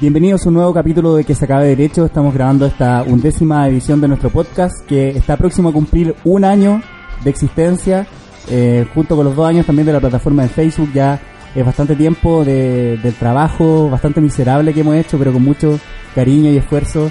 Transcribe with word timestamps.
Bienvenidos 0.00 0.46
a 0.46 0.48
un 0.48 0.54
nuevo 0.54 0.72
capítulo 0.72 1.14
de 1.14 1.24
Que 1.24 1.34
se 1.34 1.44
acabe 1.44 1.68
derecho. 1.68 2.06
Estamos 2.06 2.32
grabando 2.32 2.64
esta 2.64 3.02
undécima 3.02 3.68
edición 3.68 4.00
de 4.00 4.08
nuestro 4.08 4.30
podcast 4.30 4.84
que 4.86 5.10
está 5.10 5.36
próximo 5.36 5.68
a 5.68 5.72
cumplir 5.74 6.16
un 6.24 6.44
año 6.46 6.82
de 7.22 7.28
existencia, 7.28 8.06
eh, 8.48 8.86
junto 8.94 9.14
con 9.14 9.26
los 9.26 9.36
dos 9.36 9.46
años 9.46 9.66
también 9.66 9.84
de 9.84 9.92
la 9.92 10.00
plataforma 10.00 10.42
de 10.42 10.48
Facebook. 10.48 10.90
Ya 10.94 11.20
es 11.54 11.64
bastante 11.64 11.96
tiempo 11.96 12.44
de, 12.44 12.98
del 13.02 13.14
trabajo 13.14 13.90
bastante 13.90 14.20
miserable 14.20 14.72
que 14.72 14.80
hemos 14.80 14.96
hecho, 14.96 15.18
pero 15.18 15.32
con 15.32 15.42
mucho 15.42 15.78
cariño 16.14 16.50
y 16.50 16.56
esfuerzo. 16.56 17.10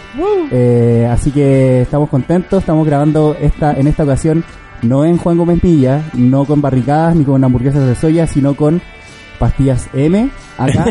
Eh, 0.52 1.08
así 1.12 1.32
que 1.32 1.82
estamos 1.82 2.10
contentos. 2.10 2.60
Estamos 2.60 2.86
grabando 2.86 3.36
esta 3.40 3.74
en 3.74 3.88
esta 3.88 4.04
ocasión 4.04 4.44
no 4.82 5.04
en 5.04 5.18
Juan 5.18 5.38
Gómez 5.38 5.62
Villa, 5.62 6.04
no 6.14 6.46
con 6.46 6.62
barricadas 6.62 7.16
ni 7.16 7.26
con 7.26 7.44
hamburguesas 7.44 7.86
de 7.86 7.96
soya, 7.96 8.28
sino 8.28 8.56
con 8.56 8.82
pastillas 9.38 9.90
M 9.94 10.30
acá 10.58 10.86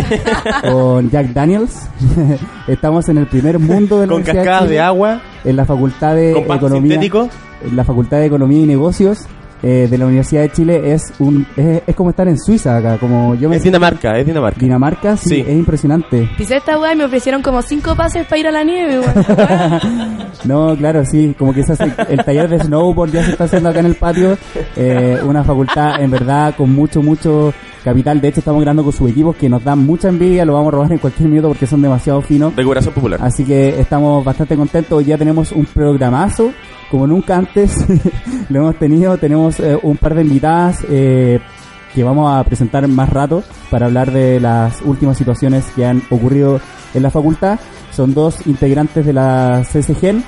con 0.71 1.11
Jack 1.11 1.29
Daniels. 1.29 1.89
Estamos 2.69 3.09
en 3.09 3.19
el 3.19 3.27
primer 3.27 3.59
mundo 3.59 4.01
de 4.01 4.07
la 4.07 4.13
Con 4.13 4.23
cascadas 4.23 4.69
de 4.69 4.81
agua, 4.81 5.21
en 5.45 5.57
la 5.57 5.65
Facultad 5.65 6.15
de 6.15 6.33
Economía, 6.33 6.93
sintético. 6.93 7.29
en 7.63 7.77
la 7.77 7.85
Facultad 7.85 8.19
de 8.19 8.27
Economía 8.27 8.61
y 8.61 8.67
Negocios 8.67 9.27
eh, 9.63 9.87
de 9.91 9.99
la 9.99 10.07
Universidad 10.07 10.43
de 10.43 10.53
Chile 10.53 10.93
es 10.93 11.13
un 11.19 11.47
es, 11.57 11.83
es 11.87 11.95
como 11.97 12.11
estar 12.11 12.29
en 12.29 12.39
Suiza 12.39 12.77
acá, 12.77 12.97
como 12.99 13.35
yo 13.35 13.49
me 13.49 13.57
Es 13.57 13.63
Dinamarca, 13.63 14.17
es 14.19 14.27
Dinamarca. 14.27 14.61
Dinamarca, 14.61 15.17
sí, 15.17 15.29
Sí. 15.37 15.41
es 15.41 15.51
impresionante. 15.57 16.29
Pisé 16.37 16.57
esta 16.57 16.79
weá 16.79 16.93
y 16.93 16.97
me 16.97 17.05
ofrecieron 17.05 17.43
como 17.43 17.61
cinco 17.63 17.95
pases 17.97 18.27
para 18.27 18.39
ir 18.39 18.47
a 18.49 18.53
la 18.53 18.65
nieve. 18.65 19.01
No, 20.45 20.77
claro, 20.77 21.05
sí, 21.05 21.35
como 21.39 21.53
que 21.53 21.63
se 21.65 21.73
hace 21.73 21.93
el 22.09 22.25
taller 22.25 22.49
de 22.49 22.61
snowboard 22.61 23.11
ya 23.11 23.25
se 23.25 23.33
está 23.33 23.45
haciendo 23.45 23.69
acá 23.71 23.81
en 23.81 23.87
el 23.87 23.95
patio, 23.97 24.39
eh, 24.77 25.19
una 25.27 25.43
facultad 25.43 26.01
en 26.01 26.11
verdad 26.11 26.55
con 26.57 26.73
mucho, 26.73 27.03
mucho 27.03 27.53
capital. 27.89 28.21
De 28.21 28.29
hecho, 28.29 28.41
estamos 28.41 28.61
grabando 28.61 28.85
con 28.85 28.93
sus 28.93 29.11
equipos 29.11 29.37
que 29.37 29.49
nos 29.49 29.65
dan 29.65 29.85
mucha 29.85 30.09
envidia, 30.09 30.45
lo 30.45 30.55
vamos 30.55 30.69
a 30.69 30.71
robar 30.73 30.93
en 30.93 30.99
cualquier 30.99 31.29
minuto 31.29 31.49
porque 31.49 31.67
son 31.67 31.83
demasiado 31.83 32.21
finos. 32.23 32.55
Recuperación 32.55 32.95
popular. 32.95 33.21
Así 33.23 33.45
que 33.45 33.81
estamos 33.81 34.25
bastante 34.25 34.57
contentos. 34.57 35.05
Ya 35.05 35.17
tenemos 35.17 35.53
un 35.53 35.67
programazo, 35.67 36.53
como 36.91 37.07
nunca 37.07 37.37
antes 37.37 37.77
lo 38.49 38.61
hemos 38.61 38.77
tenido. 38.77 39.17
Tenemos 39.17 39.59
eh, 39.61 39.79
un 39.83 39.97
par 39.97 40.15
de 40.15 40.23
invitadas 40.23 40.85
eh, 40.89 41.41
que 41.95 42.05
vamos 42.05 42.31
a 42.33 42.45
presentar 42.45 42.87
más 42.89 43.09
rato 43.09 43.43
para 43.71 43.87
hablar 43.87 44.13
de 44.13 44.41
las 44.41 44.83
últimas 44.83 45.17
situaciones 45.17 45.65
que 45.75 45.87
han 45.87 46.03
ocurrido 46.11 46.61
en 46.95 47.03
la 47.03 47.11
facultad. 47.11 47.59
Son 47.93 48.15
dos 48.15 48.47
integrantes 48.47 49.05
de 49.05 49.13
la 49.13 49.63
CSGEN 49.65 50.23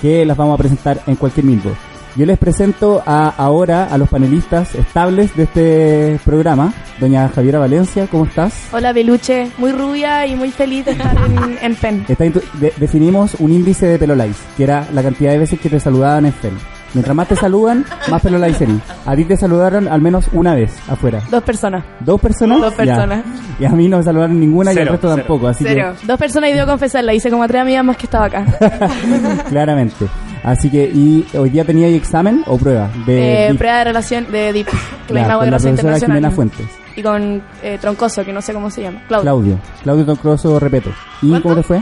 que 0.00 0.24
las 0.26 0.36
vamos 0.36 0.54
a 0.54 0.58
presentar 0.58 1.00
en 1.06 1.16
cualquier 1.16 1.46
minuto. 1.46 1.70
Yo 2.16 2.24
les 2.24 2.38
presento 2.38 3.02
a, 3.04 3.28
ahora 3.28 3.84
a 3.84 3.98
los 3.98 4.08
panelistas 4.08 4.74
estables 4.74 5.36
de 5.36 5.42
este 5.42 6.20
programa. 6.24 6.72
Doña 6.98 7.28
Javiera 7.28 7.58
Valencia, 7.58 8.06
¿cómo 8.10 8.24
estás? 8.24 8.68
Hola, 8.72 8.94
peluche. 8.94 9.50
Muy 9.58 9.70
rubia 9.72 10.26
y 10.26 10.34
muy 10.34 10.50
feliz 10.50 10.86
de 10.86 10.92
estar 10.92 11.14
en, 11.14 11.58
en 11.60 11.74
PEN. 11.74 12.06
Está 12.08 12.24
de- 12.24 12.72
definimos 12.78 13.34
un 13.38 13.52
índice 13.52 13.86
de 13.86 13.98
pelolais, 13.98 14.36
que 14.56 14.64
era 14.64 14.86
la 14.94 15.02
cantidad 15.02 15.32
de 15.32 15.38
veces 15.38 15.60
que 15.60 15.68
te 15.68 15.78
saludaban 15.78 16.24
en 16.24 16.32
FEL. 16.32 16.54
Mientras 16.94 17.14
más 17.14 17.28
te 17.28 17.36
saludan, 17.36 17.84
más 18.08 18.22
pelolais 18.22 18.58
eres. 18.62 18.76
A 19.04 19.14
ti 19.14 19.24
te 19.26 19.36
saludaron 19.36 19.86
al 19.86 20.00
menos 20.00 20.30
una 20.32 20.54
vez 20.54 20.74
afuera. 20.88 21.20
Dos 21.30 21.42
personas. 21.42 21.84
¿Dos 22.00 22.18
personas? 22.18 22.58
Dos 22.62 22.70
Ya. 22.72 22.76
personas. 22.84 23.24
Y 23.60 23.66
a 23.66 23.70
mí 23.70 23.88
no 23.88 23.98
me 23.98 24.02
saludaron 24.04 24.40
ninguna 24.40 24.72
y 24.72 24.78
al 24.78 24.86
resto 24.88 25.08
cero. 25.10 25.16
tampoco. 25.18 25.48
Así 25.48 25.64
Cero. 25.66 25.92
Dos 26.04 26.18
personas 26.18 26.48
y 26.48 26.52
debo 26.54 26.66
confesarla. 26.66 27.12
Hice 27.12 27.28
como 27.28 27.42
a 27.42 27.48
tres 27.48 27.60
amigas 27.60 27.84
más 27.84 27.98
que 27.98 28.04
estaba 28.06 28.24
acá. 28.26 28.46
que, 28.58 29.42
claramente. 29.50 30.06
Así 30.46 30.70
que, 30.70 30.84
¿y 30.94 31.26
hoy 31.36 31.50
día 31.50 31.64
tenía 31.64 31.88
examen 31.88 32.42
o 32.46 32.56
prueba? 32.56 32.88
De 33.04 33.46
Eh, 33.46 33.48
DIP? 33.50 33.58
prueba 33.58 33.78
de 33.78 33.84
relación 33.84 34.30
de 34.32 34.52
DIP. 34.52 34.68
Que 35.06 35.14
misma 35.14 35.36
con 35.38 35.50
la 35.50 35.58
profesora. 35.58 35.98
Jimena 36.00 36.30
Fuentes. 36.30 36.66
Y 36.96 37.02
con 37.02 37.42
eh, 37.62 37.76
Troncoso, 37.80 38.24
que 38.24 38.32
no 38.32 38.40
sé 38.40 38.52
cómo 38.54 38.70
se 38.70 38.82
llama. 38.82 39.02
Claudio. 39.06 39.22
Claudio. 39.24 39.58
Claudio 39.82 40.04
Troncoso, 40.06 40.58
repeto. 40.58 40.90
¿Y 41.20 41.28
¿Cuánto? 41.28 41.42
cómo 41.48 41.54
te 41.56 41.62
fue? 41.62 41.80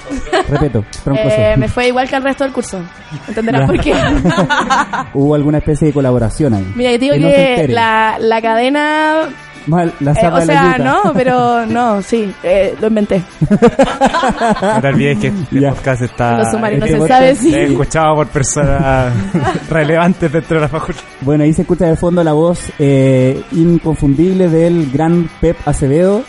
Repeto, 0.51 0.85
Troncoso. 1.05 1.29
Eh, 1.31 1.55
me 1.57 1.69
fue 1.69 1.89
igual 1.89 2.09
que 2.09 2.17
al 2.17 2.23
resto 2.25 2.45
del 2.45 2.53
curso. 2.53 2.81
Entenderás 3.29 3.67
por 3.67 3.79
qué. 3.81 3.95
Hubo 5.15 5.35
alguna 5.35 5.59
especie 5.59 5.89
de 5.89 5.95
colaboración 5.95 6.55
ahí. 6.55 6.73
Mira, 6.75 6.91
yo 6.93 6.99
digo 6.99 7.15
Que 7.15 7.21
no 7.21 7.29
que 7.29 7.51
entere. 7.55 7.73
la, 7.73 8.17
la 8.19 8.43
cadena 8.43 9.21
Mal, 9.67 9.93
la 10.01 10.13
Eh, 10.13 10.15
o 10.15 10.25
de 10.25 10.31
la 10.31 10.45
sea, 10.47 10.77
yuca. 10.77 10.85
no, 10.85 11.13
pero 11.15 11.67
no, 11.67 12.03
sí, 12.03 12.31
eh, 12.43 12.75
lo 12.81 12.89
inventé. 12.89 13.23
No 13.49 14.81
te 14.81 14.89
olvides 14.89 15.19
que 15.19 15.27
este 15.29 15.61
Ya. 15.61 15.71
podcast 15.71 16.03
está 16.03 16.39
Los 16.39 16.51
sumarios 16.51 16.81
no 16.81 16.87
este 16.87 17.01
se 17.01 17.09
sabe 17.09 17.35
si. 17.37 17.55
es 17.55 17.71
escuchado 17.71 18.15
por 18.17 18.27
personas 18.29 19.13
relevantes 19.71 20.31
dentro 20.33 20.57
de 20.57 20.61
la 20.63 20.69
facultad. 20.69 21.03
Bueno, 21.23 21.45
ahí 21.45 21.53
se 21.53 21.63
escucha 21.63 21.87
de 21.87 21.97
fondo 21.97 22.23
la 22.23 22.33
voz 22.33 22.61
eh, 22.79 23.41
inconfundible 23.53 24.49
del 24.49 24.91
gran 24.93 25.29
Pep 25.41 25.57
Acevedo. 25.67 26.23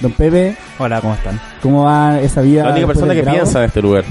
Don 0.00 0.12
Pepe, 0.12 0.56
Hola, 0.78 1.00
¿cómo 1.00 1.14
están? 1.14 1.40
¿cómo 1.62 1.84
va 1.84 2.18
esa 2.20 2.40
vida? 2.40 2.64
La 2.64 2.72
única 2.72 2.88
persona 2.88 3.14
que 3.14 3.22
grado? 3.22 3.38
piensa 3.38 3.60
en 3.60 3.64
este 3.66 3.80
lugar. 3.80 4.04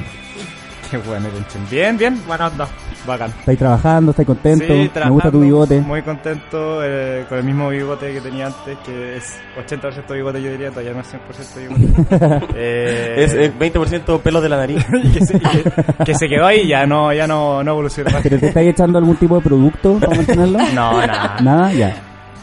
Qué 0.92 0.98
bueno. 1.08 1.28
Bien, 1.72 1.98
bien, 1.98 2.22
buena 2.28 2.48
onda. 2.48 2.68
Bacán. 3.08 3.32
¿Estáis 3.40 3.58
trabajando? 3.58 4.12
¿Estáis 4.12 4.28
contento? 4.28 4.64
Sí, 4.66 4.72
Me 4.72 4.80
gusta 4.84 4.94
trabajando, 5.00 5.32
tu 5.32 5.40
bigote. 5.40 5.82
Muy 5.82 6.02
contento 6.04 6.82
eh, 6.84 7.26
con 7.28 7.40
el 7.40 7.44
mismo 7.44 7.70
bigote 7.70 8.14
que 8.14 8.22
tenía 8.22 8.46
antes, 8.48 8.78
que 8.86 9.18
es 9.18 9.38
80% 9.58 10.14
bigote, 10.14 10.40
yo 10.42 10.52
diría, 10.52 10.70
todavía 10.70 10.94
no 10.94 11.00
es 11.00 11.08
100% 11.12 11.58
bigote. 11.58 12.46
Eh, 12.56 13.16
Es 13.18 13.34
eh, 13.34 13.52
20% 13.58 14.20
pelos 14.22 14.44
de 14.44 14.50
la 14.50 14.58
nariz. 14.58 14.86
y 15.04 15.12
que, 15.14 15.26
se, 15.26 15.38
y 15.38 15.40
que- 15.40 15.72
que 16.06 16.14
se 16.14 16.28
quedó 16.28 16.46
ahí, 16.46 16.68
ya 16.68 16.86
no, 16.86 17.12
ya 17.12 17.26
no, 17.26 17.64
no 17.64 17.72
evolucionó 17.72 18.12
más. 18.12 18.22
¿Pero 18.22 18.38
te 18.40 18.48
estáis 18.50 18.70
echando 18.70 19.00
algún 19.00 19.16
tipo 19.16 19.36
de 19.38 19.42
producto 19.42 19.98
para 20.00 20.16
mantenerlo? 20.18 20.60
No, 20.76 21.08
nada. 21.08 21.38
Nada, 21.42 21.74
ya. 21.74 21.96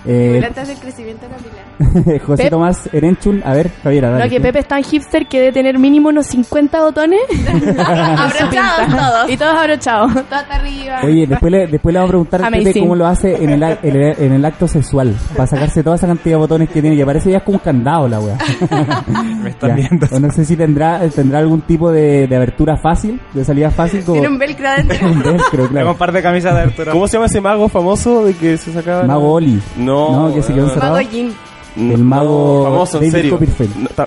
Eh, 0.06 0.38
el 0.42 0.78
crecimiento 0.80 1.26
capilar. 1.28 1.67
José 2.26 2.42
Pep. 2.44 2.50
Tomás 2.50 2.88
Erenchun, 2.92 3.42
a 3.44 3.52
ver, 3.54 3.70
Javiera, 3.82 4.10
dale. 4.10 4.24
No, 4.24 4.30
que 4.30 4.40
Pepe 4.40 4.58
es 4.60 4.66
tan 4.68 4.82
hipster 4.82 5.26
que 5.26 5.38
debe 5.40 5.52
tener 5.52 5.78
mínimo 5.78 6.08
unos 6.08 6.26
50 6.26 6.80
botones. 6.82 7.20
Abrochados 7.78 8.88
todos. 8.96 9.30
Y 9.30 9.36
todos 9.36 9.54
abrochados. 9.54 10.12
Todo 10.14 10.24
hasta 10.38 10.54
arriba. 10.56 11.00
Oye, 11.04 11.26
después 11.26 11.52
le, 11.52 11.66
después 11.66 11.92
le 11.92 11.98
vamos 11.98 12.08
a 12.08 12.12
preguntar 12.12 12.44
a 12.44 12.50
Pepe 12.50 12.80
cómo 12.80 12.96
lo 12.96 13.06
hace 13.06 13.42
en 13.42 13.50
el, 13.50 13.62
en, 13.62 13.78
el, 13.82 14.22
en 14.22 14.32
el 14.32 14.44
acto 14.44 14.66
sexual, 14.68 15.14
para 15.34 15.46
sacarse 15.46 15.82
toda 15.82 15.96
esa 15.96 16.06
cantidad 16.06 16.34
de 16.36 16.40
botones 16.40 16.68
que 16.70 16.80
tiene, 16.80 16.96
que 16.96 17.06
parece 17.06 17.30
ya 17.30 17.38
es 17.38 17.42
como 17.42 17.58
un 17.58 17.62
candado 17.64 18.08
la 18.08 18.20
wea. 18.20 18.36
Me 19.42 19.50
están 19.50 19.70
Ya. 19.70 19.74
viendo. 19.76 20.06
O 20.10 20.18
no 20.20 20.30
sé 20.32 20.44
si 20.44 20.56
tendrá 20.56 21.00
tendrá 21.14 21.38
algún 21.38 21.60
tipo 21.62 21.90
de, 21.90 22.26
de 22.26 22.36
abertura 22.36 22.76
fácil, 22.76 23.20
de 23.32 23.44
salida 23.44 23.70
fácil, 23.70 24.02
como 24.04 24.14
Tiene 24.20 24.28
un 24.28 24.38
velcro 24.38 24.68
adentro. 24.68 25.06
un 25.06 25.22
velcro, 25.22 25.48
Tengo 25.50 25.68
claro. 25.68 25.90
un 25.92 25.96
par 25.96 26.12
de 26.12 26.22
camisas 26.22 26.54
de 26.54 26.60
Arturo. 26.62 26.92
¿Cómo 26.92 27.06
se 27.06 27.14
llama 27.14 27.26
ese 27.26 27.40
mago 27.40 27.68
famoso 27.68 28.24
de 28.24 28.34
que 28.34 28.56
se 28.56 28.72
sacaba? 28.72 29.04
Mago 29.04 29.32
Oli. 29.34 29.60
No, 29.76 30.28
No, 30.28 30.34
que 30.34 30.42
se 30.42 30.52
quedó 30.52 30.64
no, 30.64 30.68
encerrado. 30.70 30.94
Mago 30.96 31.08
Jin. 31.08 31.32
No, 31.78 31.94
el 31.94 32.04
mago 32.04 32.64
famoso, 32.64 33.02
en 33.02 33.10
serio. 33.10 33.38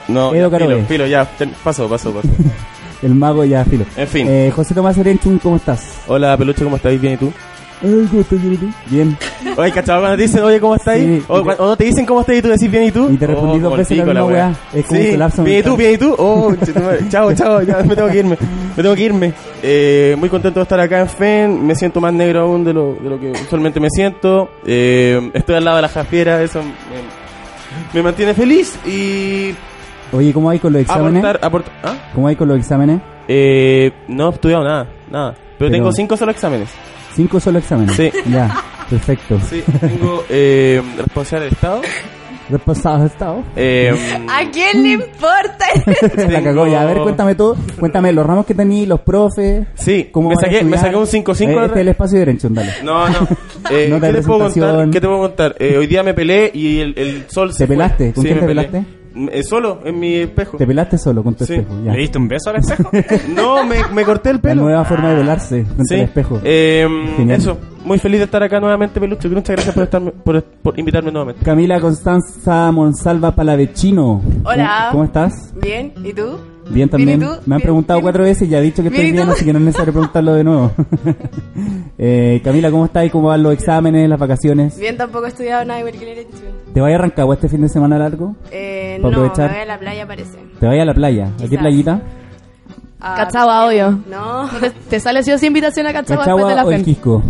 No, 0.07 0.31
no, 0.31 0.33
Edo 0.35 0.49
filo, 0.51 0.79
filo, 0.87 1.07
ya, 1.07 1.27
paso, 1.63 1.87
paso, 1.89 2.11
paso. 2.11 2.27
El 3.01 3.15
mago 3.15 3.43
ya, 3.43 3.65
filo. 3.65 3.83
En 3.97 4.07
fin. 4.07 4.27
Eh, 4.29 4.51
José 4.55 4.75
Tomás 4.75 4.95
Erenchun, 4.95 5.39
¿cómo 5.39 5.55
estás? 5.55 6.01
Hola, 6.07 6.37
peluche, 6.37 6.63
¿cómo 6.63 6.75
estáis? 6.75 7.01
¿Bien 7.01 7.15
y 7.15 7.17
tú? 7.17 7.33
Ay, 7.83 8.05
¿cómo 8.11 8.21
estás, 8.21 8.39
Yuri? 8.43 8.59
Bien. 8.91 9.17
Oye, 9.57 9.71
¿cachado 9.71 10.01
cuando 10.01 10.17
te 10.17 10.21
dicen, 10.21 10.43
oye, 10.43 10.59
¿cómo 10.59 10.75
estáis? 10.75 11.03
Sí. 11.03 11.23
o, 11.27 11.41
cu- 11.41 11.49
o 11.57 11.65
no 11.65 11.75
te 11.75 11.83
dicen 11.85 12.05
cómo 12.05 12.19
estáis 12.21 12.37
y 12.37 12.41
tú 12.43 12.49
decís 12.49 12.69
bien 12.69 12.83
y 12.83 12.91
tú. 12.91 13.09
Y 13.09 13.17
te 13.17 13.25
respondí 13.25 13.57
Oh, 13.57 13.69
dos 13.69 13.77
veces 13.79 13.97
la 13.97 14.05
misma 14.05 14.25
weá. 14.25 14.55
Es 14.71 14.85
como 14.85 14.99
un 14.99 15.05
Sí, 15.07 15.11
colapso 15.13 15.43
bien 15.43 15.59
y 15.59 15.63
tú, 15.63 15.75
bien 15.77 15.93
y 15.93 15.97
tú. 15.97 16.15
Oh, 16.15 16.53
chao, 17.09 17.33
chao, 17.33 17.61
ya 17.63 17.77
me 17.81 17.95
tengo 17.95 18.07
que 18.09 18.19
irme. 18.19 18.37
Me 18.77 18.83
tengo 18.83 18.95
que 18.95 19.01
irme. 19.01 19.33
Eh, 19.63 20.15
muy 20.19 20.29
contento 20.29 20.59
de 20.59 20.63
estar 20.63 20.79
acá 20.79 20.99
en 20.99 21.09
FEN. 21.09 21.65
Me 21.65 21.73
siento 21.73 21.99
más 21.99 22.13
negro 22.13 22.41
aún 22.41 22.63
de 22.63 22.71
lo, 22.73 22.93
de 23.01 23.09
lo 23.09 23.19
que 23.19 23.31
usualmente 23.31 23.79
me 23.79 23.89
siento. 23.89 24.47
Eh, 24.63 25.31
estoy 25.33 25.55
al 25.55 25.65
lado 25.65 25.77
de 25.77 25.81
la 25.81 25.89
Jafiera, 25.89 26.39
eso 26.43 26.59
me, 26.59 26.69
me 27.93 28.01
mantiene 28.03 28.33
feliz 28.33 28.77
y 28.85 29.53
Oye, 30.13 30.33
¿cómo 30.33 30.49
hay 30.49 30.59
con 30.59 30.73
los 30.73 30.81
exámenes? 30.81 31.23
aportar, 31.23 31.45
aportar. 31.47 31.73
¿Ah? 31.83 32.11
¿Cómo 32.13 32.27
hay 32.27 32.35
con 32.35 32.47
los 32.47 32.57
exámenes? 32.57 32.99
Eh, 33.27 33.91
no 34.09 34.29
he 34.29 34.33
estudiado 34.33 34.63
nada, 34.63 34.87
nada. 35.09 35.31
Pero, 35.33 35.47
Pero- 35.57 35.71
tengo 35.71 35.91
cinco 35.93 36.17
solo 36.17 36.31
exámenes. 36.31 36.69
Cinco 37.15 37.39
solo 37.39 37.59
exámenes. 37.59 37.95
Sí. 37.95 38.11
Ya, 38.29 38.53
perfecto. 38.89 39.39
Sí, 39.49 39.63
tengo 39.79 40.23
eh, 40.29 40.81
responsabilidad 40.97 41.45
del 41.45 41.53
Estado. 41.53 41.81
Repasados 42.51 43.11
estado. 43.11 43.43
Eh, 43.55 43.93
¿A 44.29 44.49
quién 44.51 44.83
le 44.83 44.89
importa? 44.89 45.65
La 46.29 46.43
cagó 46.43 46.67
ya. 46.67 46.81
A 46.81 46.85
ver, 46.85 46.97
cuéntame 46.99 47.35
todo. 47.35 47.55
Cuéntame 47.79 48.11
los 48.11 48.25
ramos 48.25 48.45
que 48.45 48.53
tení, 48.53 48.85
los 48.85 48.99
profes. 49.01 49.67
Sí, 49.75 50.09
¿Cómo 50.11 50.29
me 50.29 50.35
saqué, 50.35 50.63
me 50.63 50.77
saqué 50.77 50.95
un 50.95 51.05
5-5. 51.05 51.47
Eh, 51.49 51.65
Este 51.65 51.75
es 51.75 51.77
el 51.81 51.87
espacio 51.87 52.19
de 52.19 52.25
derecho, 52.25 52.47
dale. 52.51 52.71
No, 52.83 53.07
no. 53.09 53.27
Eh, 53.69 53.95
¿Qué 54.01 54.11
te 54.11 54.21
puedo 54.23 54.39
contar? 54.49 54.89
¿Qué 54.89 54.99
te 54.99 55.07
puedo 55.07 55.19
contar? 55.19 55.55
Eh, 55.59 55.77
hoy 55.77 55.85
día 55.87 56.01
me 56.03 56.13
peleé 56.15 56.49
y 56.53 56.79
el, 56.79 56.93
el 56.97 57.25
sol 57.29 57.53
se 57.53 57.65
¿Te 57.65 57.67
pelaste? 57.67 58.11
¿Con 58.11 58.23
Sí, 58.23 58.29
quién 58.29 58.39
te 58.41 58.45
peleé. 58.47 58.65
pelaste? 58.67 59.00
Eh, 59.31 59.43
solo, 59.43 59.79
en 59.83 59.99
mi 59.99 60.15
espejo. 60.15 60.57
Te 60.57 60.65
pelaste 60.65 60.97
solo 60.97 61.23
con 61.23 61.35
tu 61.35 61.45
Sí. 61.45 61.55
espejo. 61.55 61.75
Ya. 61.83 61.91
¿Le 61.93 61.99
diste 61.99 62.17
un 62.17 62.27
beso 62.27 62.49
al 62.49 62.57
espejo? 62.57 62.89
No, 63.35 63.65
me, 63.65 63.77
me 63.93 64.03
corté 64.03 64.29
el 64.29 64.37
La 64.37 64.41
pelo. 64.41 64.63
nueva 64.63 64.85
forma 64.85 65.09
de 65.09 65.15
velarse 65.15 65.65
frente 65.65 65.83
Sí. 65.87 65.95
al 65.95 66.01
espejo. 66.01 66.39
Eh, 66.43 66.87
Genial. 67.17 67.39
eso, 67.39 67.57
muy 67.85 67.99
feliz 67.99 68.19
de 68.19 68.25
estar 68.25 68.41
acá 68.43 68.59
nuevamente, 68.59 68.99
Peluche. 68.99 69.27
Muchas 69.29 69.55
gracias 69.55 69.73
por, 69.75 69.83
estarme, 69.83 70.11
por, 70.11 70.43
por 70.43 70.79
invitarme 70.79 71.11
nuevamente. 71.11 71.43
Camila 71.43 71.79
Constanza 71.79 72.71
Monsalva 72.71 73.31
Palavecino. 73.35 74.21
Hola. 74.43 74.87
¿Cómo, 74.89 74.91
cómo 74.91 75.03
estás? 75.05 75.53
Bien, 75.61 75.93
¿y 76.03 76.13
tú? 76.13 76.37
Bien 76.71 76.89
también. 76.89 77.19
Bien, 77.19 77.31
¿y 77.31 77.35
tú? 77.35 77.41
Me 77.45 77.55
han 77.55 77.61
preguntado 77.61 77.99
bien. 77.99 78.03
cuatro 78.03 78.23
veces 78.23 78.47
y 78.47 78.51
ya 78.51 78.59
he 78.59 78.61
dicho 78.61 78.81
que 78.81 78.89
estoy 78.89 79.11
Bien, 79.11 79.29
así 79.29 79.45
que 79.45 79.53
no 79.53 79.59
es 79.59 79.65
necesario 79.65 79.93
preguntarlo 79.93 80.33
de 80.33 80.43
nuevo. 80.43 80.71
eh, 81.97 82.41
Camila, 82.43 82.71
¿cómo 82.71 82.85
estás? 82.85 83.09
¿Cómo 83.11 83.27
van 83.27 83.43
los 83.43 83.53
exámenes, 83.53 84.09
las 84.09 84.19
vacaciones? 84.19 84.77
Bien, 84.79 84.97
tampoco 84.97 85.25
he 85.25 85.29
estudiado 85.29 85.65
nada 85.65 85.79
igual 85.79 85.93
que 85.93 85.99
el 85.99 86.15
derecho. 86.15 86.37
¿Te 86.73 86.81
vayas 86.81 86.99
a 86.99 87.01
Rancagua 87.03 87.35
este 87.35 87.49
fin 87.49 87.61
de 87.61 87.69
semana 87.69 87.97
largo? 87.97 88.35
Eh, 88.51 88.99
¿Para 89.01 89.11
no, 89.15 89.21
me 89.21 89.27
aprovechar? 89.27 89.51
voy 89.51 89.61
a 89.61 89.65
la 89.65 89.79
playa, 89.79 90.07
parece. 90.07 90.37
¿Te 90.59 90.65
vayas 90.65 90.81
a 90.83 90.85
la 90.85 90.93
playa? 90.93 91.25
¿A 91.25 91.37
qué 91.37 91.49
Quizás. 91.49 91.59
playita? 91.61 92.01
Ah, 92.99 93.15
Cachagua, 93.17 93.65
obvio. 93.67 93.99
No, 94.09 94.47
Te, 94.89 94.99
sale 94.99 95.23
sí 95.23 95.31
o 95.31 95.37
sí 95.37 95.47
invitación 95.47 95.87
a 95.87 95.93
Cachagua 95.93 96.25
después 96.25 96.45
de 96.45 96.51
¿Cachagua 96.53 96.71
la 96.71 96.77
o 96.77 96.79
el. 96.79 96.85
Quisco? 96.85 97.23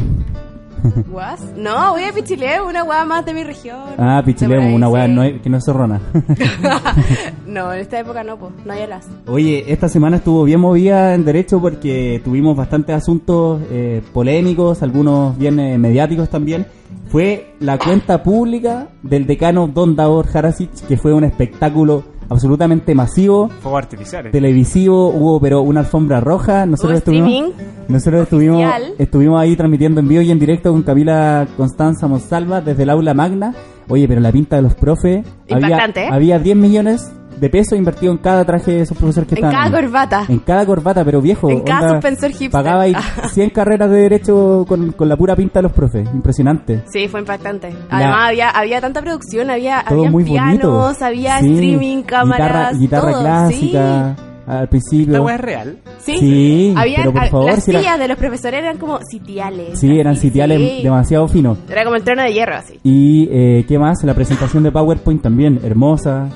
¿guas? 1.11 1.41
No, 1.55 1.91
voy 1.91 2.03
a 2.03 2.13
Pichilemu, 2.13 2.67
una 2.67 2.83
hueá 2.83 3.05
más 3.05 3.25
de 3.25 3.33
mi 3.33 3.43
región. 3.43 3.79
Ah, 3.97 4.21
Pichilemu, 4.25 4.75
una 4.75 4.89
weá 4.89 5.05
sí. 5.05 5.11
no 5.11 5.41
que 5.41 5.49
no 5.49 5.57
es 5.57 5.65
zorrona. 5.65 6.01
no, 7.45 7.73
en 7.73 7.79
esta 7.79 7.99
época 7.99 8.23
no, 8.23 8.37
pues, 8.37 8.53
no 8.65 8.73
hay 8.73 8.81
alas. 8.81 9.07
Oye, 9.27 9.65
esta 9.67 9.89
semana 9.89 10.17
estuvo 10.17 10.43
bien 10.43 10.59
movida 10.59 11.13
en 11.13 11.25
Derecho 11.25 11.59
porque 11.61 12.21
tuvimos 12.23 12.55
bastantes 12.55 12.95
asuntos 12.95 13.61
eh, 13.71 14.01
polémicos, 14.13 14.81
algunos 14.83 15.37
bien 15.37 15.59
eh, 15.59 15.77
mediáticos 15.77 16.29
también. 16.29 16.65
Fue 17.09 17.55
la 17.59 17.77
cuenta 17.77 18.23
pública 18.23 18.87
del 19.03 19.27
decano 19.27 19.67
Don 19.67 19.97
Davor 19.97 20.25
Harasic, 20.33 20.71
que 20.87 20.95
fue 20.95 21.13
un 21.13 21.25
espectáculo 21.25 22.03
absolutamente 22.31 22.95
masivo, 22.95 23.49
Fuegos 23.61 23.79
artificiales. 23.83 24.31
televisivo, 24.31 25.09
hubo 25.09 25.39
pero 25.39 25.61
una 25.61 25.81
alfombra 25.81 26.19
roja, 26.21 26.65
nosotros 26.65 26.93
Hubo 26.93 26.97
estuvimos, 26.99 27.29
streaming 27.29 27.51
nosotros 27.89 28.23
estuvimos, 28.23 28.63
oficial. 28.63 28.93
estuvimos 28.97 29.41
ahí 29.41 29.55
transmitiendo 29.55 29.99
en 29.99 30.07
vivo 30.07 30.21
y 30.21 30.31
en 30.31 30.39
directo 30.39 30.71
con 30.71 30.81
Camila 30.83 31.47
Constanza 31.57 32.07
Monsalva 32.07 32.61
desde 32.61 32.83
el 32.83 32.89
aula 32.89 33.13
magna. 33.13 33.53
Oye, 33.89 34.07
pero 34.07 34.21
la 34.21 34.31
pinta 34.31 34.55
de 34.55 34.61
los 34.61 34.73
profes, 34.75 35.25
había, 35.49 35.67
Impactante, 35.67 36.03
¿eh? 36.05 36.09
había 36.09 36.39
10 36.39 36.55
millones 36.55 37.11
de 37.41 37.49
pesos 37.49 37.77
invertidos 37.77 38.15
en 38.15 38.21
cada 38.21 38.45
traje 38.45 38.71
de 38.71 38.81
esos 38.81 38.95
profesores 38.97 39.27
que 39.27 39.33
En 39.35 39.43
estaban. 39.45 39.55
cada 39.55 39.65
ahí. 39.77 39.83
corbata. 39.83 40.25
En 40.29 40.39
cada 40.39 40.65
corbata, 40.65 41.03
pero 41.03 41.21
viejo. 41.21 41.49
En 41.49 41.61
cada 41.61 41.81
onda, 41.81 41.93
suspensor 41.95 42.29
hipster. 42.29 42.51
Pagaba 42.51 42.83
ahí 42.83 42.93
100 43.33 43.49
carreras 43.49 43.89
de 43.89 43.97
derecho 43.97 44.63
con, 44.67 44.91
con 44.91 45.09
la 45.09 45.17
pura 45.17 45.35
pinta 45.35 45.59
de 45.59 45.63
los 45.63 45.71
profes. 45.73 46.07
Impresionante. 46.13 46.83
Sí, 46.93 47.07
fue 47.07 47.19
impactante. 47.21 47.69
Además, 47.89 48.29
había, 48.29 48.49
había 48.51 48.79
tanta 48.79 49.01
producción, 49.01 49.49
había, 49.49 49.83
Todo 49.89 49.99
había 49.99 50.11
muy 50.11 50.23
pianos, 50.23 50.61
bonito. 50.61 51.05
había 51.05 51.39
Sí, 51.39 51.51
streaming, 51.53 52.03
cámaras, 52.03 52.77
Guitarra, 52.77 53.09
guitarra 53.09 53.11
todo, 53.11 53.21
clásica 53.21 54.15
al 54.47 54.69
principio. 54.69 55.17
¿Esta 55.19 55.33
es 55.35 55.41
real? 55.41 55.77
Sí, 55.99 56.11
sí. 56.13 56.19
Sí, 56.19 56.73
Había, 56.77 56.97
pero 56.97 57.13
por 57.13 57.27
favor, 57.27 57.51
las 57.51 57.63
si 57.63 57.71
era- 57.75 57.97
de 57.97 58.07
los 58.07 58.17
profesores 58.17 58.59
eran 58.59 58.77
como 58.77 58.99
sitiales. 59.09 59.79
Sí, 59.79 59.99
eran 59.99 60.13
así, 60.13 60.27
sitiales 60.27 60.57
sí. 60.59 60.83
demasiado 60.83 61.27
finos. 61.27 61.57
Era 61.69 61.83
como 61.83 61.95
el 61.95 62.03
trono 62.03 62.21
de 62.23 62.33
hierro, 62.33 62.55
así. 62.55 62.79
Y 62.83 63.27
eh, 63.31 63.65
qué 63.67 63.79
más, 63.79 64.03
la 64.03 64.13
presentación 64.13 64.63
de 64.63 64.71
PowerPoint 64.71 65.21
también, 65.21 65.59
hermosa. 65.63 66.27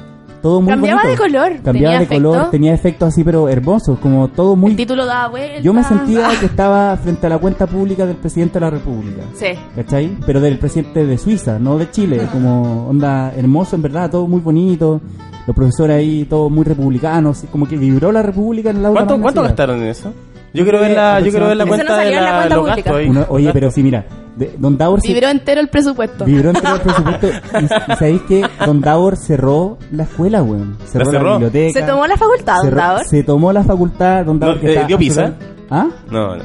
Todo 0.45 0.62
muy 0.62 0.69
Cambiaba 0.74 1.01
bonito. 1.01 1.24
de 1.24 1.27
color, 1.31 1.51
Cambiaba 1.63 1.71
tenía 1.74 1.89
de 1.97 2.03
efecto. 2.03 2.30
color, 2.30 2.50
tenía 2.51 2.74
efectos 2.75 3.07
así 3.07 3.24
pero 3.24 3.50
hermosos, 3.50 3.97
como 3.97 4.27
todo 4.27 4.56
muy 4.56 4.69
El 4.71 4.77
título 4.77 5.03
daba 5.07 5.30
vuelta. 5.30 5.59
Yo 5.59 5.74
me 5.74 5.83
sentía 5.83 6.27
que 6.39 6.45
estaba 6.45 6.95
frente 6.97 7.25
a 7.25 7.30
la 7.31 7.39
cuenta 7.39 7.65
pública 7.65 8.06
del 8.06 8.18
presidente 8.18 8.53
de 8.53 8.59
la 8.59 8.69
República. 8.69 9.24
Sí. 9.33 9.47
¿Cachai? 9.75 10.15
Pero 10.24 10.39
del 10.42 10.59
presidente 10.59 11.03
de 11.03 11.18
Suiza, 11.18 11.57
no 11.57 11.80
de 11.80 11.89
Chile. 11.89 12.27
Como 12.31 12.88
onda 12.88 13.33
hermoso, 13.36 13.75
en 13.75 13.81
verdad, 13.81 14.12
todo 14.12 14.27
muy 14.27 14.39
bonito. 14.39 15.01
Los 15.47 15.56
profesores 15.56 15.97
ahí, 15.97 16.25
todos 16.30 16.51
muy 16.51 16.63
republicanos. 16.63 17.44
Como 17.51 17.68
que 17.68 17.75
vibró 17.75 18.12
la 18.12 18.21
República 18.21 18.69
en 18.69 18.83
la 18.83 18.89
aula 18.89 19.00
¿Cuánto, 19.03 19.19
cuánto 19.24 19.42
gastaron 19.42 19.81
en 19.81 19.88
eso? 19.88 20.13
Yo 20.53 20.62
quiero 20.62 20.80
ver 20.80 20.92
la, 20.92 21.19
yo 21.21 21.31
quiero 21.31 21.47
ver 21.47 21.57
la 21.57 21.63
Eso 21.63 21.71
no 21.71 21.77
cuenta 21.77 21.97
de 21.97 22.03
salió 22.03 22.18
en 22.19 22.24
la 22.24 22.30
la, 22.31 22.38
cuenta 22.38 22.56
los 22.56 22.63
pública. 22.65 22.75
gastos 22.92 22.95
ahí. 23.01 23.09
Uno- 23.09 23.25
oye, 23.30 23.50
pero 23.51 23.71
sí, 23.71 23.81
mira. 23.81 24.06
De- 24.35 24.55
Don 24.57 24.77
Davor 24.77 25.01
se- 25.01 25.07
Vibró 25.07 25.29
entero 25.29 25.61
el 25.61 25.67
presupuesto. 25.69 26.25
vibró 26.25 26.49
entre 26.49 26.71
el 26.71 26.79
presupuesto. 26.81 27.27
Y, 27.27 27.65
y 27.65 27.95
sabéis 27.95 28.21
que 28.23 28.43
Don 28.65 28.81
Davor 28.81 29.15
cerró 29.17 29.77
la 29.91 30.03
escuela, 30.03 30.43
weón. 30.43 30.77
Cerró 30.85 31.05
la, 31.05 31.11
cerró? 31.11 31.31
biblioteca. 31.39 31.79
Se 31.79 31.85
tomó 31.85 32.07
la 32.07 32.17
facultad, 32.17 32.55
don 32.57 32.65
cerró- 32.65 32.75
Davor. 32.77 33.05
Se 33.05 33.23
tomó 33.23 33.53
la 33.53 33.63
facultad, 33.63 34.25
Don 34.25 34.39
Davor. 34.39 34.55
No, 34.55 34.61
que 34.61 34.73
eh, 34.73 35.33
¿Ah? 35.69 35.87
No, 36.11 36.35
no. 36.35 36.43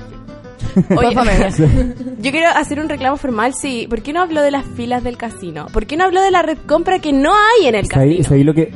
Oye, 0.96 1.14
yo 2.20 2.30
quiero 2.30 2.48
hacer 2.54 2.78
un 2.78 2.88
reclamo 2.88 3.16
formal, 3.16 3.54
sí. 3.54 3.86
¿Por 3.90 4.02
qué 4.02 4.12
no 4.12 4.20
habló 4.22 4.40
de 4.40 4.52
las 4.52 4.64
filas 4.64 5.02
del 5.02 5.16
casino? 5.16 5.66
¿Por 5.72 5.86
qué 5.86 5.96
no 5.96 6.04
habló 6.04 6.20
de 6.22 6.30
la 6.30 6.42
red 6.42 6.58
compra 6.66 7.00
que 7.00 7.12
no 7.12 7.32
hay 7.32 7.66
en 7.66 7.74
el 7.74 7.86
¿Sabéis 7.86 8.18
casino? 8.18 8.28
sabéis 8.28 8.46
lo 8.46 8.54
que.? 8.54 8.72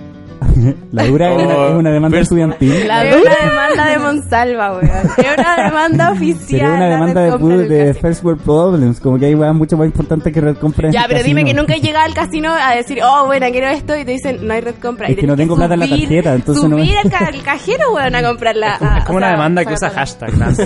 La 0.93 1.05
dura 1.05 1.33
es, 1.35 1.43
una, 1.45 1.55
Oh, 1.57 1.69
es 1.69 1.75
una 1.77 1.91
demanda 1.91 2.19
estudiantil. 2.21 2.89
La 2.89 3.05
es 3.05 3.17
una 3.17 3.35
demanda 3.51 3.87
de 3.91 3.99
Monsalva, 3.99 4.73
weón. 4.73 4.85
Es 5.19 5.27
una 5.39 5.65
demanda 5.65 6.11
oficial. 6.13 6.47
Sería 6.49 6.73
una 6.73 6.89
demanda 6.91 7.21
de, 7.23 7.31
de 7.31 7.87
casino. 7.87 7.95
First 8.01 8.25
World 8.25 8.41
Problems. 8.43 9.01
Como 9.01 9.19
que 9.19 9.27
hay 9.27 9.35
weas 9.35 9.55
mucho 9.55 9.77
más 9.77 9.87
importantes 9.87 10.33
que 10.33 10.41
red 10.41 10.57
compra. 10.57 10.91
Ya, 10.91 11.03
el 11.03 11.09
pero 11.09 11.23
dime 11.23 11.45
que 11.45 11.55
nunca 11.55 11.75
he 11.75 11.81
llegado 11.81 12.05
al 12.07 12.15
casino 12.15 12.51
a 12.53 12.75
decir, 12.75 12.99
oh, 13.05 13.27
bueno, 13.27 13.47
quiero 13.51 13.69
esto, 13.69 13.97
y 13.97 14.05
te 14.05 14.13
dicen, 14.13 14.47
no 14.47 14.55
hay 14.55 14.61
red 14.61 14.75
compra. 14.81 15.07
Es 15.09 15.13
Y 15.13 15.17
que 15.17 15.27
no 15.27 15.37
tengo 15.37 15.57
plata 15.57 15.75
en 15.75 15.81
la 15.81 15.87
subir- 15.87 16.01
tarjeta, 16.01 16.35
entonces 16.35 16.65
no 16.69 16.77
me- 16.77 16.85
Subir 16.85 16.99
al, 16.99 17.11
ca- 17.11 17.27
al 17.27 17.43
cajero, 17.43 17.93
weón, 17.95 18.15
a 18.15 18.23
comprarla. 18.23 18.79
a- 18.81 18.99
Es 18.99 19.05
como 19.05 19.19
una 19.19 19.27
sea, 19.29 19.37
demanda 19.37 19.65
que 19.65 19.75
usa 19.75 19.91
hashtag. 19.91 20.39
¿no? 20.39 20.51
Sí, 20.55 20.65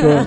como- 0.00 0.26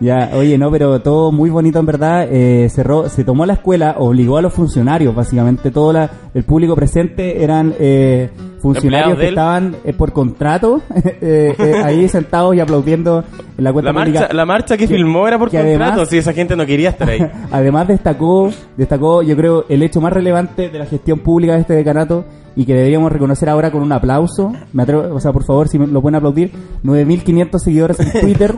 ya, 0.00 0.30
oye, 0.34 0.56
no, 0.58 0.70
pero 0.70 1.00
todo 1.00 1.32
muy 1.32 1.50
bonito 1.50 1.78
en 1.78 1.86
verdad. 1.86 2.26
Eh, 2.30 2.68
cerró, 2.70 3.08
se 3.08 3.24
tomó 3.24 3.44
la 3.46 3.54
escuela, 3.54 3.96
obligó 3.98 4.38
a 4.38 4.42
los 4.42 4.52
funcionarios, 4.52 5.14
básicamente 5.14 5.70
todo 5.70 5.92
la, 5.92 6.10
el 6.34 6.44
público 6.44 6.74
presente 6.76 7.42
eran 7.42 7.74
eh, 7.80 8.30
funcionarios 8.60 9.18
que 9.18 9.28
estaban 9.28 9.76
eh, 9.84 9.92
por 9.92 10.12
contrato 10.12 10.80
eh, 11.20 11.54
eh, 11.58 11.74
ahí 11.84 12.08
sentados 12.08 12.54
y 12.54 12.60
aplaudiendo 12.60 13.24
en 13.58 13.64
la 13.64 13.72
cuenta 13.72 13.92
La 13.92 13.98
pública. 14.00 14.20
marcha, 14.20 14.34
la 14.34 14.46
marcha 14.46 14.76
que, 14.76 14.86
Que- 14.86 14.94
filmó 14.94 15.26
era 15.26 15.38
por 15.38 15.48
contrato, 15.50 15.68
además- 15.68 16.08
si 16.08 16.18
esa 16.18 16.32
gente 16.32 16.54
no 16.56 16.64
quería 16.66 16.90
estar 16.90 17.08
ahí. 17.08 17.20
Además 17.50 17.88
destacó, 17.88 18.50
destacó 18.76 19.22
yo 19.22 19.36
creo 19.36 19.64
el 19.68 19.82
hecho 19.82 20.00
más 20.00 20.12
relevante 20.12 20.68
de 20.68 20.78
la 20.78 20.86
gestión 20.86 21.18
pública 21.20 21.54
de 21.54 21.60
este 21.60 21.74
decanato 21.74 22.24
y 22.56 22.64
que 22.64 22.74
deberíamos 22.74 23.10
reconocer 23.12 23.48
ahora 23.48 23.70
con 23.70 23.82
un 23.82 23.92
aplauso. 23.92 24.52
Me 24.72 24.82
atrevo, 24.82 25.14
o 25.14 25.20
sea, 25.20 25.32
por 25.32 25.44
favor, 25.44 25.68
si 25.68 25.78
me 25.78 25.86
lo 25.86 26.02
pueden 26.02 26.16
aplaudir, 26.16 26.50
9500 26.82 27.62
seguidores 27.62 28.00
en 28.00 28.20
Twitter. 28.20 28.54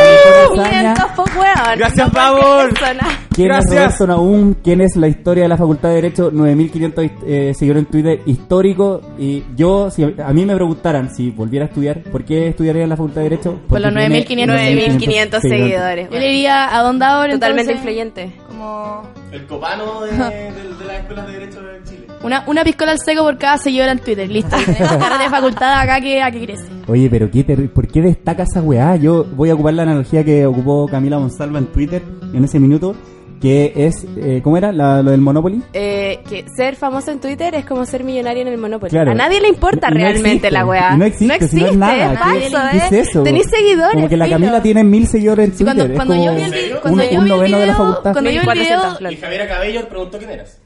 La 0.00 0.32
mejor 0.32 0.60
hazaña. 0.60 0.94
500 0.94 1.10
po, 1.16 1.24
weón. 1.38 1.78
Gracias, 1.78 2.10
persona. 2.10 3.20
¿Quién 3.34 3.52
es 3.52 3.66
Gracias. 3.66 3.98
Roberto 3.98 4.06
Naum? 4.06 4.54
¿Quién 4.62 4.80
es 4.80 4.96
la 4.96 5.08
historia 5.08 5.44
de 5.44 5.48
la 5.48 5.56
Facultad 5.56 5.88
de 5.90 5.94
Derecho? 5.94 6.30
9500 6.32 7.04
eh, 7.26 7.52
seguidores 7.54 7.84
en 7.84 7.90
Twitter, 7.90 8.20
histórico. 8.26 9.00
Y 9.18 9.44
yo, 9.56 9.90
si 9.90 10.02
a 10.02 10.32
mí 10.32 10.44
me 10.44 10.54
preguntaran 10.54 11.14
si 11.14 11.30
volviera 11.30 11.66
a 11.66 11.68
estudiar, 11.68 12.02
¿por 12.02 12.24
qué 12.24 12.48
estudiaría 12.48 12.82
en 12.82 12.88
la 12.88 12.96
Facultad 12.96 13.22
de 13.22 13.30
Derecho? 13.30 13.60
Porque 13.68 13.82
los 13.84 13.94
tiene 13.94 14.24
9.500 14.24 14.46
9500 14.46 15.42
seguidores. 15.42 16.10
Yo 16.10 16.18
le 16.18 16.26
diría 16.28 16.76
a 16.76 16.82
Don 16.82 16.98
Davor 16.98 17.30
Totalmente 17.30 17.72
entonces, 17.72 17.76
influyente. 17.76 18.32
Como 18.48 19.02
El 19.32 19.46
copano 19.46 20.02
de, 20.02 20.12
de, 20.12 20.18
de 20.18 20.84
las 20.86 20.96
escuelas 21.00 21.26
de 21.26 21.32
Derecho 21.32 21.62
de 21.62 21.82
Chile. 21.84 22.06
Una, 22.22 22.44
una 22.46 22.64
piscola 22.64 22.92
al 22.92 22.98
seco 22.98 23.22
por 23.22 23.38
cada 23.38 23.58
seguidor 23.58 23.88
en 23.88 23.98
Twitter. 23.98 24.28
Listo. 24.28 24.56
Tenemos 24.66 24.96
carrera 24.96 25.18
de 25.24 25.30
facultad 25.30 25.80
acá 25.80 26.00
que, 26.00 26.22
a 26.22 26.30
que 26.30 26.44
crece. 26.44 26.64
Oye, 26.86 27.08
pero 27.10 27.30
¿qué 27.30 27.44
¿por 27.72 27.86
qué 27.88 28.00
destaca 28.02 28.42
esa 28.44 28.62
weá? 28.62 28.96
Yo 28.96 29.24
voy 29.24 29.50
a 29.50 29.54
ocupar 29.54 29.74
la 29.74 29.82
analogía 29.82 30.24
que 30.24 30.44
ocupó 30.46 30.86
Camila 30.88 31.18
Monsalva 31.18 31.58
en 31.58 31.66
Twitter 31.66 32.02
en 32.34 32.44
ese 32.44 32.58
minuto, 32.58 32.94
que 33.40 33.72
es, 33.74 34.04
eh, 34.18 34.40
¿cómo 34.44 34.58
era? 34.58 34.70
La- 34.70 35.02
lo 35.02 35.12
del 35.12 35.20
Monopoly. 35.22 35.62
Eh, 35.72 36.20
que 36.28 36.44
ser 36.54 36.76
famoso 36.76 37.10
en 37.10 37.20
Twitter 37.20 37.54
es 37.54 37.64
como 37.64 37.86
ser 37.86 38.04
millonario 38.04 38.42
en 38.42 38.48
el 38.48 38.58
Monopoly. 38.58 38.90
Claro. 38.90 39.12
A 39.12 39.14
nadie 39.14 39.40
le 39.40 39.48
importa 39.48 39.88
no 39.88 39.94
realmente 39.96 40.28
existe. 40.30 40.50
la 40.50 40.66
weá. 40.66 40.96
No 40.96 41.04
existe, 41.06 41.48
si 41.48 41.56
no 41.60 41.66
es 41.68 41.76
nada. 41.76 41.94
es 41.94 42.10
¿Qué- 42.10 42.50
falso, 42.50 42.58
qué 42.72 42.76
¿eh? 42.76 43.00
es 43.00 43.08
eso? 43.08 43.22
Tenés 43.22 43.46
seguidores. 43.48 43.94
Como 43.94 44.08
que 44.10 44.16
la 44.18 44.26
filo. 44.26 44.36
Camila 44.38 44.62
tiene 44.62 44.84
mil 44.84 45.06
seguidores 45.06 45.44
en 45.46 45.50
Twitter. 45.52 45.64
cuando, 45.66 45.84
es 45.84 45.92
cuando 45.96 46.14
como 46.14 46.26
yo 46.26 46.34
vi 46.34 46.42
el, 46.42 46.72
un, 46.74 46.80
cuando 46.80 47.02
yo 47.04 47.18
un 47.18 47.24
vi 47.24 47.30
el 47.30 47.36
noveno 47.38 47.58
de 47.58 47.66
la 47.66 47.72
video, 47.72 47.76
facultad. 47.88 48.12
cuando 48.12 48.30
yo 48.30 48.30
vi 48.30 48.36
el 48.36 48.46
1400, 48.46 48.98
video, 48.98 49.10
Y 49.12 49.16
Javiera 49.16 49.48
Cabello 49.48 49.88
preguntó 49.88 50.18
quién 50.18 50.30
eras. 50.30 50.60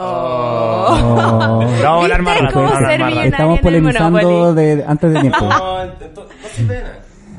Oh. 0.00 0.86
Oh. 0.90 1.62
No, 1.62 1.68
vamos 1.68 1.82
a 1.84 2.02
hablar 2.02 2.22
más 2.22 2.40
¿Viste 2.40 2.54
rato. 2.98 3.20
Estamos 3.22 3.60
polemizando 3.60 4.54
de, 4.54 4.84
antes 4.86 5.12
de 5.12 5.20
tiempo. 5.20 5.44
No, 5.46 5.82
entonces. 5.82 6.82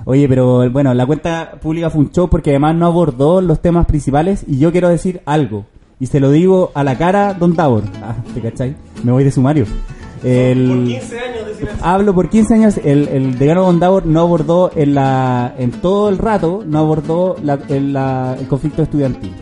Oye, 0.06 0.28
pero 0.28 0.70
bueno, 0.72 0.94
la 0.94 1.06
cuenta 1.06 1.52
pública 1.62 1.90
fue 1.90 2.02
un 2.02 2.12
show 2.12 2.28
porque 2.30 2.50
además 2.52 2.76
no 2.76 2.86
abordó 2.88 3.40
los 3.42 3.62
temas 3.62 3.86
principales 3.86 4.44
y 4.48 4.58
yo 4.60 4.72
quiero 4.72 4.90
decir 4.90 5.22
algo. 5.26 5.66
Y 6.00 6.08
se 6.08 6.20
lo 6.20 6.32
digo 6.32 6.72
a 6.74 6.84
la 6.84 6.98
cara, 6.98 7.34
Don 7.36 7.56
Tabor. 7.56 7.84
Ah, 8.02 8.16
¿te 8.34 8.42
cachai? 8.42 8.76
Me 9.04 9.12
voy 9.12 9.24
de 9.24 9.32
sumario. 9.32 9.66
El- 10.24 10.68
Por 10.68 10.84
15 10.86 11.20
años 11.20 11.46
de 11.48 11.54
silencio. 11.56 11.86
Hablo 11.86 12.14
por 12.16 12.30
15 12.30 12.54
años, 12.56 12.78
el, 12.84 13.08
el 13.08 13.38
decano 13.40 13.64
Don 13.64 13.80
Davor 13.80 14.06
no 14.06 14.22
abordó 14.22 14.72
en, 14.76 14.96
la, 14.96 15.54
en 15.58 15.72
todo 15.72 16.10
el 16.10 16.18
rato, 16.18 16.64
no 16.66 16.80
abordó 16.80 17.36
la- 17.44 17.60
el, 17.70 17.94
la- 17.94 18.36
el 18.40 18.48
conflicto 18.48 18.82
estudiantil. 18.84 19.34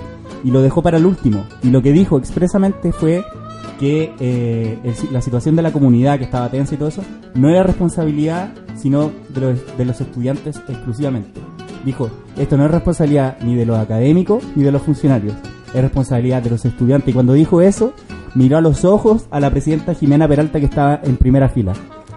Y 0.43 0.51
lo 0.51 0.61
dejó 0.61 0.81
para 0.81 0.97
el 0.97 1.05
último. 1.05 1.45
Y 1.63 1.69
lo 1.69 1.81
que 1.81 1.91
dijo 1.91 2.17
expresamente 2.17 2.91
fue 2.91 3.23
que 3.79 4.13
eh, 4.19 4.77
la 5.11 5.21
situación 5.21 5.55
de 5.55 5.61
la 5.61 5.71
comunidad 5.71 6.17
que 6.17 6.25
estaba 6.25 6.49
tensa 6.49 6.75
y 6.75 6.77
todo 6.77 6.89
eso 6.89 7.01
no 7.33 7.49
era 7.49 7.63
responsabilidad 7.63 8.51
sino 8.75 9.11
de 9.29 9.41
los, 9.41 9.77
de 9.77 9.85
los 9.85 10.01
estudiantes 10.01 10.61
exclusivamente. 10.67 11.39
Dijo, 11.85 12.09
esto 12.37 12.57
no 12.57 12.65
es 12.65 12.71
responsabilidad 12.71 13.37
ni 13.41 13.55
de 13.55 13.65
los 13.65 13.77
académicos 13.77 14.43
ni 14.55 14.63
de 14.63 14.71
los 14.71 14.81
funcionarios, 14.81 15.33
es 15.73 15.81
responsabilidad 15.81 16.41
de 16.41 16.49
los 16.49 16.65
estudiantes. 16.65 17.09
Y 17.09 17.13
cuando 17.13 17.33
dijo 17.33 17.61
eso, 17.61 17.93
miró 18.35 18.57
a 18.57 18.61
los 18.61 18.85
ojos 18.85 19.27
a 19.31 19.39
la 19.39 19.49
presidenta 19.49 19.93
Jimena 19.93 20.27
Peralta 20.27 20.59
que 20.59 20.65
estaba 20.65 20.99
en 21.03 21.17
primera 21.17 21.49
fila. 21.49 21.73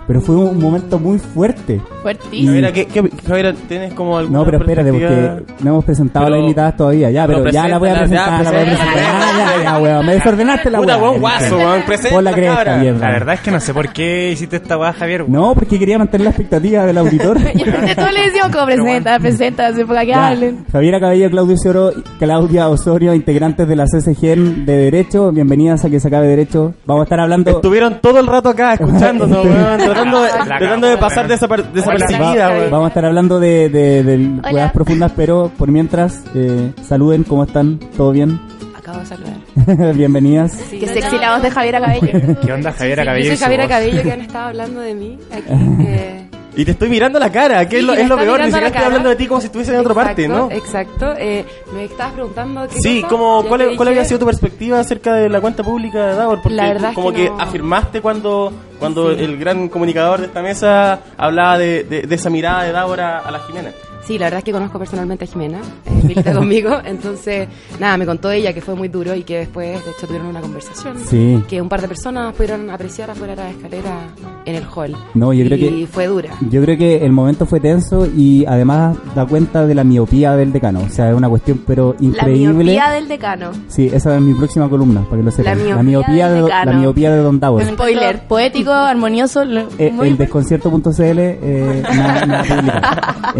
Pero 0.06 0.20
fue 0.20 0.36
un 0.36 0.58
momento 0.58 0.98
muy 0.98 1.18
fuerte. 1.18 1.80
Fuertísimo. 2.02 2.48
Javiera, 2.48 2.72
¿qué, 2.72 2.86
qué, 2.86 3.08
Javiera, 3.26 3.52
¿tienes 3.68 3.94
como 3.94 4.18
alguna 4.18 4.38
No, 4.38 4.44
pero 4.44 4.58
espérate, 4.58 4.90
porque 4.92 5.42
no 5.62 5.70
hemos 5.70 5.84
presentado 5.84 6.26
a 6.26 6.30
las 6.30 6.36
Pero- 6.36 6.44
invitadas 6.46 6.76
todavía. 6.76 7.10
Ya, 7.10 7.26
pero, 7.26 7.38
pero 7.40 7.50
ya 7.50 7.68
la 7.68 7.78
voy 7.78 7.88
a 7.90 7.94
presentar, 7.94 8.26
ya, 8.26 8.42
la 8.42 8.50
voy 8.50 8.60
a 8.60 8.64
presentar. 8.64 8.92
preséntala. 8.94 9.32
Ya, 9.32 9.56
ya, 9.56 9.62
ya, 9.64 9.78
weón. 9.78 10.06
Me 10.06 10.12
desordenaste 10.14 10.70
la 10.70 10.80
weón, 10.80 11.20
guaso, 11.20 11.56
weón, 11.58 11.82
presenta, 11.86 12.22
la 12.22 12.32
cresta, 12.32 12.76
mierda. 12.78 12.98
La 13.00 13.10
verdad 13.12 13.34
es 13.34 13.40
que 13.40 13.50
no 13.50 13.60
sé 13.60 13.72
por 13.74 13.88
qué 13.92 14.30
hiciste 14.32 14.56
esta 14.56 14.76
weá, 14.78 14.92
Javier. 14.92 15.28
No, 15.28 15.54
porque 15.54 15.78
quería 15.78 15.98
mantener 15.98 16.24
la 16.24 16.30
expectativa 16.30 16.84
del 16.86 16.98
auditor. 16.98 17.38
Y 17.54 17.62
aparte 17.68 17.94
todos 17.94 18.12
le 18.12 18.20
decimos 18.22 18.48
como 18.52 18.66
presenta, 18.66 19.18
presenta, 19.18 19.66
así 19.68 19.84
para 19.84 20.00
que 20.02 20.06
Ya. 20.08 20.28
hablen. 20.28 20.64
Javiera 20.72 21.00
Cabello, 21.00 21.30
Claudio 21.30 21.54
Osorio, 21.54 21.92
Claudia 22.18 22.68
Osorio, 22.68 23.14
integrantes 23.14 23.68
de 23.68 23.76
la 23.76 23.84
CCG 23.86 24.36
de 24.64 24.76
Derecho. 24.76 25.30
Bienvenidas 25.32 25.84
a 25.84 25.90
que 25.90 26.00
se 26.00 26.08
acabe 26.08 26.26
Derecho. 26.26 26.74
Vamos 26.86 27.02
a 27.02 27.04
estar 27.04 27.20
hablando. 27.20 27.50
Estuvieron 27.50 28.00
todo 28.00 28.18
el 28.20 28.26
rato 28.26 28.48
acá 28.48 28.74
escuchándonos, 28.74 29.44
weón, 29.44 29.80
tratando 29.94 30.22
de, 30.22 30.30
tratando 30.44 30.86
de 30.88 30.96
pasar 30.98 31.28
desapercibida, 31.28 32.50
weón. 32.50 32.70
vamos 32.70 32.84
a 32.86 32.88
estar 32.88 33.04
hablando 33.04 33.38
de, 33.40 33.68
de, 33.68 34.02
de 34.02 34.18
weas 34.52 34.72
profundas, 34.72 35.12
pero 35.16 35.50
por 35.56 35.70
mientras, 35.70 36.22
eh, 36.34 36.72
saluden, 36.82 37.24
¿cómo 37.24 37.44
están? 37.44 37.78
¿Todo 37.96 38.12
bien? 38.12 38.40
Acabo 38.76 38.98
de 38.98 39.06
saludar. 39.06 39.94
Bienvenidas. 39.94 40.56
Qué 40.70 40.86
sexy 40.86 41.16
la 41.18 41.34
voz 41.34 41.42
de 41.42 41.50
Javiera 41.50 41.80
Cabello. 41.80 42.36
¿Qué 42.44 42.52
onda, 42.52 42.72
Javier 42.72 42.98
Yo 42.98 43.04
Cabello? 43.04 43.26
y 43.26 43.28
soy 43.28 43.36
Javiera? 43.38 43.68
Cabello 43.68 44.02
que 44.02 44.12
han 44.12 44.20
estado 44.22 44.48
hablando 44.48 44.80
de 44.80 44.94
mí 44.94 45.18
aquí. 45.32 45.44
eh, 45.86 46.21
Y 46.54 46.64
te 46.66 46.72
estoy 46.72 46.90
mirando 46.90 47.18
la 47.18 47.32
cara, 47.32 47.66
que 47.66 47.78
es 47.78 47.84
lo, 47.84 47.94
es 47.94 48.06
lo 48.06 48.16
peor, 48.16 48.38
ni 48.40 48.46
siquiera 48.46 48.66
estoy 48.66 48.72
cara. 48.74 48.86
hablando 48.86 49.08
de 49.08 49.16
ti 49.16 49.26
como 49.26 49.40
si 49.40 49.46
estuviese 49.46 49.72
en 49.72 49.80
otra 49.80 49.94
parte, 49.94 50.28
¿no? 50.28 50.50
Exacto. 50.50 51.14
Eh, 51.16 51.44
me 51.74 51.84
estabas 51.84 52.12
preguntando 52.12 52.68
qué 52.68 52.78
Sí, 52.78 53.00
cosa? 53.00 53.08
como, 53.08 53.44
¿cuál, 53.48 53.74
¿cuál 53.76 53.88
había 53.88 54.04
sido 54.04 54.18
tu 54.20 54.26
perspectiva 54.26 54.78
acerca 54.78 55.14
de 55.14 55.30
la 55.30 55.40
cuenta 55.40 55.62
pública 55.62 56.08
de 56.08 56.14
Davor? 56.14 56.40
Porque 56.42 56.54
La 56.56 56.64
verdad 56.68 56.90
es 56.90 56.94
como 56.94 57.10
que 57.10 57.24
que, 57.24 57.30
no. 57.30 57.40
afirmaste 57.40 58.00
cuando, 58.02 58.52
cuando 58.78 59.14
Sí. 59.14 59.24
el 59.24 59.38
gran 59.38 59.68
comunicador 59.70 60.20
de 60.20 60.26
esta 60.26 60.42
mesa 60.42 61.00
hablaba 61.16 61.56
de, 61.56 61.84
de- 61.84 62.02
de 62.02 62.14
esa 62.14 62.28
mirada 62.28 62.64
de 62.64 62.72
Davor 62.72 63.00
a, 63.00 63.18
a 63.20 63.30
la 63.30 63.38
Jimena. 63.40 63.70
Sí, 64.04 64.18
la 64.18 64.26
verdad 64.26 64.38
es 64.38 64.44
que 64.44 64.52
conozco 64.52 64.78
personalmente 64.78 65.24
a 65.24 65.28
Jimena, 65.28 65.58
eh, 65.86 65.90
milita 66.02 66.32
conmigo, 66.34 66.76
entonces, 66.84 67.48
nada, 67.78 67.96
me 67.96 68.04
contó 68.04 68.30
ella 68.32 68.52
que 68.52 68.60
fue 68.60 68.74
muy 68.74 68.88
duro 68.88 69.14
y 69.14 69.22
que 69.22 69.38
después, 69.38 69.84
de 69.84 69.90
hecho, 69.92 70.06
tuvieron 70.08 70.26
una 70.28 70.40
conversación. 70.40 70.96
Sí. 71.06 71.42
Que 71.48 71.62
un 71.62 71.68
par 71.68 71.80
de 71.82 71.88
personas 71.88 72.34
pudieron 72.34 72.68
apreciar 72.70 73.10
afuera 73.10 73.36
de 73.36 73.42
la 73.42 73.50
escalera 73.50 73.94
en 74.44 74.54
el 74.56 74.64
hall. 74.74 74.96
No, 75.14 75.32
yo 75.32 75.44
creo 75.46 75.56
y 75.56 75.60
que- 75.82 75.86
fue 75.86 76.06
dura. 76.08 76.30
Yo 76.50 76.60
creo 76.62 76.76
que 76.76 77.04
el 77.04 77.12
momento 77.12 77.46
fue 77.46 77.60
tenso 77.60 78.06
y 78.06 78.44
además 78.46 78.96
da 79.14 79.24
cuenta 79.24 79.66
de 79.66 79.74
la 79.76 79.84
miopía 79.84 80.34
del 80.36 80.52
decano. 80.52 80.80
O 80.84 80.88
sea, 80.88 81.10
es 81.10 81.16
una 81.16 81.28
cuestión 81.28 81.62
pero 81.66 81.94
La 82.00 82.06
increíble. 82.06 82.64
miopía 82.64 82.90
del 82.90 83.06
decano. 83.08 83.50
Sí, 83.68 83.88
esa 83.92 84.16
es 84.16 84.20
mi 84.20 84.34
próxima 84.34 84.68
columna, 84.68 85.02
para 85.04 85.18
que 85.18 85.22
lo 85.22 85.30
sepan. 85.30 85.58
miopía 85.86 86.28
del 86.28 86.38
de, 86.38 86.42
decano. 86.44 86.72
la 86.72 86.78
miopía 86.78 87.10
de 87.12 87.18
Don 87.22 87.38
Davos. 87.38 87.62
Spoiler, 87.64 88.26
poético, 88.26 88.72
armonioso, 88.72 89.44
lo- 89.44 89.68
Eh, 89.78 89.92
muy 89.92 90.08
el 90.08 90.18
desconcierto.cl, 90.18 91.18
eh, 91.18 91.82
nada, 91.94 92.26
nada 92.26 92.42
publicado. 92.42 93.12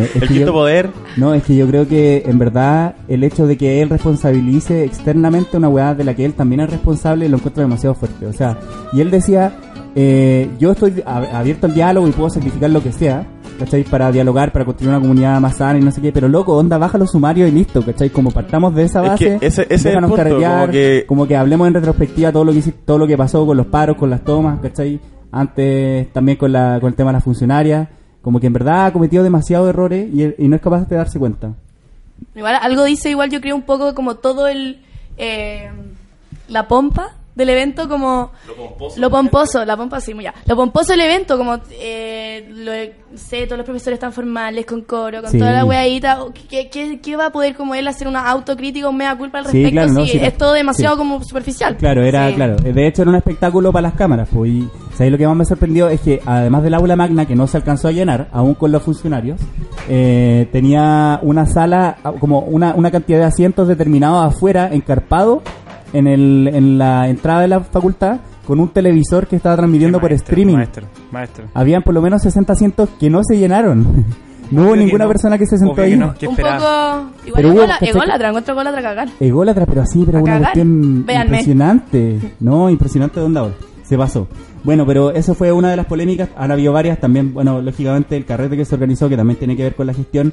Eh, 0.00 0.10
es 0.14 0.22
El 0.22 0.28
quinto 0.28 0.46
yo- 0.46 0.52
poder. 0.52 0.90
No, 1.16 1.34
es 1.34 1.42
que 1.42 1.54
yo 1.56 1.66
creo 1.66 1.86
que 1.88 2.22
en 2.26 2.38
verdad 2.38 2.94
el 3.08 3.24
hecho 3.24 3.46
de 3.46 3.56
que 3.56 3.82
él 3.82 3.88
responsabilice 3.90 4.84
externamente 4.84 5.56
una 5.56 5.68
weá 5.68 5.94
de 5.94 6.04
la 6.04 6.14
que 6.14 6.24
él 6.24 6.34
también 6.34 6.60
es 6.62 6.70
responsable 6.70 7.28
lo 7.28 7.36
encuentro 7.36 7.62
demasiado 7.62 7.94
fuerte. 7.94 8.26
O 8.26 8.32
sea, 8.32 8.58
y 8.92 9.00
él 9.00 9.10
decía, 9.10 9.52
eh, 9.94 10.48
yo 10.58 10.72
estoy 10.72 11.02
abierto 11.04 11.66
al 11.66 11.74
diálogo 11.74 12.06
y 12.08 12.12
puedo 12.12 12.30
sacrificar 12.30 12.70
lo 12.70 12.82
que 12.82 12.92
sea, 12.92 13.26
¿cachai? 13.58 13.82
Para 13.84 14.10
dialogar, 14.12 14.52
para 14.52 14.64
construir 14.64 14.90
una 14.90 15.00
comunidad 15.00 15.40
más 15.40 15.56
sana 15.56 15.78
y 15.78 15.82
no 15.82 15.90
sé 15.90 16.00
qué, 16.00 16.12
pero 16.12 16.28
loco, 16.28 16.56
onda, 16.56 16.78
baja 16.78 16.96
los 16.98 17.10
sumarios 17.10 17.48
y 17.48 17.52
listo, 17.52 17.82
¿cachai? 17.84 18.10
Como 18.10 18.30
partamos 18.30 18.74
de 18.74 18.84
esa 18.84 19.02
Es 19.02 19.08
base, 19.10 19.38
que 19.38 19.46
ese- 19.46 19.62
ese 19.62 19.74
es 19.74 19.82
déjanos 19.84 20.10
punto, 20.10 20.24
carretear, 20.24 20.60
como 20.60 20.72
que- 20.72 21.04
como 21.06 21.26
que 21.26 21.36
hablemos 21.36 21.68
en 21.68 21.74
retrospectiva 21.74 22.32
todo 22.32 22.44
lo 22.44 22.52
que 22.52 22.62
todo 22.84 22.98
lo 22.98 23.06
que 23.06 23.16
pasó 23.16 23.44
con 23.46 23.56
los 23.56 23.66
paros, 23.66 23.96
con 23.96 24.08
las 24.10 24.22
tomas, 24.22 24.60
¿cachai? 24.60 24.98
Antes 25.32 26.12
también 26.12 26.36
con, 26.38 26.52
la, 26.52 26.78
con 26.80 26.88
el 26.88 26.94
tema 26.94 27.10
de 27.10 27.14
las 27.14 27.24
funcionarias, 27.24 27.88
como 28.22 28.40
que 28.40 28.46
en 28.46 28.52
verdad 28.52 28.86
ha 28.86 28.92
cometido 28.92 29.22
demasiados 29.22 29.68
errores 29.68 30.08
y, 30.12 30.48
no 30.48 30.56
es 30.56 30.62
capaz 30.62 30.88
de 30.88 30.96
darse 30.96 31.18
cuenta. 31.18 31.54
Igual 32.34 32.56
algo 32.60 32.84
dice, 32.84 33.10
igual 33.10 33.30
yo 33.30 33.40
creo 33.40 33.56
un 33.56 33.62
poco 33.62 33.94
como 33.94 34.16
todo 34.16 34.48
el... 34.48 34.80
eh, 35.16 35.70
la 36.48 36.68
pompa 36.68 37.14
del 37.40 37.50
evento 37.50 37.88
como... 37.88 38.30
Lo 38.96 39.10
pomposo. 39.10 39.64
la 39.64 39.76
pompa 39.76 40.00
sí, 40.00 40.14
muy 40.14 40.24
ya. 40.24 40.34
Lo 40.46 40.56
pomposo 40.56 40.92
del 40.92 41.00
evento, 41.00 41.36
como... 41.36 41.58
Eh, 41.72 42.48
lo, 42.50 42.72
sé, 43.16 43.44
todos 43.46 43.58
los 43.58 43.64
profesores 43.64 43.94
están 43.96 44.12
formales, 44.12 44.64
con 44.66 44.82
coro, 44.82 45.20
con 45.22 45.30
Sí. 45.30 45.38
toda 45.38 45.52
la 45.52 45.64
weadita. 45.64 46.22
o 46.22 46.32
¿Qué, 46.32 46.68
qué, 46.70 47.00
qué 47.00 47.16
va 47.16 47.26
a 47.26 47.30
poder 47.32 47.54
como 47.56 47.74
él 47.74 47.88
hacer 47.88 48.06
una 48.06 48.28
autocrítica 48.28 48.88
o 48.88 48.92
mea 48.92 49.16
culpa 49.16 49.38
al 49.38 49.46
Sí, 49.46 49.62
respecto? 49.64 49.72
claro, 49.72 49.92
no, 49.92 50.04
si 50.06 50.12
sí. 50.12 50.20
es 50.24 50.36
todo 50.36 50.52
demasiado 50.52 50.94
Sí. 50.94 50.98
como 50.98 51.24
superficial. 51.24 51.76
Claro, 51.76 52.02
era, 52.04 52.28
Sí. 52.28 52.34
claro. 52.34 52.56
De 52.56 52.86
hecho, 52.86 53.02
era 53.02 53.10
un 53.10 53.16
espectáculo 53.16 53.72
para 53.72 53.82
las 53.88 53.94
cámaras. 53.94 54.28
Pues, 54.32 54.50
y 54.50 54.68
¿sabéis 54.94 55.12
lo 55.12 55.18
que 55.18 55.26
más 55.26 55.36
me 55.36 55.44
sorprendió? 55.44 55.88
Es 55.88 56.00
que, 56.02 56.20
además 56.24 56.62
del 56.62 56.74
aula 56.74 56.94
magna, 56.96 57.26
que 57.26 57.34
no 57.34 57.46
se 57.46 57.56
alcanzó 57.56 57.88
a 57.88 57.92
llenar, 57.92 58.28
aún 58.32 58.54
con 58.54 58.70
los 58.70 58.82
funcionarios, 58.82 59.40
eh, 59.88 60.48
tenía 60.52 61.18
una 61.22 61.46
sala, 61.46 61.96
ah, 62.04 62.12
como 62.18 62.40
una, 62.40 62.74
una 62.74 62.90
cantidad 62.90 63.18
de 63.18 63.24
asientos 63.24 63.66
determinados 63.66 64.24
afuera, 64.34 64.68
encarpado, 64.72 65.42
en, 65.92 66.06
el, 66.06 66.48
en 66.52 66.78
la 66.78 67.08
entrada 67.08 67.40
de 67.42 67.48
la 67.48 67.60
facultad, 67.60 68.20
con 68.46 68.58
un 68.60 68.68
televisor 68.68 69.26
que 69.26 69.36
estaba 69.36 69.56
transmitiendo 69.56 70.00
por 70.00 70.10
Maestro, 70.10 70.32
streaming. 70.32 70.54
Maestro, 70.56 70.86
maestro. 71.12 71.44
Habían 71.54 71.82
por 71.82 71.94
lo 71.94 72.02
menos 72.02 72.22
60 72.22 72.52
asientos 72.52 72.88
que 72.98 73.08
no 73.10 73.20
se 73.22 73.38
llenaron. 73.38 73.82
no 74.50 74.62
hubo 74.62 74.70
Obvio 74.70 74.74
que 74.80 74.84
ninguna 74.86 75.04
no. 75.04 75.10
persona 75.10 75.38
que 75.38 75.46
se 75.46 75.56
sentó 75.58 75.74
Obvio 75.74 75.84
que 75.84 75.92
ahí. 75.92 75.96
no. 75.98 76.14
¿Qué 76.14 76.26
un 76.26 76.32
esperaba? 76.32 76.58
poco... 76.58 77.26
Igual 77.26 77.42
Pero 77.42 77.48
hubo- 77.54 77.62
ególatra, 77.80 78.28
encuentro 78.28 78.52
ególatra 78.54 78.82
cagar. 78.82 79.08
Ególatra, 79.20 79.66
pero 79.66 79.82
así, 79.82 80.02
pero 80.04 80.18
A 80.18 80.22
una 80.22 80.32
cagar. 80.32 80.52
cuestión 80.52 81.06
Véanme. 81.06 81.24
impresionante. 81.38 82.18
No, 82.40 82.70
impresionante 82.70 83.20
de 83.20 83.26
onda 83.26 83.40
ahora. 83.42 83.54
Se 83.84 83.96
pasó. 83.98 84.28
Bueno, 84.62 84.84
pero 84.86 85.10
eso 85.12 85.34
fue 85.34 85.50
una 85.52 85.70
de 85.70 85.76
las 85.76 85.86
polémicas. 85.86 86.28
Han 86.36 86.50
habido 86.52 86.72
varias 86.72 86.98
también. 87.00 87.32
Bueno, 87.34 87.60
lógicamente 87.60 88.16
el 88.16 88.24
carrete 88.24 88.56
que 88.56 88.64
se 88.64 88.74
organizó, 88.74 89.08
que 89.08 89.16
también 89.16 89.38
tiene 89.38 89.56
que 89.56 89.62
ver 89.64 89.74
con 89.74 89.86
la 89.86 89.94
gestión, 89.94 90.32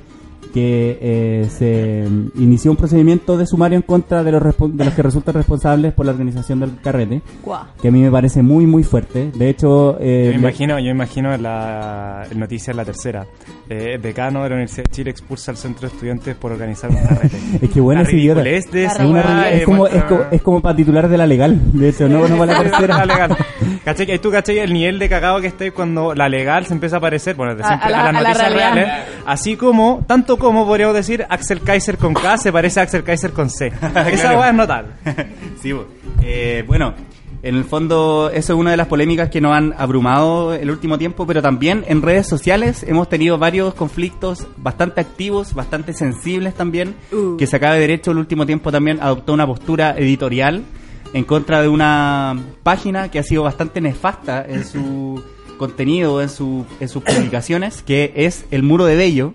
que 0.58 0.98
eh, 1.02 1.48
se 1.52 2.08
inició 2.42 2.72
un 2.72 2.78
procedimiento 2.78 3.38
de 3.38 3.46
sumario 3.46 3.76
en 3.76 3.84
contra 3.84 4.24
de 4.24 4.32
los, 4.32 4.42
de 4.42 4.86
los 4.86 4.94
que 4.96 5.04
resultan 5.04 5.36
responsables 5.36 5.94
por 5.94 6.06
la 6.08 6.14
organización 6.14 6.60
del 6.60 6.72
carrete, 6.82 7.22
Guau. 7.44 7.64
que 7.80 7.90
a 7.90 7.92
mí 7.92 8.02
me 8.02 8.10
parece 8.10 8.42
muy, 8.42 8.66
muy 8.66 8.84
fuerte. 8.84 9.30
De 9.36 9.50
hecho, 9.50 9.98
eh, 10.00 10.24
Yo 10.26 10.32
le- 10.32 10.38
imagino, 10.38 10.80
yo 10.80 10.90
imagino 10.90 11.38
la 11.38 12.24
noticia 12.36 12.72
en 12.72 12.78
la 12.78 12.86
tercera. 12.86 13.26
Eh, 13.70 13.94
el 13.96 14.02
decano 14.02 14.42
de 14.44 14.50
la 14.50 14.56
Universidad 14.56 14.86
de 14.86 14.92
Chile 14.92 15.12
expulsa 15.12 15.52
al 15.52 15.58
centro 15.58 15.88
de 15.88 15.94
estudiantes 15.94 16.36
por 16.36 16.52
organizar 16.52 16.90
un 16.90 16.98
carrete. 16.98 17.38
es 17.62 17.70
que 17.70 17.80
bueno, 17.80 18.02
La 18.02 18.10
de 18.10 18.36
La 18.36 18.50
Es, 18.50 19.00
una 19.00 19.50
eh, 19.52 19.58
es 19.60 19.66
como, 19.66 19.86
es, 19.88 20.04
como, 20.06 20.22
es 20.32 20.42
como 20.42 20.62
para 20.62 20.76
titular 20.76 21.08
de 21.08 21.18
la 21.18 21.28
legal, 21.28 21.60
de 21.74 21.90
hecho, 21.90 22.10
no, 22.10 22.28
no 22.28 22.36
para 22.38 22.54
la 22.54 22.64
tercera. 22.72 22.98
La 22.98 23.06
legal. 23.06 23.38
Tú, 24.22 24.32
¿cachai? 24.32 24.58
El 24.60 24.74
nivel 24.74 24.98
de 25.00 25.08
cagado 25.08 25.40
que 25.40 25.48
estáis 25.48 25.72
cuando 25.72 26.14
la 26.16 26.28
legal 26.28 26.66
se 26.66 26.74
empieza 26.74 26.96
a 26.96 27.00
aparecer, 27.00 27.36
bueno, 27.36 27.56
de 27.56 27.64
A- 27.64 27.68
siempre, 27.68 27.88
a 27.88 27.92
la- 27.92 28.00
a, 28.00 28.04
las 28.04 28.10
a 28.10 28.14
la 28.14 28.30
noticias 28.30 28.52
realidad. 28.54 28.74
reales. 28.74 29.06
Así 29.26 29.56
como, 29.58 30.04
tanto 30.08 30.38
como 30.38 30.47
podríamos 30.52 30.96
decir, 30.96 31.26
Axel 31.30 31.62
Kaiser 31.62 31.98
con 31.98 32.14
K 32.14 32.38
se 32.38 32.52
parece 32.52 32.80
a 32.80 32.84
Axel 32.84 33.04
Kaiser 33.04 33.32
con 33.32 33.50
C. 33.50 33.68
Esa 34.12 34.38
weá 34.38 34.50
es 34.50 34.56
notable. 34.56 34.92
Sí. 35.62 35.74
Eh, 36.22 36.64
bueno, 36.68 36.94
en 37.42 37.56
el 37.56 37.64
fondo 37.64 38.30
eso 38.34 38.54
es 38.54 38.60
una 38.60 38.72
de 38.72 38.78
las 38.78 38.88
polémicas 38.88 39.30
que 39.30 39.42
nos 39.42 39.54
han 39.56 39.74
abrumado 39.78 40.54
el 40.54 40.70
último 40.70 40.98
tiempo, 40.98 41.26
pero 41.26 41.42
también 41.42 41.84
en 41.88 42.02
redes 42.02 42.28
sociales 42.28 42.84
hemos 42.88 43.10
tenido 43.10 43.38
varios 43.38 43.74
conflictos 43.74 44.48
bastante 44.58 45.02
activos, 45.02 45.54
bastante 45.54 45.94
sensibles 45.94 46.54
también, 46.54 46.96
Uh. 47.12 47.38
que 47.38 47.48
se 47.48 47.56
acaba 47.56 47.74
de 47.76 47.82
derecho 47.82 48.12
el 48.12 48.18
último 48.20 48.46
tiempo 48.46 48.72
también 48.72 49.00
adoptó 49.02 49.34
una 49.34 49.48
postura 49.48 49.96
editorial 49.98 50.64
en 51.14 51.24
contra 51.24 51.62
de 51.62 51.68
una 51.70 52.38
página 52.64 53.10
que 53.10 53.20
ha 53.20 53.24
sido 53.24 53.44
bastante 53.44 53.82
nefasta 53.82 54.46
en 54.48 54.66
su 54.66 55.24
contenido, 55.58 56.22
en, 56.22 56.30
su, 56.30 56.66
en 56.80 56.88
sus 56.90 57.02
publicaciones, 57.04 57.82
que 57.82 58.12
es 58.16 58.46
El 58.52 58.62
Muro 58.64 58.86
de 58.86 58.96
Bello, 58.96 59.34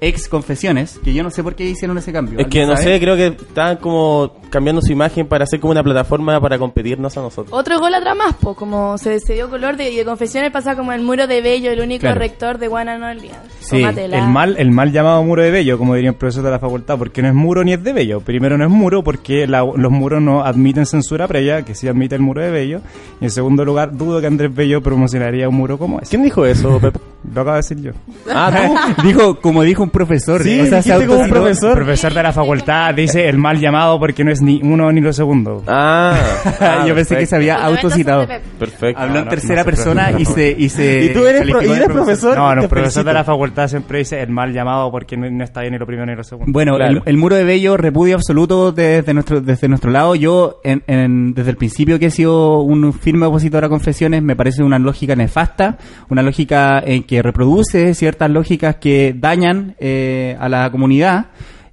ex 0.00 0.28
Confesiones, 0.28 0.98
que 1.02 1.12
yo 1.12 1.22
no 1.22 1.30
sé 1.30 1.42
por 1.42 1.54
qué 1.54 1.64
hicieron 1.64 1.96
ese 1.98 2.12
cambio. 2.12 2.38
Es 2.38 2.46
que 2.46 2.60
¿Alguien 2.62 2.68
no 2.68 2.76
sabe? 2.76 2.94
sé, 2.94 3.00
creo 3.00 3.16
que 3.16 3.26
están 3.28 3.76
como 3.76 4.32
cambiando 4.50 4.80
su 4.80 4.92
imagen 4.92 5.26
para 5.26 5.44
hacer 5.44 5.60
como 5.60 5.72
una 5.72 5.82
plataforma 5.82 6.40
para 6.40 6.58
competirnos 6.58 7.16
a 7.16 7.20
nosotros. 7.20 7.52
Otro 7.56 7.74
ególatra 7.76 8.14
más, 8.14 8.34
po, 8.34 8.54
como 8.54 8.96
se, 8.98 9.20
se 9.20 9.34
dio 9.34 9.50
color 9.50 9.76
de, 9.76 9.90
de 9.90 10.04
confesiones 10.04 10.50
pasa 10.50 10.74
como 10.76 10.92
el 10.92 11.02
muro 11.02 11.26
de 11.26 11.40
Bello, 11.42 11.70
el 11.70 11.80
único 11.80 12.00
Claro. 12.02 12.18
rector 12.20 12.58
de 12.58 12.68
One 12.68 12.90
and 12.90 13.02
Only. 13.04 13.30
Sí, 13.60 13.78
Tómatela. 13.80 14.18
el 14.18 14.28
mal, 14.28 14.56
el 14.58 14.70
mal 14.70 14.92
llamado 14.92 15.22
muro 15.22 15.42
de 15.42 15.50
Bello, 15.50 15.76
como 15.78 15.94
diría 15.94 16.10
un 16.12 16.16
profesor 16.16 16.44
de 16.44 16.50
la 16.50 16.58
facultad, 16.58 16.96
porque 16.98 17.20
no 17.22 17.28
es 17.28 17.34
muro 17.34 17.62
ni 17.64 17.72
es 17.74 17.82
de 17.84 17.92
Bello. 17.92 18.20
Primero 18.20 18.56
no 18.56 18.64
es 18.64 18.70
muro 18.70 19.02
porque 19.04 19.46
la- 19.46 19.64
los 19.76 19.92
muros 19.92 20.22
no 20.22 20.42
admiten 20.44 20.86
censura 20.86 21.26
previa, 21.28 21.62
que 21.64 21.74
sí 21.74 21.86
admite 21.88 22.14
el 22.14 22.22
muro 22.22 22.40
de 22.42 22.50
Bello. 22.50 22.80
Y 23.20 23.24
en 23.24 23.30
segundo 23.30 23.64
lugar, 23.64 23.96
dudo 23.96 24.20
que 24.20 24.26
Andrés 24.26 24.54
Bello 24.54 24.82
promocionaría 24.82 25.48
un 25.48 25.54
muro 25.56 25.76
como 25.78 26.00
ese. 26.00 26.10
¿Quién 26.10 26.22
dijo 26.22 26.46
eso, 26.46 26.78
Pep? 26.80 26.96
Lo 27.34 27.40
acabo 27.42 27.56
de 27.56 27.56
decir 27.58 27.80
yo. 27.82 27.90
Ah, 28.32 28.94
tú. 28.96 29.02
dijo 29.06 29.40
como 29.40 29.62
dijo 29.62 29.77
un 29.82 29.90
profesor 29.90 30.42
Sí, 30.42 30.60
o 30.60 30.66
sea, 30.66 30.82
se 30.82 31.06
como 31.06 31.20
un 31.20 31.28
profesor. 31.28 31.70
El 31.78 31.84
profesor 31.84 32.14
de 32.14 32.22
la 32.22 32.32
facultad 32.32 32.94
dice 32.94 33.28
el 33.28 33.38
mal 33.38 33.58
llamado 33.58 33.98
porque 33.98 34.24
no 34.24 34.30
es 34.30 34.40
ni 34.42 34.60
uno 34.62 34.90
ni 34.92 35.00
lo 35.00 35.12
segundo. 35.12 35.62
Ah, 35.66 36.16
ah, 36.60 36.84
Yo 36.88 36.94
pensé 36.94 37.16
que 37.16 37.26
se 37.26 37.36
había 37.36 37.56
autocitado. 37.56 38.26
Perfecto. 38.58 39.00
Habló 39.02 39.18
en 39.18 39.24
no, 39.24 39.30
tercera 39.30 39.60
no 39.60 39.64
persona 39.64 40.12
y 40.18 40.24
se, 40.24 40.54
y 40.58 40.68
se. 40.68 41.04
¿Y 41.04 41.08
tú 41.12 41.26
eres, 41.26 41.42
pro- 41.42 41.52
calificó 41.60 41.64
y 41.64 41.68
de 41.78 41.84
eres 41.84 41.88
profesor? 41.96 42.36
No, 42.36 42.54
no, 42.54 42.60
profesor 42.62 42.80
felicito. 42.82 43.04
de 43.04 43.12
la 43.14 43.24
facultad 43.24 43.68
siempre 43.68 43.98
dice 43.98 44.20
el 44.22 44.30
mal 44.30 44.52
llamado 44.52 44.90
porque 44.90 45.16
no, 45.16 45.30
no 45.30 45.44
está 45.44 45.60
bien 45.60 45.72
ni 45.72 45.78
lo 45.78 45.86
primero 45.86 46.06
ni 46.06 46.14
lo 46.16 46.24
segundo. 46.24 46.50
Bueno, 46.52 46.76
Claro. 46.76 46.92
el, 46.98 47.02
el 47.06 47.16
muro 47.16 47.36
de 47.36 47.44
Bello, 47.44 47.76
repudio 47.76 48.14
absoluto 48.16 48.72
desde 48.72 49.12
nuestro, 49.14 49.40
desde 49.40 49.68
nuestro 49.68 49.90
lado. 49.90 50.14
Yo, 50.14 50.60
en- 50.64 50.82
en- 50.86 51.34
desde 51.34 51.50
el 51.50 51.56
principio 51.56 51.98
que 51.98 52.06
he 52.06 52.10
sido 52.10 52.60
un 52.60 52.92
firme 52.92 53.26
opositor 53.26 53.64
a 53.64 53.68
confesiones, 53.68 54.22
me 54.22 54.36
parece 54.36 54.62
una 54.62 54.78
lógica 54.78 55.14
nefasta, 55.16 55.76
una 56.08 56.22
lógica 56.22 56.80
en 56.84 57.02
que 57.04 57.22
reproduce 57.22 57.94
ciertas 57.94 58.30
lógicas 58.30 58.76
que 58.76 59.14
dañan 59.16 59.57
eh, 59.78 60.36
a 60.40 60.48
la 60.48 60.70
comunidad 60.70 61.26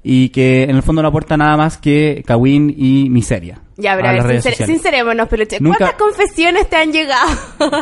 y 0.04 0.30
que 0.30 0.63
en 0.63 0.75
el 0.75 0.84
fondo 0.84 1.01
no 1.01 1.08
aporta 1.08 1.36
nada 1.38 1.58
más 1.58 1.77
que 1.77 2.24
cagüín 2.27 2.74
y 2.77 3.10
miseria. 3.10 3.60
Ya, 3.77 3.96
pero 3.96 4.08
a 4.08 4.12
a 4.12 4.13
ver, 4.24 4.42
sincer- 4.42 4.65
sincerémonos, 4.65 5.27
peluche. 5.27 5.58
Nunca- 5.60 5.77
¿Cuántas 5.80 6.00
confesiones 6.00 6.70
te 6.70 6.75
han 6.77 6.92
llegado? 6.94 7.27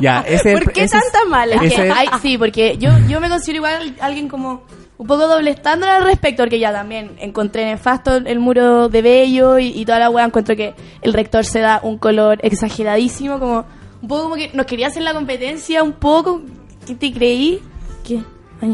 Ya, 0.01 0.22
ese 0.27 0.53
es- 0.53 0.60
¿Por 0.63 0.72
qué 0.74 0.83
ese 0.83 0.98
es- 0.98 1.03
tantas 1.03 1.29
malas? 1.29 1.62
Es 1.62 1.74
que 1.75 1.81
Ese- 1.83 1.91
hay- 1.91 2.07
sí, 2.22 2.38
porque 2.38 2.77
yo, 2.77 2.89
yo 3.10 3.19
me 3.19 3.29
considero 3.29 3.57
igual 3.57 3.95
alguien 4.00 4.27
como 4.27 4.63
un 4.98 5.07
poco 5.07 5.27
doble 5.27 5.51
estándar 5.51 5.89
al 5.89 6.05
respecto, 6.05 6.43
porque 6.43 6.60
ya 6.60 6.72
también 6.72 7.12
encontré 7.19 7.65
nefasto 7.65 8.15
el 8.15 8.39
muro 8.39 8.88
de 8.89 9.01
Bello 9.01 9.60
y, 9.60 9.67
y 9.67 9.86
toda 9.86 10.00
la 10.00 10.10
weá. 10.10 10.24
Encuentro 10.25 10.55
que 10.55 10.74
el 11.01 11.13
rector 11.13 11.43
se 11.45 11.60
da 11.60 11.81
un 11.83 11.98
color 11.98 12.39
exageradísimo, 12.41 13.38
como 13.39 13.65
un 14.01 14.07
poco 14.07 14.24
como 14.24 14.36
que 14.36 14.50
nos 14.53 14.65
quería 14.65 14.88
hacer 14.88 15.03
la 15.03 15.13
competencia, 15.13 15.83
un 15.83 15.93
poco. 15.93 16.41
¿Qué 16.88 16.95
te 16.95 17.12
creí? 17.12 17.60
¿Qué? 18.03 18.19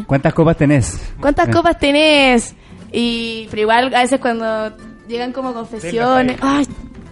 ¿Cuántas 0.08 0.34
copas 0.34 0.58
tenés? 0.58 1.00
¿Cuántas 1.19 1.48
Eh. 1.48 1.51
copas 1.51 1.77
tenés? 1.79 2.55
Y, 2.91 3.48
pero 3.50 3.62
igual 3.63 3.93
a 3.93 4.01
veces 4.01 4.19
cuando 4.19 4.72
llegan 5.08 5.31
como 5.31 5.53
confesiones, 5.53 6.38
ay, 6.41 6.65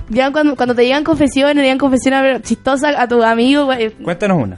llegan 0.10 0.32
cuando, 0.32 0.56
cuando 0.56 0.74
te 0.76 0.84
llegan 0.86 1.04
confesiones, 1.04 1.64
llegan 1.64 1.78
confesiones 1.78 2.42
chistosas 2.44 2.96
a 2.98 3.08
tu 3.08 3.22
amigo, 3.24 3.66
güey, 3.66 3.92
Cuéntanos 3.92 4.42
una. 4.42 4.58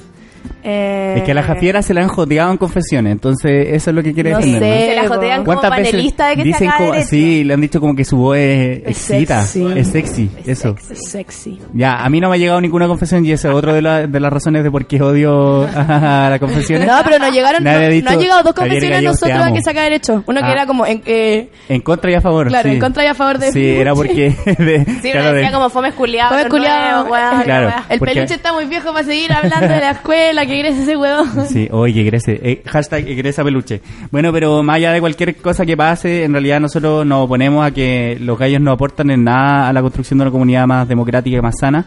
Eh, 0.64 1.16
Es 1.18 1.24
que 1.24 1.32
a 1.32 1.34
la 1.36 1.44
Jafiera 1.44 1.82
se 1.82 1.94
la 1.94 2.02
han 2.02 2.08
joteado 2.10 2.52
en 2.52 2.58
confesiones, 2.58 3.12
entonces 3.14 3.68
eso 3.72 3.90
es 3.90 3.96
lo 3.96 4.04
que 4.04 4.14
quiere 4.14 4.32
No 4.32 4.38
defender. 4.38 4.62
sé. 4.82 4.90
Se 4.90 4.96
la 4.96 5.08
jotean 5.08 5.44
como 5.44 5.46
¿Cuántas 5.46 5.72
veces 5.78 5.92
panelista 5.92 6.28
de 6.28 6.36
que 6.36 6.44
dicen 6.44 6.72
como, 6.78 6.92
derecho. 6.92 7.08
sí, 7.10 7.44
le 7.44 7.54
han 7.54 7.62
dicho 7.62 7.80
como 7.80 7.96
que 7.96 8.06
su 8.06 8.18
voz 8.18 8.38
es, 8.38 8.82
Es 8.86 9.10
excita, 9.12 9.42
sexy. 9.44 9.80
es 9.80 9.88
sexy, 9.88 10.30
eso. 10.46 10.76
Es 10.92 11.10
sexy. 11.12 11.60
Ya, 11.74 11.96
a 12.04 12.10
mí 12.10 12.20
no 12.20 12.30
me 12.30 12.36
ha 12.36 12.38
llegado 12.40 12.60
ninguna 12.62 12.88
confesión 12.88 13.26
y 13.26 13.32
ese 13.32 13.48
es 13.48 13.54
otro 13.54 13.74
de, 13.74 13.82
la- 13.82 14.08
de 14.08 14.20
las 14.20 14.32
razones 14.32 14.64
de 14.64 14.72
por 14.72 14.86
qué 14.86 15.02
odio 15.02 15.64
a 15.64 16.28
las 16.30 16.40
confesiones. 16.40 16.88
No, 16.88 16.98
pero 17.04 17.20
nos 17.20 17.32
llegaron, 17.34 17.64
no, 17.64 17.80
dicho, 17.90 18.06
no 18.06 18.12
han 18.12 18.20
llegado 18.20 18.44
dos 18.44 18.54
confesiones 18.54 18.90
Gallegos, 18.92 19.20
te 19.20 19.28
nosotros 19.28 19.48
a 19.52 19.54
que 19.54 19.62
saca 19.64 19.82
derecho. 19.84 20.24
Uno 20.28 20.40
que 20.42 20.46
Ah. 20.48 20.52
era 20.52 20.66
como 20.66 20.86
en 20.86 21.02
que 21.02 21.50
En 21.70 21.82
contra 21.82 22.12
y 22.12 22.16
a 22.16 22.22
favor. 22.22 22.48
Claro, 22.48 22.68
sí. 22.70 22.76
en 22.76 22.82
contra 22.82 23.04
y 23.04 23.08
a 23.08 23.14
favor 23.16 23.38
de 23.40 23.52
Sí, 23.52 23.66
era 23.70 23.94
porque... 23.94 24.30
de- 24.46 24.86
Sí, 25.02 25.12
claro, 25.12 25.34
decía 25.34 25.48
de- 25.50 25.54
como 25.54 25.70
fome 25.70 25.92
culiado. 25.94 26.30
Fome 26.38 26.50
culiao, 26.50 27.06
Claro. 27.44 27.74
el 27.90 28.00
peluche 28.00 28.34
está 28.36 28.54
muy 28.54 28.66
viejo 28.66 28.92
para 28.92 29.06
seguir 29.06 29.32
hablando 29.32 29.68
de 29.68 29.80
la 29.80 29.92
escuela, 29.92 30.46
que 30.50 30.60
eres 30.60 30.78
ese 30.78 30.98
huevón. 30.98 31.28
Sí, 31.48 31.68
oye, 31.72 32.02
egrese. 32.02 32.40
Eh, 32.44 32.62
hashtag 32.66 33.08
egresa 33.08 33.44
peluche. 33.44 33.82
Bueno, 34.12 34.34
pero 34.34 34.64
más 34.64 34.78
allá 34.78 34.92
de 34.92 35.00
cualquier 35.00 35.36
cosa 35.36 35.66
que 35.66 35.78
pase, 35.78 36.24
en 36.24 36.34
realidad 36.34 36.60
nosotros 36.60 37.06
nos 37.06 37.26
oponemos 37.26 37.66
a 37.66 37.72
que 37.72 38.18
los 38.20 38.38
gallos 38.38 38.62
no 38.62 38.72
aportan 38.72 39.12
en 39.12 39.24
nada 39.24 39.70
a 39.70 39.74
la 39.74 39.82
construcción 39.82 40.20
de 40.20 40.24
una 40.24 40.32
comunidad 40.32 40.68
más 40.68 40.88
democrática 40.88 41.38
y 41.38 41.42
más 41.42 41.56
sana. 41.60 41.86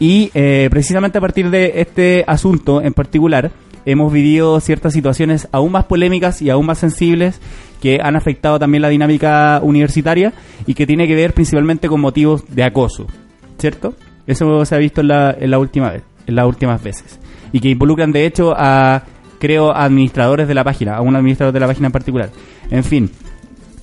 Y 0.00 0.30
eh, 0.34 0.68
precisamente 0.70 1.18
a 1.18 1.20
partir 1.20 1.50
de 1.50 1.74
este 1.76 2.24
asunto 2.26 2.80
en 2.80 2.94
particular, 2.94 3.50
hemos 3.84 4.12
vivido 4.12 4.58
ciertas 4.60 4.92
situaciones 4.92 5.48
aún 5.52 5.72
más 5.72 5.84
polémicas 5.84 6.40
y 6.40 6.50
aún 6.50 6.66
más 6.66 6.78
sensibles 6.78 7.40
que 7.82 8.00
han 8.02 8.16
afectado 8.16 8.58
también 8.58 8.82
la 8.82 8.88
dinámica 8.88 9.60
universitaria 9.62 10.32
y 10.66 10.74
que 10.74 10.86
tiene 10.86 11.06
que 11.06 11.14
ver 11.14 11.32
principalmente 11.32 11.88
con 11.88 12.00
motivos 12.00 12.44
de 12.48 12.64
acoso, 12.64 13.06
¿cierto? 13.58 13.94
Eso 14.26 14.64
se 14.64 14.74
ha 14.74 14.78
visto 14.78 15.00
en 15.00 15.08
la, 15.08 15.36
en 15.38 15.50
la 15.50 15.58
última 15.58 15.90
vez, 15.90 16.02
en 16.26 16.34
las 16.34 16.46
últimas 16.46 16.82
veces 16.82 17.18
y 17.52 17.60
que 17.60 17.68
involucran 17.68 18.12
de 18.12 18.26
hecho 18.26 18.54
a 18.56 19.02
creo 19.38 19.74
administradores 19.74 20.48
de 20.48 20.54
la 20.54 20.64
página, 20.64 20.96
a 20.96 21.00
un 21.00 21.14
administrador 21.14 21.52
de 21.54 21.60
la 21.60 21.66
página 21.66 21.86
en 21.86 21.92
particular. 21.92 22.30
En 22.70 22.82
fin, 22.84 23.10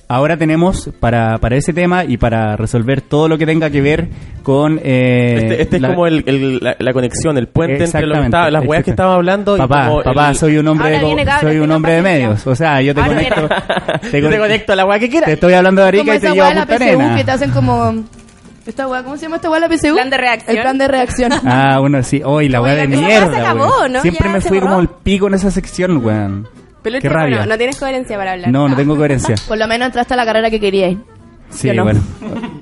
ahora 0.08 0.36
tenemos 0.36 0.90
para, 1.00 1.38
para 1.38 1.56
ese 1.56 1.72
tema 1.72 2.04
y 2.04 2.16
para 2.18 2.56
resolver 2.56 3.00
todo 3.00 3.26
lo 3.28 3.38
que 3.38 3.46
tenga 3.46 3.70
que 3.70 3.80
ver 3.80 4.08
con 4.42 4.78
eh, 4.84 5.34
Este, 5.38 5.62
este 5.62 5.80
la- 5.80 5.88
es 5.88 5.94
como 5.94 6.06
el, 6.06 6.22
el- 6.26 6.58
la, 6.62 6.76
la 6.78 6.92
conexión, 6.92 7.36
el 7.38 7.48
puente 7.48 7.84
entre 7.84 8.06
lo 8.06 8.14
que 8.14 8.24
estaba, 8.26 8.50
las 8.50 8.64
weas 8.64 8.84
que 8.84 8.90
estábamos 8.90 9.16
hablando 9.16 9.56
Papá, 9.56 9.84
y 9.84 9.88
como 9.88 10.02
papá, 10.02 10.28
el- 10.30 10.36
soy 10.36 10.58
un 10.58 10.68
hombre 10.68 10.90
de, 10.90 11.26
soy 11.40 11.58
un 11.58 11.70
hombre 11.72 11.92
de 11.94 12.02
medios, 12.02 12.46
o 12.46 12.54
sea, 12.54 12.80
yo 12.82 12.94
te 12.94 13.00
Ahora 13.00 13.14
conecto, 13.14 13.48
te, 14.10 14.22
Te 14.22 14.38
conecto 14.38 14.72
a 14.72 14.76
la 14.76 14.84
wea 14.86 14.98
que 15.00 15.06
te 15.06 15.10
quieras. 15.10 15.30
estoy 15.30 15.54
hablando 15.54 15.82
de 15.82 15.90
como 15.90 16.00
Arica 16.00 16.14
y 16.16 16.20
te 16.20 16.30
llevo 16.30 16.44
a 16.44 16.48
Punta 16.50 17.16
que 17.16 17.24
te 17.24 17.30
hacen 17.32 17.50
como 17.50 18.04
esta 18.70 18.88
weá, 18.88 19.02
¿cómo 19.02 19.16
se 19.16 19.22
llama 19.22 19.36
esta 19.36 19.50
weá 19.50 19.60
la 19.60 19.68
PSU? 19.68 19.94
Plan 19.94 20.10
de 20.10 20.16
reacción. 20.16 20.56
El 20.56 20.62
plan 20.62 20.78
de 20.78 20.88
reacción. 20.88 21.32
Ah, 21.46 21.78
bueno, 21.78 22.02
sí. 22.02 22.22
Hoy 22.24 22.48
la 22.48 22.60
weá 22.60 22.74
de 22.74 22.88
mierda, 22.88 23.26
weá 23.26 23.30
se 23.34 23.40
acabó, 23.40 23.66
weón. 23.78 23.92
¿no? 23.92 24.02
Siempre 24.02 24.26
Ya 24.28 24.32
me 24.32 24.40
se 24.40 24.48
fui 24.48 24.58
borró. 24.58 24.68
como 24.70 24.80
el 24.82 24.88
pico 24.88 25.26
en 25.28 25.34
esa 25.34 25.50
sección, 25.50 26.04
weón. 26.04 26.48
Qué 26.82 27.08
rabia. 27.08 27.38
bueno, 27.38 27.46
no 27.52 27.58
tienes 27.58 27.78
coherencia 27.80 28.16
para 28.16 28.32
hablar. 28.32 28.50
No, 28.50 28.68
no 28.68 28.76
tengo 28.76 28.96
coherencia. 28.96 29.34
Por 29.48 29.58
lo 29.58 29.66
menos 29.66 29.86
entraste 29.86 30.14
a 30.14 30.16
la 30.16 30.24
carrera 30.24 30.50
que 30.50 30.60
queríais. 30.60 30.96
Sí, 31.50 31.70
no. 31.72 31.84
bueno. 31.84 32.00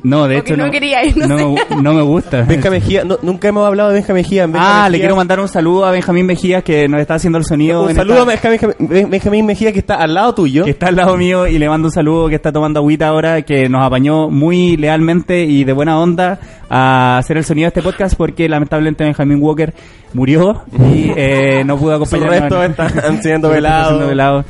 No, 0.03 0.29
de 0.29 0.38
hecho 0.38 0.57
no 0.57 0.66
no. 0.66 0.70
quería 0.70 1.05
ir, 1.05 1.16
no 1.16 1.27
no, 1.37 1.55
no 1.83 1.94
me 1.94 2.03
gusta. 2.03 2.42
Benja 2.42 2.70
Mejía, 2.70 3.03
no- 3.05 3.18
nunca 3.23 3.49
hemos 3.49 3.66
hablado 3.66 3.88
de 3.88 3.94
Benja 3.97 4.12
Mejía. 4.12 4.47
Benja 4.47 4.61
Ah, 4.62 4.75
Mejía- 4.85 4.90
le 4.90 4.99
quiero 4.99 5.16
mandar 5.16 5.40
un 5.40 5.49
saludo 5.49 5.85
a 5.87 5.90
Benjamín 5.90 6.27
Mejías 6.27 6.62
que 6.62 6.87
nos 6.88 7.01
está 7.01 7.14
haciendo 7.14 7.38
el 7.38 7.44
sonido. 7.44 7.83
un 7.85 7.90
en 7.90 7.97
saludo 7.97 8.31
esta- 8.31 8.49
a 8.49 8.51
Benja- 8.53 8.75
Ben- 8.79 9.11
Benjamín 9.11 9.47
Mejía 9.47 9.73
que 9.73 9.79
está 9.81 9.97
al 9.97 10.14
lado 10.14 10.35
tuyo. 10.35 10.64
que 10.64 10.70
está 10.70 10.88
al 10.88 10.97
lado 10.97 11.16
mío 11.16 11.47
y 11.47 11.59
le 11.59 11.68
mando 11.68 11.88
un 11.88 11.92
saludo 11.92 12.29
que 12.29 12.35
está 12.37 12.53
tomando 12.53 12.81
agüita 12.81 13.09
ahora, 13.09 13.42
que 13.42 13.68
nos 13.68 13.83
apañó 13.85 14.29
muy 14.31 14.77
lealmente 14.77 15.42
y 15.44 15.64
de 15.64 15.73
buena 15.73 15.99
onda 15.99 16.38
a 16.68 17.18
hacer 17.18 17.37
el 17.38 17.44
sonido 17.44 17.64
de 17.66 17.68
este 17.68 17.83
podcast 17.83 18.14
porque 18.16 18.49
lamentablemente 18.49 19.03
Benjamin 19.05 19.40
Walker 19.42 19.73
murió 20.12 20.62
y 20.94 21.11
eh, 21.16 21.62
no 21.64 21.77
pudo 21.79 21.94
acompañarnos. 21.94 22.38
Sus 22.49 22.68
restos 22.68 22.94
están 22.97 23.23
siendo 23.23 23.49
velados. 23.49 24.07
velados. 24.07 24.44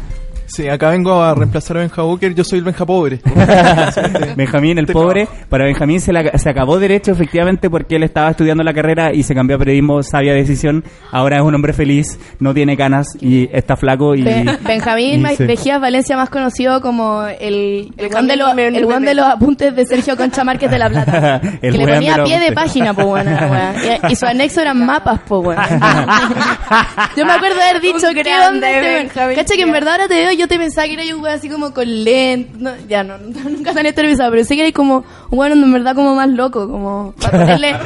Sí, 0.46 0.68
acá 0.68 0.90
vengo 0.90 1.22
a 1.22 1.34
reemplazar 1.34 1.78
a 1.78 1.80
Benja 1.80 2.02
Booker, 2.02 2.34
yo 2.34 2.44
soy 2.44 2.58
el 2.58 2.64
Benja 2.64 2.84
pobre. 2.84 3.20
Benjamín, 4.36 4.78
el 4.78 4.86
pobre, 4.86 5.26
para 5.48 5.64
Benjamín 5.64 6.00
se, 6.00 6.12
la- 6.12 6.36
se 6.38 6.48
acabó 6.50 6.78
derecho 6.78 7.12
efectivamente 7.12 7.70
porque 7.70 7.96
él 7.96 8.02
estaba 8.02 8.30
estudiando 8.30 8.62
la 8.62 8.72
carrera 8.74 9.12
y 9.12 9.22
se 9.22 9.34
cambió 9.34 9.56
a 9.56 9.58
periodismo, 9.58 10.02
sabia 10.02 10.32
decisión. 10.34 10.84
Ahora 11.10 11.36
es 11.36 11.42
un 11.42 11.54
hombre 11.54 11.72
feliz, 11.72 12.18
no 12.40 12.52
tiene 12.54 12.76
canas 12.76 13.08
y 13.20 13.48
está 13.52 13.76
flaco 13.76 14.14
y 14.14 14.22
Be- 14.22 14.58
Benjamín 14.66 15.26
y 15.38 15.42
Mejías 15.44 15.80
Valencia, 15.80 16.16
más 16.16 16.28
conocido 16.30 16.80
como 16.80 17.24
el, 17.24 17.92
el, 17.96 18.14
El 18.16 18.26
de, 18.26 18.36
los, 18.36 18.56
el 18.58 18.84
weón 18.84 19.04
de 19.04 19.14
los 19.14 19.26
apuntes 19.26 19.74
de 19.74 19.86
Sergio 19.86 20.16
Concha 20.16 20.44
Márquez 20.44 20.70
de 20.70 20.78
la 20.78 20.88
Plata. 20.90 21.40
Que 21.60 21.70
le 21.70 21.86
ponía 21.86 22.16
los 22.18 22.28
pie 22.28 22.38
de 22.40 22.52
página, 22.52 22.92
po, 22.94 23.16
a 23.16 23.22
weá. 23.22 23.74
Y, 24.08 24.12
y 24.12 24.16
su 24.16 24.26
anexo 24.26 24.60
eran 24.60 24.84
mapas, 24.84 25.20
po. 25.20 25.42
Yo 27.16 27.24
me 27.24 27.32
acuerdo 27.32 27.56
de 27.56 27.62
haber 27.62 27.80
dicho, 27.80 28.08
Un 28.08 28.14
¿qué 28.14 28.22
grande 28.22 28.46
onda 28.66 28.70
este 28.70 29.34
Cacha 29.34 29.54
que 29.54 29.62
en 29.62 29.72
verdad 29.72 29.92
ahora 29.94 30.08
te 30.08 30.14
veo, 30.14 30.32
yo 30.36 30.48
te 30.48 30.58
pensaba 30.58 30.86
que 30.86 30.94
era 30.94 31.14
un 31.14 31.22
weón 31.22 31.36
así 31.36 31.48
como 31.48 31.72
con 31.72 32.04
lentes. 32.04 32.60
No, 32.60 32.70
ya 32.88 33.02
no, 33.02 33.18
nunca 33.18 33.72
tan 33.72 33.92
televisado, 33.94 34.30
pero 34.30 34.44
sé 34.44 34.54
que 34.54 34.62
eres 34.62 34.74
como 34.74 35.04
un 35.30 35.38
weón 35.38 35.52
en 35.52 35.72
verdad 35.72 35.94
como 35.94 36.14
más 36.14 36.28
loco, 36.28 36.68
como 36.68 37.14
para 37.20 37.38
ponerle, 37.44 37.76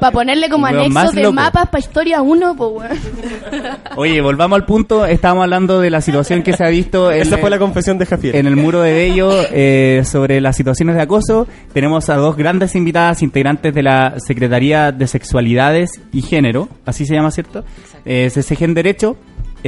para 0.00 0.12
ponerle 0.12 0.48
como 0.48 0.66
Un 0.66 0.72
weón 0.72 0.80
anexo 0.80 0.94
más 0.94 1.14
de 1.14 1.22
loco. 1.22 1.32
mapas 1.34 1.68
para 1.68 1.78
historia 1.78 2.22
1, 2.22 2.56
po, 2.56 2.68
weón. 2.68 2.98
Oye, 3.96 4.20
volvamos 4.20 4.56
al 4.56 4.64
punto, 4.64 5.06
estábamos 5.06 5.44
hablando 5.44 5.80
de 5.80 5.90
la 5.90 6.00
situación 6.00 6.42
que 6.42 6.52
se 6.52 6.64
ha 6.64 6.68
visto 6.68 7.10
en, 7.10 7.22
Esa 7.22 7.38
fue 7.38 7.50
la 7.50 7.58
confesión 7.58 7.98
de 7.98 8.06
Javier. 8.06 8.36
en 8.36 8.46
el 8.46 8.56
muro 8.56 8.82
de 8.82 8.92
Bello 8.92 9.30
eh, 9.50 10.02
sobre 10.04 10.40
las 10.40 10.56
situaciones 10.56 10.96
de 10.96 11.02
acoso. 11.02 11.46
Tenemos 11.72 12.08
a 12.10 12.16
dos 12.16 12.36
grandes 12.36 12.74
invitadas 12.74 13.22
integrantes 13.22 13.74
de 13.74 13.82
la 13.82 14.14
Secretaría 14.18 14.92
de 14.92 15.06
Sexualidades 15.06 16.00
y 16.12 16.22
Género, 16.22 16.68
así 16.84 17.06
se 17.06 17.14
llama, 17.14 17.30
¿cierto? 17.30 17.64
Eh, 18.04 18.30
CCG 18.32 18.64
en 18.64 18.74
Derecho, 18.74 19.16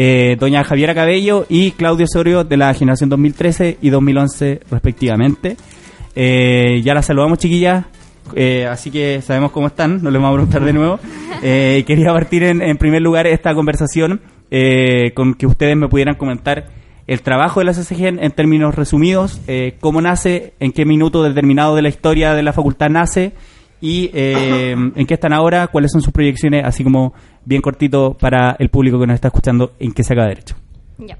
eh, 0.00 0.36
doña 0.38 0.62
Javiera 0.62 0.94
Cabello 0.94 1.44
y 1.48 1.72
Claudio 1.72 2.04
Osorio 2.04 2.44
de 2.44 2.56
la 2.56 2.72
generación 2.72 3.10
2013 3.10 3.78
y 3.82 3.90
2011 3.90 4.60
respectivamente. 4.70 5.56
Eh, 6.14 6.80
ya 6.84 6.94
las 6.94 7.06
saludamos, 7.06 7.38
chiquillas. 7.38 7.84
eh, 8.36 8.64
así 8.70 8.92
que 8.92 9.20
sabemos 9.22 9.50
cómo 9.50 9.66
están, 9.66 10.00
no 10.00 10.12
les 10.12 10.22
vamos 10.22 10.34
a 10.34 10.36
preguntar 10.36 10.64
de 10.64 10.72
nuevo. 10.72 11.00
Eh, 11.42 11.82
quería 11.88 12.12
partir 12.12 12.44
en, 12.44 12.62
en 12.62 12.76
primer 12.76 13.02
lugar 13.02 13.26
esta 13.26 13.52
conversación 13.54 14.20
eh, 14.52 15.10
con 15.14 15.34
que 15.34 15.48
ustedes 15.48 15.76
me 15.76 15.88
pudieran 15.88 16.14
comentar 16.14 16.66
el 17.08 17.20
trabajo 17.22 17.58
de 17.58 17.66
la 17.66 17.72
CCG 17.72 18.20
en, 18.20 18.30
términos 18.30 18.76
resumidos, 18.76 19.40
cómo 19.80 20.00
nace, 20.00 20.52
en 20.60 20.70
qué 20.70 20.84
minuto 20.84 21.24
determinado 21.24 21.74
de 21.74 21.82
la 21.82 21.88
historia 21.88 22.34
de 22.34 22.44
la 22.44 22.52
facultad 22.52 22.88
nace 22.88 23.32
y 23.80 24.10
eh, 24.12 24.72
en 24.72 25.06
qué 25.06 25.14
están 25.14 25.32
ahora, 25.32 25.68
cuáles 25.68 25.92
son 25.92 26.00
sus 26.02 26.12
proyecciones, 26.12 26.64
así 26.64 26.82
como 26.84 27.14
bien 27.44 27.62
cortito 27.62 28.14
para 28.14 28.56
el 28.58 28.68
público 28.68 28.98
que 28.98 29.06
nos 29.06 29.14
está 29.14 29.28
escuchando 29.28 29.72
en 29.78 29.92
qué 29.92 30.02
saca 30.02 30.24
derecho. 30.26 30.56
Ya. 30.98 31.16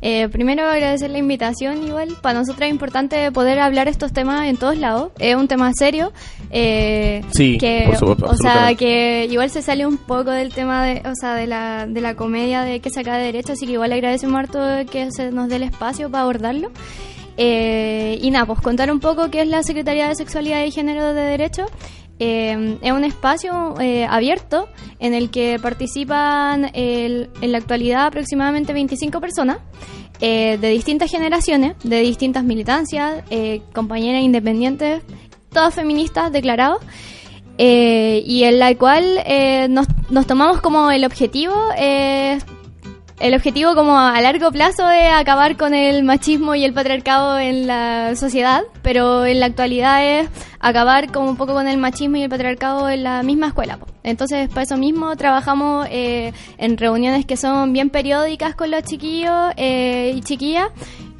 Eh, 0.00 0.28
primero 0.28 0.64
agradecer 0.66 1.10
la 1.10 1.18
invitación 1.18 1.82
igual. 1.86 2.16
Para 2.22 2.40
nosotros 2.40 2.62
es 2.66 2.70
importante 2.72 3.30
poder 3.30 3.60
hablar 3.60 3.86
estos 3.88 4.12
temas 4.12 4.46
en 4.48 4.56
todos 4.56 4.76
lados. 4.76 5.12
Es 5.18 5.36
un 5.36 5.46
tema 5.48 5.70
serio. 5.74 6.12
eh, 6.50 7.22
Sí, 7.30 7.56
que, 7.58 7.84
por 7.86 7.96
supuesto, 7.96 8.26
O 8.26 8.36
sea, 8.36 8.74
que 8.74 9.28
igual 9.30 9.50
se 9.50 9.62
sale 9.62 9.86
un 9.86 9.96
poco 9.98 10.30
del 10.32 10.52
tema 10.52 10.84
de, 10.84 11.02
o 11.08 11.14
sea, 11.14 11.34
de 11.34 11.46
la, 11.46 11.86
de 11.86 12.00
la 12.00 12.14
comedia 12.16 12.62
de 12.62 12.80
que 12.80 12.90
saca 12.90 13.16
de 13.16 13.26
derecho, 13.26 13.52
así 13.52 13.64
que 13.66 13.72
igual 13.72 13.92
agradecemos 13.92 14.38
harto 14.38 14.58
que 14.90 15.08
se 15.12 15.30
nos 15.30 15.48
dé 15.48 15.56
el 15.56 15.62
espacio 15.64 16.10
para 16.10 16.22
abordarlo. 16.22 16.70
Eh, 17.36 18.18
y 18.20 18.30
nada, 18.30 18.44
pues 18.46 18.60
contar 18.60 18.90
un 18.92 19.00
poco 19.00 19.30
qué 19.30 19.42
es 19.42 19.48
la 19.48 19.62
Secretaría 19.62 20.08
de 20.08 20.14
Sexualidad 20.14 20.64
y 20.64 20.70
Género 20.70 21.14
de 21.14 21.22
Derecho. 21.22 21.66
Eh, 22.18 22.78
es 22.82 22.92
un 22.92 23.04
espacio 23.04 23.74
eh, 23.80 24.06
abierto 24.08 24.68
en 25.00 25.12
el 25.14 25.30
que 25.30 25.58
participan 25.60 26.70
el- 26.74 27.30
en 27.40 27.52
la 27.52 27.58
actualidad 27.58 28.06
aproximadamente 28.06 28.72
25 28.72 29.20
personas 29.20 29.58
eh, 30.20 30.56
de 30.60 30.68
distintas 30.70 31.10
generaciones, 31.10 31.74
de 31.82 32.00
distintas 32.00 32.44
militancias, 32.44 33.24
eh, 33.30 33.62
compañeras 33.74 34.22
independientes, 34.22 35.02
todas 35.52 35.74
feministas 35.74 36.30
declarados, 36.30 36.78
eh, 37.58 38.22
y 38.24 38.44
en 38.44 38.58
la 38.60 38.72
cual 38.76 39.18
eh, 39.26 39.66
nos, 39.68 39.86
nos 40.10 40.26
tomamos 40.26 40.60
como 40.60 40.90
el 40.92 41.04
objetivo, 41.04 41.54
el 43.20 43.34
objetivo 43.34 43.74
como 43.74 43.98
a 43.98 44.20
largo 44.20 44.50
plazo 44.50 44.86
de 44.86 45.06
acabar 45.08 45.56
con 45.56 45.74
el 45.74 46.02
machismo 46.02 46.54
y 46.54 46.64
el 46.64 46.72
patriarcado 46.72 47.38
en 47.38 47.66
la 47.66 48.16
sociedad, 48.16 48.62
pero 48.82 49.24
en 49.26 49.40
la 49.40 49.46
actualidad 49.46 50.04
es 50.04 50.28
acabar 50.58 51.12
como 51.12 51.28
un 51.28 51.36
poco 51.36 51.52
con 51.54 51.68
el 51.68 51.76
machismo 51.78 52.16
y 52.16 52.22
el 52.22 52.28
patriarcado 52.30 52.88
en 52.88 53.02
la 53.04 53.22
misma 53.22 53.48
escuela. 53.48 53.78
Entonces, 54.02 54.48
para 54.48 54.62
eso 54.62 54.76
mismo 54.76 55.14
trabajamos 55.16 55.86
eh, 55.90 56.32
en 56.58 56.76
reuniones 56.76 57.24
que 57.24 57.36
son 57.36 57.72
bien 57.72 57.90
periódicas 57.90 58.54
con 58.56 58.70
los 58.70 58.82
chiquillos 58.82 59.52
eh, 59.56 60.12
y 60.16 60.20
chiquillas. 60.22 60.68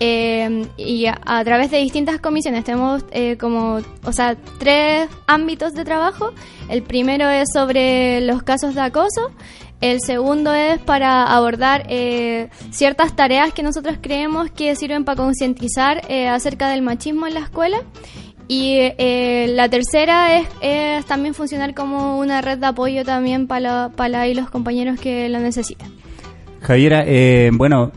eh, 0.00 0.66
y 0.76 1.06
a, 1.06 1.20
a 1.24 1.44
través 1.44 1.70
de 1.70 1.78
distintas 1.78 2.18
comisiones 2.18 2.64
tenemos 2.64 3.04
eh, 3.12 3.36
como, 3.38 3.78
o 4.04 4.12
sea, 4.12 4.34
tres 4.58 5.08
ámbitos 5.28 5.74
de 5.74 5.84
trabajo. 5.84 6.32
El 6.68 6.82
primero 6.82 7.28
es 7.28 7.48
sobre 7.52 8.20
los 8.22 8.42
casos 8.42 8.74
de 8.74 8.80
acoso. 8.80 9.30
El 9.82 10.00
segundo 10.00 10.54
es 10.54 10.78
para 10.78 11.24
abordar 11.24 11.86
eh, 11.88 12.50
ciertas 12.70 13.16
tareas 13.16 13.52
que 13.52 13.64
nosotros 13.64 13.96
creemos 14.00 14.48
que 14.48 14.76
sirven 14.76 15.04
para 15.04 15.16
concientizar 15.16 16.02
eh, 16.08 16.28
acerca 16.28 16.70
del 16.70 16.82
machismo 16.82 17.26
en 17.26 17.34
la 17.34 17.40
escuela. 17.40 17.78
Y 18.46 18.76
eh, 18.78 19.46
la 19.48 19.68
tercera 19.68 20.38
es, 20.38 21.04
también 21.06 21.34
funcionar 21.34 21.74
como 21.74 22.20
una 22.20 22.40
red 22.42 22.58
de 22.58 22.66
apoyo 22.66 23.04
también 23.04 23.48
para 23.48 23.90
la 24.08 24.28
y 24.28 24.34
los 24.34 24.50
compañeros 24.50 25.00
que 25.00 25.28
lo 25.28 25.40
necesiten. 25.40 25.88
Javiera, 26.60 27.04
bueno, 27.50 27.90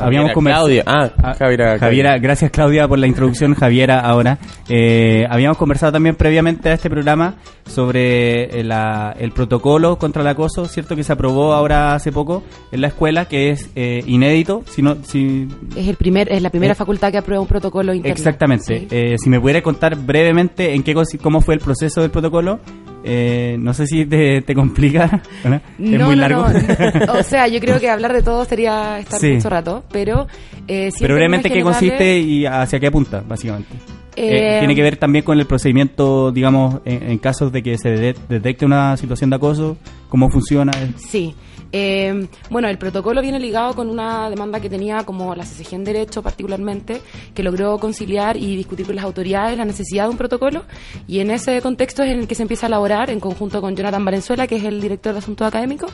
habíamos. 0.00 0.32
Claudia. 0.32 0.84
Ah, 0.86 1.34
Javiera, 1.38 1.78
Javiera, 1.78 2.18
gracias 2.18 2.50
Claudia 2.50 2.86
por 2.88 2.98
la 2.98 3.06
introducción. 3.06 3.54
Javiera, 3.54 4.00
ahora. 4.00 4.38
Eh, 4.68 5.24
habíamos 5.28 5.58
conversado 5.58 5.92
también 5.92 6.14
previamente 6.16 6.68
a 6.70 6.74
este 6.74 6.88
programa 6.90 7.34
sobre 7.66 8.60
eh, 8.60 8.64
la- 8.64 9.14
el 9.18 9.32
protocolo 9.32 9.98
contra 9.98 10.22
el 10.22 10.28
acoso, 10.28 10.66
¿cierto? 10.66 10.96
Que 10.96 11.04
se 11.04 11.12
aprobó 11.12 11.52
ahora 11.52 11.94
hace 11.94 12.12
poco 12.12 12.42
en 12.70 12.80
la 12.80 12.88
escuela, 12.88 13.26
que 13.26 13.50
es 13.50 13.70
eh, 13.74 14.02
inédito. 14.06 14.62
Si 14.66 14.82
no, 14.82 14.96
si, 15.02 15.48
Es, 15.76 15.88
el 15.88 15.96
primer, 15.96 16.30
es 16.32 16.42
la 16.42 16.50
primera 16.50 16.72
Eh, 16.72 16.76
facultad 16.76 17.10
que 17.10 17.18
aprueba 17.18 17.40
un 17.40 17.48
protocolo 17.48 17.92
interno. 17.94 18.14
Exactamente. 18.16 18.80
Sí. 18.80 18.88
Eh, 18.90 19.16
si 19.18 19.28
me 19.30 19.40
pudiera 19.40 19.62
contar 19.62 19.96
brevemente 19.96 20.74
en 20.74 20.82
qué 20.82 20.92
cómo 21.22 21.40
fue 21.40 21.54
el 21.54 21.60
proceso 21.60 22.02
del 22.02 22.10
protocolo. 22.10 22.60
Eh, 23.04 23.56
no 23.58 23.74
sé 23.74 23.86
si 23.86 24.04
te, 24.06 24.42
te 24.42 24.54
complica. 24.54 25.22
¿no? 25.44 25.56
es 25.78 26.00
muy 26.04 26.16
largo. 26.16 26.46
no. 26.48 27.12
O 27.18 27.22
sea, 27.22 27.48
yo 27.48 27.58
creo 27.60 27.78
que 27.80 27.90
hablar 27.90 28.12
de 28.12 28.22
todo 28.22 28.44
sería 28.44 28.98
estar 28.98 29.18
Sí. 29.20 29.32
mucho 29.34 29.48
rato, 29.48 29.84
pero... 29.92 30.26
Eh, 30.68 30.90
Pero 30.98 31.14
brevemente, 31.14 31.50
¿qué 31.50 31.62
consiste 31.62 32.18
y 32.18 32.46
hacia 32.46 32.78
qué 32.78 32.86
apunta, 32.86 33.22
básicamente? 33.26 33.70
Eh, 34.14 34.56
Eh, 34.56 34.58
tiene 34.60 34.74
que 34.74 34.82
ver 34.82 34.96
también 34.98 35.24
con 35.24 35.38
el 35.38 35.46
procedimiento, 35.46 36.30
digamos, 36.32 36.80
en, 36.84 37.10
en 37.10 37.18
casos 37.18 37.50
de 37.50 37.62
que 37.62 37.78
se 37.78 37.90
de- 37.90 38.14
detecte 38.28 38.64
una 38.66 38.96
situación 38.96 39.30
de 39.30 39.36
acoso, 39.36 39.76
cómo 40.08 40.28
funciona. 40.30 40.70
Sí. 40.96 41.34
Eh, 41.72 42.28
bueno, 42.50 42.68
el 42.68 42.78
protocolo 42.78 43.22
viene 43.22 43.40
ligado 43.40 43.74
con 43.74 43.88
una 43.88 44.28
demanda 44.28 44.60
que 44.60 44.68
tenía 44.68 45.04
como 45.04 45.34
la 45.34 45.44
CCG 45.44 45.74
en 45.74 45.84
Derecho 45.84 46.22
particularmente, 46.22 47.00
que 47.34 47.42
logró 47.42 47.78
conciliar 47.78 48.36
y 48.36 48.56
discutir 48.56 48.86
con 48.86 48.94
las 48.94 49.04
autoridades 49.04 49.56
la 49.56 49.64
necesidad 49.64 50.04
de 50.04 50.10
un 50.10 50.18
protocolo 50.18 50.64
y 51.06 51.20
en 51.20 51.30
ese 51.30 51.60
contexto 51.62 52.02
es 52.02 52.12
en 52.12 52.20
el 52.20 52.28
que 52.28 52.34
se 52.34 52.42
empieza 52.42 52.66
a 52.66 52.68
elaborar 52.68 53.10
en 53.10 53.20
conjunto 53.20 53.60
con 53.60 53.74
Jonathan 53.74 54.04
Valenzuela, 54.04 54.46
que 54.46 54.56
es 54.56 54.64
el 54.64 54.80
director 54.80 55.12
de 55.12 55.20
Asuntos 55.20 55.46
Académicos, 55.46 55.90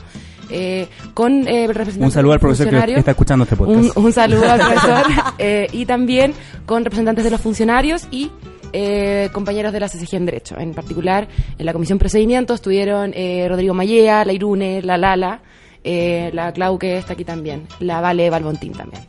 eh, 0.49 0.87
con 1.13 1.47
eh, 1.47 1.67
representantes 1.67 2.05
Un 2.05 2.11
saludo 2.11 2.33
al 2.33 2.39
profesor 2.39 2.69
que 2.69 2.93
está 2.95 3.11
escuchando 3.11 3.43
este 3.43 3.55
podcast. 3.55 3.97
Un, 3.97 4.05
un 4.05 4.13
saludo 4.13 4.51
al 4.51 4.59
profesor 4.59 5.05
eh, 5.37 5.67
y 5.71 5.85
también 5.85 6.33
con 6.65 6.83
representantes 6.83 7.23
de 7.23 7.31
los 7.31 7.39
funcionarios 7.39 8.07
y 8.11 8.31
eh, 8.71 9.29
compañeros 9.31 9.73
de 9.73 9.79
la 9.79 9.87
CCG 9.87 10.15
en 10.15 10.25
Derecho. 10.25 10.55
En 10.59 10.73
particular, 10.73 11.27
en 11.57 11.65
la 11.65 11.73
Comisión 11.73 11.97
Procedimientos 11.97 12.55
estuvieron 12.55 13.13
eh, 13.15 13.47
Rodrigo 13.49 13.73
Mallea, 13.73 14.25
la 14.25 14.33
Irune, 14.33 14.81
la 14.83 14.97
Lala, 14.97 15.41
eh, 15.83 16.29
la 16.33 16.51
Clau 16.53 16.77
que 16.77 16.97
está 16.97 17.13
aquí 17.13 17.25
también, 17.25 17.67
la 17.79 18.01
Vale 18.01 18.29
Balbontín 18.29 18.73
también. 18.73 19.03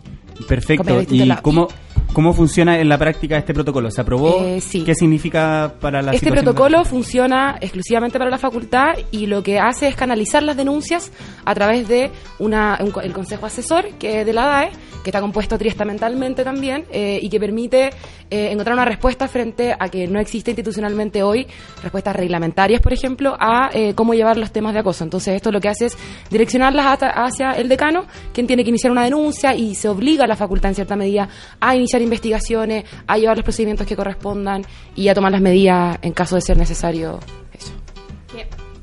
Perfecto. 0.48 1.02
¿Y 1.08 1.28
cómo, 1.42 1.68
cómo 2.12 2.32
funciona 2.32 2.78
en 2.80 2.88
la 2.88 2.98
práctica 2.98 3.36
este 3.36 3.54
protocolo? 3.54 3.90
¿Se 3.90 4.00
aprobó? 4.00 4.42
Eh, 4.42 4.60
sí. 4.60 4.84
¿Qué 4.84 4.94
significa 4.94 5.74
para 5.80 6.02
la 6.02 6.12
Este 6.12 6.30
protocolo 6.30 6.84
funciona 6.84 7.56
exclusivamente 7.60 8.18
para 8.18 8.30
la 8.30 8.38
facultad 8.38 8.94
y 9.10 9.26
lo 9.26 9.42
que 9.42 9.58
hace 9.58 9.88
es 9.88 9.94
canalizar 9.94 10.42
las 10.42 10.56
denuncias 10.56 11.12
a 11.44 11.54
través 11.54 11.88
de 11.88 12.10
una, 12.38 12.78
un 12.80 12.92
el 13.02 13.12
Consejo 13.12 13.46
Asesor, 13.46 13.88
que 13.98 14.20
es 14.20 14.26
de 14.26 14.32
la 14.32 14.46
DAE, 14.46 14.70
que 15.02 15.10
está 15.10 15.20
compuesto 15.20 15.56
triestamentalmente 15.58 16.44
también 16.44 16.84
eh, 16.90 17.18
y 17.20 17.28
que 17.28 17.40
permite 17.40 17.90
eh, 18.30 18.50
encontrar 18.52 18.74
una 18.74 18.84
respuesta 18.84 19.28
frente 19.28 19.74
a 19.78 19.88
que 19.88 20.06
no 20.06 20.20
existe 20.20 20.50
institucionalmente 20.50 21.22
hoy 21.22 21.46
respuestas 21.82 22.14
reglamentarias, 22.14 22.80
por 22.80 22.92
ejemplo, 22.92 23.36
a 23.38 23.70
eh, 23.72 23.94
cómo 23.94 24.14
llevar 24.14 24.36
los 24.36 24.52
temas 24.52 24.74
de 24.74 24.80
acoso. 24.80 25.04
Entonces 25.04 25.34
esto 25.34 25.50
lo 25.50 25.60
que 25.60 25.68
hace 25.68 25.86
es 25.86 25.98
direccionarlas 26.30 26.98
hacia 27.00 27.52
el 27.52 27.68
decano, 27.68 28.04
quien 28.32 28.46
tiene 28.46 28.62
que 28.62 28.70
iniciar 28.70 28.92
una 28.92 29.04
denuncia 29.04 29.54
y 29.54 29.74
se 29.74 29.88
obliga 29.88 30.24
a 30.24 30.28
la 30.28 30.36
facultad 30.36 30.70
en 30.70 30.74
cierta 30.74 30.96
medida 30.96 31.28
a 31.60 31.74
iniciar 31.74 31.99
investigaciones, 32.02 32.84
a 33.06 33.18
llevar 33.18 33.36
los 33.36 33.44
procedimientos 33.44 33.86
que 33.86 33.96
correspondan 33.96 34.64
y 34.94 35.08
a 35.08 35.14
tomar 35.14 35.32
las 35.32 35.40
medidas 35.40 35.98
en 36.02 36.12
caso 36.12 36.34
de 36.36 36.42
ser 36.42 36.56
necesario. 36.56 37.20
Eso. 37.52 37.72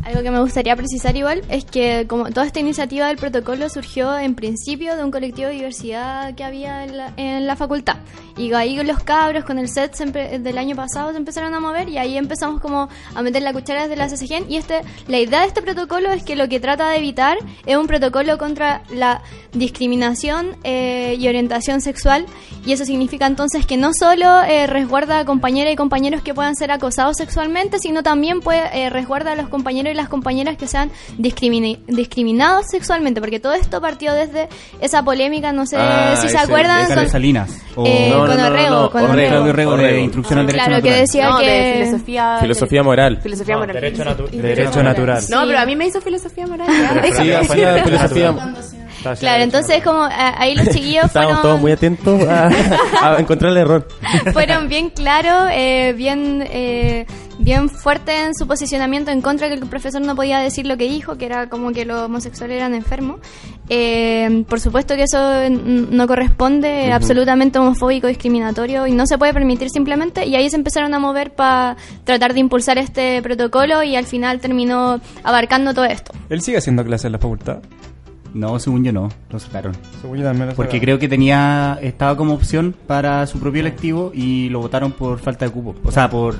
Algo 0.08 0.24
que 0.24 0.32
me 0.32 0.40
gustaría 0.40 0.74
precisar 0.78 1.18
igual 1.18 1.42
es 1.50 1.66
que 1.66 2.06
como 2.08 2.30
toda 2.30 2.46
esta 2.46 2.62
iniciativa 2.62 3.08
del 3.08 3.18
protocolo 3.18 3.68
surgió 3.68 4.18
en 4.18 4.36
principio 4.36 4.96
de 4.96 5.04
un 5.04 5.12
colectivo 5.12 5.50
de 5.50 5.56
diversidad 5.56 6.34
que 6.34 6.46
había 6.46 6.86
en 6.86 6.96
la, 6.96 7.14
en 7.18 7.46
la 7.46 7.58
facultad. 7.58 7.98
Y 8.38 8.54
ahí 8.54 8.82
los 8.84 9.04
cabros 9.04 9.44
con 9.44 9.60
el 9.60 9.68
set 9.68 9.98
del 9.98 10.58
año 10.58 10.78
pasado 10.78 11.12
se 11.12 11.18
empezaron 11.18 11.54
a 11.56 11.60
mover 11.60 11.90
y 11.90 11.98
ahí 11.98 12.18
empezamos 12.18 12.62
como 12.62 12.88
a 13.16 13.22
meter 13.22 13.42
la 13.42 13.52
cuchara 13.52 13.88
desde 13.88 13.98
la 13.98 14.08
CCG. 14.08 14.50
Y 14.50 14.56
este, 14.56 14.82
la 15.10 15.20
idea 15.20 15.42
de 15.42 15.48
este 15.48 15.62
protocolo 15.62 16.10
es 16.12 16.24
que 16.24 16.38
lo 16.38 16.48
que 16.48 16.62
trata 16.62 16.90
de 16.90 17.00
evitar 17.00 17.38
es 17.66 17.76
un 17.76 17.88
protocolo 17.88 18.38
contra 18.38 18.84
la 18.94 19.22
discriminación 19.52 20.56
eh, 20.64 21.18
y 21.20 21.28
orientación 21.28 21.82
sexual. 21.82 22.26
Y 22.66 22.72
eso 22.72 22.86
significa 22.86 23.26
entonces 23.26 23.66
que 23.66 23.76
no 23.76 23.92
solo 23.94 24.42
eh, 24.44 24.68
resguarda 24.68 25.20
a 25.20 25.26
compañeras 25.26 25.74
y 25.74 25.76
compañeros 25.76 26.22
que 26.22 26.34
puedan 26.34 26.56
ser 26.56 26.72
acosados 26.72 27.18
sexualmente, 27.18 27.80
sino 27.80 28.04
también 28.04 28.40
puede 28.40 28.70
eh, 28.72 28.90
resguarda 28.90 29.34
a 29.34 29.36
los 29.36 29.50
compañeros 29.50 29.97
las 29.98 30.08
compañeras 30.08 30.56
que 30.58 30.68
sean 30.68 30.90
discrimini- 31.18 31.80
discriminados 31.88 32.68
sexualmente, 32.72 33.20
porque 33.20 33.40
todo 33.40 33.54
esto 33.54 33.82
partió 33.82 34.14
desde 34.14 34.48
esa 34.80 35.04
polémica, 35.04 35.52
no 35.52 35.66
sé 35.66 35.76
Ah, 35.78 36.16
si 36.22 36.30
se 36.30 36.38
acuerdan, 36.38 36.88
con, 36.94 37.10
Salinas. 37.10 37.50
O 37.76 37.86
eh, 37.86 38.08
No, 38.10 38.26
no, 38.26 38.34
con 38.34 38.40
Orrego, 38.46 38.90
con 38.92 39.02
Orrego. 39.04 39.12
Orrego. 39.14 39.30
Claudio 39.30 39.50
Orrego 39.52 39.78
de 39.78 39.84
Orrego. 39.84 40.00
Instrucción 40.04 40.40
al 40.40 40.46
Derecho 40.48 40.66
Claro, 40.66 40.82
que 40.82 40.90
Natural. 40.90 41.02
decía 41.06 41.30
no, 41.30 41.38
que... 41.40 41.46
de 41.50 41.74
filosofía. 41.86 42.38
Filosofía 42.42 42.84
moral. 42.84 43.20
Filosofía 43.22 43.58
moral. 43.58 43.74
Derecho, 43.76 44.04
natu- 44.06 44.30
derecho 44.30 44.84
natural. 44.84 45.24
No, 45.30 45.46
pero 45.46 45.60
a 45.60 45.66
mí 45.66 45.76
me 45.76 45.88
hizo 45.88 46.00
filosofía 46.02 46.48
moral. 46.48 46.68
Sí, 47.18 47.32
hacía 47.34 47.84
filosofía. 47.84 48.36
Claro, 49.20 49.44
entonces 49.44 49.84
como 49.84 50.06
eh, 50.08 50.12
ahí 50.38 50.56
los 50.56 50.68
chiquillos 50.70 51.06
Estábamos 51.06 51.36
fueron... 51.36 51.42
todos 51.44 51.62
muy 51.62 51.72
atentos 51.72 52.22
a, 52.28 52.50
a 53.16 53.20
encontrar 53.20 53.52
el 53.52 53.58
error. 53.58 53.88
fueron 54.34 54.68
bien 54.68 54.90
claros, 54.90 55.50
eh, 55.54 55.94
bien 55.96 56.44
eh, 56.50 57.06
bien 57.40 57.70
fuertes 57.70 58.16
en 58.16 58.36
su 58.36 58.48
posicionamiento 58.48 59.12
en 59.12 59.22
contra 59.22 59.48
que 59.48 59.56
el 59.56 59.68
profesor 59.68 60.02
no 60.02 60.16
podía 60.16 60.40
decir 60.40 60.66
lo 60.66 60.78
que 60.78 60.88
dijo, 60.88 61.18
que 61.18 61.26
era 61.26 61.50
como 61.50 61.72
que 61.72 61.86
los 61.86 62.04
homosexuales 62.04 62.58
eran 62.58 62.74
enfermos. 62.74 63.20
Eh, 63.70 64.44
por 64.48 64.60
supuesto 64.60 64.96
que 64.96 65.04
eso 65.04 65.20
no 65.50 66.08
corresponde, 66.08 66.92
absolutamente 66.92 67.60
homofóbico, 67.60 68.08
discriminatorio 68.08 68.88
y 68.88 68.92
no 68.92 69.06
se 69.06 69.18
puede 69.18 69.34
permitir 69.34 69.70
simplemente. 69.70 70.26
Y 70.26 70.36
ahí 70.36 70.50
se 70.50 70.56
empezaron 70.56 70.94
a 70.94 71.00
mover 71.00 71.34
para 71.34 71.78
tratar 72.04 72.34
de 72.34 72.40
impulsar 72.40 72.78
este 72.78 73.22
protocolo 73.22 73.84
y 73.84 73.96
al 73.96 74.06
final 74.06 74.40
terminó 74.40 75.00
abarcando 75.24 75.74
todo 75.74 75.86
esto. 75.86 76.14
¿Él 76.30 76.42
sigue 76.42 76.58
haciendo 76.58 76.84
clases 76.84 77.06
en 77.06 77.12
la 77.14 77.20
facultad? 77.20 77.60
No, 78.34 78.60
según 78.60 78.84
yo 78.84 78.94
no, 78.94 79.10
lo 79.32 79.40
sacaron. 79.40 79.74
Según 80.02 80.18
yo 80.20 80.24
también 80.24 80.50
lo 80.50 80.56
Porque 80.56 80.80
creo 80.80 81.00
que 81.00 81.08
tenía 81.08 81.80
estaba 81.82 82.16
como 82.16 82.34
opción 82.34 82.76
para 82.86 83.26
su 83.26 83.40
propio 83.40 83.62
electivo 83.62 84.12
y 84.14 84.50
lo 84.50 84.60
votaron 84.60 84.92
por 84.92 85.20
falta 85.20 85.46
de 85.46 85.52
cupo. 85.52 85.76
O 85.84 85.92
sea, 85.92 86.10
por... 86.10 86.36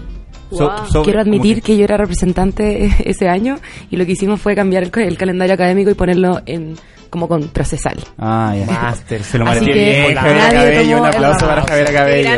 so- 0.52 0.72
Wow. 0.94 1.04
Quiero 1.04 1.20
admitir 1.22 1.62
que 1.62 1.76
yo 1.78 1.84
era 1.84 1.98
representante 1.98 2.90
ese 3.10 3.28
año 3.30 3.58
y 3.92 3.98
lo 3.98 4.06
que 4.06 4.14
hicimos 4.14 4.40
fue 4.42 4.56
cambiar 4.56 4.84
el 4.84 5.18
calendario 5.18 5.54
académico 5.54 5.90
y 5.90 5.94
ponerlo 5.94 6.42
en 6.46 6.76
como 7.10 7.28
con 7.28 7.44
procesal. 7.50 7.98
Ah, 8.18 8.54
ya. 8.56 8.94
Se 9.24 9.38
lo 9.38 9.48
Así 9.48 9.66
que 9.66 9.74
bien. 9.74 10.16
Javiera 10.16 10.50
Cabello, 10.52 11.00
un 11.02 11.06
aplauso 11.08 11.48
para. 11.48 11.62
Javiera 11.64 11.92
Cabello. 11.94 12.30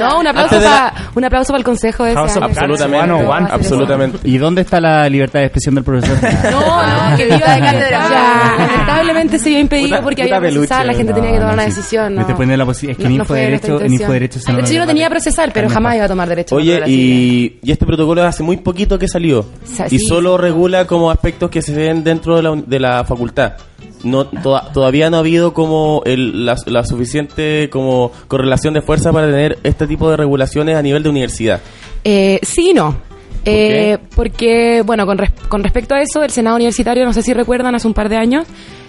No, 0.00 0.20
un 0.20 0.26
aplauso 0.26 0.56
para 0.60 0.94
un 1.14 1.24
aplauso 1.24 1.46
para 1.52 1.58
el 1.58 1.64
consejo 1.64 2.04
de 2.04 2.10
ese 2.12 2.20
año. 2.20 2.44
Absolutamente, 2.46 2.98
one 3.04 3.12
on 3.12 3.26
one. 3.28 3.48
absolutamente. 3.50 4.18
¿Y 4.24 4.38
dónde 4.38 4.62
está 4.62 4.80
la 4.80 5.08
libertad 5.08 5.40
de 5.40 5.46
expresión 5.46 5.74
del 5.74 5.84
profesor? 5.84 6.16
No, 6.50 7.10
no, 7.10 7.16
que 7.16 7.24
viva 7.24 7.54
de 7.54 7.60
cátedra. 7.60 8.06
Ya, 8.10 8.54
lamentablemente 8.58 9.38
se 9.38 9.48
vio 9.50 9.58
impedido 9.60 10.00
porque 10.02 10.24
puta 10.24 10.36
había 10.36 10.50
procesal, 10.50 10.86
la 10.86 10.94
gente 10.94 11.12
No, 11.12 11.16
tenía 11.16 11.30
que 11.32 11.36
tomar 11.38 11.48
no, 11.50 11.54
una 11.54 11.64
decisión. 11.64 12.14
No. 12.14 12.26
te 12.26 12.34
pone 12.34 12.56
la 12.56 12.64
posi- 12.64 12.90
es 12.90 12.96
que 12.96 13.04
en 13.04 13.12
No- 13.12 13.18
no 13.18 13.24
fue 13.24 13.38
Infoderecho- 13.38 13.48
nuestra 13.50 13.68
en 13.68 13.92
intención. 13.92 14.00
Infoderecho 14.00 14.40
se 14.40 14.52
De 14.52 14.60
hecho, 14.60 14.72
yo 14.72 14.80
no 14.80 14.86
tenía 14.86 15.10
procesal, 15.10 15.50
pero 15.52 15.68
jamás 15.68 15.96
iba 15.96 16.04
a 16.04 16.08
tomar 16.08 16.28
derecho. 16.28 16.54
Oye, 16.56 16.82
y, 16.86 17.58
y 17.62 17.70
este 17.70 17.84
protocolo 17.86 18.22
hace 18.24 18.42
muy 18.42 18.56
poquito 18.58 18.98
que 18.98 19.08
salió. 19.08 19.44
Sa- 19.64 19.86
y 19.90 19.98
solo 19.98 20.36
regula 20.38 20.86
como 20.86 21.10
aspectos 21.10 21.50
que 21.50 21.62
se 21.62 21.74
ven 21.74 22.04
dentro 22.04 22.36
de 22.36 22.42
la, 22.42 22.50
uni- 22.52 22.64
de 22.66 22.80
la 22.80 23.04
facultad. 23.04 23.54
No, 24.04 24.26
toda- 24.26 24.72
todavía 24.72 25.10
no 25.10 25.16
ha 25.16 25.20
habido 25.20 25.52
como 25.52 26.02
el, 26.04 26.46
la, 26.46 26.56
la 26.66 26.84
suficiente 26.84 27.68
como 27.70 28.12
correlación 28.28 28.74
de 28.74 28.82
fuerza 28.82 29.12
para 29.12 29.26
tener 29.26 29.58
este 29.62 29.86
tipo 29.86 30.10
de 30.10 30.16
regulaciones 30.16 30.76
a 30.76 30.82
nivel 30.82 31.02
de 31.02 31.08
universidad. 31.08 31.60
Eh, 32.04 32.38
sí 32.42 32.70
y 32.70 32.74
no. 32.74 32.96
Eh, 33.44 33.98
porque, 34.14 34.82
bueno, 34.84 35.06
con, 35.06 35.18
res- 35.18 35.30
con 35.48 35.62
respecto 35.62 35.94
a 35.94 36.02
eso, 36.02 36.22
el 36.24 36.30
Senado 36.30 36.56
Universitario, 36.56 37.04
no 37.04 37.12
sé 37.12 37.22
si 37.22 37.32
recuerdan, 37.32 37.74
hace 37.76 37.86
un 37.86 37.94
par 37.94 38.08
de 38.08 38.16
años, 38.16 38.44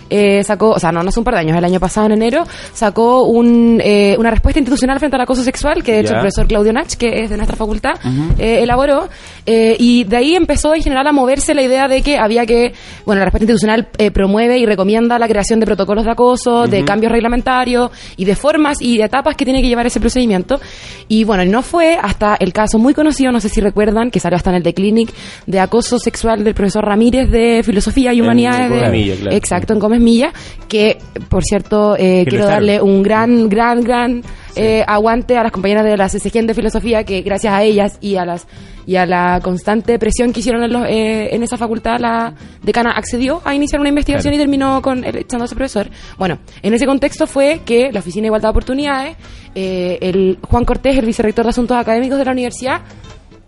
eh, 0.09 0.43
sacó, 0.43 0.71
o 0.71 0.79
sea, 0.79 0.91
no, 0.91 1.03
no 1.03 1.09
hace 1.09 1.19
un 1.19 1.23
par 1.23 1.35
de 1.35 1.41
años, 1.41 1.57
el 1.57 1.65
año 1.65 1.79
pasado 1.79 2.07
en 2.07 2.13
enero, 2.13 2.43
sacó 2.73 3.23
un, 3.23 3.81
eh, 3.83 4.15
una 4.19 4.31
respuesta 4.31 4.59
institucional 4.59 4.99
frente 4.99 5.15
al 5.15 5.21
acoso 5.21 5.43
sexual, 5.43 5.83
que 5.83 5.93
de 5.93 5.99
hecho 6.01 6.09
Ya. 6.11 6.15
el 6.17 6.21
profesor 6.21 6.47
Claudio 6.47 6.73
Nach, 6.73 6.91
que 6.93 7.23
es 7.23 7.29
de 7.29 7.37
nuestra 7.37 7.55
facultad, 7.57 7.95
eh, 8.37 8.59
elaboró, 8.63 9.09
eh, 9.45 9.75
y 9.79 10.03
de 10.03 10.17
ahí 10.17 10.35
empezó 10.35 10.73
en 10.75 10.81
general 10.81 11.07
a 11.07 11.11
moverse 11.11 11.53
la 11.53 11.61
idea 11.61 11.87
de 11.87 12.01
que 12.01 12.17
había 12.17 12.45
que, 12.45 12.73
bueno, 13.05 13.19
la 13.19 13.25
respuesta 13.25 13.43
institucional 13.45 13.87
eh, 13.97 14.11
promueve 14.11 14.57
y 14.57 14.65
recomienda 14.65 15.17
la 15.19 15.27
creación 15.27 15.59
de 15.59 15.65
protocolos 15.65 16.05
de 16.05 16.11
acoso, 16.11 16.67
de 16.67 16.83
cambios 16.85 17.11
reglamentarios 17.11 17.91
y 18.17 18.25
de 18.25 18.35
formas 18.35 18.77
y 18.81 18.97
de 18.97 19.03
etapas 19.05 19.35
que 19.35 19.45
tiene 19.45 19.61
que 19.61 19.67
llevar 19.67 19.85
ese 19.87 19.99
procedimiento. 19.99 20.59
Y 21.07 21.23
bueno, 21.23 21.45
no 21.45 21.61
fue 21.61 21.97
hasta 22.01 22.35
el 22.39 22.53
caso 22.53 22.77
muy 22.79 22.93
conocido, 22.93 23.31
no 23.31 23.39
sé 23.39 23.49
si 23.49 23.61
recuerdan, 23.61 24.11
que 24.11 24.19
salió 24.19 24.35
hasta 24.35 24.49
en 24.49 24.57
el 24.57 24.63
The 24.63 24.73
Clinic, 24.73 25.13
de 25.45 25.59
acoso 25.59 25.99
sexual 25.99 26.43
del 26.43 26.53
profesor 26.53 26.83
Ramírez 26.85 27.29
de 27.29 27.61
Filosofía 27.63 28.13
y 28.13 28.17
En 28.19 28.23
Humanidades. 28.25 28.69
Gómez 28.69 28.83
de- 28.83 28.89
Milla, 28.91 29.15
claro. 29.15 29.35
Exacto, 29.37 29.73
en 29.73 29.79
Gómez 29.79 29.96
Milla, 29.99 30.31
que 30.67 30.97
por 31.29 31.43
cierto 31.43 31.95
eh, 31.97 32.25
quiero 32.27 32.45
darle 32.45 32.81
un 32.81 33.03
gran, 33.03 33.49
gran, 33.49 33.81
gran 33.81 34.23
eh, 34.55 34.83
aguante 34.87 35.37
a 35.37 35.43
las 35.43 35.51
compañeras 35.51 35.83
de 35.85 35.95
la 35.97 36.07
CCG 36.09 36.45
de 36.45 36.53
Filosofía, 36.53 37.03
que 37.03 37.21
gracias 37.21 37.53
a 37.53 37.63
ellas 37.63 37.97
y 38.01 38.15
a 38.15 38.25
las 38.25 38.47
y 38.85 38.95
a 38.95 39.05
la 39.05 39.41
constante 39.43 39.99
presión 39.99 40.31
que 40.31 40.39
hicieron 40.39 40.63
en, 40.63 40.71
los, 40.71 40.85
eh, 40.87 41.35
en 41.35 41.43
esa 41.43 41.57
facultad, 41.57 41.99
la 41.99 42.33
decana 42.63 42.91
accedió 42.91 43.41
a 43.43 43.53
iniciar 43.53 43.81
una 43.81 43.89
investigación 43.89 44.33
y 44.33 44.37
terminó 44.37 44.81
con 44.81 45.03
el- 45.03 45.17
echando 45.17 45.43
a 45.43 45.45
ese 45.45 45.55
profesor. 45.55 45.89
Bueno, 46.17 46.39
en 46.61 46.73
ese 46.73 46.85
contexto 46.85 47.27
fue 47.27 47.59
que 47.65 47.91
la 47.91 47.99
Oficina 47.99 48.21
de 48.21 48.27
Igualdad 48.27 48.47
de 48.47 48.51
Oportunidades, 48.51 49.17
eh, 49.55 49.97
el 49.99 50.39
Juan 50.41 50.63
Cortés, 50.63 50.97
el 50.97 51.05
vicerrector 51.05 51.43
de 51.43 51.49
Asuntos 51.49 51.75
Académicos 51.75 52.17
de 52.17 52.23
la 52.23 52.31
universidad, 52.31 52.79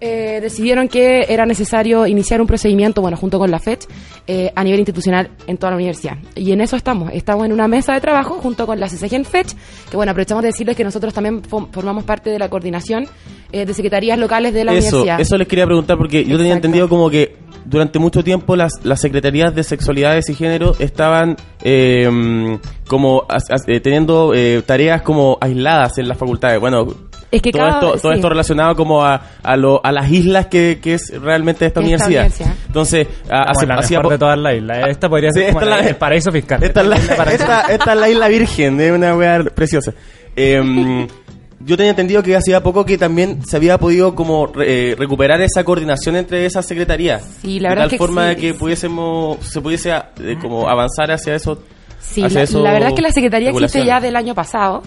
eh, 0.02 0.40
decidieron 0.42 0.88
que 0.88 1.26
era 1.30 1.46
necesario 1.46 2.08
iniciar 2.08 2.40
un 2.42 2.48
procedimiento, 2.48 3.02
bueno, 3.02 3.18
junto 3.18 3.38
con 3.40 3.52
la 3.52 3.60
FECH, 3.60 3.86
eh, 4.28 4.52
a 4.56 4.64
nivel 4.64 4.80
institucional 4.80 5.30
en 5.48 5.58
toda 5.58 5.72
la 5.72 5.76
universidad. 5.78 6.18
Y 6.36 6.52
en 6.52 6.62
eso 6.62 6.76
estamos. 6.76 7.12
Estamos 7.14 7.46
en 7.46 7.52
una 7.52 7.68
mesa 7.68 7.94
de 7.94 8.02
trabajo 8.02 8.36
junto 8.36 8.66
con 8.66 8.80
la 8.80 8.88
CCG 8.88 9.14
en 9.16 9.26
FECH, 9.26 9.56
que 9.90 9.98
bueno, 9.98 10.12
aprovechamos 10.12 10.44
de 10.44 10.50
decirles 10.50 10.76
que 10.78 10.84
nosotros 10.84 11.14
también 11.14 11.42
fo- 11.44 11.68
formamos 11.72 12.04
parte 12.06 12.30
de 12.30 12.40
la 12.40 12.50
coordinación 12.50 13.08
eh, 13.52 13.66
de 13.66 13.74
secretarías 13.74 14.18
locales 14.18 14.54
de 14.54 14.64
la 14.66 14.74
Eso, 14.74 14.88
universidad. 14.98 15.20
eso 15.20 15.38
les 15.38 15.48
quería 15.48 15.66
preguntar 15.66 15.98
porque 15.98 16.24
yo 16.24 16.38
tenía 16.38 16.54
entendido 16.54 16.88
como 16.88 17.10
que 17.10 17.36
durante 17.66 18.00
mucho 18.00 18.24
tiempo 18.24 18.56
las, 18.56 18.74
las 18.84 19.02
secretarías 19.02 19.54
de 19.54 19.64
sexualidades 19.64 20.30
y 20.30 20.36
género 20.36 20.76
estaban 20.80 21.36
eh, 21.64 22.58
como 22.88 23.24
as- 23.30 23.50
as- 23.52 23.68
eh, 23.68 23.80
teniendo 23.80 24.34
eh, 24.34 24.62
tareas 24.66 25.02
como 25.02 25.38
aisladas 25.42 25.98
en 25.98 26.08
las 26.08 26.18
facultades. 26.18 26.60
Bueno, 26.60 26.88
Es 27.32 27.42
que 27.42 27.52
todo, 27.52 27.62
cada- 27.64 27.74
esto, 27.76 27.92
todo 28.02 28.12
sí. 28.12 28.18
esto 28.18 28.30
relacionado 28.30 28.76
como 28.76 29.06
a, 29.06 29.22
a, 29.44 29.56
lo- 29.56 29.80
a 29.84 29.92
las 29.92 30.10
islas 30.12 30.48
que, 30.48 30.80
que 30.82 30.96
es 30.96 31.12
realmente 31.22 31.66
esta, 31.68 31.80
Esta 31.80 31.80
universidad. 31.82 32.22
universidad. 32.24 32.54
Entonces, 32.68 33.08
a- 33.30 33.44
hace- 33.52 33.68
la 33.68 33.76
mejor 33.78 34.10
de 34.10 34.18
todas 34.18 34.38
las 34.40 34.56
islas. 34.56 34.88
Esta 34.90 35.10
podría 35.10 35.32
Sí, 35.32 35.40
ser 35.40 35.50
esta 35.50 35.54
como 35.60 35.66
es 35.76 35.82
la- 35.84 35.88
el 35.90 35.96
paraíso 35.96 36.32
fiscal. 36.32 36.64
Esta 36.64 36.82
es 36.82 36.88
la, 36.88 36.96
paraíso. 37.18 37.44
esta, 37.44 37.62
esta 37.74 37.94
es 37.94 38.00
la 38.00 38.10
isla 38.10 38.28
virgen, 38.28 38.82
es 38.82 38.92
una 38.92 39.16
weá 39.16 39.44
preciosa. 39.44 39.94
Em, 40.36 41.08
yo 41.60 41.76
tenía 41.78 41.92
entendido 41.92 42.24
que 42.24 42.36
hacía 42.36 42.64
poco 42.64 42.86
que 42.86 42.98
también 42.98 43.46
se 43.46 43.58
había 43.58 43.78
podido 43.78 44.16
como 44.16 44.48
re- 44.48 44.92
eh, 44.92 44.96
recuperar 44.98 45.40
esa 45.42 45.64
coordinación 45.64 46.16
entre 46.16 46.46
esas 46.46 46.66
secretarías. 46.66 47.22
Sí, 47.42 47.60
la 47.60 47.70
de 47.70 47.76
verdad 47.76 47.84
tal 47.84 47.88
es 47.88 47.92
que 47.92 47.98
forma 47.98 48.26
de 48.28 48.36
sí. 48.36 48.42
que 48.42 48.54
pudiésemos, 48.56 49.38
se 49.46 49.62
pudiese 49.62 49.92
eh, 49.92 50.38
como 50.42 50.68
avanzar 50.70 51.12
hacia 51.12 51.36
eso. 51.36 51.62
Sí, 52.00 52.22
la, 52.22 52.44
eso 52.44 52.64
la 52.64 52.72
verdad 52.72 52.90
es 52.90 52.96
que 52.96 53.02
la 53.02 53.12
Secretaría 53.12 53.50
existe 53.50 53.86
ya 53.86 54.00
del 54.00 54.16
año 54.16 54.34
pasado, 54.34 54.82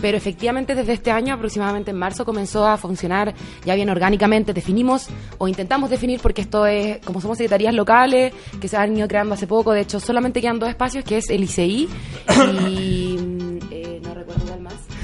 pero 0.00 0.16
efectivamente 0.16 0.74
desde 0.74 0.92
este 0.92 1.10
año, 1.10 1.34
aproximadamente 1.34 1.90
en 1.90 1.98
marzo, 1.98 2.24
comenzó 2.24 2.66
a 2.66 2.76
funcionar 2.76 3.34
ya 3.64 3.74
bien 3.74 3.90
orgánicamente. 3.90 4.52
Definimos 4.52 5.08
o 5.38 5.48
intentamos 5.48 5.90
definir, 5.90 6.20
porque 6.20 6.42
esto 6.42 6.66
es, 6.66 6.98
como 7.04 7.20
somos 7.20 7.38
secretarías 7.38 7.74
locales, 7.74 8.32
que 8.60 8.68
se 8.68 8.76
han 8.76 8.96
ido 8.96 9.08
creando 9.08 9.34
hace 9.34 9.46
poco, 9.46 9.72
de 9.72 9.82
hecho 9.82 10.00
solamente 10.00 10.40
quedan 10.40 10.58
dos 10.58 10.68
espacios, 10.68 11.04
que 11.04 11.18
es 11.18 11.30
el 11.30 11.44
ICI 11.44 11.88
y... 12.68 13.37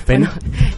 ¿FEN? 0.04 0.28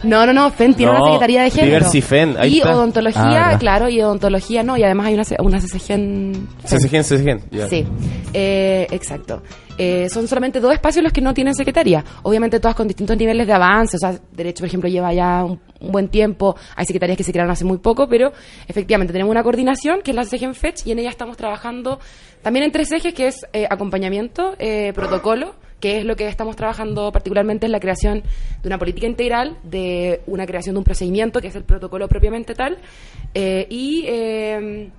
No, 0.03 0.25
no, 0.25 0.33
no, 0.33 0.49
FEN 0.51 0.73
tiene 0.73 0.91
No, 0.91 0.97
una 0.99 1.05
secretaría 1.11 1.43
de 1.43 1.49
género. 1.49 1.75
Diversifen, 1.75 2.35
ahí 2.37 2.53
y 2.55 2.57
está. 2.59 2.71
Ah, 2.71 2.75
odontología, 2.75 3.23
verdad. 3.23 3.59
claro, 3.59 3.89
y 3.89 4.01
odontología 4.01 4.63
no, 4.63 4.77
y 4.77 4.83
además 4.83 5.07
hay 5.07 5.13
una, 5.15 5.23
una. 5.39 5.59
CCGen, 5.59 6.47
CCGen, 6.65 7.41
ya. 7.51 7.67
Sí, 7.67 7.85
eh, 8.33 8.87
exacto. 8.91 9.41
Eh, 9.79 10.07
son 10.09 10.27
solamente 10.27 10.59
dos 10.59 10.73
espacios 10.73 11.03
los 11.03 11.13
que 11.13 11.21
no 11.21 11.33
tienen 11.33 11.53
secretaría. 11.53 12.03
Obviamente 12.23 12.59
todas 12.59 12.75
con 12.75 12.87
distintos 12.87 13.15
niveles 13.17 13.45
de 13.45 13.53
avance. 13.53 13.97
O 13.97 13.99
sea, 13.99 14.17
Derecho, 14.31 14.61
por 14.61 14.67
ejemplo, 14.67 14.89
lleva 14.89 15.13
ya 15.13 15.43
un, 15.43 15.59
un 15.79 15.91
buen 15.91 16.07
tiempo. 16.07 16.55
Hay 16.75 16.85
secretarías 16.85 17.15
que 17.17 17.23
se 17.23 17.31
crearon 17.31 17.51
hace 17.51 17.63
muy 17.65 17.77
poco, 17.77 18.07
pero 18.07 18.31
efectivamente 18.67 19.13
tenemos 19.13 19.29
una 19.31 19.43
coordinación 19.43 20.01
que 20.01 20.11
es 20.11 20.15
la 20.15 20.23
CG 20.25 20.43
en 20.43 20.55
FETCH 20.55 20.87
y 20.87 20.91
en 20.93 20.99
ella 20.99 21.09
estamos 21.11 21.37
trabajando 21.37 21.99
también 22.41 22.65
en 22.65 22.71
tres 22.71 22.91
ejes, 22.91 23.13
que 23.13 23.27
es 23.27 23.45
eh, 23.53 23.67
acompañamiento, 23.69 24.55
eh, 24.57 24.93
protocolo, 24.95 25.53
que 25.79 25.99
es 25.99 26.05
lo 26.05 26.15
que 26.15 26.27
estamos 26.27 26.55
trabajando 26.55 27.11
particularmente 27.11 27.65
en 27.65 27.71
la 27.71 27.79
creación 27.79 28.23
de 28.61 28.67
una 28.67 28.77
política 28.77 29.07
integral, 29.07 29.57
de 29.63 30.21
una 30.27 30.45
creación 30.45 30.75
de 30.75 30.79
un 30.79 30.83
procedimiento, 30.83 31.41
que 31.41 31.47
es 31.47 31.55
el 31.55 31.63
protocolo 31.63 32.07
propiamente 32.07 32.55
tal, 32.55 32.77
eh, 33.33 33.65
y... 33.69 34.05
eh, 34.07 34.89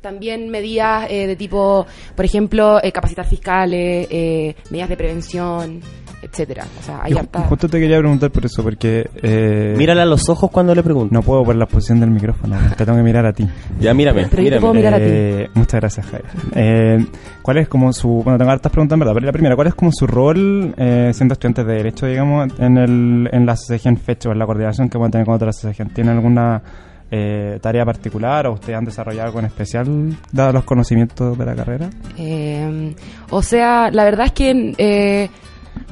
también 0.00 0.48
medidas 0.48 1.10
eh, 1.10 1.26
de 1.26 1.36
tipo, 1.36 1.86
por 2.16 2.24
ejemplo, 2.24 2.82
eh, 2.82 2.90
capacitar 2.90 3.26
fiscales, 3.26 4.08
eh, 4.10 4.54
medidas 4.70 4.88
de 4.88 4.96
prevención, 4.96 5.80
etcétera. 6.22 6.64
O 6.78 6.82
sea, 6.82 7.00
hay 7.02 7.12
harta... 7.14 7.40
Justo 7.42 7.68
te 7.68 7.78
quería 7.80 7.98
preguntar 7.98 8.30
por 8.30 8.44
eso, 8.44 8.62
porque... 8.62 9.08
Eh, 9.22 9.74
Mírala 9.76 10.02
a 10.02 10.06
los 10.06 10.28
ojos 10.28 10.50
cuando 10.50 10.74
le 10.74 10.82
pregunto. 10.82 11.14
No 11.14 11.22
puedo 11.22 11.42
por 11.44 11.56
la 11.56 11.66
posición 11.66 12.00
del 12.00 12.10
micrófono, 12.10 12.56
te 12.76 12.84
tengo 12.84 12.96
que 12.98 13.04
mirar 13.04 13.26
a 13.26 13.32
ti. 13.32 13.46
Ya, 13.80 13.94
mírame, 13.94 14.26
Pero 14.30 14.30
yo 14.30 14.36
te 14.36 14.42
mírame. 14.42 14.60
puedo 14.60 14.74
mirar 14.74 14.94
a 14.94 14.98
ti. 14.98 15.04
Eh, 15.06 15.48
Muchas 15.54 15.80
gracias, 15.80 16.06
Javier. 16.06 16.30
Eh, 16.54 17.06
¿Cuál 17.42 17.58
es 17.58 17.68
como 17.68 17.92
su... 17.92 18.22
Bueno, 18.22 18.38
tengo 18.38 18.50
hartas 18.50 18.70
preguntas 18.70 18.94
en 18.96 19.00
verdad, 19.00 19.14
pero 19.14 19.26
la 19.26 19.32
primera, 19.32 19.56
¿cuál 19.56 19.68
es 19.68 19.74
como 19.74 19.90
su 19.92 20.06
rol 20.06 20.74
eh, 20.76 21.10
siendo 21.14 21.32
estudiantes 21.32 21.66
de 21.66 21.74
Derecho, 21.74 22.06
digamos, 22.06 22.52
en, 22.58 22.76
el, 22.76 23.28
en 23.32 23.46
la 23.46 23.54
CCG 23.54 23.88
en 23.88 23.96
fecha 23.96 24.28
o 24.28 24.32
en 24.32 24.38
la 24.38 24.46
coordinación 24.46 24.88
que 24.88 24.98
pueden 24.98 25.10
tener 25.12 25.24
con 25.26 25.34
otras 25.34 25.58
CCG? 25.60 25.92
¿Tienen 25.94 26.16
alguna 26.16 26.62
eh, 27.10 27.58
tarea 27.60 27.84
particular 27.84 28.46
o 28.46 28.52
ustedes 28.52 28.78
han 28.78 28.84
desarrollado 28.84 29.26
algo 29.28 29.40
en 29.40 29.46
especial, 29.46 30.16
dados 30.30 30.54
los 30.54 30.64
conocimientos 30.64 31.36
de 31.36 31.44
la 31.46 31.54
carrera? 31.56 31.90
Eh, 32.18 32.94
o 33.30 33.42
sea, 33.42 33.90
la 33.90 34.04
verdad 34.04 34.26
es 34.26 34.32
que 34.32 34.74
eh, 34.78 35.28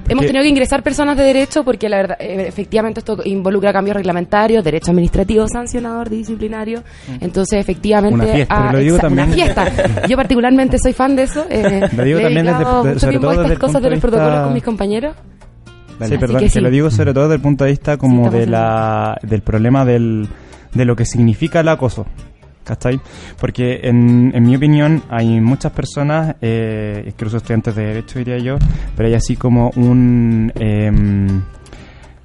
hemos 0.08 0.24
tenido 0.26 0.42
que 0.42 0.48
ingresar 0.48 0.82
personas 0.82 1.16
de 1.16 1.24
derecho 1.24 1.64
porque 1.64 1.88
la 1.88 1.96
verdad, 1.98 2.16
eh, 2.20 2.46
efectivamente 2.48 3.00
esto 3.00 3.18
involucra 3.24 3.72
cambios 3.72 3.96
reglamentarios, 3.96 4.64
derecho 4.64 4.90
administrativo, 4.90 5.46
sancionador, 5.48 6.08
disciplinario. 6.08 6.82
Entonces, 7.20 7.60
efectivamente, 7.60 8.14
Una 8.14 8.24
fiesta, 8.32 8.54
ah, 8.54 8.60
pero 8.68 8.72
lo 8.72 8.78
digo 8.84 8.96
exa- 8.96 9.00
también- 9.00 9.26
una 9.26 9.34
fiesta. 9.34 10.06
Yo 10.08 10.16
particularmente 10.16 10.78
soy 10.78 10.92
fan 10.92 11.16
de 11.16 11.22
eso. 11.24 11.44
Eh, 11.50 11.88
Lo 11.96 12.04
digo 12.04 12.20
también 12.20 12.46
desde- 12.46 12.58
mucho 12.64 12.98
sobre 13.00 13.18
todo 13.18 13.30
desde 13.30 13.42
estas 13.44 13.58
cosas 13.58 13.82
de 13.82 13.90
los 13.90 14.00
protocolos 14.00 14.40
con 14.44 14.54
mis 14.54 14.62
compañeros. 14.62 15.14
Sí, 15.98 16.04
Así 16.04 16.18
perdón, 16.18 16.38
que 16.40 16.48
sí. 16.48 16.60
lo 16.60 16.70
digo 16.70 16.90
sobre 16.90 17.12
todo 17.12 17.24
desde 17.24 17.34
el 17.36 17.40
punto 17.42 17.64
de 17.64 17.70
vista 17.70 17.96
como 17.96 18.30
de 18.30 18.46
la, 18.46 19.18
del 19.22 19.42
problema 19.42 19.84
del, 19.84 20.28
de 20.72 20.84
lo 20.84 20.94
que 20.94 21.04
significa 21.04 21.58
el 21.60 21.68
acoso. 21.68 22.06
¿Cachai? 22.68 23.00
Porque 23.40 23.80
en, 23.82 24.30
en 24.34 24.42
mi 24.44 24.54
opinión 24.54 25.02
hay 25.08 25.40
muchas 25.40 25.72
personas, 25.72 26.36
eh, 26.42 27.02
incluso 27.06 27.38
estudiantes 27.38 27.74
de 27.74 27.86
Derecho 27.86 28.18
diría 28.18 28.36
yo, 28.38 28.56
pero 28.94 29.08
hay 29.08 29.14
así 29.14 29.36
como 29.36 29.70
un... 29.76 30.52
em, 30.54 31.40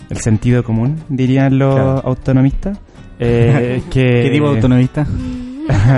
el 0.09 0.17
sentido 0.17 0.63
común, 0.63 1.01
dirían 1.09 1.57
los 1.57 1.75
Claro. 1.75 2.01
autonomistas. 2.03 2.77
eh, 3.19 3.81
que, 3.89 4.01
¿Qué 4.23 4.29
tipo 4.31 4.49
de 4.49 4.55
autonomista? 4.55 5.07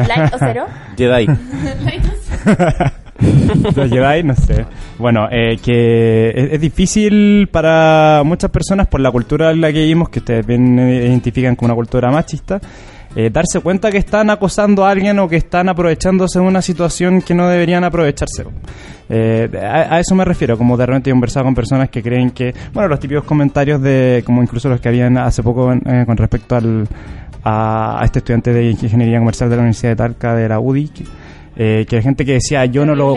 ¿Light 0.07 0.33
o 0.33 0.37
cero? 0.37 0.65
Jedi. 0.97 1.25
lo 3.75 3.85
lleváis, 3.85 4.23
no 4.25 4.35
sé. 4.35 4.65
Bueno, 4.99 5.27
eh, 5.31 5.57
que 5.63 6.29
es, 6.29 6.53
es 6.53 6.61
difícil 6.61 7.47
para 7.51 8.21
muchas 8.23 8.51
personas 8.51 8.87
por 8.87 8.99
la 9.01 9.11
cultura 9.11 9.51
en 9.51 9.61
la 9.61 9.71
que 9.73 9.79
vivimos, 9.79 10.09
que 10.09 10.19
ustedes 10.19 10.45
bien 10.45 10.77
eh, 10.79 11.07
identifican 11.07 11.55
como 11.55 11.67
una 11.67 11.75
cultura 11.75 12.11
machista, 12.11 12.59
eh, 13.15 13.29
darse 13.31 13.59
cuenta 13.61 13.89
que 13.91 13.97
están 13.97 14.29
acosando 14.29 14.85
a 14.85 14.91
alguien 14.91 15.17
o 15.19 15.27
que 15.29 15.37
están 15.37 15.69
aprovechándose 15.69 16.39
de 16.39 16.45
una 16.45 16.61
situación 16.61 17.21
que 17.21 17.33
no 17.33 17.47
deberían 17.47 17.83
aprovecharse. 17.83 18.43
Eh, 19.09 19.49
a, 19.61 19.95
a 19.95 19.99
eso 19.99 20.15
me 20.15 20.25
refiero, 20.25 20.57
como 20.57 20.75
de 20.77 20.85
repente 20.85 21.09
he 21.09 21.13
conversado 21.13 21.45
con 21.45 21.55
personas 21.55 21.89
que 21.89 22.01
creen 22.01 22.31
que, 22.31 22.53
bueno, 22.73 22.89
los 22.89 22.99
típicos 22.99 23.23
comentarios 23.23 23.81
de, 23.81 24.23
como 24.25 24.41
incluso 24.41 24.67
los 24.69 24.79
que 24.81 24.89
habían 24.89 25.17
hace 25.17 25.43
poco 25.43 25.71
eh, 25.71 26.03
con 26.05 26.17
respecto 26.17 26.55
al, 26.55 26.87
a, 27.43 28.01
a 28.01 28.05
este 28.05 28.19
estudiante 28.19 28.51
de 28.51 28.71
Ingeniería 28.71 29.19
Comercial 29.19 29.49
de 29.49 29.55
la 29.55 29.61
Universidad 29.61 29.91
de 29.91 29.95
Talca, 29.95 30.35
de 30.35 30.49
la 30.49 30.59
UDI, 30.59 30.87
que, 30.89 31.03
eh, 31.57 31.85
que 31.87 31.97
hay 31.97 32.01
gente 32.03 32.25
que 32.25 32.33
decía, 32.33 32.65
yo 32.65 32.85
no 32.85 32.95
lo, 32.95 33.15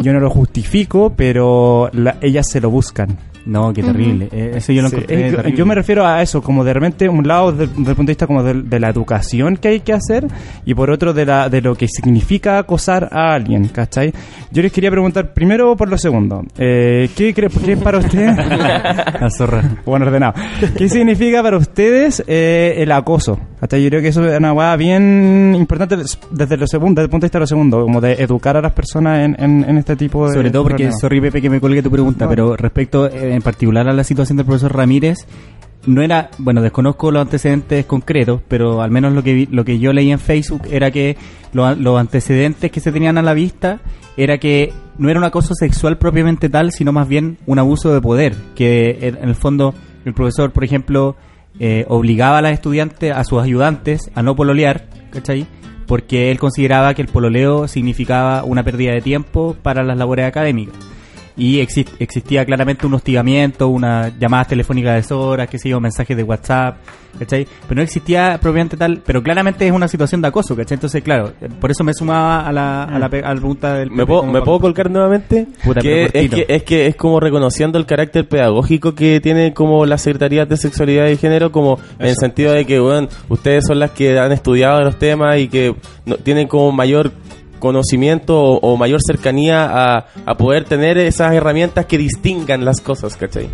yo 0.00 0.12
no 0.12 0.20
lo 0.20 0.30
justifico, 0.30 1.12
pero 1.14 1.90
la- 1.92 2.16
ellas 2.22 2.46
se 2.48 2.60
lo 2.60 2.70
buscan. 2.70 3.18
No, 3.46 3.72
qué 3.72 3.82
terrible. 3.82 4.28
Eh, 4.32 4.52
Eso 4.56 4.72
yo 4.72 4.82
lo 4.82 4.88
Sí, 4.88 4.96
encontré 4.96 5.28
es- 5.50 5.54
yo, 5.56 5.64
me 5.64 5.74
refiero 5.74 6.04
a 6.04 6.20
eso, 6.20 6.42
como 6.42 6.64
de 6.64 6.72
repente 6.74 7.08
un 7.08 7.26
lado 7.26 7.52
del, 7.52 7.68
del 7.68 7.94
punto 7.94 8.02
de 8.02 8.12
vista 8.12 8.26
como 8.26 8.42
del- 8.42 8.68
de, 8.68 8.80
la 8.80 8.88
educación 8.90 9.56
que 9.56 9.68
hay 9.68 9.80
que 9.80 9.92
hacer 9.92 10.26
y 10.64 10.74
por 10.74 10.90
otro 10.90 11.14
de, 11.14 11.24
la, 11.26 11.48
de 11.48 11.60
lo 11.62 11.74
que 11.76 11.86
significa 11.88 12.58
acosar 12.58 13.08
a 13.12 13.32
alguien, 13.34 13.68
¿cachai? 13.68 14.12
Yo 14.50 14.62
les 14.62 14.72
quería 14.72 14.90
preguntar 14.90 15.32
primero 15.32 15.76
por 15.76 15.88
lo 15.88 15.96
segundo, 15.96 16.44
eh, 16.58 17.08
¿qué, 17.16 17.32
cree, 17.32 17.48
qué 17.64 17.72
es 17.72 17.78
para 17.78 17.98
usted? 17.98 18.26
La 19.20 19.30
zorra. 19.30 19.62
bueno, 19.84 20.06
ordenado. 20.06 20.34
¿Qué 20.76 20.88
significa 20.88 21.42
para 21.42 21.56
ustedes 21.56 22.22
eh, 22.26 22.74
el 22.78 22.90
acoso? 22.92 23.38
¿Cachai? 23.60 23.82
Yo 23.82 23.88
creo 23.90 24.02
que 24.02 24.08
eso 24.08 24.24
es 24.28 24.36
una 24.38 24.52
hueá 24.52 24.76
bien 24.76 25.54
importante 25.56 25.96
desde, 26.30 26.56
lo 26.56 26.66
segundo, 26.66 27.00
desde 27.00 27.04
el 27.06 27.10
punto 27.10 27.24
de 27.24 27.28
vista 27.28 27.38
de 27.38 27.42
lo 27.42 27.46
segundo, 27.46 27.82
como 27.82 28.00
de 28.00 28.12
educar 28.14 28.56
a 28.56 28.60
las 28.60 28.72
personas 28.72 29.24
en, 29.24 29.36
en, 29.38 29.64
en 29.68 29.78
este 29.78 29.96
tipo 29.96 30.28
de 30.28 30.34
Sobre 30.34 30.50
todo 30.50 30.62
porque, 30.64 30.76
problemas. 30.84 31.00
sorry 31.00 31.20
Pepe 31.20 31.40
que 31.42 31.50
me 31.50 31.60
colgue 31.60 31.82
tu 31.82 31.90
pregunta, 31.90 32.24
No. 32.24 32.30
pero 32.30 32.56
respecto 32.56 33.06
eh, 33.06 33.35
en 33.36 33.42
particular 33.42 33.88
a 33.88 33.92
la 33.92 34.04
situación 34.04 34.36
del 34.36 34.46
profesor 34.46 34.74
Ramírez, 34.74 35.18
no 35.86 36.02
era, 36.02 36.30
bueno, 36.38 36.62
desconozco 36.62 37.12
los 37.12 37.22
antecedentes 37.22 37.86
concretos, 37.86 38.40
pero 38.48 38.82
al 38.82 38.90
menos 38.90 39.12
lo 39.12 39.22
que 39.22 39.34
vi- 39.34 39.46
lo 39.52 39.64
que 39.64 39.78
yo 39.78 39.92
leí 39.92 40.10
en 40.10 40.18
Facebook 40.18 40.62
era 40.70 40.90
que 40.90 41.16
lo- 41.52 41.74
los 41.76 42.00
antecedentes 42.00 42.72
que 42.72 42.80
se 42.80 42.90
tenían 42.90 43.18
a 43.18 43.22
la 43.22 43.34
vista 43.34 43.78
era 44.16 44.38
que 44.38 44.72
no 44.98 45.08
era 45.10 45.20
un 45.20 45.24
acoso 45.24 45.54
sexual 45.54 45.96
propiamente 45.98 46.48
tal, 46.48 46.72
sino 46.72 46.90
más 46.92 47.06
bien 47.06 47.38
un 47.46 47.58
abuso 47.60 47.94
de 47.94 48.00
poder, 48.00 48.34
que 48.56 48.98
en 49.06 49.16
en 49.22 49.28
el 49.28 49.34
fondo 49.36 49.74
el 50.04 50.12
profesor, 50.14 50.50
por 50.52 50.64
ejemplo, 50.64 51.16
eh, 51.60 51.84
obligaba 51.88 52.38
a 52.38 52.42
las 52.42 52.52
estudiantes, 52.52 53.12
a 53.14 53.22
sus 53.24 53.40
ayudantes, 53.42 54.10
a 54.14 54.22
no 54.22 54.34
pololear, 54.34 54.88
¿cachai? 55.10 55.46
Porque 55.86 56.30
él 56.32 56.38
consideraba 56.38 56.94
que 56.94 57.02
el 57.02 57.08
pololeo 57.08 57.68
significaba 57.68 58.42
una 58.44 58.64
pérdida 58.64 58.92
de 58.92 59.00
tiempo 59.02 59.56
para 59.62 59.84
las 59.84 59.96
labores 59.96 60.26
académicas. 60.26 60.74
Y 61.38 61.60
exist- 61.60 61.92
existía 61.98 62.44
claramente 62.46 62.86
un 62.86 62.94
hostigamiento, 62.94 63.68
unas 63.68 64.18
llamadas 64.18 64.48
telefónicas 64.48 65.06
de 65.08 65.14
horas, 65.14 65.48
qué 65.50 65.58
sé 65.58 65.68
yo, 65.68 65.78
mensajes 65.80 66.16
de 66.16 66.22
WhatsApp, 66.22 66.78
¿cachai? 67.18 67.46
Pero 67.68 67.74
no 67.76 67.82
existía 67.82 68.38
propiamente 68.40 68.76
tal, 68.78 69.02
pero 69.04 69.22
claramente 69.22 69.66
es 69.66 69.72
una 69.72 69.86
situación 69.86 70.22
de 70.22 70.28
acoso, 70.28 70.56
¿cachai? 70.56 70.76
Entonces, 70.76 71.02
claro, 71.02 71.32
por 71.60 71.70
eso 71.70 71.84
me 71.84 71.92
sumaba 71.92 72.40
a 72.46 72.52
la, 72.52 72.84
a 72.84 72.98
la, 72.98 73.06
a 73.06 73.08
la 73.08 73.10
pregunta 73.34 73.74
del... 73.74 73.90
¿Me 73.90 74.06
puedo, 74.06 74.22
¿Me 74.22 74.40
puedo 74.40 74.60
colgar 74.60 74.90
nuevamente? 74.90 75.46
Puta, 75.62 75.80
que 75.82 76.04
es, 76.04 76.30
que, 76.30 76.46
es 76.48 76.62
que 76.62 76.86
es 76.86 76.96
como 76.96 77.20
reconociendo 77.20 77.78
el 77.78 77.84
carácter 77.84 78.26
pedagógico 78.26 78.94
que 78.94 79.20
tiene 79.20 79.52
como 79.52 79.84
la 79.84 79.98
Secretaría 79.98 80.46
de 80.46 80.56
Sexualidad 80.56 81.08
y 81.08 81.18
Género, 81.18 81.52
como 81.52 81.78
en 81.98 82.06
el 82.06 82.14
sentido 82.16 82.52
de 82.54 82.64
que, 82.64 82.78
bueno, 82.80 83.08
ustedes 83.28 83.64
son 83.66 83.78
las 83.78 83.90
que 83.90 84.18
han 84.18 84.32
estudiado 84.32 84.80
los 84.80 84.98
temas 84.98 85.38
y 85.38 85.48
que 85.48 85.74
no- 86.06 86.16
tienen 86.16 86.48
como 86.48 86.72
mayor 86.72 87.12
conocimiento 87.66 88.36
o, 88.40 88.58
o 88.72 88.76
mayor 88.76 89.00
cercanía 89.06 89.66
a, 89.70 90.06
a 90.24 90.34
poder 90.36 90.64
tener 90.64 90.98
esas 90.98 91.32
herramientas 91.34 91.86
que 91.86 91.98
distingan 91.98 92.64
las 92.64 92.80
cosas, 92.80 93.16
¿cachai? 93.16 93.48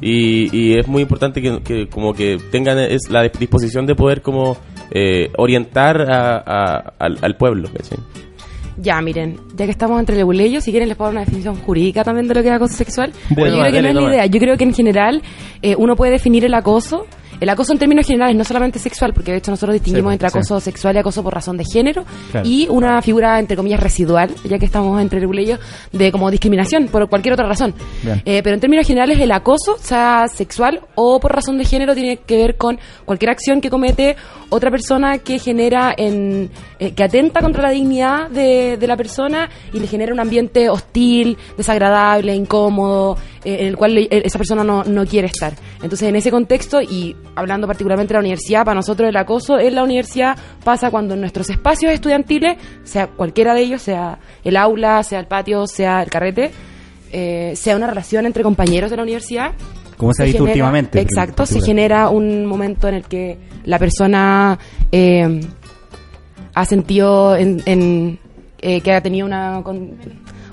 Y, 0.00 0.54
y 0.56 0.78
es 0.78 0.88
muy 0.88 1.02
importante 1.02 1.42
que, 1.42 1.60
que 1.62 1.88
como 1.88 2.14
que 2.14 2.38
tengan 2.50 2.78
es 2.78 3.02
la 3.10 3.22
disposición 3.22 3.86
de 3.86 3.94
poder 3.94 4.22
como 4.22 4.56
eh, 4.90 5.30
orientar 5.36 6.00
a- 6.10 6.36
a- 6.44 6.92
al, 6.98 7.18
al 7.22 7.36
pueblo, 7.36 7.68
¿cachai? 7.76 7.98
Ya, 8.78 9.00
miren, 9.02 9.36
ya 9.56 9.66
que 9.66 9.72
estamos 9.72 10.00
entre 10.00 10.16
leguleyos, 10.16 10.64
si 10.64 10.70
quieren 10.70 10.88
les 10.88 10.96
puedo 10.96 11.08
dar 11.10 11.16
una 11.18 11.24
definición 11.26 11.56
jurídica 11.56 12.02
también 12.02 12.26
de 12.28 12.34
lo 12.34 12.40
que 12.42 12.48
es 12.48 12.54
acoso 12.54 12.74
sexual. 12.74 13.12
Bueno, 13.28 13.56
yo 13.56 13.60
creo 13.60 13.72
que 13.72 13.72
dale, 13.82 13.92
no 13.92 14.00
es 14.00 14.06
la 14.06 14.10
idea. 14.14 14.26
Yo 14.26 14.40
creo 14.40 14.56
que 14.56 14.64
en 14.64 14.72
general 14.72 15.22
eh, 15.60 15.74
uno 15.76 15.96
puede 15.96 16.12
definir 16.12 16.46
el 16.46 16.54
acoso. 16.54 17.06
El 17.40 17.48
acoso 17.48 17.72
en 17.72 17.78
términos 17.78 18.06
generales, 18.06 18.36
no 18.36 18.44
solamente 18.44 18.78
sexual, 18.78 19.12
porque 19.14 19.32
de 19.32 19.38
hecho 19.38 19.50
nosotros 19.50 19.74
distinguimos 19.74 20.10
Sí, 20.10 20.14
entre 20.14 20.28
sí. 20.30 20.38
acoso 20.38 20.60
sexual 20.60 20.96
y 20.96 20.98
acoso 20.98 21.22
por 21.22 21.34
razón 21.34 21.56
de 21.56 21.64
género, 21.64 22.04
Claro. 22.30 22.46
y 22.48 22.66
una 22.68 23.00
figura, 23.02 23.38
entre 23.38 23.56
comillas, 23.56 23.80
residual, 23.80 24.30
ya 24.44 24.58
que 24.58 24.66
estamos 24.66 25.00
entre 25.00 25.20
leguleyos, 25.20 25.58
de 25.92 26.12
como 26.12 26.30
discriminación 26.30 26.88
por 26.88 27.08
cualquier 27.08 27.34
otra 27.34 27.48
razón. 27.48 27.74
Eh, 28.24 28.42
pero 28.44 28.54
en 28.54 28.60
términos 28.60 28.86
generales, 28.86 29.18
el 29.20 29.32
acoso, 29.32 29.76
sea 29.80 30.26
sexual 30.32 30.80
o 30.94 31.18
por 31.18 31.34
razón 31.34 31.56
de 31.58 31.64
género, 31.64 31.94
tiene 31.94 32.18
que 32.18 32.36
ver 32.36 32.56
con 32.56 32.78
cualquier 33.04 33.30
acción 33.30 33.60
que 33.60 33.70
comete 33.70 34.16
otra 34.50 34.70
persona 34.70 35.18
que 35.18 35.38
genera 35.38 35.94
en 35.96 36.50
eh, 36.78 36.92
que 36.92 37.04
atenta 37.04 37.40
contra 37.40 37.62
la 37.62 37.70
dignidad 37.70 38.28
de, 38.30 38.76
de 38.76 38.86
la 38.86 38.96
persona 38.96 39.48
y 39.72 39.80
le 39.80 39.86
genera 39.86 40.12
un 40.12 40.20
ambiente 40.20 40.68
hostil, 40.68 41.36
desagradable, 41.56 42.34
incómodo, 42.34 43.16
en 43.44 43.66
el 43.66 43.76
cual 43.76 43.94
le- 43.94 44.08
esa 44.10 44.38
persona 44.38 44.62
no, 44.64 44.84
no 44.84 45.06
quiere 45.06 45.26
estar. 45.28 45.52
Entonces, 45.82 46.02
en 46.08 46.16
ese 46.16 46.30
contexto, 46.30 46.80
y 46.82 47.16
hablando 47.34 47.66
particularmente 47.66 48.12
de 48.12 48.16
la 48.16 48.20
universidad, 48.20 48.64
para 48.64 48.74
nosotros 48.74 49.08
el 49.08 49.16
acoso 49.16 49.58
en 49.58 49.74
la 49.74 49.82
universidad 49.82 50.36
pasa 50.62 50.90
cuando 50.90 51.14
en 51.14 51.20
nuestros 51.20 51.48
espacios 51.50 51.92
estudiantiles, 51.92 52.56
sea 52.84 53.06
cualquiera 53.06 53.54
de 53.54 53.62
ellos, 53.62 53.82
sea 53.82 54.18
el 54.44 54.56
aula, 54.56 55.02
sea 55.02 55.20
el 55.20 55.26
patio, 55.26 55.66
sea 55.66 56.02
el 56.02 56.10
carrete, 56.10 56.50
eh, 57.12 57.52
sea 57.56 57.76
una 57.76 57.86
relación 57.86 58.26
entre 58.26 58.42
compañeros 58.42 58.90
de 58.90 58.96
la 58.96 59.02
universidad. 59.02 59.52
Como 59.96 60.12
se 60.14 60.22
ha 60.22 60.26
visto 60.26 60.44
últimamente. 60.44 60.98
en 60.98 61.04
Exacto, 61.06 61.44
se 61.46 61.60
genera 61.60 62.08
un 62.08 62.46
momento 62.46 62.88
en 62.88 62.94
el 62.94 63.04
que 63.04 63.38
la 63.64 63.78
persona 63.78 64.58
eh, 64.92 65.40
ha 66.54 66.64
sentido 66.64 67.36
en, 67.36 67.62
en, 67.66 68.18
eh, 68.60 68.80
que 68.80 68.92
ha 68.92 69.00
tenido 69.02 69.26
una 69.26 69.60
con- 69.62 69.96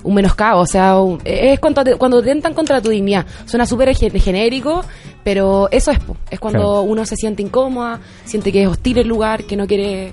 un 0.02 0.14
menoscabo, 0.14 0.60
o 0.62 0.66
sea, 0.66 0.98
un- 1.00 1.20
es 1.24 1.58
cuando, 1.60 1.84
te- 1.84 1.96
cuando 1.96 2.22
tentan 2.22 2.54
contra 2.54 2.80
tu 2.80 2.90
dignidad. 2.90 3.26
Suena 3.46 3.66
súper 3.66 3.94
ge- 3.94 4.10
genérico, 4.20 4.84
pero 5.24 5.68
eso 5.70 5.90
es, 5.90 5.98
es 6.30 6.38
cuando 6.40 6.58
Claro. 6.60 6.82
uno 6.82 7.04
se 7.04 7.16
siente 7.16 7.42
incómoda, 7.42 8.00
siente 8.24 8.50
que 8.52 8.62
es 8.62 8.68
hostil 8.68 8.98
el 8.98 9.08
lugar, 9.08 9.44
que 9.44 9.56
no 9.56 9.66
quiere... 9.66 10.12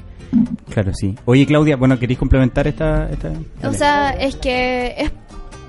Claro, 0.69 0.91
sí. 0.93 1.15
Oye, 1.25 1.45
Claudia, 1.45 1.75
bueno, 1.77 1.97
¿queréis 1.99 2.19
complementar 2.19 2.67
esta...? 2.67 3.09
esta? 3.09 3.31
O 3.67 3.73
sea, 3.73 4.09
es 4.11 4.35
que 4.35 4.95
es 4.97 5.11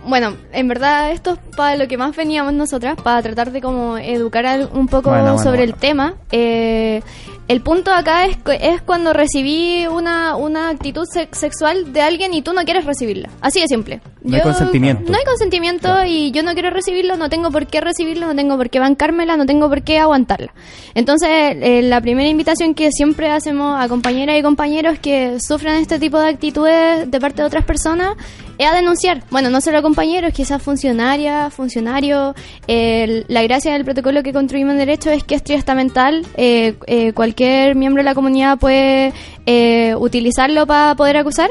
bueno, 0.08 0.34
en 0.52 0.68
verdad 0.68 1.10
esto 1.10 1.32
es 1.32 1.38
para 1.56 1.74
lo 1.74 1.88
que 1.88 1.96
más 1.98 2.14
veníamos 2.14 2.52
nosotras, 2.52 2.94
para 3.02 3.20
tratar 3.22 3.50
de 3.50 3.60
como 3.60 3.98
educar 3.98 4.46
al- 4.46 4.68
un 4.72 4.86
poco 4.86 5.10
Bueno, 5.10 5.24
bueno, 5.24 5.38
sobre 5.38 5.58
bueno. 5.58 5.72
el 5.74 5.80
tema. 5.80 6.14
Eh, 6.30 7.02
el 7.48 7.60
punto 7.60 7.92
acá 7.92 8.26
es, 8.26 8.38
es 8.60 8.82
cuando 8.82 9.12
recibí 9.12 9.86
una, 9.86 10.34
una 10.36 10.68
actitud 10.70 11.04
se- 11.10 11.28
sexual 11.32 11.92
de 11.92 12.00
alguien 12.02 12.34
y 12.34 12.42
tú 12.42 12.52
no 12.52 12.62
quieres 12.64 12.84
recibirla. 12.84 13.28
Así 13.40 13.60
de 13.60 13.66
simple. 13.68 14.00
No 14.22 14.36
hay 14.36 14.42
consentimiento. 14.42 15.12
No 15.12 15.16
hay 15.16 15.24
consentimiento 15.24 16.04
y 16.04 16.32
yo 16.32 16.42
no 16.42 16.54
quiero 16.54 16.70
recibirlo, 16.70 17.16
no 17.16 17.28
tengo 17.28 17.52
por 17.52 17.68
qué 17.68 17.80
recibirlo, 17.80 18.26
no 18.26 18.34
tengo 18.34 18.56
por 18.56 18.68
qué 18.70 18.80
bancármela, 18.80 19.36
no 19.36 19.46
tengo 19.46 19.68
por 19.68 19.82
qué 19.82 19.98
aguantarla. 20.00 20.52
Entonces, 20.94 21.28
eh, 21.30 21.82
la 21.82 22.00
primera 22.00 22.28
invitación 22.28 22.74
que 22.74 22.90
siempre 22.90 23.30
hacemos 23.30 23.80
a 23.80 23.86
compañeras 23.88 24.36
y 24.38 24.42
compañeros 24.42 24.98
que 24.98 25.38
sufren 25.40 25.74
este 25.76 26.00
tipo 26.00 26.18
de 26.18 26.28
actitudes 26.30 27.08
de 27.08 27.20
parte 27.20 27.42
de 27.42 27.46
otras 27.46 27.64
personas 27.64 28.14
es 28.58 28.66
a 28.66 28.74
denunciar. 28.74 29.22
Bueno, 29.30 29.50
no 29.50 29.60
solo 29.60 29.78
a 29.78 29.82
compañeros, 29.82 30.32
quizás 30.32 30.60
funcionarias, 30.62 31.52
funcionarios. 31.54 32.34
El- 32.66 33.24
la 33.28 33.42
gracia 33.42 33.72
del 33.74 33.84
protocolo 33.84 34.22
que 34.24 34.32
construimos 34.32 34.72
en 34.72 34.78
derecho 34.78 35.10
es 35.10 35.22
que 35.22 35.36
es 35.36 35.44
triestamental. 35.44 36.26
Eh, 36.36 36.74
eh, 36.86 37.12
cualquier 37.12 37.35
miembro 37.74 38.00
de 38.00 38.04
la 38.04 38.14
comunidad 38.14 38.58
puede 38.58 39.12
eh, 39.46 39.94
utilizarlo 39.96 40.66
para 40.66 40.94
poder 40.94 41.16
acusar. 41.18 41.50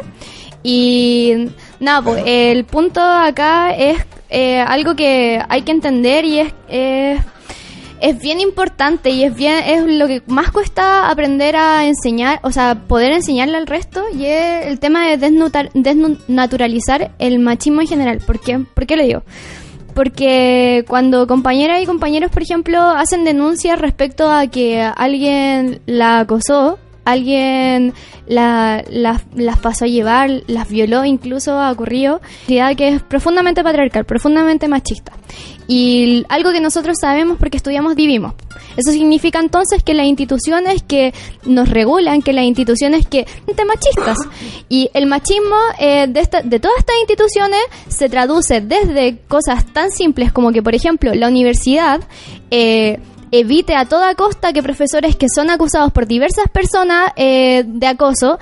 Y 0.64 1.48
nada, 1.80 2.02
pues 2.02 2.24
el 2.26 2.66
punto 2.66 3.00
acá 3.02 3.76
es 3.76 3.98
eh, 4.30 4.60
algo 4.60 4.96
que 4.96 5.40
hay 5.48 5.62
que 5.62 5.72
entender 5.72 6.26
y 6.26 6.40
es, 6.40 6.54
es 6.70 7.20
es 8.02 8.20
bien 8.20 8.40
importante 8.42 9.10
y 9.10 9.24
es 9.24 9.34
bien 9.34 9.56
es 9.66 9.82
lo 9.84 10.06
que 10.06 10.22
más 10.28 10.52
cuesta 10.52 11.10
aprender 11.10 11.56
a 11.56 11.86
enseñar, 11.86 12.40
o 12.44 12.52
sea, 12.52 12.76
poder 12.76 13.14
enseñarle 13.14 13.56
al 13.58 13.66
resto 13.68 14.04
y 14.14 14.26
es 14.26 14.66
el 14.68 14.80
tema 14.80 15.08
de 15.08 15.18
desnutar- 15.18 15.72
desnaturalizar 15.74 17.12
el 17.20 17.40
machismo 17.40 17.82
en 17.82 17.88
general. 17.88 18.20
¿Por 18.20 18.40
qué? 18.42 18.60
¿Por 18.60 18.86
qué 18.86 18.96
lo 18.98 19.04
digo? 19.04 19.24
Porque 19.96 20.86
cuando 20.88 21.26
compañeras 21.26 21.82
y 21.82 21.86
compañeros, 21.86 22.30
por 22.30 22.44
ejemplo, 22.44 22.80
hacen 22.82 23.24
denuncias 23.24 23.80
respecto 23.80 24.30
a 24.30 24.46
que 24.48 24.82
alguien 24.82 25.82
la 25.88 26.20
acosó, 26.20 26.78
alguien 27.06 27.94
la- 28.28 28.84
las 28.90 29.22
las 29.36 29.58
pasó 29.60 29.86
a 29.86 29.88
llevar, 29.88 30.30
las 30.48 30.68
violó, 30.70 31.06
incluso 31.06 31.54
ha 31.60 31.72
ocurrido, 31.72 32.20
que 32.76 32.88
es 32.90 33.02
profundamente 33.04 33.64
patriarcal, 33.64 34.04
profundamente 34.06 34.68
machista. 34.68 35.14
Y 35.68 36.26
algo 36.30 36.52
que 36.52 36.60
nosotros 36.62 36.98
sabemos 37.00 37.38
porque 37.38 37.58
estudiamos 37.58 37.96
vivimos. 37.96 38.34
Eso 38.78 38.92
significa 38.92 39.40
entonces 39.40 39.84
que 39.84 39.94
las 39.94 40.06
instituciones 40.06 40.84
que 40.84 41.14
nos 41.46 41.70
regulan, 41.70 42.22
que 42.22 42.34
las 42.34 42.46
instituciones 42.46 43.08
que 43.08 43.26
de 43.48 43.66
machistas. 43.66 44.18
Y 44.70 44.90
el 44.94 45.06
machismo 45.06 45.56
eh, 45.80 46.08
de, 46.08 46.20
esta- 46.20 46.42
de 46.42 46.60
todas 46.60 46.78
estas 46.80 46.96
instituciones 47.02 47.60
se 47.88 48.10
traduce 48.10 48.62
desde 48.62 49.18
cosas 49.28 49.66
tan 49.74 49.92
simples 49.92 50.32
como 50.32 50.52
que, 50.52 50.62
por 50.62 50.76
ejemplo, 50.76 51.14
la 51.14 51.28
universidad 51.28 52.02
eh, 52.52 53.00
evite 53.32 53.76
a 53.76 53.86
toda 53.86 54.14
costa 54.16 54.54
que 54.54 54.62
profesores 54.64 55.16
que 55.16 55.28
son 55.34 55.50
acusados 55.50 55.92
por 55.92 56.06
diversas 56.08 56.46
personas 56.52 57.12
eh, 57.16 57.64
de 57.66 57.88
acoso 57.88 58.40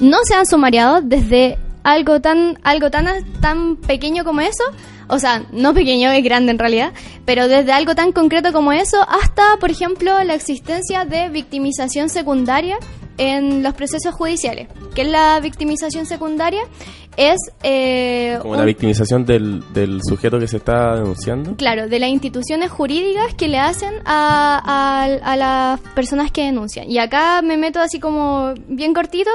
no 0.00 0.18
sean 0.24 0.46
sumariados 0.46 1.02
desde 1.04 1.58
algo 1.84 2.20
tan 2.20 2.58
algo 2.62 2.90
tan 2.90 3.06
tan 3.40 3.76
pequeño 3.76 4.24
como 4.24 4.40
eso 4.40 4.64
o 5.12 5.18
sea, 5.18 5.44
no 5.52 5.74
pequeño, 5.74 6.10
es 6.10 6.24
grande 6.24 6.52
en 6.52 6.58
realidad, 6.58 6.92
pero 7.26 7.46
desde 7.46 7.72
algo 7.72 7.94
tan 7.94 8.12
concreto 8.12 8.50
como 8.50 8.72
eso 8.72 9.06
hasta, 9.06 9.42
por 9.60 9.70
ejemplo, 9.70 10.24
la 10.24 10.34
existencia 10.34 11.04
de 11.04 11.28
victimización 11.28 12.08
secundaria 12.08 12.78
en 13.30 13.62
los 13.62 13.74
procesos 13.74 14.14
judiciales. 14.14 14.68
¿Qué 14.94 15.02
es 15.02 15.08
la 15.08 15.38
victimización 15.40 16.06
secundaria? 16.06 16.62
Es... 17.16 17.36
Eh, 17.62 18.38
Como 18.40 18.56
la 18.56 18.64
victimización 18.64 19.26
del, 19.26 19.62
del 19.74 20.00
sujeto 20.02 20.38
que 20.38 20.46
se 20.48 20.56
está 20.56 20.94
denunciando. 20.94 21.56
Claro, 21.56 21.86
de 21.88 21.98
las 21.98 22.08
instituciones 22.08 22.70
jurídicas 22.70 23.34
que 23.34 23.48
le 23.48 23.58
hacen 23.58 23.92
a, 24.06 24.60
a- 24.64 25.32
a 25.32 25.36
las 25.36 25.80
personas 25.94 26.30
que 26.32 26.44
denuncian. 26.44 26.90
Y 26.90 26.98
acá 26.98 27.42
me 27.42 27.56
meto 27.58 27.80
así 27.80 28.00
como 28.00 28.54
bien 28.66 28.94
cortito 28.94 29.30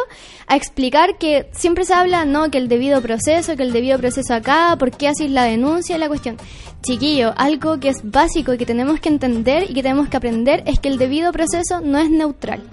a 0.47 0.55
explicar 0.55 1.17
que 1.19 1.49
siempre 1.51 1.85
se 1.85 1.93
habla, 1.93 2.25
¿no? 2.25 2.49
Que 2.49 2.57
el 2.57 2.67
debido 2.67 3.01
proceso, 3.01 3.55
que 3.55 3.63
el 3.63 3.73
debido 3.73 3.97
proceso 3.99 4.33
acá, 4.33 4.75
por 4.79 4.89
qué 4.91 5.09
haces 5.09 5.29
la 5.29 5.43
denuncia, 5.43 5.97
la 5.99 6.07
cuestión. 6.07 6.37
Chiquillo, 6.81 7.33
algo 7.37 7.79
que 7.79 7.89
es 7.89 7.97
básico 8.03 8.53
y 8.53 8.57
que 8.57 8.65
tenemos 8.65 8.99
que 8.99 9.09
entender 9.09 9.69
y 9.69 9.73
que 9.73 9.83
tenemos 9.83 10.07
que 10.09 10.17
aprender 10.17 10.63
es 10.65 10.79
que 10.79 10.87
el 10.89 10.97
debido 10.97 11.31
proceso 11.31 11.81
no 11.81 11.97
es 11.99 12.09
neutral. 12.09 12.63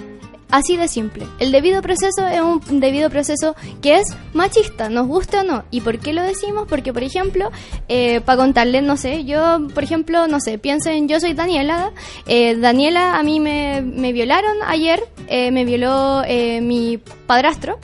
Así 0.54 0.76
de 0.76 0.86
simple. 0.86 1.26
El 1.40 1.50
debido 1.50 1.82
proceso 1.82 2.28
es 2.28 2.40
un 2.40 2.78
debido 2.78 3.10
proceso 3.10 3.56
que 3.82 3.96
es 3.96 4.06
machista, 4.34 4.88
nos 4.88 5.08
guste 5.08 5.38
o 5.38 5.42
no. 5.42 5.64
¿Y 5.72 5.80
por 5.80 5.98
qué 5.98 6.12
lo 6.12 6.22
decimos? 6.22 6.68
Porque, 6.68 6.92
por 6.92 7.02
ejemplo, 7.02 7.50
eh, 7.88 8.20
para 8.20 8.38
contarles, 8.38 8.84
no 8.84 8.96
sé, 8.96 9.24
yo, 9.24 9.66
por 9.74 9.82
ejemplo, 9.82 10.28
no 10.28 10.38
sé, 10.38 10.58
piensen, 10.58 11.08
yo 11.08 11.18
soy 11.18 11.34
Daniela. 11.34 11.90
eh, 12.28 12.54
Daniela, 12.54 13.18
a 13.18 13.24
mí 13.24 13.40
me, 13.40 14.12
violaron 14.12 14.58
ayer, 14.64 15.02
eh, 15.26 15.50
me 15.50 15.64
violó 15.64 16.22
mi 16.62 17.00
padrastro. 17.26 17.80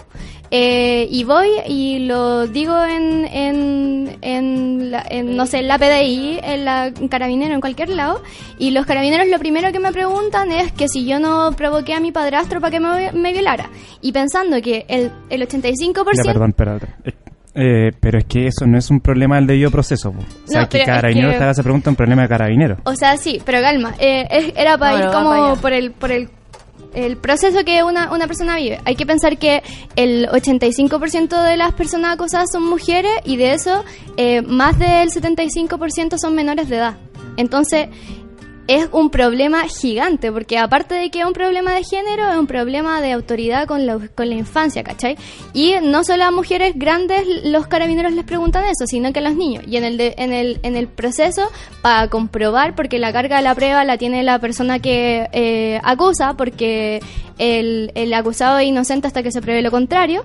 Eh, 0.53 1.07
y 1.11 1.23
voy 1.23 1.49
y 1.69 2.01
lo 2.01 2.47
digo 2.49 2.77
en, 2.85 3.25
en, 3.27 4.19
en, 4.21 4.91
la- 4.91 5.07
en, 5.09 5.37
no 5.37 5.47
sé, 5.47 5.59
en 5.59 5.69
la 5.69 5.79
PDI, 5.79 6.41
en 6.43 6.65
la 6.65 6.87
en 6.89 7.07
carabinero, 7.09 7.55
en 7.55 7.61
cualquier 7.61 7.91
lado. 7.91 8.21
Y 8.59 8.73
los 8.73 8.85
carabineros 8.85 9.29
lo 9.29 9.39
primero 9.39 9.71
que 9.71 9.79
me 9.79 9.93
preguntan 9.93 10.51
es 10.51 10.73
que 10.73 10.89
si 10.89 11.07
yo 11.07 11.21
no 11.21 11.53
provoqué 11.57 11.95
a 11.95 12.01
mi 12.01 12.11
padrastro 12.11 12.61
para 12.61 12.73
que 12.73 12.81
me, 12.81 13.13
me 13.13 13.33
violara. 13.33 13.71
Y 14.01 14.11
pensando 14.13 14.61
que 14.61 14.85
el, 14.89 15.13
el 15.31 15.47
85%... 15.49 16.05
Ya, 16.17 16.23
perdón, 16.33 16.53
perdón. 16.53 16.81
Eh, 17.55 17.91
pero 18.01 18.19
es 18.19 18.25
que 18.27 18.47
eso 18.47 18.65
no 18.67 18.79
es 18.79 18.91
un 18.91 19.01
problema 19.01 19.37
del 19.37 19.47
debido 19.47 19.71
proceso. 19.71 20.13
po. 20.13 20.19
O 20.21 20.47
sea, 20.49 20.63
No, 20.63 20.69
que 20.69 20.79
pero 20.79 20.83
es 20.85 20.89
Carabinero 20.97 21.31
que- 21.33 21.37
te 21.37 21.43
haga 21.43 21.53
esa 21.53 21.63
pregunta 21.63 21.91
es 21.91 21.93
un 21.93 21.97
problema 21.97 22.23
de 22.23 22.29
Carabinero. 22.29 22.77
O 22.85 22.95
sea, 22.95 23.17
sí, 23.17 23.41
pero 23.45 23.61
calma. 23.61 23.95
eh, 23.99 24.53
era 24.57 24.79
para 24.79 24.93
No, 24.93 24.99
ir 24.99 25.11
para 25.11 25.25
como 25.25 25.57
por 25.57 25.73
el, 25.73 25.91
por 25.93 26.11
el, 26.13 26.29
el 26.95 27.16
proceso 27.16 27.64
que 27.64 27.82
una, 27.82 28.12
una 28.12 28.26
persona 28.26 28.57
vive. 28.57 28.80
Hay 28.84 28.97
que 28.97 29.07
pensar 29.07 29.38
que 29.38 29.62
el 29.97 30.28
85% 30.28 31.43
de 31.43 31.57
las 31.57 31.72
personas 31.72 32.14
acosadas 32.14 32.51
son 32.53 32.64
mujeres 32.64 33.12
y 33.24 33.36
de 33.36 33.53
eso 33.53 33.84
eh, 34.16 34.43
más 34.43 34.78
del 34.78 35.11
75% 35.11 36.18
son 36.18 36.34
menores 36.34 36.68
de 36.68 36.76
edad. 36.76 36.97
Entonces, 37.36 37.88
es 38.73 38.89
un 38.93 39.11
problema 39.11 39.64
gigante, 39.66 40.31
porque 40.31 40.57
aparte 40.57 40.95
de 40.95 41.11
que 41.11 41.21
es 41.21 41.27
un 41.27 41.33
problema 41.33 41.73
de 41.75 41.83
género, 41.83 42.31
es 42.31 42.37
un 42.37 42.47
problema 42.47 43.01
de 43.01 43.11
autoridad 43.12 43.66
con 43.66 43.85
la, 43.85 43.99
con 44.14 44.29
la 44.29 44.37
infancia, 44.37 44.85
¿cachai? 44.85 45.16
Y 45.53 45.75
no 45.83 46.05
solo 46.05 46.25
a 46.25 46.31
mujeres 46.31 46.75
grandes 46.77 47.25
los 47.45 47.66
carabineros 47.66 48.12
les 48.12 48.25
preguntan 48.25 48.64
eso, 48.66 48.87
sino 48.87 49.12
que 49.12 49.18
a 49.18 49.23
los 49.23 49.35
niños. 49.35 49.64
Y 49.66 49.77
en 49.77 49.85
el, 49.85 49.97
de- 49.97 50.14
en 50.18 50.33
el, 50.33 50.61
en 50.62 50.77
el 50.77 50.87
proceso, 50.87 51.51
para 51.83 52.09
comprobar, 52.09 52.77
porque 52.77 53.01
la 53.01 53.12
carga 53.12 53.39
de 53.39 53.43
la 53.43 53.55
prueba 53.57 53.85
la 53.85 53.99
tiene 53.99 54.23
la 54.23 54.39
persona 54.39 54.79
que 54.79 55.29
eh, 55.33 55.81
acusa, 55.83 56.35
porque 56.35 57.01
el, 57.39 57.91
el 57.97 58.14
acusado 58.14 58.59
es 58.59 58.68
inocente 58.68 59.09
hasta 59.09 59.23
que 59.25 59.33
se 59.33 59.41
pruebe 59.43 59.62
lo 59.62 59.73
contrario, 59.73 60.25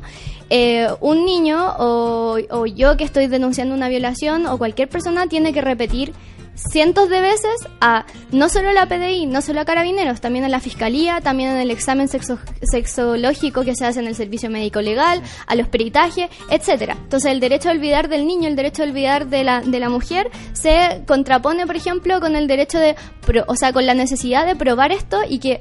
eh, 0.51 0.87
un 1.01 1.25
niño 1.25 1.73
o, 1.79 2.37
o 2.51 2.65
yo 2.67 2.95
que 2.97 3.03
estoy 3.05 3.25
denunciando 3.25 3.73
una 3.73 3.89
violación 3.89 4.45
o 4.45 4.59
cualquier 4.59 4.87
persona 4.87 5.25
tiene 5.25 5.51
que 5.51 5.61
repetir 5.61 6.13
cientos 6.55 7.09
de 7.09 7.19
veces 7.21 7.67
a 7.81 8.05
no 8.31 8.49
solo 8.49 8.71
la 8.71 8.87
PDI, 8.87 9.25
no 9.27 9.41
solo 9.41 9.61
a 9.61 9.65
carabineros, 9.65 10.21
también 10.21 10.45
a 10.45 10.49
la 10.49 10.59
fiscalía, 10.59 11.21
también 11.21 11.49
en 11.51 11.57
el 11.57 11.69
examen 11.71 12.07
sexo- 12.07 12.39
sexológico 12.61 13.63
que 13.63 13.75
se 13.75 13.85
hace 13.85 13.99
en 13.99 14.07
el 14.07 14.15
servicio 14.15 14.49
médico 14.49 14.81
legal, 14.81 15.21
a 15.47 15.55
los 15.55 15.67
peritajes, 15.67 16.29
etcétera. 16.49 16.95
Entonces 17.01 17.31
el 17.31 17.39
derecho 17.39 17.69
a 17.69 17.73
olvidar 17.73 18.07
del 18.09 18.25
niño, 18.25 18.47
el 18.47 18.55
derecho 18.55 18.83
a 18.83 18.85
olvidar 18.85 19.27
de 19.27 19.43
la, 19.43 19.61
de 19.61 19.79
la 19.79 19.89
mujer 19.89 20.29
se 20.53 21.03
contrapone, 21.07 21.65
por 21.67 21.75
ejemplo, 21.75 22.19
con 22.19 22.35
el 22.35 22.47
derecho 22.47 22.79
de, 22.79 22.95
o 23.47 23.55
sea, 23.55 23.73
con 23.73 23.85
la 23.85 23.93
necesidad 23.93 24.45
de 24.45 24.55
probar 24.55 24.91
esto 24.91 25.19
y 25.27 25.39
que 25.39 25.59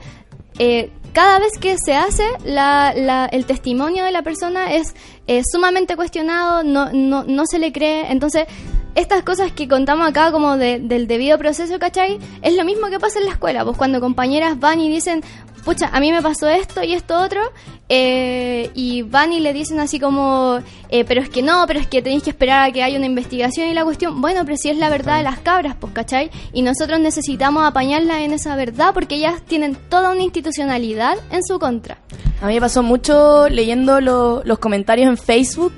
eh, 0.59 0.91
cada 1.13 1.39
vez 1.41 1.53
que 1.61 1.77
se 1.85 1.95
hace, 1.95 2.25
la, 2.45 2.93
la- 2.97 3.27
el 3.27 3.45
testimonio 3.47 4.05
de 4.05 4.11
la 4.13 4.23
persona 4.23 4.75
es 4.75 4.95
eh, 5.27 5.43
sumamente 5.51 5.97
cuestionado, 5.97 6.63
no, 6.63 6.93
no, 6.93 7.25
no 7.25 7.47
se 7.47 7.59
le 7.59 7.73
cree. 7.73 8.11
Entonces, 8.13 8.47
estas 8.95 9.23
cosas 9.23 9.53
que 9.53 9.69
contamos 9.69 10.09
acá 10.09 10.31
como 10.33 10.57
de- 10.57 10.79
del 10.79 11.07
debido 11.07 11.39
proceso, 11.39 11.79
¿cachai? 11.79 12.19
Es 12.43 12.55
lo 12.57 12.65
mismo 12.65 12.89
que 12.89 12.99
pasa 13.01 13.19
en 13.19 13.27
la 13.27 13.33
escuela, 13.33 13.65
pues 13.65 13.77
cuando 13.77 14.01
compañeras 14.01 14.59
van 14.61 14.81
y 14.81 14.89
dicen, 14.89 15.23
pucha, 15.65 15.89
a 15.93 15.99
mí 16.01 16.13
me 16.13 16.21
pasó 16.21 16.49
esto 16.49 16.83
y 16.83 16.93
esto 16.93 17.19
otro, 17.19 17.41
eh, 17.89 18.71
y 18.75 19.03
van 19.03 19.33
y 19.33 19.41
le 19.41 19.53
dicen 19.53 19.81
así 19.81 19.99
como, 19.99 20.59
eh, 20.91 21.05
pero 21.05 21.21
es 21.23 21.29
que 21.31 21.43
no, 21.43 21.65
pero 21.67 21.81
es 21.81 21.87
que 21.87 22.03
tenéis 22.03 22.23
que 22.23 22.31
esperar 22.31 22.69
a 22.69 22.73
que 22.73 22.83
haya 22.83 22.97
una 22.99 23.07
investigación 23.07 23.69
y 23.69 23.75
la 23.75 23.85
cuestión, 23.85 24.21
bueno, 24.21 24.43
pero 24.45 24.57
si 24.57 24.69
es 24.71 24.77
la 24.77 24.91
verdad 24.91 25.17
de 25.19 25.23
las 25.23 25.39
cabras, 25.39 25.75
pues, 25.81 25.93
¿cachai? 25.93 26.31
Y 26.53 26.63
nosotros 26.63 27.01
necesitamos 27.01 27.65
apañarlas 27.65 28.19
en 28.21 28.33
esa 28.33 28.57
verdad 28.57 28.91
porque 28.93 29.15
ellas 29.17 29.43
tienen 29.47 29.77
toda 29.89 30.13
una 30.13 30.23
institucionalidad 30.23 31.17
en 31.31 31.43
su 31.43 31.59
contra. 31.59 31.99
A 32.43 32.47
mí 32.47 32.55
me 32.55 32.61
pasó 32.61 32.83
mucho 32.83 33.49
leyendo 33.49 34.01
lo- 34.01 34.43
los 34.45 34.59
comentarios 34.59 35.09
en 35.09 35.17
Facebook. 35.17 35.73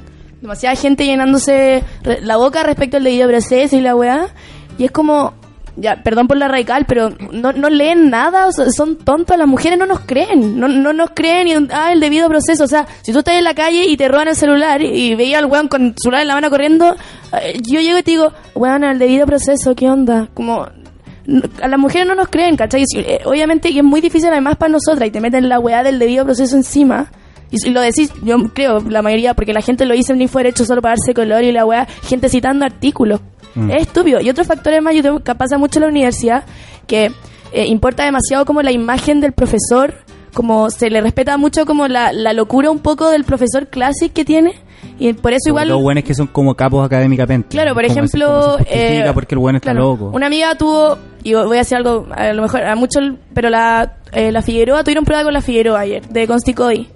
Demasiada 0.46 0.76
gente 0.76 1.04
llenándose 1.04 1.82
la 2.22 2.36
boca 2.36 2.62
respecto 2.62 2.98
al 2.98 3.02
debido 3.02 3.26
proceso 3.26 3.74
y 3.76 3.80
la 3.80 3.96
weá. 3.96 4.28
Y 4.78 4.84
es 4.84 4.92
como, 4.92 5.34
ya, 5.74 6.04
perdón 6.04 6.28
por 6.28 6.36
la 6.36 6.46
radical, 6.46 6.84
pero 6.86 7.10
no, 7.32 7.50
no 7.50 7.68
leen 7.68 8.10
nada, 8.10 8.52
son 8.52 8.94
tontos, 8.96 9.36
las 9.36 9.48
mujeres 9.48 9.76
no 9.76 9.86
nos 9.86 9.98
creen, 10.00 10.60
no, 10.60 10.68
no 10.68 10.92
nos 10.92 11.10
creen, 11.10 11.48
y, 11.48 11.54
ah, 11.72 11.90
el 11.92 11.98
debido 11.98 12.28
proceso, 12.28 12.62
o 12.62 12.68
sea, 12.68 12.86
si 13.02 13.12
tú 13.12 13.18
estás 13.18 13.34
en 13.34 13.42
la 13.42 13.54
calle 13.54 13.86
y 13.88 13.96
te 13.96 14.06
roban 14.06 14.28
el 14.28 14.36
celular 14.36 14.80
y, 14.82 14.86
y 14.86 15.14
veías 15.16 15.42
al 15.42 15.46
weón 15.50 15.66
con 15.66 15.82
el 15.86 15.94
celular 16.00 16.22
en 16.22 16.28
la 16.28 16.34
mano 16.34 16.48
corriendo, 16.48 16.94
eh, 17.42 17.58
yo 17.68 17.80
llego 17.80 17.98
y 17.98 18.02
te 18.04 18.12
digo, 18.12 18.32
weón, 18.54 18.84
el 18.84 19.00
debido 19.00 19.26
proceso, 19.26 19.74
¿qué 19.74 19.88
onda? 19.90 20.28
Como, 20.32 20.68
n- 21.26 21.42
a 21.60 21.66
las 21.66 21.78
mujeres 21.80 22.06
no 22.06 22.14
nos 22.14 22.28
creen, 22.28 22.56
¿cachai? 22.56 22.84
Si- 22.86 23.00
eh, 23.00 23.22
obviamente 23.24 23.72
que 23.72 23.78
es 23.78 23.84
muy 23.84 24.00
difícil 24.00 24.28
además 24.30 24.56
para 24.58 24.70
nosotras 24.70 25.08
y 25.08 25.10
te 25.10 25.20
meten 25.20 25.48
la 25.48 25.58
weá 25.58 25.82
del 25.82 25.98
debido 25.98 26.24
proceso 26.24 26.54
encima. 26.54 27.10
Y 27.50 27.70
lo 27.70 27.80
decís, 27.80 28.12
yo 28.22 28.36
creo, 28.52 28.80
la 28.80 29.02
mayoría, 29.02 29.34
porque 29.34 29.52
la 29.52 29.62
gente 29.62 29.84
lo 29.86 29.94
dice 29.94 30.12
en 30.12 30.20
Info 30.20 30.38
Derecho 30.38 30.64
solo 30.64 30.82
para 30.82 30.96
darse 30.96 31.14
color 31.14 31.44
y 31.44 31.52
la 31.52 31.64
weá, 31.64 31.86
gente 32.02 32.28
citando 32.28 32.64
artículos. 32.64 33.20
Mm. 33.54 33.70
Es 33.70 33.82
estúpido. 33.82 34.20
Y 34.20 34.28
otros 34.28 34.46
factores 34.46 34.82
más, 34.82 34.94
yo 34.94 35.02
tengo, 35.02 35.20
que 35.20 35.34
pasa 35.34 35.58
mucho 35.58 35.78
en 35.78 35.84
la 35.84 35.88
universidad, 35.88 36.44
que 36.86 37.12
eh, 37.52 37.66
importa 37.66 38.04
demasiado 38.04 38.44
como 38.44 38.62
la 38.62 38.72
imagen 38.72 39.20
del 39.20 39.32
profesor, 39.32 39.94
como 40.34 40.70
se 40.70 40.90
le 40.90 41.00
respeta 41.00 41.36
mucho 41.38 41.64
como 41.64 41.88
la, 41.88 42.12
la 42.12 42.32
locura 42.32 42.70
un 42.70 42.80
poco 42.80 43.10
del 43.10 43.24
profesor 43.24 43.68
clásico 43.68 44.12
que 44.14 44.24
tiene. 44.24 44.54
Y 44.98 45.12
por 45.12 45.32
eso 45.32 45.48
igual... 45.48 45.68
Los 45.68 45.82
buenos 45.82 46.04
que 46.04 46.14
son 46.14 46.26
como 46.26 46.54
capos 46.54 46.84
académicamente. 46.84 47.48
Claro, 47.48 47.74
por 47.74 47.84
ejemplo, 47.84 48.58
se 48.58 49.00
eh, 49.00 49.10
porque 49.12 49.34
el 49.34 49.38
bueno 49.38 49.58
está 49.58 49.72
claro, 49.72 49.90
loco. 49.90 50.10
Una 50.14 50.26
amiga 50.26 50.54
tuvo, 50.56 50.98
y 51.22 51.34
voy 51.34 51.56
a 51.56 51.60
decir 51.60 51.76
algo, 51.76 52.06
a 52.14 52.32
lo 52.32 52.42
mejor 52.42 52.62
a 52.64 52.74
muchos, 52.76 53.02
pero 53.34 53.50
la, 53.50 53.98
eh, 54.12 54.32
la 54.32 54.42
Figueroa 54.42 54.84
tuvieron 54.84 55.04
prueba 55.04 55.24
con 55.24 55.32
la 55.32 55.40
Figueroa 55.40 55.80
ayer, 55.80 56.06
de 56.08 56.26
Consticoy. 56.26 56.88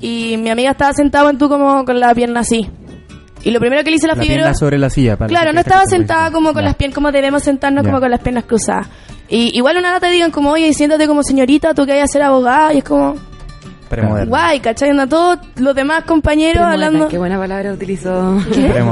Y 0.00 0.36
mi 0.36 0.50
amiga 0.50 0.72
estaba 0.72 0.92
sentada 0.92 1.30
en 1.30 1.38
tú 1.38 1.48
como 1.48 1.84
con 1.84 1.98
la 2.00 2.14
pierna 2.14 2.40
así. 2.40 2.68
Y 3.42 3.50
lo 3.50 3.60
primero 3.60 3.82
que 3.84 3.90
le 3.90 3.96
hice 3.96 4.06
la, 4.06 4.14
la 4.14 4.22
Figueroa. 4.22 4.44
pierna 4.46 4.54
sobre 4.58 4.78
la 4.78 4.88
silla. 4.90 5.16
para 5.16 5.28
Claro, 5.28 5.52
no 5.52 5.60
esta 5.60 5.70
estaba 5.70 5.86
sentada 5.86 6.30
como 6.30 6.52
con 6.52 6.62
Ya. 6.62 6.68
las 6.68 6.76
piernas, 6.76 6.94
como 6.94 7.12
debemos 7.12 7.42
sentarnos 7.42 7.84
Ya. 7.84 7.90
como 7.90 8.00
con 8.00 8.10
las 8.10 8.20
piernas 8.20 8.44
cruzadas. 8.44 8.86
Y 9.28 9.56
igual 9.56 9.76
una 9.78 9.98
te 10.00 10.10
digan 10.10 10.30
como, 10.30 10.50
oye, 10.50 10.72
siéntate 10.72 11.06
como 11.06 11.22
señorita, 11.22 11.74
tú 11.74 11.84
que 11.86 11.92
vayas 11.92 12.10
a 12.10 12.12
ser 12.12 12.22
abogada, 12.22 12.72
y 12.74 12.78
es 12.78 12.84
como, 12.84 13.16
Premoderno. 13.94 14.30
guay, 14.30 14.60
¿cachai? 14.60 14.90
Anda 14.90 15.06
todos 15.06 15.38
los 15.56 15.74
demás 15.74 16.04
compañeros 16.04 16.54
Premoderna, 16.54 16.86
hablando. 16.86 17.08
Qué 17.08 17.18
buena 17.18 17.38
palabra 17.38 17.72
utilizó. 17.72 18.38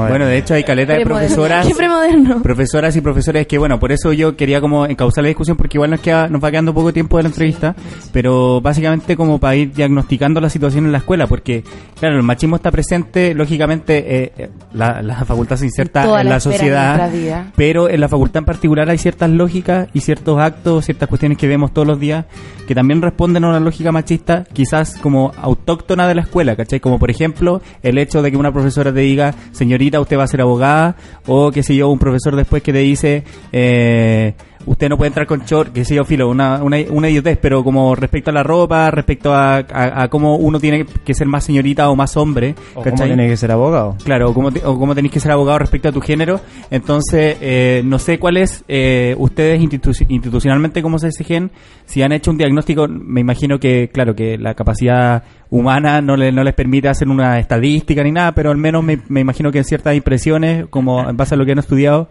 Bueno, 0.09 0.27
de 0.27 0.39
hecho 0.39 0.55
hay 0.55 0.65
caleta 0.65 0.95
de 0.95 1.05
profesoras. 1.05 1.67
Qué 1.67 1.75
premoderno. 1.75 2.43
Profesoras 2.43 2.95
y 2.97 3.01
profesores 3.01 3.47
que, 3.47 3.59
bueno, 3.59 3.79
por 3.79 3.93
eso 3.93 4.13
yo 4.13 4.37
quería 4.37 4.61
como 4.61 4.87
encauzar 4.87 5.23
la 5.23 5.29
discusión 5.29 5.57
porque 5.57 5.77
igual 5.77 5.91
nos, 5.91 6.01
queda, 6.01 6.29
nos 6.29 6.43
va 6.43 6.51
quedando 6.51 6.75
poco 6.75 6.93
tiempo 6.93 7.17
de 7.17 7.25
la 7.25 7.29
entrevista, 7.29 7.75
pero 8.13 8.61
básicamente 8.61 9.17
como 9.17 9.39
para 9.39 9.57
ir 9.57 9.73
diagnosticando 9.73 10.41
la 10.41 10.51
situación 10.51 10.87
en 10.87 10.93
la 10.93 10.99
escuela, 10.99 11.27
porque, 11.27 11.65
claro, 11.99 12.17
el 12.17 12.23
machismo 12.23 12.57
está 12.57 12.71
presente, 12.71 13.35
lógicamente 13.35 14.25
eh, 14.25 14.33
eh, 14.37 14.51
la, 14.73 15.03
la 15.03 15.25
facultad 15.25 15.57
se 15.57 15.67
inserta 15.67 16.05
Toda 16.05 16.21
en 16.21 16.29
la 16.29 16.41
sociedad, 16.41 17.11
pero 17.57 17.89
en 17.89 18.01
la 18.01 18.09
facultad 18.09 18.41
en 18.41 18.45
particular 18.45 18.89
hay 18.91 18.99
ciertas 18.99 19.31
lógicas 19.31 19.89
y 19.93 20.01
ciertos 20.01 20.39
actos, 20.39 20.85
ciertas 20.85 21.09
cuestiones 21.09 21.39
que 21.39 21.47
vemos 21.47 21.73
todos 21.73 21.87
los 21.87 21.99
días 21.99 22.27
que 22.67 22.75
también 22.75 23.03
responden 23.03 23.45
a 23.45 23.49
una 23.51 23.61
lógica 23.61 23.93
machista, 23.93 24.45
quizás 24.53 24.92
como 25.01 25.33
autóctona 25.37 26.09
de 26.09 26.15
la 26.15 26.23
escuela, 26.23 26.57
¿cachai? 26.57 26.81
Como 26.81 26.99
por 26.99 27.11
ejemplo 27.11 27.61
el 27.83 27.99
hecho 27.99 28.23
de 28.23 28.31
que 28.31 28.37
una 28.37 28.53
profesora 28.53 28.93
te 28.93 29.01
diga, 29.01 29.35
señorita, 29.53 30.01
usted 30.01 30.19
va 30.19 30.25
a 30.25 30.29
ser 30.29 30.41
abogada, 30.41 30.97
o 31.27 31.51
qué 31.51 31.63
sé 31.63 31.77
yo, 31.77 31.89
un 31.89 31.99
profesor 31.99 32.37
después 32.37 32.63
que 32.63 32.73
te 32.73 32.79
dice, 32.79 33.25
eh, 33.53 34.35
usted 34.67 34.89
no 34.89 34.97
puede 34.97 35.09
entrar 35.09 35.27
con 35.27 35.41
short, 35.45 35.73
que 35.73 35.85
sé 35.85 35.95
yo, 35.95 36.05
filo, 36.05 36.29
una, 36.29 36.63
una, 36.63 36.77
una 36.91 37.09
idiotez, 37.09 37.39
pero 37.41 37.63
como 37.65 37.95
respecto 37.95 38.31
a 38.31 38.33
la 38.35 38.43
ropa, 38.43 38.91
respecto 38.91 39.33
a, 39.35 39.57
a, 39.59 40.03
a 40.03 40.09
cómo 40.09 40.37
uno 40.37 40.59
tiene 40.61 40.85
que 40.85 41.15
ser 41.15 41.27
más 41.27 41.45
señorita 41.45 41.89
o 41.91 41.97
más 41.97 42.17
hombre, 42.17 42.55
O 42.75 42.83
¿cachai? 42.83 42.93
cómo 43.09 43.15
tiene 43.17 43.29
que 43.29 43.37
ser 43.37 43.51
abogado. 43.53 43.97
Claro, 44.05 44.31
o 44.31 44.35
cómo, 44.35 44.51
te- 44.53 44.65
o 44.65 44.79
cómo 44.79 44.95
tenéis 44.95 45.13
que 45.13 45.21
ser 45.21 45.33
abogado 45.33 45.59
respecto 45.59 45.89
a 45.89 45.93
tu 45.93 46.01
género. 46.01 46.41
Entonces, 46.71 47.37
eh, 47.41 47.83
no 47.85 47.99
sé 47.99 48.19
cuál 48.19 48.37
es, 48.37 48.65
eh, 48.69 49.15
ustedes 49.19 49.61
institu- 49.61 50.07
institucionalmente 50.09 50.83
cómo 50.83 50.99
se 50.99 51.09
exigen, 51.09 51.51
si 51.87 52.03
han 52.03 52.13
hecho 52.13 52.31
un 52.31 52.39
diagnóstico, 52.39 52.87
me 52.89 53.21
imagino 53.21 53.59
que, 53.59 53.89
claro, 53.93 54.15
que 54.15 54.39
la 54.39 54.55
capacidad 54.55 55.23
humana 55.51 56.01
no, 56.01 56.17
le- 56.17 56.33
no 56.33 56.43
les 56.45 56.55
permite 56.55 56.89
hacer 56.89 57.09
una 57.09 57.39
estadística 57.39 58.03
ni 58.03 58.11
nada, 58.13 58.33
pero 58.33 58.51
al 58.51 58.57
menos 58.57 58.83
me, 58.83 58.99
me 59.09 59.21
imagino 59.21 59.53
que 59.53 59.59
en 59.59 59.65
ciertas 59.65 59.95
impresiones, 59.95 60.67
como 60.71 61.09
en 61.09 61.17
base 61.17 61.35
a 61.35 61.39
lo 61.39 61.45
que 61.45 61.53
han 61.53 61.59
estudiado, 61.59 62.09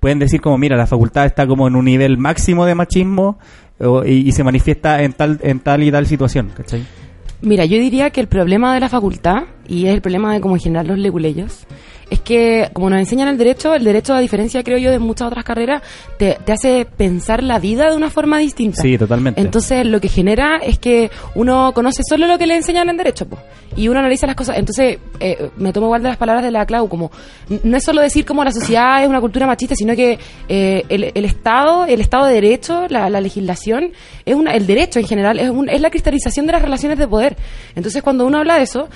pueden 0.00 0.18
decir 0.18 0.40
como, 0.40 0.58
mira, 0.58 0.76
la 0.76 0.86
facultad 0.86 1.26
está 1.26 1.46
como 1.46 1.66
en 1.68 1.76
un 1.76 1.84
nivel 1.84 2.18
máximo 2.18 2.64
de 2.66 2.74
machismo 2.74 3.38
o- 3.80 4.04
y, 4.04 4.30
se 4.32 4.42
manifiesta 4.44 5.02
en 5.02 5.12
tal, 5.12 5.38
en 5.42 5.60
tal 5.60 5.82
y 5.82 5.90
tal 5.90 6.06
situación, 6.06 6.50
¿cachai? 6.56 6.84
Mira, 7.40 7.64
yo 7.64 7.78
diría 7.78 8.10
que 8.10 8.20
el 8.20 8.26
problema 8.26 8.74
de 8.74 8.80
la 8.80 8.88
facultad, 8.88 9.44
y 9.68 9.86
es 9.86 9.94
el 9.94 10.00
problema 10.00 10.32
de 10.34 10.40
como 10.40 10.56
en 10.56 10.60
general 10.60 10.88
los 10.88 10.98
leguleyos, 10.98 11.66
es 12.10 12.20
que 12.20 12.70
como 12.72 12.88
nos 12.90 12.98
enseñan 13.00 13.28
el 13.28 13.36
derecho, 13.38 13.74
el 13.74 13.84
derecho 13.84 14.14
a 14.14 14.20
diferencia 14.20 14.62
creo 14.64 14.78
yo 14.78 14.90
de 14.90 14.98
muchas 14.98 15.28
otras 15.28 15.44
carreras, 15.44 15.82
te, 16.18 16.38
te 16.44 16.52
hace 16.52 16.86
pensar 16.86 17.42
la 17.42 17.58
vida 17.58 17.90
de 17.90 17.96
una 17.96 18.10
forma 18.10 18.38
distinta. 18.38 18.80
Sí, 18.82 18.96
totalmente. 18.96 19.40
Entonces 19.40 19.84
lo 19.86 20.00
que 20.00 20.08
genera 20.08 20.56
es 20.56 20.78
que 20.78 21.10
uno 21.34 21.72
conoce 21.74 22.02
solo 22.08 22.26
lo 22.26 22.38
que 22.38 22.46
le 22.46 22.56
enseñan 22.56 22.88
en 22.88 22.96
derecho, 22.96 23.26
po, 23.28 23.38
y 23.76 23.88
uno 23.88 23.98
analiza 24.00 24.26
las 24.26 24.36
cosas. 24.36 24.56
Entonces 24.58 24.98
eh, 25.20 25.50
me 25.58 25.72
tomo 25.72 25.86
igual 25.86 26.02
de 26.02 26.08
las 26.08 26.16
palabras 26.18 26.44
de 26.44 26.50
la 26.50 26.64
Clau, 26.66 26.88
como 26.88 27.10
no 27.62 27.76
es 27.76 27.84
solo 27.84 28.00
decir 28.00 28.24
como 28.24 28.42
la 28.42 28.52
sociedad 28.52 29.02
es 29.02 29.08
una 29.08 29.20
cultura 29.20 29.46
machista, 29.46 29.74
sino 29.74 29.94
que 29.94 30.18
eh, 30.48 30.84
el, 30.88 31.12
el 31.14 31.24
Estado, 31.24 31.84
el 31.84 32.00
Estado 32.00 32.26
de 32.26 32.34
Derecho, 32.34 32.86
la, 32.88 33.10
la 33.10 33.20
legislación, 33.20 33.92
es 34.24 34.34
una, 34.34 34.52
el 34.54 34.66
derecho 34.66 34.98
en 34.98 35.06
general, 35.06 35.38
es, 35.38 35.50
un- 35.50 35.68
es 35.68 35.80
la 35.80 35.90
cristalización 35.90 36.46
de 36.46 36.52
las 36.52 36.62
relaciones 36.62 36.98
de 36.98 37.06
poder. 37.06 37.36
Entonces 37.76 38.02
cuando 38.02 38.26
uno 38.26 38.38
habla 38.38 38.56
de 38.56 38.62
eso, 38.62 38.88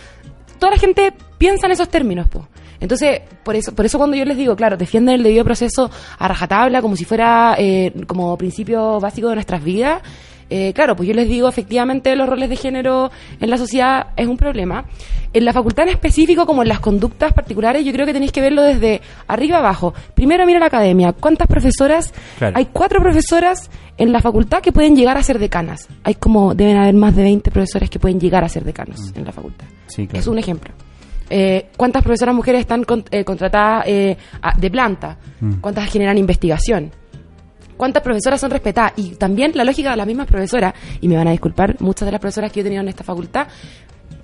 toda 0.59 0.73
la 0.73 0.79
gente 0.79 1.13
piensa 1.39 1.67
en 1.67 1.73
esos 1.73 1.89
términos, 1.89 2.29
po. 2.29 2.47
Entonces, 2.83 3.21
por 3.45 3.55
eso, 3.55 3.73
por 3.75 3.87
eso 3.87 3.97
cuando 3.97 4.17
yo 4.17 4.25
les 4.25 4.37
digo, 4.37 4.57
claro, 4.57 4.77
defienden 4.77 5.15
el 5.15 5.23
debido 5.23 5.45
proceso 5.45 5.89
a 6.19 6.29
rajatabla 6.29 6.83
como 6.83 6.97
si 6.97 7.05
fuera 7.05 7.55
eh, 7.57 7.93
como 8.09 8.37
principio 8.37 8.99
básico 8.99 9.29
de 9.29 9.37
nuestras 9.37 9.63
vidas, 9.63 10.03
eh, 10.51 10.73
claro, 10.75 10.97
pues 10.97 11.09
yo 11.09 11.15
les 11.15 11.29
digo, 11.29 11.49
efectivamente, 11.49 12.15
los 12.17 12.29
roles 12.29 12.51
de 12.51 12.57
género 12.57 13.11
en 13.41 13.49
la 13.49 13.57
sociedad 13.57 14.09
es 14.17 14.27
un 14.27 14.37
problema. 14.37 14.85
En 15.33 15.45
la 15.47 15.53
facultad 15.53 15.85
en 15.85 15.95
específico, 15.95 16.45
como 16.45 16.63
en 16.63 16.69
las 16.69 16.81
conductas 16.81 17.33
particulares, 17.33 17.87
yo 17.87 17.93
creo 17.93 18.05
que 18.05 18.13
tenéis 18.13 18.33
que 18.33 18.43
verlo 18.43 18.63
desde 18.63 19.01
arriba 19.29 19.59
abajo. 19.61 19.95
Primero 20.15 20.45
mira 20.45 20.59
la 20.59 20.67
academia. 20.67 21.13
¿Cuántas 21.13 21.47
profesoras? 21.47 22.13
Claro. 22.37 22.55
Hay 22.59 22.67
cuatro 22.67 23.01
profesoras 23.01 23.71
en 23.97 24.13
la 24.13 24.21
facultad 24.21 24.61
que 24.61 24.73
pueden 24.73 24.95
llegar 24.95 25.17
a 25.17 25.23
ser 25.23 25.39
decanas. 25.39 25.89
Hay 26.03 26.17
como, 26.17 26.55
deben 26.55 26.77
haber 26.77 26.95
más 26.95 27.17
de 27.17 27.23
20 27.23 27.51
profesores 27.51 27.89
que 27.89 27.99
pueden 27.99 28.21
llegar 28.21 28.45
a 28.45 28.49
ser 28.51 28.65
decanos 28.65 29.01
en 29.15 29.25
la 29.25 29.33
facultad. 29.33 29.67
Sí, 29.87 30.07
claro. 30.07 30.21
Es 30.21 30.27
un 30.27 30.39
ejemplo. 30.39 30.75
Eh, 31.35 31.69
¿Cuántas 31.79 32.03
profesoras 32.03 32.35
mujeres 32.35 32.61
están 32.61 32.85
con- 32.85 33.05
eh, 33.11 33.25
contratadas 33.25 33.85
eh, 33.87 34.17
a- 34.43 34.53
de 34.59 34.71
planta? 34.71 35.17
Mm. 35.41 35.53
¿Cuántas 35.63 35.91
generan 35.91 36.19
investigación? 36.19 36.91
¿Cuántas 37.77 38.03
profesoras 38.03 38.39
son 38.41 38.51
respetadas? 38.51 38.93
Y 38.97 39.15
también 39.17 39.53
la 39.55 39.65
lógica 39.65 39.91
de 39.91 39.97
las 39.97 40.07
mismas 40.07 40.27
profesoras, 40.27 40.75
y 41.01 41.09
me 41.09 41.17
van 41.17 41.29
a 41.29 41.31
disculpar, 41.31 41.77
muchas 41.81 42.05
de 42.07 42.13
las 42.13 42.21
profesoras 42.21 42.53
que 42.53 42.59
yo 42.59 42.61
he 42.61 42.65
tenido 42.65 42.83
en 42.83 42.89
esta 42.89 43.03
facultad, 43.03 43.47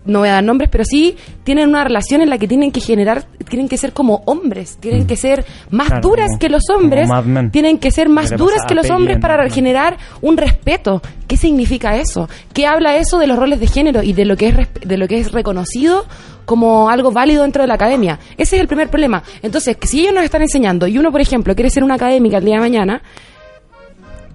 no 0.05 0.20
voy 0.20 0.28
a 0.28 0.32
dar 0.34 0.44
nombres, 0.44 0.70
pero 0.70 0.84
sí 0.84 1.16
tienen 1.44 1.68
una 1.68 1.84
relación 1.84 2.22
en 2.22 2.30
la 2.30 2.38
que 2.38 2.49
tienen 2.49 2.72
que 2.72 2.80
generar, 2.80 3.24
tienen 3.49 3.68
que 3.68 3.76
ser 3.76 3.92
como 3.92 4.22
hombres, 4.24 4.78
tienen 4.80 5.07
que 5.07 5.16
ser 5.16 5.44
más 5.70 5.88
Claro, 5.88 6.03
duras 6.09 6.28
como- 6.28 6.38
que 6.38 6.49
los 6.49 6.62
hombres, 6.74 7.11
tienen 7.53 7.78
que 7.78 7.90
ser 7.90 8.09
más 8.09 8.26
¿Qué 8.26 8.30
le 8.30 8.36
duras 8.38 8.62
que 8.66 8.74
los 8.74 8.88
hombres 8.90 9.18
para 9.18 9.49
generar 9.51 9.99
un 10.22 10.36
respeto. 10.36 11.03
¿Qué 11.26 11.36
significa 11.36 11.96
eso? 11.96 12.28
¿Qué 12.55 12.66
habla 12.66 12.96
eso 12.96 13.18
de 13.18 13.26
los 13.26 13.38
roles 13.38 13.61
de 13.61 13.66
género 13.66 14.03
y 14.03 14.12
de 14.14 14.24
lo 14.24 14.36
que 14.36 14.49
es 14.49 14.57
de 14.88 14.96
lo 14.96 15.07
que 15.09 15.18
es 15.18 15.32
reconocido 15.32 16.07
como 16.46 16.88
algo 16.88 17.12
válido 17.12 17.42
dentro 17.42 17.62
de 17.62 17.68
la 17.68 17.74
academia? 17.74 18.18
Ese 18.38 18.57
es 18.57 18.62
el 18.62 18.68
primer 18.68 18.88
problema. 18.88 19.22
Entonces, 19.42 19.76
si 19.82 20.01
ellos 20.01 20.14
nos 20.14 20.24
están 20.24 20.40
enseñando 20.40 20.86
y 20.86 20.96
uno, 20.96 21.12
por 21.12 21.20
ejemplo, 21.20 21.55
quiere 21.55 21.68
ser 21.68 21.84
una 21.84 21.94
académica 21.96 22.38
el 22.38 22.44
día 22.46 22.55
de 22.55 22.61
mañana, 22.61 23.03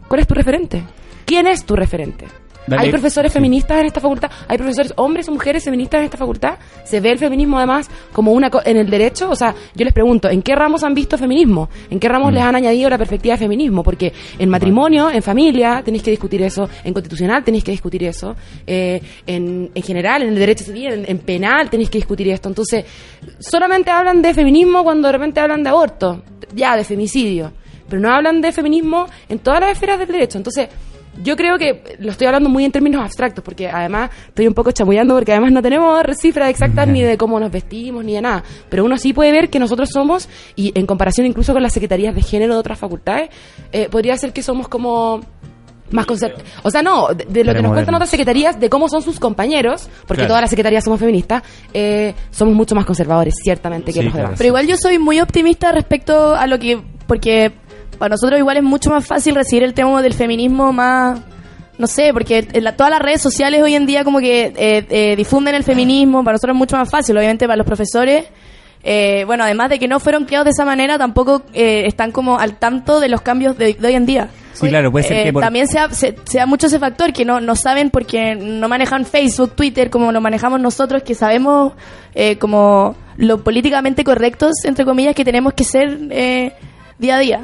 ¿cuál 0.07 0.21
es 0.21 0.27
tu 0.27 0.35
referente? 0.35 0.83
¿Quién 1.25 1.47
es 1.47 1.65
tu 1.65 1.75
referente? 1.75 2.25
Dale. 2.65 2.83
¿Hay 2.83 2.89
profesores 2.91 3.33
feministas 3.33 3.79
en 3.81 3.87
esta 3.87 3.99
facultad? 3.99 4.31
¿Hay 4.47 4.57
profesores 4.57 4.93
hombres 4.95 5.27
o 5.27 5.31
mujeres 5.33 5.63
feministas 5.65 5.99
en 5.99 6.05
esta 6.05 6.17
facultad? 6.17 6.53
¿Se 6.85 6.99
ve 7.01 7.11
el 7.11 7.17
feminismo 7.19 7.57
además 7.57 7.89
como 8.13 8.31
una 8.31 8.49
co- 8.49 8.61
en 8.63 8.77
el 8.77 8.89
derecho? 8.89 9.29
O 9.29 9.35
sea, 9.35 9.53
yo 9.75 9.83
les 9.83 9.93
pregunto, 9.93 10.29
¿en 10.29 10.41
qué 10.41 10.55
ramos 10.55 10.83
han 10.83 10.93
visto 10.93 11.17
feminismo? 11.17 11.69
¿En 11.89 11.99
qué 11.99 12.07
ramos 12.07 12.31
Mm. 12.31 12.35
les 12.35 12.43
han 12.43 12.55
añadido 12.55 12.89
la 12.89 12.97
perspectiva 12.97 13.33
de 13.35 13.39
feminismo? 13.39 13.83
Porque 13.83 14.13
en 14.39 14.49
matrimonio, 14.49 15.09
en 15.11 15.21
familia, 15.21 15.81
tenéis 15.83 16.03
que 16.03 16.11
discutir 16.11 16.41
eso, 16.41 16.69
en 16.83 16.93
constitucional 16.93 17.43
tenéis 17.43 17.63
que 17.65 17.71
discutir 17.71 18.03
eso, 18.05 18.35
eh, 18.65 19.01
en, 19.27 19.69
en 19.75 19.83
general, 19.83 20.21
en 20.23 20.29
el 20.29 20.35
derecho 20.39 20.63
civil, 20.63 20.93
en, 20.93 21.05
en 21.07 21.19
penal 21.19 21.69
tenéis 21.69 21.89
que 21.89 21.97
discutir 21.97 22.29
esto. 22.29 22.47
Entonces, 22.49 22.85
solamente 23.39 23.91
hablan 23.91 24.21
de 24.21 24.33
feminismo 24.33 24.83
cuando 24.83 25.07
de 25.07 25.11
repente 25.11 25.39
hablan 25.39 25.63
de 25.63 25.69
aborto, 25.69 26.23
ya, 26.55 26.75
de 26.77 26.83
femicidio, 26.83 27.51
pero 27.89 28.01
no 28.01 28.09
hablan 28.13 28.41
de 28.41 28.51
feminismo 28.51 29.05
en 29.29 29.39
todas 29.39 29.59
las 29.59 29.71
esferas 29.71 29.99
del 29.99 30.07
derecho. 30.07 30.37
Entonces, 30.37 30.69
yo 31.21 31.35
creo 31.35 31.57
que 31.57 31.97
lo 31.99 32.11
estoy 32.11 32.27
hablando 32.27 32.49
muy 32.49 32.65
en 32.65 32.71
términos 32.71 33.01
abstractos, 33.03 33.43
porque 33.43 33.69
además 33.69 34.09
estoy 34.27 34.47
un 34.47 34.53
poco 34.53 34.71
chamullando, 34.71 35.13
porque 35.15 35.31
además 35.31 35.51
no 35.51 35.61
tenemos 35.61 36.01
cifras 36.19 36.49
exactas 36.49 36.87
ni 36.87 37.01
de 37.03 37.17
cómo 37.17 37.39
nos 37.39 37.51
vestimos, 37.51 38.03
ni 38.03 38.13
de 38.13 38.21
nada. 38.21 38.43
Pero 38.69 38.83
uno 38.85 38.97
sí 38.97 39.13
puede 39.13 39.31
ver 39.31 39.49
que 39.49 39.59
nosotros 39.59 39.89
somos, 39.91 40.27
y 40.55 40.71
en 40.77 40.85
comparación 40.85 41.27
incluso 41.27 41.53
con 41.53 41.61
las 41.61 41.73
secretarías 41.73 42.15
de 42.15 42.21
género 42.21 42.53
de 42.53 42.59
otras 42.59 42.79
facultades, 42.79 43.29
eh, 43.71 43.87
podría 43.89 44.17
ser 44.17 44.33
que 44.33 44.41
somos 44.41 44.67
como 44.67 45.21
más 45.91 46.07
O 46.63 46.71
sea, 46.71 46.81
no, 46.81 47.09
de, 47.09 47.25
de 47.25 47.43
lo 47.43 47.53
que 47.53 47.61
nos 47.61 47.71
cuentan 47.73 47.93
otras 47.93 48.09
secretarías, 48.09 48.59
de 48.59 48.69
cómo 48.69 48.89
son 48.89 49.03
sus 49.03 49.19
compañeros, 49.19 49.89
porque 50.07 50.21
Claro. 50.21 50.29
todas 50.29 50.41
las 50.41 50.49
secretarías 50.49 50.83
somos 50.83 50.99
feministas, 50.99 51.43
eh, 51.73 52.15
somos 52.31 52.55
mucho 52.55 52.73
más 52.73 52.85
conservadores, 52.85 53.35
ciertamente, 53.43 53.93
que 53.93 53.99
Sí, 53.99 54.05
los 54.05 54.13
claro. 54.13 54.29
demás. 54.29 54.37
Pero 54.39 54.47
igual 54.47 54.65
yo 54.67 54.75
soy 54.77 54.97
muy 54.97 55.19
optimista 55.21 55.71
respecto 55.71 56.33
a 56.35 56.47
lo 56.47 56.57
que... 56.57 56.81
Porque 57.05 57.51
para 57.97 58.09
nosotros 58.13 58.39
igual 58.39 58.57
es 58.57 58.63
mucho 58.63 58.89
más 58.89 59.05
fácil 59.05 59.35
recibir 59.35 59.63
el 59.63 59.73
tema 59.73 60.01
del 60.01 60.13
feminismo 60.13 60.71
más... 60.73 61.19
No 61.75 61.87
sé, 61.87 62.13
porque 62.13 62.47
la- 62.61 62.75
todas 62.75 62.91
las 62.91 63.01
redes 63.01 63.19
sociales 63.21 63.61
hoy 63.63 63.73
en 63.73 63.87
día 63.87 64.03
como 64.03 64.19
que 64.19 64.53
eh, 64.55 64.85
eh, 64.89 65.15
difunden 65.15 65.55
el 65.55 65.63
feminismo, 65.63 66.23
para 66.23 66.33
nosotros 66.35 66.53
es 66.55 66.59
mucho 66.59 66.77
más 66.77 66.87
fácil, 66.89 67.17
obviamente 67.17 67.47
para 67.47 67.57
los 67.57 67.65
profesores. 67.65 68.25
eh, 68.83 69.23
bueno, 69.25 69.43
además 69.43 69.69
de 69.71 69.79
que 69.79 69.87
no 69.87 69.99
fueron 69.99 70.25
criados 70.25 70.45
de 70.45 70.51
esa 70.51 70.65
manera, 70.65 70.99
tampoco 70.99 71.41
eh, 71.53 71.85
están 71.87 72.11
como 72.11 72.37
al 72.37 72.57
tanto 72.59 72.99
de 72.99 73.09
los 73.09 73.21
cambios 73.21 73.57
de, 73.57 73.73
de 73.73 73.87
hoy 73.87 73.95
en 73.95 74.05
día. 74.05 74.27
Sí, 74.53 74.67
claro, 74.69 74.91
puede 74.91 75.07
ser 75.07 75.17
Eh, 75.17 75.23
que 75.23 75.33
por- 75.33 75.41
También 75.41 75.67
sea, 75.67 75.89
se- 75.89 76.15
sea 76.25 76.45
mucho 76.45 76.67
ese 76.67 76.77
factor 76.77 77.11
que 77.11 77.25
no, 77.25 77.41
no 77.41 77.55
saben 77.55 77.89
porque 77.89 78.35
no 78.35 78.69
manejan 78.69 79.03
Facebook, 79.05 79.53
Twitter 79.55 79.89
como 79.89 80.11
lo 80.11 80.21
manejamos 80.21 80.59
nosotros, 80.61 81.01
que 81.01 81.15
sabemos 81.15 81.73
eh, 82.13 82.37
como 82.37 82.95
lo 83.17 83.43
políticamente 83.43 84.03
correctos, 84.03 84.51
entre 84.65 84.85
comillas, 84.85 85.15
que 85.15 85.25
tenemos 85.25 85.53
que 85.55 85.63
ser 85.63 85.97
eh, 86.11 86.53
día 86.99 87.15
a 87.15 87.19
día. 87.19 87.41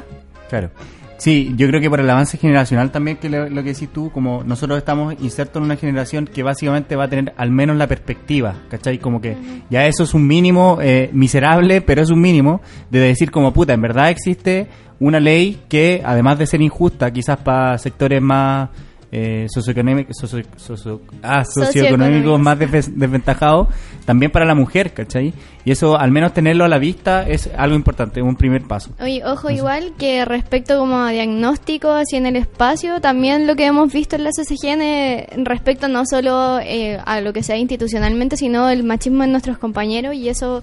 Claro. 0.50 0.70
Sí, 1.16 1.52
yo 1.54 1.68
creo 1.68 1.82
que 1.82 1.90
por 1.90 2.00
el 2.00 2.08
avance 2.08 2.38
generacional 2.38 2.90
también, 2.90 3.18
que 3.18 3.28
lo, 3.28 3.48
lo 3.48 3.62
que 3.62 3.74
decís 3.74 3.90
tú, 3.92 4.10
como 4.10 4.42
nosotros 4.42 4.78
estamos 4.78 5.14
insertos 5.20 5.60
en 5.60 5.64
una 5.64 5.76
generación 5.76 6.24
que 6.24 6.42
básicamente 6.42 6.96
va 6.96 7.04
a 7.04 7.08
tener 7.08 7.34
al 7.36 7.50
menos 7.50 7.76
la 7.76 7.86
perspectiva, 7.86 8.54
¿cachai? 8.70 8.98
Como 8.98 9.20
que 9.20 9.36
ya 9.68 9.86
eso 9.86 10.04
es 10.04 10.14
un 10.14 10.26
mínimo 10.26 10.78
eh, 10.80 11.10
miserable, 11.12 11.82
pero 11.82 12.00
es 12.00 12.08
un 12.08 12.22
mínimo 12.22 12.62
de 12.90 13.00
decir 13.00 13.30
como 13.30 13.52
puta, 13.52 13.74
en 13.74 13.82
verdad 13.82 14.08
existe 14.08 14.68
una 14.98 15.20
ley 15.20 15.60
que, 15.68 16.00
además 16.04 16.38
de 16.38 16.46
ser 16.46 16.62
injusta, 16.62 17.10
quizás 17.10 17.36
para 17.38 17.76
sectores 17.76 18.22
más 18.22 18.70
eh, 19.12 19.46
socioeconómicos, 19.52 20.16
socio- 20.16 20.44
socio- 20.56 21.00
ah, 21.22 21.44
Socioeconómicos. 21.44 22.38
más 22.38 22.58
desve- 22.58 22.92
desventajados, 22.94 23.68
también 24.04 24.30
para 24.30 24.44
la 24.44 24.54
mujer, 24.54 24.92
¿cachai? 24.92 25.32
Y 25.64 25.72
eso, 25.72 25.98
al 25.98 26.10
menos 26.10 26.32
tenerlo 26.32 26.64
a 26.64 26.68
la 26.68 26.78
vista, 26.78 27.28
es 27.28 27.50
algo 27.56 27.74
importante, 27.76 28.22
un 28.22 28.36
primer 28.36 28.62
paso. 28.62 28.90
Oye, 29.00 29.22
ojo, 29.24 29.50
igual 29.50 29.92
que 29.98 30.24
respecto 30.24 30.78
como 30.78 30.96
a 31.00 31.10
diagnóstico 31.10 31.90
así 31.90 32.16
en 32.16 32.26
el 32.26 32.36
espacio, 32.36 33.00
también 33.00 33.46
lo 33.46 33.56
que 33.56 33.66
hemos 33.66 33.92
visto 33.92 34.16
en 34.16 34.24
la 34.24 34.30
CCGN 34.30 35.44
respecto 35.44 35.88
no 35.88 36.04
solo 36.06 36.58
eh, 36.62 36.98
a 37.04 37.20
lo 37.20 37.32
que 37.32 37.42
sea 37.42 37.56
institucionalmente, 37.56 38.36
sino 38.36 38.68
el 38.70 38.84
machismo 38.84 39.24
en 39.24 39.32
nuestros 39.32 39.58
compañeros 39.58 40.14
y 40.14 40.28
eso 40.28 40.62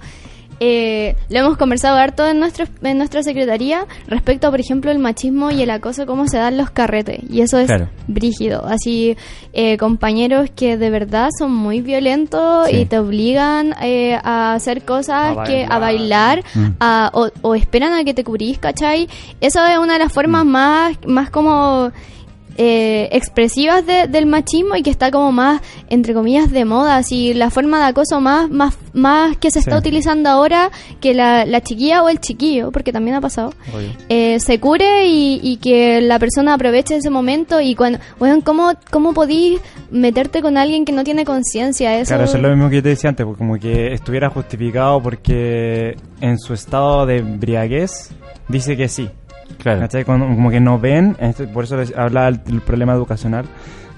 eh, 0.59 1.15
lo 1.29 1.39
hemos 1.39 1.57
conversado 1.57 1.97
harto 1.97 2.27
en, 2.27 2.39
nuestro, 2.39 2.65
en 2.81 2.97
nuestra 2.97 3.21
secretaría 3.23 3.85
respecto, 4.07 4.49
por 4.49 4.59
ejemplo, 4.59 4.91
el 4.91 4.99
machismo 4.99 5.51
y 5.51 5.61
el 5.61 5.69
acoso, 5.69 6.05
cómo 6.05 6.27
se 6.27 6.37
dan 6.37 6.57
los 6.57 6.69
carretes 6.71 7.19
y 7.29 7.41
eso 7.41 7.57
es 7.59 7.67
Claro. 7.67 7.89
brígido. 8.07 8.65
Así, 8.65 9.15
eh, 9.53 9.77
compañeros 9.77 10.49
que 10.55 10.77
de 10.77 10.89
verdad 10.89 11.29
son 11.37 11.53
muy 11.53 11.81
violentos 11.81 12.67
Sí. 12.69 12.77
y 12.77 12.85
te 12.85 12.97
obligan 12.99 13.75
eh, 13.81 14.17
a 14.23 14.53
hacer 14.53 14.83
cosas 14.83 15.37
A 15.37 15.43
que 15.43 15.65
a 15.69 15.77
bailar. 15.79 16.43
Mm. 16.55 16.65
a- 16.79 17.11
o, 17.13 17.29
o 17.41 17.55
esperan 17.55 17.93
a 17.93 18.03
que 18.03 18.13
te 18.13 18.23
cubrís, 18.23 18.57
¿cachai? 18.59 19.07
Esa 19.41 19.71
es 19.73 19.79
una 19.79 19.93
de 19.93 19.99
las 19.99 20.11
formas 20.13 20.45
Mm. 20.45 20.49
más, 20.49 20.97
más 21.05 21.29
como 21.29 21.91
eh, 22.57 23.09
expresivas 23.11 23.85
de- 23.85 24.07
del 24.07 24.25
machismo 24.25 24.75
y 24.75 24.83
que 24.83 24.89
está 24.89 25.11
como 25.11 25.31
más, 25.31 25.61
entre 25.89 26.13
comillas, 26.13 26.51
de 26.51 26.65
moda. 26.65 26.97
Así, 26.97 27.33
la 27.33 27.49
forma 27.49 27.79
de 27.79 27.85
acoso 27.85 28.19
más, 28.19 28.49
más, 28.49 28.77
más 28.93 29.37
que 29.37 29.51
se 29.51 29.59
está 29.59 29.73
Sí. 29.73 29.77
utilizando 29.77 30.29
ahora 30.29 30.71
que 30.99 31.13
la, 31.13 31.45
la 31.45 31.61
chiquilla 31.61 32.03
o 32.03 32.09
el 32.09 32.19
chiquillo, 32.19 32.71
porque 32.71 32.91
también 32.91 33.15
ha 33.15 33.21
pasado, 33.21 33.53
eh, 34.09 34.39
se 34.39 34.59
cure 34.59 35.07
y, 35.07 35.39
y 35.43 35.57
que 35.57 36.01
la 36.01 36.19
persona 36.19 36.53
aproveche 36.55 36.95
ese 36.95 37.09
momento 37.09 37.61
y 37.61 37.75
cuando, 37.75 37.99
bueno, 38.19 38.41
¿cómo, 38.43 38.71
cómo 38.91 39.13
podís 39.13 39.59
meterte 39.91 40.41
con 40.41 40.57
alguien 40.57 40.83
que 40.85 40.91
no 40.91 41.03
tiene 41.03 41.25
conciencia? 41.25 41.97
Eso, 41.99 42.09
Claro, 42.09 42.23
eso 42.23 42.37
es 42.37 42.43
lo 42.43 42.49
mismo 42.49 42.69
que 42.69 42.77
yo 42.77 42.83
te 42.83 42.89
decía 42.89 43.09
antes, 43.09 43.25
pues, 43.25 43.37
como 43.37 43.57
que 43.59 43.93
estuviera 43.93 44.29
justificado 44.29 45.01
porque 45.01 45.95
en 46.21 46.39
su 46.39 46.53
estado 46.53 47.05
de 47.05 47.17
embriaguez 47.17 48.09
dice 48.47 48.75
que 48.75 48.87
sí. 48.87 49.09
Claro. 49.57 49.79
¿Cachai? 49.81 50.03
Cuando- 50.05 50.25
como 50.27 50.49
que 50.51 50.59
no 50.59 50.79
ven, 50.79 51.15
este- 51.19 51.47
por 51.47 51.63
eso 51.65 51.77
les 51.77 51.95
hablaba 51.95 52.27
el, 52.29 52.39
el 52.47 52.61
problema 52.61 52.93
educacional, 52.93 53.45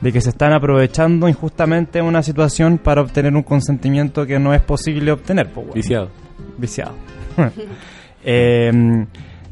de 0.01 0.11
que 0.13 0.21
se 0.21 0.29
están 0.29 0.53
aprovechando 0.53 1.27
injustamente 1.27 2.01
una 2.01 2.23
situación 2.23 2.77
para 2.77 3.01
obtener 3.01 3.35
un 3.35 3.43
consentimiento 3.43 4.25
que 4.25 4.39
no 4.39 4.53
es 4.53 4.61
posible 4.61 5.11
obtener. 5.11 5.47
pues, 5.47 5.55
bueno. 5.67 5.73
Viciado. 5.73 6.09
Viciado. 6.57 6.93
Eh, 8.23 9.05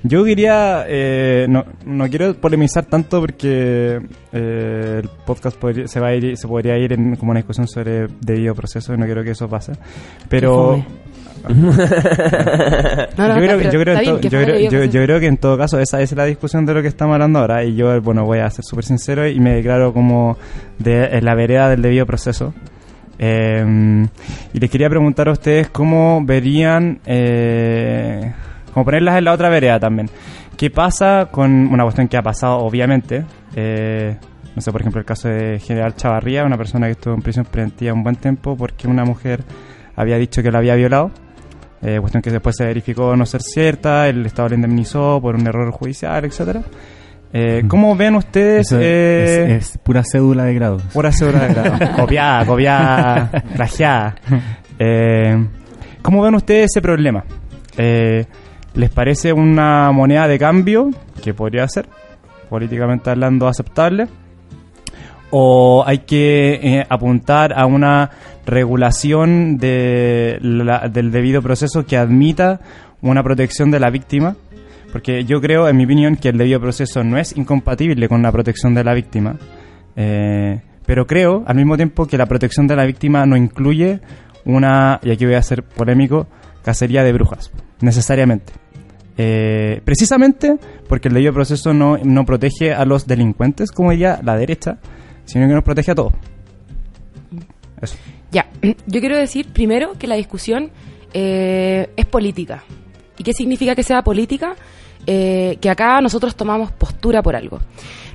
yo 0.04 0.24
diría, 0.24 0.86
eh, 0.88 1.46
no, 1.50 1.66
no 1.86 2.08
quiero 2.10 2.34
polemizar 2.36 2.86
tanto 2.86 3.20
porque 3.22 4.00
eh, 4.34 5.02
el 5.04 5.10
podcast 5.26 5.58
podría- 5.58 5.88
se 5.88 6.00
va 6.00 6.10
a 6.10 6.16
ir, 6.16 6.38
se 6.38 6.48
podría 6.48 6.78
ir 6.78 6.94
en 6.94 7.16
como 7.16 7.32
una 7.32 7.40
discusión 7.40 7.68
sobre 7.68 8.08
debido 8.22 8.54
proceso 8.56 8.94
y 8.94 8.98
no 8.98 9.06
quiero 9.06 9.24
que 9.24 9.32
eso 9.32 9.48
pase. 9.50 9.74
Pero 10.30 10.86
yo 13.18 15.02
creo, 15.04 15.20
que 15.20 15.28
en 15.28 15.38
todo 15.38 15.58
caso 15.58 15.80
esa 15.80 16.02
es 16.02 16.12
la 16.14 16.26
discusión 16.26 16.66
de 16.66 16.74
lo 16.74 16.82
que 16.82 16.88
estamos 16.88 17.14
hablando 17.14 17.40
ahora 17.40 17.64
y 17.64 17.76
yo, 17.76 18.02
bueno, 18.02 18.26
voy 18.26 18.40
a 18.40 18.50
ser 18.50 18.66
súper 18.66 18.86
sincero 18.86 19.28
y 19.28 19.40
me 19.40 19.56
declaro 19.56 19.94
como 19.94 20.38
de 20.80 21.06
en 21.06 21.26
la 21.26 21.36
vereda 21.36 21.70
del 21.70 21.82
debido 21.82 22.06
proceso. 22.06 22.54
Eh, 23.20 24.06
y 24.54 24.60
les 24.60 24.70
quería 24.70 24.90
preguntar 24.90 25.28
a 25.28 25.32
ustedes 25.32 25.70
cómo 25.70 26.24
verían, 26.24 27.00
eh, 27.06 28.32
como 28.74 28.86
ponerlas 28.86 29.18
en 29.18 29.24
la 29.24 29.34
otra 29.34 29.50
vereda 29.50 29.80
también. 29.80 30.10
¿Qué 30.56 30.70
pasa 30.72 31.28
con 31.32 31.52
una 31.52 31.84
cuestión 31.84 32.08
que 32.08 32.18
ha 32.18 32.24
pasado, 32.24 32.58
obviamente? 32.60 33.24
Eh, 33.56 34.18
no 34.56 34.62
sé, 34.62 34.72
por 34.72 34.82
ejemplo, 34.82 35.00
el 35.00 35.06
caso 35.06 35.30
de 35.30 35.60
General 35.60 35.96
Chavarría, 35.96 36.44
una 36.44 36.58
persona 36.58 36.88
que 36.88 36.94
estuvo 36.94 37.14
en 37.14 37.22
prisión 37.22 37.46
preventiva 37.46 37.94
un 37.94 38.02
buen 38.02 38.16
tiempo 38.16 38.58
porque 38.58 38.88
una 38.88 39.06
mujer 39.06 39.44
había 39.96 40.18
dicho 40.18 40.42
que 40.42 40.50
lo 40.50 40.58
había 40.58 40.74
violado. 40.74 41.12
Eh, 41.82 42.00
cuestión 42.00 42.22
que 42.24 42.32
después 42.32 42.56
se 42.58 42.66
verificó 42.66 43.16
no 43.16 43.26
ser 43.26 43.42
cierta, 43.42 44.08
el 44.08 44.26
Estado 44.26 44.50
la 44.50 44.56
indemnizó 44.56 45.20
por 45.22 45.36
un 45.36 45.46
error 45.46 45.72
judicial, 45.72 46.26
etcétera. 46.26 46.62
Eh, 47.34 47.64
¿Cómo 47.68 47.96
ven 47.96 48.16
ustedes? 48.16 48.68
Eso 48.68 48.78
es- 48.80 48.84
eh, 48.86 49.56
es, 49.58 49.72
es 49.74 49.78
pura 49.80 50.02
cédula 50.04 50.46
de 50.46 50.54
grado. 50.56 50.78
Pura 50.94 51.12
cédula 51.12 51.48
de 51.48 51.54
grado. 51.54 51.96
copiada, 51.96 52.46
copiada, 52.46 53.30
plagiada. 53.56 54.16
Eh, 54.80 55.46
¿Cómo 56.02 56.22
ven 56.24 56.36
ustedes 56.36 56.72
ese 56.72 56.82
problema? 56.82 57.24
Eh, 57.78 58.26
¿Les 58.76 58.90
parece 58.90 59.34
una 59.34 59.92
moneda 59.92 60.28
de 60.28 60.40
cambio 60.40 60.90
que 61.24 61.34
podría 61.34 61.68
ser, 61.68 61.88
políticamente 62.50 63.10
hablando, 63.10 63.48
aceptable? 63.48 64.08
¿O 65.30 65.84
hay 65.86 66.00
que 66.00 66.54
eh, 66.62 66.86
apuntar 66.90 67.54
a 67.58 67.66
una 67.66 68.10
regulación 68.46 69.58
de 69.58 70.38
la- 70.42 70.88
del 70.88 71.12
debido 71.12 71.42
proceso 71.42 71.86
que 71.86 71.98
admita 71.98 72.62
una 73.02 73.24
protección 73.24 73.70
de 73.72 73.80
la 73.80 73.90
víctima? 73.90 74.36
Porque 74.92 75.26
yo 75.26 75.42
creo, 75.42 75.68
en 75.68 75.76
mi 75.76 75.84
opinión, 75.84 76.16
que 76.16 76.30
el 76.30 76.38
debido 76.38 76.62
proceso 76.62 77.04
no 77.04 77.18
es 77.18 77.36
incompatible 77.36 78.08
con 78.08 78.22
la 78.22 78.32
protección 78.32 78.74
de 78.74 78.84
la 78.86 78.94
víctima. 78.94 79.36
Eh, 79.98 80.62
pero 80.86 81.06
creo, 81.06 81.44
al 81.46 81.56
mismo 81.58 81.76
tiempo, 81.76 82.06
que 82.06 82.18
la 82.18 82.26
protección 82.26 82.66
de 82.68 82.76
la 82.78 82.86
víctima 82.86 83.26
no 83.26 83.36
incluye 83.36 84.00
una, 84.46 85.00
y 85.04 85.12
aquí 85.12 85.26
voy 85.26 85.36
a 85.36 85.42
ser 85.42 85.62
polémico, 85.64 86.28
cacería 86.64 87.04
de 87.04 87.12
brujas, 87.12 87.52
necesariamente. 87.82 88.54
Eh, 89.18 89.82
precisamente 89.84 90.58
porque 90.88 91.10
el 91.10 91.16
debido 91.16 91.34
proceso 91.34 91.74
no, 91.74 91.98
no 91.98 92.24
protege 92.26 92.74
a 92.74 92.86
los 92.86 93.08
delincuentes, 93.08 93.72
como 93.72 93.92
diría 93.92 94.20
la 94.24 94.38
derecha, 94.38 94.78
sino 95.28 95.48
que 95.48 95.54
nos 95.54 95.64
protege 95.64 95.92
a 95.92 95.96
todos. 95.96 96.14
Eso. 97.82 97.96
Ya, 98.32 98.48
yo 98.88 99.00
quiero 99.00 99.16
decir 99.16 99.48
primero 99.54 99.94
que 100.00 100.08
la 100.08 100.16
discusión 100.16 100.72
eh, 101.14 101.90
es 101.96 102.06
política. 102.06 102.64
¿Y 103.18 103.24
qué 103.24 103.34
significa 103.34 103.76
que 103.76 103.84
sea 103.84 104.02
política? 104.02 104.56
Eh, 105.06 105.58
que 105.62 105.70
acá 105.70 106.02
nosotros 106.02 106.36
tomamos 106.36 106.72
postura 106.72 107.22
por 107.22 107.36
algo. 107.36 107.60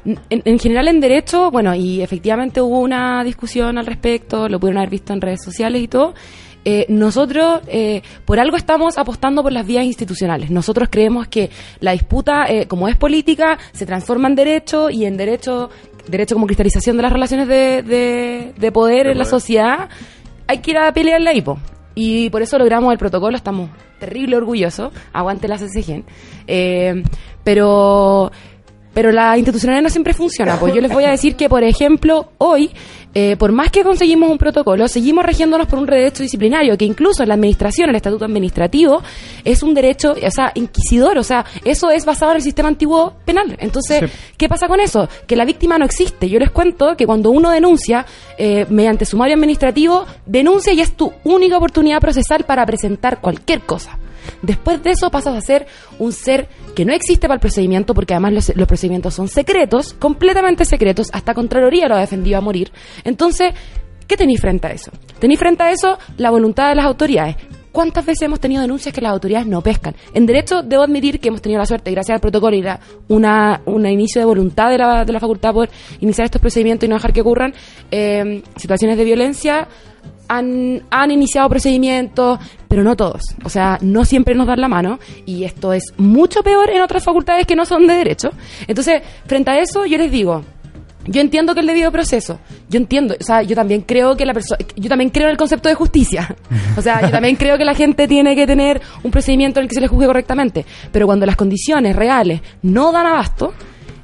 En, 0.05 0.19
en 0.29 0.59
general 0.59 0.89
en 0.89 1.01
derecho, 1.01 1.51
bueno, 1.51 1.75
y 1.75 2.03
efectivamente 2.03 2.61
hubo 2.61 2.81
una 2.81 3.25
discusión 3.25 3.79
al 3.79 3.87
respecto, 3.87 4.49
lo 4.49 4.59
pudieron 4.59 4.79
haber 4.79 4.91
visto 4.91 5.13
en 5.13 5.21
redes 5.21 5.43
sociales 5.43 5.81
y 5.83 5.89
todo. 5.89 6.15
Eh, 6.65 6.87
nosotros 6.89 7.63
por 8.25 8.39
algo 8.39 8.57
estamos 8.57 8.97
apostando 8.97 9.43
por 9.43 9.53
las 9.53 9.67
vías 9.67 9.85
institucionales. 9.85 10.51
Nosotros 10.51 10.89
creemos 10.91 11.27
que 11.27 11.51
la 11.81 11.93
disputa, 11.93 12.47
como 12.69 12.89
es 12.89 12.97
política, 12.97 13.59
se 13.73 13.85
transforma 13.85 14.29
en 14.29 14.37
derecho 14.37 14.91
y 14.91 15.05
en 15.05 15.17
derecho, 15.17 15.71
derecho 16.09 16.35
como 16.35 16.47
cristalización 16.47 16.97
de 16.97 17.03
las 17.03 17.13
relaciones 17.13 17.49
de, 17.49 17.83
de- 17.83 18.53
de 18.57 18.73
poder 18.73 19.07
en 19.07 19.19
la 19.19 19.25
sociedad, 19.25 19.89
hay 20.47 20.59
que 20.59 20.73
ir 20.73 20.79
a 20.79 20.93
pelear 20.93 21.21
la 21.21 21.33
hipo. 21.35 21.59
Y 21.95 22.31
por 22.31 22.41
eso 22.43 22.59
logramos 22.59 22.91
el 22.93 22.99
protocolo, 22.99 23.37
estamos 23.37 23.69
terrible 24.01 24.37
orgullosos. 24.37 24.93
Aguante 25.13 25.47
la 25.49 25.59
CCG. 25.59 26.05
Eh, 26.47 27.03
pero 27.45 28.33
pero 28.95 29.13
la 29.13 29.37
institucionalidad 29.37 29.83
no 29.83 29.91
siempre 29.91 30.15
funciona. 30.15 30.59
Pues 30.59 30.75
yo 30.75 30.81
les 30.81 30.93
voy 30.93 31.05
a 31.05 31.11
decir 31.11 31.37
que, 31.37 31.49
por 31.49 31.65
ejemplo, 31.65 32.31
hoy, 32.39 32.71
eh, 33.15 33.37
por 33.37 33.53
más 33.53 33.71
que 33.71 33.83
conseguimos 33.83 34.31
un 34.31 34.39
protocolo, 34.39 34.89
seguimos 34.89 35.25
regiéndonos 35.25 35.67
por 35.67 35.79
un 35.79 35.87
derecho 35.87 36.23
disciplinario, 36.23 36.77
que 36.77 36.85
incluso 36.85 37.23
en 37.23 37.29
la 37.29 37.35
administración, 37.35 37.91
el 37.91 37.97
estatuto 37.97 38.25
administrativo, 38.25 39.03
es 39.45 39.63
un 39.63 39.75
derecho, 39.75 40.13
o 40.13 40.31
sea, 40.31 40.53
inquisidor, 40.55 41.19
o 41.19 41.23
sea, 41.23 41.45
eso 41.65 41.91
es 41.91 42.05
basado 42.05 42.33
en 42.33 42.37
el 42.37 42.43
sistema 42.43 42.69
antiguo 42.69 43.15
penal. 43.25 43.57
Entonces, 43.61 44.11
¿qué 44.37 44.49
pasa 44.49 44.69
con 44.69 44.81
eso? 44.81 45.09
Que 45.27 45.37
la 45.37 45.45
víctima 45.45 45.79
no 45.79 45.85
existe. 45.85 46.29
Yo 46.29 46.39
les 46.39 46.51
cuento 46.51 46.97
que 46.97 47.07
cuando 47.07 47.31
uno 47.31 47.51
denuncia, 47.51 48.07
eh, 48.39 48.67
mediante 48.69 49.05
sumario 49.05 49.35
administrativo, 49.35 50.07
denuncia 50.27 50.73
y 50.73 50.81
es 50.81 50.93
tu 50.97 51.13
única 51.25 51.57
oportunidad 51.57 52.01
procesal 52.01 52.45
para 52.45 52.65
presentar 52.67 53.21
cualquier 53.21 53.61
cosa. 53.61 53.99
Después 54.43 54.83
de 54.83 54.91
eso 54.93 55.11
pasas 55.11 55.37
a 55.37 55.41
ser 55.41 55.67
un 55.99 56.13
ser 56.13 56.49
que 56.75 56.85
no 56.85 56.93
existe 56.93 57.27
para 57.29 57.35
el 57.35 57.41
procedimiento, 57.41 57.95
porque 57.95 58.15
además 58.15 58.51
los, 58.55 58.67
procedimientos 58.67 59.15
son 59.15 59.29
secretos, 59.29 59.93
completamente 59.95 60.65
secretos, 60.65 61.09
hasta 61.13 61.35
Contraloría 61.35 61.89
lo 61.89 61.97
ha 61.97 62.01
defendido 62.01 62.39
a 62.39 62.41
morir. 62.41 62.73
Entonces, 63.05 63.53
¿qué 64.07 64.17
tenéis 64.17 64.41
frente 64.41 64.67
a 64.67 64.73
eso? 64.73 64.91
Tenéis 65.19 65.39
frente 65.39 65.63
a 65.63 65.71
eso 65.71 65.99
la 66.17 66.31
voluntad 66.31 66.69
de 66.69 66.75
las 66.77 66.87
autoridades. 66.87 67.37
¿Cuántas 67.73 68.05
veces 68.05 68.23
hemos 68.23 68.39
tenido 68.39 68.61
denuncias 68.61 68.95
que 68.95 69.01
las 69.01 69.13
autoridades 69.13 69.47
no 69.47 69.63
pescan? 69.63 69.95
En 70.13 70.27
derecho, 70.27 70.63
debo 70.63 70.83
admitir 70.83 71.19
que 71.19 71.29
hemos 71.29 71.41
tenido 71.41 71.59
la 71.59 71.65
suerte, 71.65 71.91
gracias 71.91 72.17
al 72.17 72.21
protocolo 72.21 72.55
y 72.55 72.61
la, 72.61 72.79
una, 73.09 73.63
un 73.65 73.87
inicio 73.87 74.21
de 74.21 74.27
voluntad 74.27 74.71
de 74.71 74.77
la, 74.77 75.07
de 75.07 75.13
la 75.13 75.19
facultad 75.19 75.55
por 75.55 75.71
iniciar 76.01 76.27
estos 76.27 76.41
procedimientos 76.41 76.87
y 76.87 76.91
no 76.91 76.97
dejar 76.97 77.15
que 77.15 77.23
ocurran 77.23 77.55
eh, 77.91 78.43
situaciones 78.57 78.99
de 78.99 79.05
violencia 79.05 79.69
han, 80.29 80.83
han 80.91 81.11
iniciado 81.11 81.49
procedimientos, 81.49 82.39
pero 82.69 82.83
no 82.83 82.97
todos. 82.97 83.23
O 83.45 83.49
sea, 83.49 83.79
no 83.83 84.05
siempre 84.05 84.35
nos 84.35 84.47
dan 84.47 84.61
la 84.61 84.69
mano 84.69 84.99
y 85.27 85.45
esto 85.45 85.73
es 85.73 85.93
mucho 85.99 86.43
peor 86.43 86.71
en 86.71 86.81
otras 86.81 87.05
facultades 87.05 87.47
que 87.47 87.57
no 87.57 87.67
son 87.67 87.87
de 87.87 87.95
derecho. 87.95 88.31
Entonces, 88.67 89.03
frente 89.27 89.51
a 89.51 89.61
eso, 89.61 89.85
yo 89.85 89.99
les 89.99 90.11
digo, 90.11 90.43
yo 91.07 91.21
entiendo 91.21 91.55
que 91.55 91.61
el 91.61 91.67
debido 91.67 91.91
proceso, 91.91 92.39
yo 92.69 92.79
entiendo, 92.79 93.15
o 93.19 93.25
sea, 93.25 93.43
yo 93.43 93.57
también 93.57 93.83
creo 93.83 94.17
que 94.17 94.25
la 94.25 94.35
persona, 94.35 94.65
yo 94.77 94.89
también 94.89 95.11
creo 95.11 95.27
en 95.27 95.33
el 95.33 95.37
concepto 95.37 95.69
de 95.69 95.75
justicia. 95.75 96.35
O 96.75 96.81
sea, 96.81 97.03
yo 97.03 97.11
también 97.11 97.37
creo 97.37 97.59
que 97.59 97.67
la 97.67 97.75
gente 97.75 98.09
tiene 98.09 98.35
que 98.35 98.47
tener 98.47 98.81
un 99.03 99.11
procedimiento 99.11 99.61
en 99.61 99.65
el 99.65 99.69
que 99.69 99.75
se 99.75 99.81
le 99.83 99.89
juzgue 99.89 100.07
correctamente. 100.07 100.65
Pero 100.91 101.05
cuando 101.05 101.27
las 101.27 101.37
condiciones 101.37 101.95
reales 101.95 102.41
no 102.63 102.93
dan 102.93 103.05
abasto, 103.05 103.53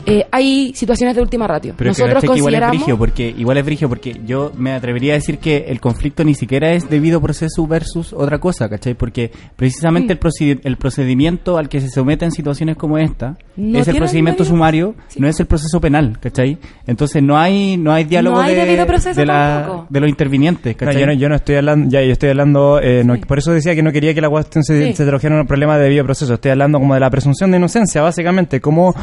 eh, 0.09 0.27
hay 0.31 0.73
situaciones 0.75 1.15
de 1.17 1.23
última 1.23 1.47
ratio. 1.47 1.75
Pero 1.77 1.93
que, 1.93 2.03
Nosotros 2.03 2.21
que 2.21 2.27
igual 2.27 2.39
es 2.39 2.43
consideramos... 2.61 2.77
brigio 2.77 2.99
porque 2.99 3.35
igual 3.37 3.57
es 3.59 3.65
brigio 3.65 3.89
porque 3.89 4.21
yo 4.27 4.53
me 4.57 4.73
atrevería 4.73 5.13
a 5.13 5.17
decir 5.17 5.39
que 5.39 5.67
el 5.69 5.81
conflicto 5.81 6.25
ni 6.25 6.35
siquiera 6.35 6.73
es 6.73 6.89
debido 6.89 7.21
proceso 7.21 7.67
versus 7.67 8.13
otra 8.13 8.39
cosa, 8.39 8.69
¿cachai? 8.69 8.95
Porque 8.95 9.31
precisamente 9.57 10.15
Mm. 10.15 10.17
el, 10.17 10.21
procedi- 10.21 10.61
el 10.65 10.77
procedimiento 10.77 11.59
al 11.59 11.69
que 11.69 11.81
se 11.81 11.89
somete 11.91 12.25
en 12.25 12.33
situaciones 12.33 12.77
como 12.77 12.99
esta 12.99 13.37
No 13.57 13.79
es 13.79 13.89
el 13.89 13.97
procedimiento 13.97 14.45
debido- 14.45 14.55
sumario, 14.57 14.95
Sí. 15.09 15.21
no 15.21 15.29
es 15.29 15.39
el 15.41 15.47
proceso 15.47 15.81
penal, 15.81 16.19
¿cachai? 16.21 16.59
Entonces 16.87 17.23
no 17.23 17.37
hay 17.39 17.77
no 17.77 17.93
hay 17.93 18.05
diálogo 18.05 18.37
No 18.37 18.43
hay 18.43 18.55
de, 18.55 18.65
debido 18.65 18.87
proceso 18.87 19.19
de, 19.19 19.27
la- 19.27 19.87
de 19.89 20.01
los 20.01 20.09
intervinientes, 20.09 20.75
No, 20.75 20.79
¿cachai? 20.87 21.01
yo, 21.01 21.07
no, 21.07 21.13
yo 21.15 21.29
no 21.29 21.35
estoy 21.37 21.57
hablando, 21.57 21.89
ya 21.91 22.03
yo 22.03 22.13
estoy 22.13 22.31
hablando, 22.31 22.81
eh, 22.83 23.03
no- 23.05 23.15
Sí. 23.17 23.21
por 23.27 23.39
eso 23.39 23.53
decía 23.53 23.75
que 23.75 23.83
no 23.83 23.93
quería 23.93 24.15
que 24.15 24.21
la 24.21 24.31
cuestión 24.31 24.65
se, 24.65 24.87
Sí. 24.89 24.93
se 24.95 25.05
trajera 25.07 25.35
en 25.35 25.41
un 25.43 25.47
problema 25.47 25.77
de 25.77 25.85
debido 25.85 26.05
proceso. 26.05 26.35
Estoy 26.35 26.51
hablando 26.53 26.79
como 26.79 26.95
de 26.95 27.01
la 27.01 27.11
presunción 27.11 27.51
de 27.51 27.57
inocencia, 27.59 28.03
básicamente. 28.03 28.61
¿Cómo, 28.61 28.95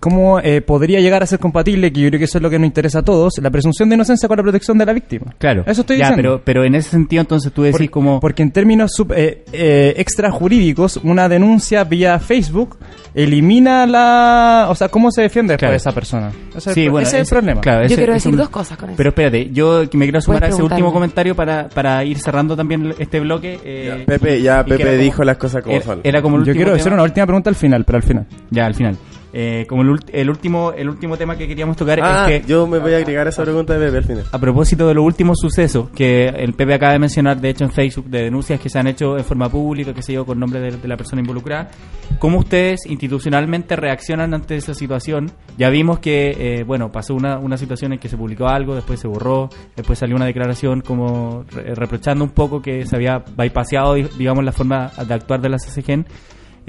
cómo 0.00 0.40
eh, 0.40 0.60
podría 0.60 1.00
llegar 1.00 1.22
a 1.22 1.26
ser 1.26 1.38
compatible, 1.38 1.92
que 1.92 2.00
yo 2.00 2.08
creo 2.08 2.18
que 2.18 2.24
eso 2.24 2.38
es 2.38 2.42
lo 2.42 2.50
que 2.50 2.58
nos 2.58 2.66
interesa 2.66 3.00
a 3.00 3.02
todos, 3.02 3.34
la 3.40 3.50
presunción 3.50 3.88
de 3.88 3.94
inocencia 3.94 4.28
con 4.28 4.36
la 4.36 4.42
protección 4.42 4.76
de 4.78 4.86
la 4.86 4.92
víctima. 4.92 5.34
Claro. 5.38 5.62
Eso 5.66 5.82
estoy 5.82 5.98
ya, 5.98 6.08
diciendo. 6.10 6.22
Pero, 6.22 6.42
pero 6.44 6.64
en 6.64 6.74
ese 6.74 6.90
sentido, 6.90 7.20
entonces 7.20 7.52
tú 7.52 7.62
decís 7.62 7.78
Por- 7.88 7.90
como... 7.90 8.20
Porque 8.20 8.42
en 8.42 8.50
términos 8.50 8.90
sub- 8.94 9.12
eh, 9.16 9.44
eh, 9.52 9.94
extrajurídicos, 9.96 10.98
una 11.02 11.28
denuncia 11.28 11.84
vía 11.84 12.18
Facebook 12.18 12.76
elimina 13.14 13.86
la... 13.86 14.66
O 14.70 14.74
sea, 14.74 14.88
¿cómo 14.88 15.10
se 15.10 15.22
defiende 15.22 15.52
después 15.54 15.58
Claro. 15.58 15.72
de 15.72 15.76
esa 15.76 15.92
persona? 15.92 16.32
Ese, 16.56 16.72
Sí, 16.74 16.80
es 16.80 16.86
el- 16.86 16.90
bueno, 16.90 17.06
ese 17.08 17.20
es 17.20 17.32
el 17.32 17.36
problema. 17.38 17.60
claro, 17.60 17.86
Yo 17.86 17.96
quiero 17.96 18.12
decir 18.14 18.32
un- 18.32 18.38
dos 18.38 18.48
cosas 18.50 18.76
con 18.78 18.90
eso. 18.90 18.96
Pero 18.96 19.10
espérate, 19.10 19.50
yo 19.50 19.82
me 19.92 20.04
quiero 20.06 20.20
sumar 20.20 20.44
a 20.44 20.48
ese 20.48 20.62
último 20.62 20.92
comentario 20.92 21.34
para, 21.34 21.68
para 21.68 22.04
ir 22.04 22.18
cerrando 22.18 22.56
también 22.56 22.94
este 22.98 23.20
bloque. 23.20 23.58
eh, 23.64 24.04
Pepe, 24.06 24.40
ya 24.42 24.64
Pepe 24.64 24.84
como- 24.84 24.96
dijo 24.96 25.24
las 25.24 25.36
cosas 25.36 25.62
como 25.62 25.76
era, 25.76 25.84
son. 25.84 26.00
era 26.04 26.22
como 26.22 26.36
el 26.38 26.44
Yo 26.44 26.52
quiero 26.52 26.72
hacer 26.72 26.84
tema- 26.84 26.94
una 26.94 27.02
última 27.04 27.26
pregunta 27.26 27.50
al 27.50 27.56
final, 27.56 27.84
pero 27.84 27.96
al 27.96 28.02
final. 28.02 28.26
Ya, 28.50 28.66
al 28.66 28.74
final. 28.74 28.96
Eh, 29.32 29.66
como 29.68 29.82
el, 29.82 29.98
el 30.12 30.30
último 30.30 30.72
el 30.72 30.88
último 30.88 31.18
tema 31.18 31.36
que 31.36 31.46
queríamos 31.46 31.76
tocar 31.76 32.00
Ah, 32.02 32.26
es 32.30 32.40
que 32.40 32.48
yo 32.48 32.66
me 32.66 32.78
voy 32.78 32.94
a 32.94 32.96
agregar 32.96 33.26
a 33.26 33.30
esa 33.30 33.42
pregunta 33.42 33.74
de 33.74 33.84
Pepe 33.86 33.98
al 33.98 34.04
final. 34.04 34.24
a 34.32 34.38
propósito 34.38 34.88
de 34.88 34.94
los 34.94 35.04
últimos 35.04 35.36
sucesos 35.38 35.90
que 35.90 36.28
el 36.28 36.54
Pepe 36.54 36.72
acaba 36.72 36.92
de 36.94 36.98
mencionar, 36.98 37.38
de 37.38 37.50
hecho 37.50 37.64
en 37.64 37.70
Facebook, 37.70 38.06
de 38.06 38.22
denuncias 38.22 38.58
que 38.58 38.70
se 38.70 38.78
han 38.78 38.86
hecho 38.86 39.18
en 39.18 39.24
forma 39.24 39.50
pública, 39.50 39.92
que 39.92 40.00
se 40.02 40.14
yo, 40.14 40.24
con 40.24 40.38
nombre 40.40 40.60
de, 40.60 40.78
de 40.78 40.88
la 40.88 40.96
persona 40.96 41.20
involucrada, 41.20 41.68
¿cómo 42.18 42.38
ustedes 42.38 42.86
institucionalmente 42.86 43.76
reaccionan 43.76 44.32
ante 44.32 44.56
esa 44.56 44.72
situación? 44.72 45.30
Ya 45.58 45.68
vimos 45.68 45.98
que, 45.98 46.30
eh, 46.60 46.64
bueno, 46.64 46.90
pasó 46.90 47.14
una, 47.14 47.38
una 47.38 47.58
situación 47.58 47.92
en 47.92 47.98
que 47.98 48.08
se 48.08 48.16
publicó 48.16 48.48
algo, 48.48 48.74
después 48.74 48.98
se 48.98 49.08
borró, 49.08 49.50
después 49.76 49.98
salió 49.98 50.16
una 50.16 50.24
declaración 50.24 50.80
como 50.80 51.44
re- 51.50 51.74
reprochando 51.74 52.24
un 52.24 52.30
poco 52.30 52.62
que 52.62 52.86
se 52.86 52.96
había 52.96 53.22
bypaseado, 53.36 53.94
di- 53.94 54.06
digamos, 54.16 54.42
la 54.42 54.52
forma 54.52 54.90
de 55.06 55.12
actuar 55.14 55.40
de 55.42 55.48
la 55.50 55.58
CCGEN. 55.58 56.06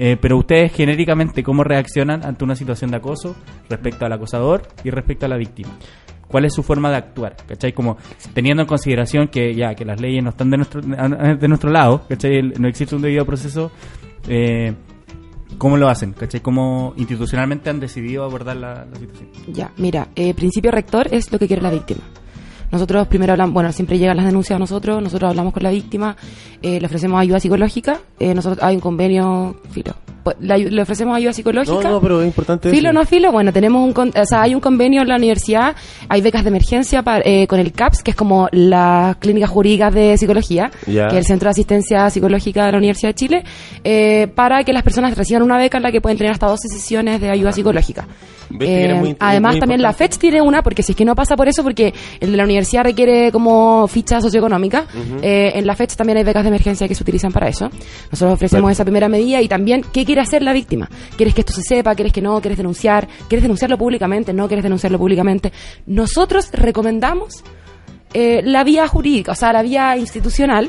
Eh, 0.02 0.16
pero 0.18 0.38
ustedes 0.38 0.72
genéricamente, 0.72 1.42
¿cómo 1.42 1.62
reaccionan 1.62 2.24
ante 2.24 2.42
una 2.42 2.56
situación 2.56 2.90
de 2.90 2.96
acoso 2.96 3.36
respecto 3.68 4.06
al 4.06 4.12
acosador 4.14 4.62
y 4.82 4.88
respecto 4.88 5.26
a 5.26 5.28
la 5.28 5.36
víctima? 5.36 5.68
¿Cuál 6.26 6.46
es 6.46 6.54
su 6.54 6.62
forma 6.62 6.88
de 6.88 6.96
actuar? 6.96 7.36
¿Cachai? 7.46 7.74
Como 7.74 7.98
teniendo 8.32 8.62
en 8.62 8.66
consideración 8.66 9.28
que 9.28 9.54
ya 9.54 9.74
que 9.74 9.84
las 9.84 10.00
leyes 10.00 10.24
no 10.24 10.30
están 10.30 10.48
de 10.48 10.56
nuestro, 10.56 10.80
de 10.80 11.48
nuestro 11.48 11.70
lado, 11.70 12.06
¿cachai? 12.08 12.40
No 12.40 12.66
existe 12.66 12.96
un 12.96 13.02
debido 13.02 13.26
proceso. 13.26 13.72
Eh, 14.26 14.72
¿Cómo 15.58 15.76
lo 15.76 15.86
hacen? 15.90 16.14
¿Cachai? 16.14 16.40
¿Cómo 16.40 16.94
institucionalmente 16.96 17.68
han 17.68 17.78
decidido 17.78 18.24
abordar 18.24 18.56
la, 18.56 18.86
la 18.86 18.98
situación? 18.98 19.28
Ya, 19.48 19.70
mira, 19.76 20.08
eh, 20.14 20.32
principio 20.32 20.70
rector 20.70 21.08
es 21.10 21.30
lo 21.30 21.38
que 21.38 21.46
quiere 21.46 21.60
la 21.60 21.72
víctima. 21.72 22.00
Nosotros 22.70 23.08
primero 23.08 23.32
hablamos, 23.32 23.54
bueno, 23.54 23.72
siempre 23.72 23.98
llegan 23.98 24.16
las 24.16 24.26
denuncias 24.26 24.56
a 24.56 24.58
nosotros, 24.58 25.02
nosotros 25.02 25.30
hablamos 25.30 25.52
con 25.52 25.62
la 25.62 25.70
víctima, 25.70 26.16
eh, 26.62 26.78
le 26.80 26.86
ofrecemos 26.86 27.20
ayuda 27.20 27.40
psicológica, 27.40 28.00
eh, 28.18 28.34
nosotros 28.34 28.62
hay 28.62 28.76
un 28.76 28.80
convenio, 28.80 29.56
filo, 29.70 29.94
le, 30.40 30.54
ayu- 30.54 30.68
le 30.70 30.82
ofrecemos 30.82 31.16
ayuda 31.16 31.30
No, 31.30 31.34
psicológica. 31.34 31.88
no, 31.90 32.00
pero 32.00 32.20
es 32.20 32.26
importante 32.26 32.70
Filo 32.70 32.90
o 32.90 32.92
decir. 32.92 32.94
no 33.00 33.06
filo, 33.06 33.32
bueno, 33.32 33.52
tenemos 33.52 33.84
un, 33.84 33.92
con- 33.92 34.12
o 34.16 34.24
sea, 34.26 34.42
hay 34.42 34.54
un 34.54 34.60
convenio 34.60 35.02
en 35.02 35.08
la 35.08 35.16
universidad, 35.16 35.74
hay 36.08 36.20
becas 36.22 36.42
de 36.44 36.48
emergencia 36.50 37.02
para- 37.02 37.22
eh, 37.24 37.46
con 37.46 37.58
el 37.60 37.72
CAPS, 37.72 38.02
que 38.02 38.10
es 38.12 38.16
como 38.16 38.48
las 38.52 39.16
clínicas 39.16 39.50
jurídicas 39.50 39.92
de 39.94 40.16
psicología, 40.18 40.70
Ya. 40.86 41.08
que 41.08 41.14
es 41.16 41.20
el 41.20 41.26
Centro 41.26 41.46
de 41.46 41.50
Asistencia 41.52 42.08
Psicológica 42.10 42.66
de 42.66 42.72
la 42.72 42.78
Universidad 42.78 43.10
de 43.10 43.14
Chile, 43.14 43.44
eh, 43.84 44.28
para 44.34 44.62
que 44.64 44.72
las 44.72 44.82
personas 44.82 45.16
reciban 45.16 45.42
una 45.42 45.58
beca 45.58 45.76
en 45.78 45.82
la 45.82 45.92
que 45.92 46.00
pueden 46.00 46.18
tener 46.18 46.32
hasta 46.32 46.46
12 46.46 46.68
sesiones 46.68 47.20
de 47.20 47.30
ayuda 47.30 47.52
psicológica. 47.52 48.06
Era 48.58 48.96
muy- 48.96 49.16
además, 49.20 49.52
muy 49.54 49.60
también 49.60 49.80
la. 49.80 49.92
FECH 49.92 50.18
tiene 50.18 50.42
una, 50.42 50.60
porque 50.64 50.82
si 50.82 50.90
es 50.92 50.96
que 50.96 51.04
no 51.04 51.14
pasa 51.14 51.36
por 51.36 51.46
eso, 51.46 51.62
porque 51.62 51.94
el 52.18 52.32
de 52.32 52.36
la 52.36 52.42
universidad 52.42 52.82
requiere 52.82 53.30
como 53.30 53.86
ficha 53.86 54.20
socioeconómica, 54.20 54.86
eh, 55.22 55.52
en 55.54 55.66
la 55.68 55.76
FECH 55.76 55.94
también 55.94 56.18
hay 56.18 56.24
becas 56.24 56.42
de 56.42 56.48
emergencia 56.48 56.88
que 56.88 56.94
se 56.96 57.02
utilizan 57.04 57.30
para 57.30 57.48
eso. 57.48 57.70
Nosotros 58.10 58.34
ofrecemos 58.34 58.62
Claro. 58.62 58.72
esa 58.72 58.84
primera 58.84 59.08
medida 59.08 59.40
y 59.40 59.46
también, 59.46 59.84
¿qué 59.92 60.04
quiere 60.10 60.22
hacer 60.22 60.42
la 60.42 60.52
víctima? 60.52 60.88
¿Quieres 61.16 61.34
que 61.34 61.42
esto 61.42 61.52
se 61.52 61.62
sepa? 61.62 61.94
¿Quieres 61.94 62.12
que 62.12 62.20
no? 62.20 62.40
¿Quieres 62.40 62.58
denunciar? 62.58 63.06
¿Quieres 63.28 63.42
denunciarlo 63.42 63.78
públicamente? 63.78 64.32
¿No 64.32 64.48
quieres 64.48 64.64
denunciarlo 64.64 64.98
públicamente? 64.98 65.52
Nosotros 65.86 66.50
recomendamos 66.52 67.44
eh, 68.12 68.40
la 68.44 68.64
vía 68.64 68.88
jurídica, 68.88 69.30
o 69.32 69.34
sea, 69.36 69.52
la 69.52 69.62
vía 69.62 69.96
institucional, 69.96 70.68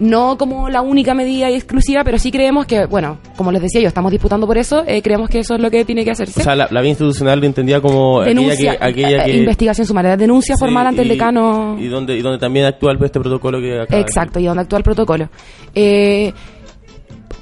no 0.00 0.36
como 0.38 0.68
la 0.70 0.80
única 0.80 1.12
medida 1.14 1.50
y 1.50 1.54
exclusiva, 1.54 2.02
pero 2.04 2.18
sí 2.18 2.32
creemos 2.32 2.64
que, 2.66 2.86
bueno, 2.86 3.18
como 3.36 3.52
les 3.52 3.60
decía 3.62 3.80
yo, 3.82 3.88
estamos 3.88 4.10
disputando 4.10 4.46
por 4.46 4.56
eso, 4.58 4.82
eh, 4.86 5.02
creemos 5.02 5.28
que 5.28 5.40
eso 5.40 5.54
es 5.54 5.60
lo 5.60 5.70
que 5.70 5.84
tiene 5.84 6.04
que 6.04 6.10
hacerse. 6.10 6.40
O 6.40 6.42
sea, 6.42 6.56
la, 6.56 6.66
la 6.70 6.80
vía 6.80 6.88
institucional 6.90 7.38
lo 7.38 7.46
entendía 7.46 7.80
como 7.82 8.22
denuncia, 8.22 8.72
aquella 8.72 8.78
que... 8.78 8.84
Aquella 9.04 9.26
eh, 9.26 9.30
que 9.30 9.36
investigación 9.36 9.86
sumaria, 9.86 10.16
denuncia 10.16 10.54
Sí, 10.56 10.58
formal 10.58 10.86
ante 10.86 11.02
el 11.02 11.08
decano. 11.08 11.76
Y 11.78 11.86
donde, 11.88 12.16
y 12.16 12.22
donde 12.22 12.38
también 12.38 12.64
actúa 12.66 12.92
el- 12.92 13.04
este 13.04 13.20
protocolo 13.20 13.60
que 13.60 13.74
acaba 13.78 13.96
de 13.96 14.00
Exacto, 14.00 14.40
y 14.40 14.46
donde 14.46 14.62
actúa 14.62 14.78
el 14.78 14.84
protocolo. 14.84 15.28
Eh, 15.74 16.32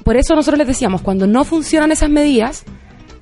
por 0.03 0.17
eso 0.17 0.35
nosotros 0.35 0.57
les 0.57 0.67
decíamos, 0.67 1.01
cuando 1.01 1.27
no 1.27 1.43
funcionan 1.43 1.91
esas 1.91 2.09
medidas, 2.09 2.65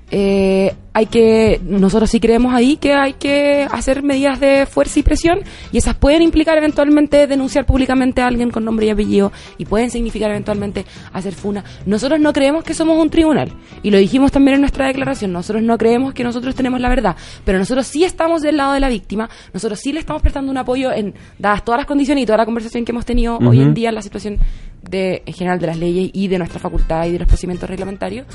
eh, 0.09 0.73
hay 0.93 1.05
que, 1.05 1.61
nosotros 1.63 2.09
sí 2.09 2.19
creemos 2.19 2.53
ahí 2.53 2.77
que 2.77 2.93
hay 2.93 3.13
que 3.13 3.67
hacer 3.69 4.01
medidas 4.01 4.39
de 4.39 4.65
fuerza 4.65 4.99
y 4.99 5.03
presión 5.03 5.41
y 5.71 5.77
esas 5.77 5.95
pueden 5.95 6.23
implicar 6.23 6.57
eventualmente 6.57 7.27
denunciar 7.27 7.65
públicamente 7.65 8.21
a 8.21 8.27
alguien 8.27 8.49
con 8.49 8.65
nombre 8.65 8.87
y 8.87 8.89
apellido 8.89 9.31
y 9.57 9.65
pueden 9.65 9.91
significar 9.91 10.31
eventualmente 10.31 10.85
hacer 11.13 11.35
funa. 11.35 11.63
Nosotros 11.85 12.19
no 12.19 12.33
creemos 12.33 12.63
que 12.63 12.73
somos 12.73 12.97
un 12.97 13.09
tribunal 13.09 13.51
y 13.83 13.91
lo 13.91 13.97
dijimos 13.97 14.31
también 14.31 14.55
en 14.55 14.61
nuestra 14.61 14.87
declaración, 14.87 15.33
nosotros 15.33 15.61
no 15.61 15.77
creemos 15.77 16.13
que 16.13 16.23
nosotros 16.23 16.55
tenemos 16.55 16.79
la 16.79 16.89
verdad, 16.89 17.15
pero 17.43 17.59
nosotros 17.59 17.85
sí 17.85 18.03
estamos 18.03 18.41
del 18.41 18.57
lado 18.57 18.73
de 18.73 18.79
la 18.79 18.89
víctima, 18.89 19.29
nosotros 19.53 19.79
sí 19.79 19.93
le 19.93 19.99
estamos 19.99 20.21
prestando 20.21 20.49
un 20.49 20.57
apoyo 20.57 20.91
en 20.91 21.13
dadas 21.37 21.63
todas 21.63 21.79
las 21.79 21.85
condiciones 21.85 22.23
y 22.23 22.25
toda 22.25 22.37
la 22.37 22.45
conversación 22.45 22.85
que 22.85 22.91
hemos 22.91 23.05
tenido 23.05 23.37
hoy 23.37 23.61
en 23.61 23.73
día 23.73 23.89
en 23.89 23.95
la 23.95 24.01
situación 24.01 24.39
de, 24.81 25.23
en 25.25 25.33
general 25.33 25.59
de 25.59 25.67
las 25.67 25.77
leyes 25.77 26.09
y 26.13 26.27
de 26.27 26.37
nuestra 26.37 26.59
facultad 26.59 27.05
y 27.05 27.11
de 27.11 27.19
los 27.19 27.27
procedimientos 27.27 27.69
reglamentarios, 27.69 28.25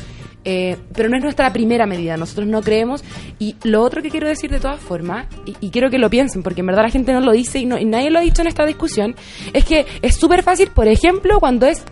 eh, 0.44 0.76
pero 0.92 1.08
no 1.08 1.16
es 1.16 1.22
nuestra 1.22 1.52
primera 1.52 1.86
medida, 1.86 2.16
nosotros 2.16 2.46
no 2.46 2.62
creemos. 2.62 3.04
Y 3.38 3.56
lo 3.64 3.82
otro 3.82 4.02
que 4.02 4.10
quiero 4.10 4.28
decir 4.28 4.50
de 4.50 4.60
todas 4.60 4.80
formas, 4.80 5.26
y, 5.60 5.70
quiero 5.70 5.90
que 5.90 5.98
lo 5.98 6.10
piensen, 6.10 6.42
porque 6.42 6.60
en 6.60 6.66
verdad 6.66 6.82
la 6.82 6.90
gente 6.90 7.12
no 7.12 7.20
lo 7.20 7.32
dice 7.32 7.58
y, 7.58 7.66
no, 7.66 7.78
y 7.78 7.84
nadie 7.84 8.10
lo 8.10 8.18
ha 8.18 8.22
dicho 8.22 8.42
en 8.42 8.48
esta 8.48 8.66
discusión, 8.66 9.14
es 9.52 9.64
que 9.64 9.86
es 10.02 10.16
súper 10.16 10.42
fácil, 10.42 10.70
por 10.70 10.88
ejemplo, 10.88 11.38
cuando 11.40 11.66
es 11.66 11.84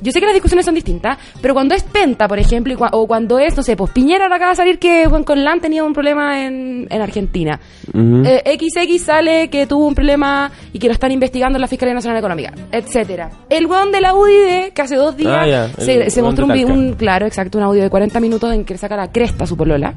yo 0.00 0.12
sé 0.12 0.20
que 0.20 0.26
las 0.26 0.34
discusiones 0.34 0.64
son 0.66 0.74
distintas, 0.74 1.18
pero 1.40 1.54
cuando 1.54 1.74
es 1.74 1.82
Penta, 1.82 2.28
por 2.28 2.38
ejemplo, 2.38 2.72
y 2.72 2.76
cua- 2.76 2.90
o 2.92 3.06
cuando 3.06 3.38
es, 3.38 3.56
no 3.56 3.62
sé, 3.62 3.76
pues 3.76 3.90
Piñera 3.92 4.24
ahora 4.24 4.36
acaba 4.36 4.50
de 4.52 4.56
salir 4.56 4.78
que 4.78 5.06
Juan 5.06 5.24
Conlán 5.24 5.60
tenía 5.60 5.84
un 5.84 5.92
problema 5.92 6.44
en, 6.44 6.86
en 6.90 7.00
Argentina. 7.02 7.58
Eh, 7.94 8.58
XX 8.58 9.02
sale 9.02 9.48
que 9.48 9.66
tuvo 9.66 9.86
un 9.86 9.94
problema 9.94 10.50
y 10.72 10.78
que 10.78 10.86
lo 10.88 10.92
están 10.92 11.12
investigando 11.12 11.56
en 11.56 11.60
la 11.62 11.68
Fiscalía 11.68 11.94
Nacional 11.94 12.18
Económica, 12.18 12.52
etcétera. 12.72 13.30
El 13.48 13.66
weón 13.66 13.90
de 13.92 14.00
la 14.00 14.14
UDD, 14.14 14.72
que 14.74 14.82
hace 14.82 14.96
dos 14.96 15.16
días 15.16 15.32
Ah, 15.32 15.68
se, 15.78 16.22
mostró 16.22 16.46
un, 16.46 16.70
un- 16.70 16.92
claro, 16.94 17.26
exacto, 17.26 17.58
un 17.58 17.64
audio 17.64 17.82
de 17.82 17.90
40 17.90 18.20
minutos 18.20 18.52
en 18.52 18.64
que 18.64 18.74
le 18.74 18.78
saca 18.78 18.96
la 18.96 19.10
cresta 19.10 19.44
a 19.44 19.46
su 19.46 19.56
polola. 19.56 19.94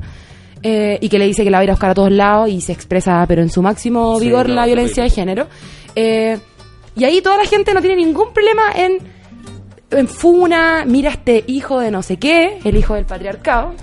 eh, 0.62 0.98
y 1.00 1.08
que 1.08 1.18
le 1.20 1.26
dice 1.26 1.44
que 1.46 1.50
la 1.50 1.58
va 1.58 1.62
a 1.62 1.64
ir 1.64 1.70
a 1.70 1.74
buscar 1.74 1.92
a 1.92 1.94
todos 1.94 2.12
lados 2.12 2.50
y 2.50 2.60
se 2.60 2.74
expresa, 2.74 3.24
pero 3.28 3.42
en 3.42 3.50
su 3.50 3.62
máximo 3.62 4.20
Sí, 4.20 4.26
vigor, 4.26 4.50
no, 4.50 4.56
la 4.56 4.66
violencia 4.66 5.04
de 5.04 5.10
género. 5.10 5.48
Eh, 5.96 6.38
y 6.96 7.04
ahí 7.06 7.22
toda 7.22 7.38
la 7.38 7.46
gente 7.46 7.74
no 7.74 7.80
tiene 7.80 7.96
ningún 7.96 8.34
problema 8.34 8.64
en 8.76 8.98
en 9.92 10.08
Funa, 10.08 10.84
mira 10.86 11.10
este 11.12 11.44
hijo 11.48 11.80
de 11.80 11.92
no 11.92 12.02
sé 12.04 12.18
qué, 12.18 12.60
el 12.64 12.78
hijo 12.78 12.96
del 12.96 13.06
patriarcado. 13.06 13.74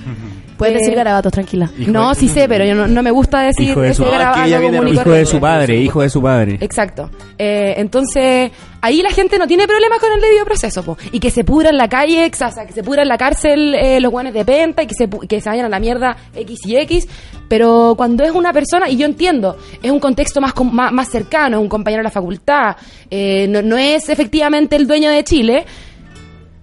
Puedes 0.56 0.76
Eh, 0.76 0.78
decir 0.78 0.94
garabatos, 0.94 1.30
tranquila. 1.32 1.70
No, 1.76 2.14
sí 2.14 2.28
sé, 2.28 2.48
pero 2.48 2.64
yo 2.64 2.74
no, 2.74 2.86
no 2.86 3.02
me 3.02 3.10
gusta 3.10 3.42
decir 3.42 3.68
Hijo 3.68 3.82
de 3.82 3.88
ese 3.90 4.02
su- 4.02 4.10
garabato 4.10 4.40
Ah, 4.40 4.48
Hijo 4.48 5.10
de 5.10 5.26
su 5.26 5.38
padre, 5.38 5.76
hijo 5.76 6.00
de 6.00 6.08
su 6.08 6.22
padre. 6.22 6.56
Exacto. 6.62 7.10
Eh, 7.36 7.74
entonces, 7.76 8.50
ahí 8.80 9.02
la 9.02 9.10
gente 9.10 9.36
no 9.38 9.46
tiene 9.46 9.66
problemas 9.66 9.98
con 9.98 10.10
el 10.12 10.20
debido 10.22 10.46
proceso, 10.46 10.82
po. 10.82 10.96
Y 11.12 11.20
que 11.20 11.30
se 11.30 11.44
pudra 11.44 11.68
en 11.68 11.76
la 11.76 11.88
calle, 11.90 12.30
o 12.32 12.34
sea, 12.34 12.64
que 12.66 12.72
se 12.72 12.82
pudra 12.82 13.02
en 13.02 13.08
la 13.08 13.18
cárcel 13.18 13.74
eh, 13.74 14.00
los 14.00 14.10
guanes 14.10 14.32
de 14.32 14.46
penta 14.46 14.82
y 14.82 14.86
que 14.86 14.94
se, 14.94 15.10
pu- 15.10 15.28
que 15.28 15.42
se 15.42 15.50
vayan 15.50 15.66
a 15.66 15.68
la 15.68 15.78
mierda 15.78 16.16
X 16.34 16.58
y 16.64 16.76
X. 16.76 17.06
Pero 17.48 17.92
cuando 17.94 18.24
es 18.24 18.30
una 18.32 18.54
persona, 18.54 18.88
y 18.88 18.96
yo 18.96 19.04
entiendo, 19.04 19.58
es 19.82 19.90
un 19.90 20.00
contexto 20.00 20.40
más, 20.40 20.54
com- 20.54 20.72
más, 20.72 20.90
más 20.90 21.10
cercano, 21.10 21.58
es 21.58 21.62
un 21.62 21.68
compañero 21.68 22.00
de 22.00 22.04
la 22.04 22.10
facultad, 22.10 22.76
eh, 23.10 23.46
no, 23.50 23.60
no 23.60 23.76
es 23.76 24.08
efectivamente 24.08 24.74
el 24.76 24.86
dueño 24.86 25.10
de 25.10 25.22
Chile, 25.22 25.66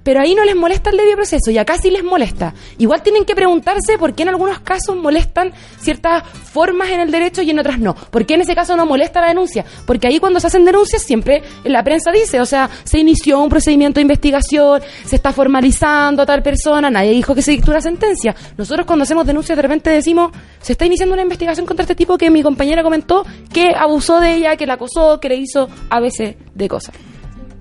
pero 0.03 0.21
ahí 0.21 0.35
no 0.35 0.43
les 0.43 0.55
molesta 0.55 0.89
el 0.89 0.97
debido 0.97 1.15
proceso 1.15 1.51
y 1.51 1.57
acá 1.57 1.77
sí 1.77 1.89
les 1.89 2.03
molesta. 2.03 2.53
Igual 2.77 3.01
tienen 3.01 3.25
que 3.25 3.35
preguntarse 3.35 3.97
por 3.97 4.13
qué 4.13 4.23
en 4.23 4.29
algunos 4.29 4.59
casos 4.59 4.95
molestan 4.95 5.53
ciertas 5.79 6.23
formas 6.27 6.89
en 6.89 6.99
el 6.99 7.11
derecho 7.11 7.41
y 7.41 7.49
en 7.49 7.59
otras 7.59 7.79
no. 7.79 7.95
¿Por 7.95 8.25
qué 8.25 8.35
en 8.35 8.41
ese 8.41 8.55
caso 8.55 8.75
no 8.75 8.85
molesta 8.85 9.21
la 9.21 9.27
denuncia? 9.27 9.65
Porque 9.85 10.07
ahí 10.07 10.19
cuando 10.19 10.39
se 10.39 10.47
hacen 10.47 10.65
denuncias 10.65 11.03
siempre 11.03 11.43
la 11.63 11.83
prensa 11.83 12.11
dice, 12.11 12.39
o 12.41 12.45
sea, 12.45 12.69
se 12.83 12.99
inició 12.99 13.39
un 13.39 13.49
procedimiento 13.49 13.95
de 13.95 14.03
investigación, 14.03 14.81
se 15.05 15.15
está 15.15 15.31
formalizando 15.31 16.21
a 16.21 16.25
tal 16.25 16.43
persona, 16.43 16.89
nadie 16.89 17.11
dijo 17.11 17.33
que 17.33 17.41
se 17.41 17.51
dictó 17.51 17.71
una 17.71 17.81
sentencia. 17.81 18.35
Nosotros 18.57 18.85
cuando 18.85 19.03
hacemos 19.03 19.25
denuncias 19.25 19.55
de 19.55 19.61
repente 19.61 19.89
decimos, 19.89 20.31
se 20.61 20.73
está 20.73 20.85
iniciando 20.85 21.13
una 21.13 21.23
investigación 21.23 21.65
contra 21.65 21.83
este 21.83 21.95
tipo 21.95 22.17
que 22.17 22.29
mi 22.29 22.43
compañera 22.43 22.83
comentó 22.83 23.25
que 23.51 23.73
abusó 23.75 24.19
de 24.19 24.35
ella, 24.35 24.55
que 24.55 24.65
la 24.65 24.73
acosó, 24.73 25.19
que 25.19 25.29
le 25.29 25.35
hizo 25.35 25.69
a 25.89 25.99
veces 25.99 26.35
de 26.53 26.67
cosas. 26.67 26.95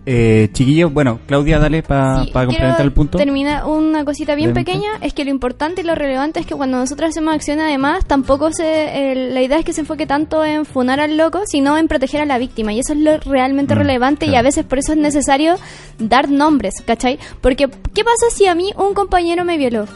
Eh, 0.05 0.49
chiquillos, 0.53 0.93
bueno, 0.93 1.21
Claudia, 1.27 1.61
dale 1.61 1.85
para 1.85 2.25
Sí, 2.25 2.33
complementar 2.33 2.81
el 2.81 2.93
punto. 2.93 3.19
Terminar 3.19 3.65
una 3.67 4.05
cosita 4.05 4.35
bien 4.35 4.53
pequeña, 4.53 4.89
es 5.01 5.15
que 5.15 5.25
lo 5.25 5.31
importante 5.31 5.83
y 5.83 5.85
lo 5.85 5.95
relevante 5.95 6.41
es 6.41 6.47
que 6.47 6.57
cuando 6.57 6.77
nosotros 6.79 7.11
hacemos 7.11 7.33
acciones 7.33 7.65
además, 7.67 8.05
tampoco 8.07 8.51
se, 8.51 9.13
el- 9.13 9.33
la 9.33 9.43
idea 9.43 9.59
es 9.59 9.65
que 9.65 9.73
se 9.73 9.83
enfoque 9.83 10.05
tanto 10.07 10.45
en 10.45 10.65
funar 10.65 10.99
al 10.99 11.17
loco, 11.17 11.43
sino 11.47 11.79
en 11.79 11.87
proteger 11.87 12.21
a 12.21 12.27
la 12.27 12.39
víctima. 12.39 12.73
Y 12.73 12.81
eso 12.81 12.95
es 12.95 12.99
lo 12.99 13.17
realmente 13.19 13.77
Mm, 13.77 13.79
relevante 13.79 14.27
y 14.27 14.35
a 14.35 14.43
veces 14.43 14.65
por 14.65 14.79
eso 14.79 14.93
es 14.93 14.99
necesario 14.99 15.55
dar 16.01 16.29
nombres, 16.29 16.75
¿cachai? 16.85 17.21
Porque, 17.41 17.69
¿qué 17.95 18.03
pasa 18.03 18.27
si 18.35 18.47
a 18.47 18.57
mí 18.57 18.73
un 18.77 18.95
compañero 18.95 19.45
me 19.45 19.57
violó? 19.57 19.87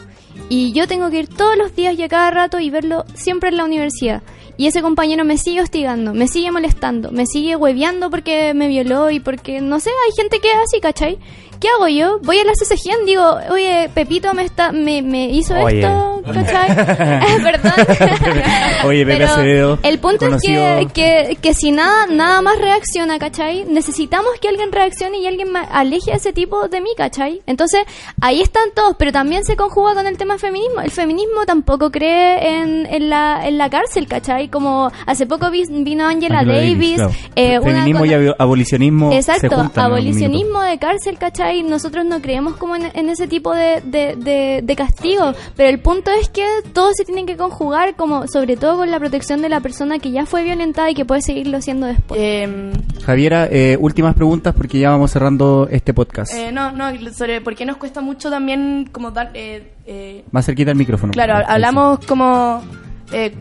Y 0.49 0.71
yo 0.71 0.87
tengo 0.87 1.09
que 1.09 1.19
ir 1.19 1.27
todos 1.27 1.57
los 1.57 1.75
días 1.75 1.97
y 1.99 2.03
a 2.03 2.07
cada 2.07 2.31
rato 2.31 2.59
y 2.59 2.69
verlo 2.69 3.03
siempre 3.13 3.49
en 3.49 3.57
la 3.57 3.65
universidad. 3.65 4.21
Y 4.57 4.65
ese 4.65 4.81
compañero 4.81 5.23
me 5.23 5.37
sigue 5.37 5.61
hostigando, 5.61 6.13
me 6.13 6.27
sigue 6.27 6.51
molestando, 6.51 7.11
me 7.11 7.27
sigue 7.27 7.55
hueveando 7.55 8.09
porque 8.09 8.55
me 8.55 8.67
violó 8.67 9.11
y 9.11 9.19
porque, 9.19 9.61
no 9.61 9.79
sé, 9.79 9.89
hay 9.89 10.11
gente 10.15 10.39
que 10.39 10.49
es 10.49 10.57
así, 10.57 10.81
¿cachai? 10.81 11.19
¿Qué 11.59 11.67
hago 11.69 11.87
yo? 11.87 12.19
Voy 12.23 12.37
a 12.39 12.43
la 12.43 12.53
CCGN, 12.53 13.05
digo, 13.05 13.37
oye, 13.51 13.89
Pepito 13.93 14.33
me 14.33 14.43
está 14.43 14.71
me, 14.71 15.01
me 15.01 15.25
hizo 15.29 15.55
Oye. 15.55 15.79
esto, 15.79 16.21
¿cachai? 16.33 16.75
Perdón. 17.43 17.71
Oye, 18.85 19.05
Pepe 19.05 19.23
Acevedo, 19.23 19.79
El 19.83 19.99
punto 19.99 20.27
es 20.27 20.41
que, 20.41 20.87
que, 20.93 21.37
que 21.41 21.53
si 21.53 21.71
nada, 21.71 22.05
nada 22.07 22.41
más 22.41 22.57
reacciona, 22.59 23.17
¿cachai? 23.19 23.65
Necesitamos 23.65 24.31
que 24.41 24.49
alguien 24.49 24.71
reaccione 24.71 25.17
y 25.19 25.27
alguien 25.27 25.51
me 25.51 25.59
aleje 25.71 26.11
a 26.11 26.15
ese 26.15 26.33
tipo 26.33 26.67
de 26.67 26.81
mí, 26.81 26.89
¿cachai? 26.95 27.41
Entonces, 27.47 27.81
ahí 28.21 28.41
están 28.41 28.69
todos, 28.75 28.95
pero 28.99 29.11
también 29.11 29.43
se 29.45 29.55
conjuga 29.55 29.93
con 29.95 30.05
el 30.07 30.17
tema 30.17 30.37
feminismo. 30.37 30.81
El 30.81 30.91
feminismo 30.91 31.45
tampoco 31.45 31.91
cree 31.91 32.59
en, 32.59 32.85
en, 32.85 33.09
la, 33.09 33.47
en 33.47 33.57
la 33.57 33.69
cárcel, 33.69 34.07
¿cachai? 34.07 34.49
Como 34.49 34.91
hace 35.05 35.25
poco 35.25 35.49
vi- 35.49 35.63
vino 35.69 36.05
Angela, 36.05 36.39
Angela 36.39 36.59
Davis. 36.61 36.95
claro. 36.95 37.11
eh, 37.35 37.59
Feminismo 37.61 38.05
y 38.05 38.09
abo- 38.09 38.35
abolicionismo 38.37 39.11
se 39.11 39.17
Exacto, 39.17 39.55
juntan 39.55 39.85
abolicionismo 39.85 40.61
de 40.61 40.77
cárcel, 40.77 41.17
¿cachai? 41.17 41.46
Nosotros 41.63 42.05
no 42.05 42.21
creemos 42.21 42.55
como 42.57 42.75
en, 42.75 42.89
en 42.93 43.09
ese 43.09 43.27
tipo 43.27 43.53
de, 43.53 43.81
de, 43.81 44.15
de, 44.15 44.61
de 44.63 44.75
castigo, 44.75 45.33
pero 45.55 45.69
el 45.69 45.79
punto 45.79 46.11
es 46.11 46.29
que 46.29 46.45
todo 46.73 46.91
se 46.93 47.05
tiene 47.05 47.25
que 47.25 47.37
conjugar, 47.37 47.95
como 47.95 48.27
sobre 48.27 48.57
todo 48.57 48.77
con 48.77 48.91
la 48.91 48.99
protección 48.99 49.41
de 49.41 49.49
la 49.49 49.59
persona 49.59 49.99
que 49.99 50.11
ya 50.11 50.25
fue 50.25 50.43
violentada 50.43 50.89
y 50.89 50.93
que 50.95 51.05
puede 51.05 51.21
seguirlo 51.21 51.61
siendo 51.61 51.87
después. 51.87 52.19
Minuto. 52.49 53.03
Javiera, 53.05 53.47
eh, 53.49 53.77
últimas 53.79 54.15
preguntas 54.15 54.53
porque 54.55 54.79
ya 54.79 54.89
vamos 54.89 55.11
cerrando 55.11 55.67
este 55.71 55.93
podcast. 55.93 56.33
eh, 56.33 56.51
no, 56.51 56.71
no, 56.71 56.85
sobre 57.13 57.41
por 57.41 57.55
qué 57.55 57.65
nos 57.65 57.77
cuesta 57.77 58.01
mucho 58.01 58.29
también 58.29 58.89
como 58.91 59.11
dar... 59.11 59.31
eh, 59.33 59.71
eh, 59.85 60.23
Más 60.31 60.45
cerquita 60.45 60.71
el 60.71 60.77
micrófono. 60.77 61.13
Claro, 61.13 61.35
hablamos 61.47 61.99
como 62.05 62.61
eh, 63.11 63.33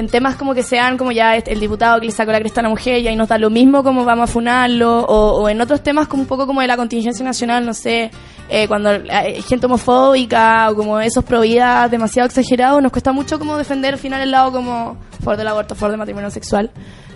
en 0.00 0.08
temas 0.08 0.34
como 0.36 0.52
que 0.54 0.62
sean 0.64 0.98
como 0.98 1.12
ya 1.12 1.36
este- 1.36 1.52
el 1.52 1.60
diputado 1.60 2.00
que 2.00 2.06
le 2.06 2.12
sacó 2.12 2.32
la 2.32 2.40
cresta 2.40 2.60
a 2.60 2.64
la 2.64 2.68
mujer 2.68 2.98
y 3.00 3.06
ahí 3.08 3.14
nos 3.16 3.28
da 3.28 3.38
lo 3.38 3.48
mismo 3.50 3.82
como 3.84 4.04
vamos 4.04 4.28
a 4.28 4.32
funarlo 4.32 5.00
o, 5.02 5.42
o 5.42 5.48
en 5.48 5.60
otros 5.60 5.82
temas 5.82 6.08
como 6.08 6.22
un 6.22 6.28
poco 6.28 6.46
como 6.46 6.60
de 6.60 6.66
la 6.66 6.76
contingencia 6.76 7.24
nacional, 7.24 7.64
no 7.64 7.72
sé, 7.74 8.10
eh, 8.48 8.66
cuando 8.66 8.90
hay 8.90 9.40
gente 9.42 9.66
homofóbica 9.66 10.70
o 10.70 10.74
como 10.74 10.98
esos 11.00 11.24
pro 11.24 11.40
vida 11.42 11.88
demasiado 11.88 12.26
exagerados, 12.26 12.82
nos 12.82 12.90
cuesta 12.92 13.12
mucho 13.12 13.38
como 13.38 13.56
defender 13.56 13.94
al 13.94 14.00
final 14.00 14.20
el 14.20 14.30
lado 14.32 14.50
como 14.52 14.96
favor 15.22 15.36
del 15.36 15.48
aborto, 15.48 15.74
favor 15.74 15.92
del 15.92 15.98
matrimonio 15.98 16.30
sexual. 16.30 16.70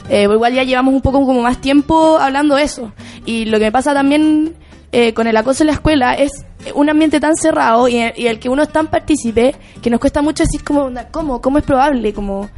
Eh, 0.08 0.24
igual 0.30 0.52
ya 0.52 0.62
llevamos 0.64 0.92
un 0.94 1.00
poco 1.00 1.24
como 1.24 1.40
más 1.42 1.60
tiempo 1.62 2.18
hablando 2.18 2.58
eso. 2.58 2.92
Y 3.24 3.46
lo 3.46 3.58
que 3.58 3.64
me 3.64 3.72
pasa 3.72 3.94
también 3.94 4.54
eh, 4.92 5.14
con 5.14 5.26
el 5.26 5.36
acoso 5.36 5.62
en 5.62 5.68
la 5.68 5.72
escuela 5.72 6.12
es 6.14 6.44
un 6.74 6.88
ambiente 6.88 7.20
tan 7.20 7.36
cerrado 7.36 7.88
y, 7.88 7.96
y 8.16 8.26
el 8.26 8.38
que 8.38 8.48
uno 8.48 8.62
es 8.62 8.68
tan 8.70 8.88
partícipe 8.88 9.54
que 9.82 9.90
nos 9.90 10.00
cuesta 10.00 10.22
mucho 10.22 10.44
decir 10.44 10.64
como, 10.64 10.90
¿cómo? 11.10 11.40
¿Cómo 11.40 11.58
es 11.58 11.64
probable? 11.64 12.12
Como 12.12 12.48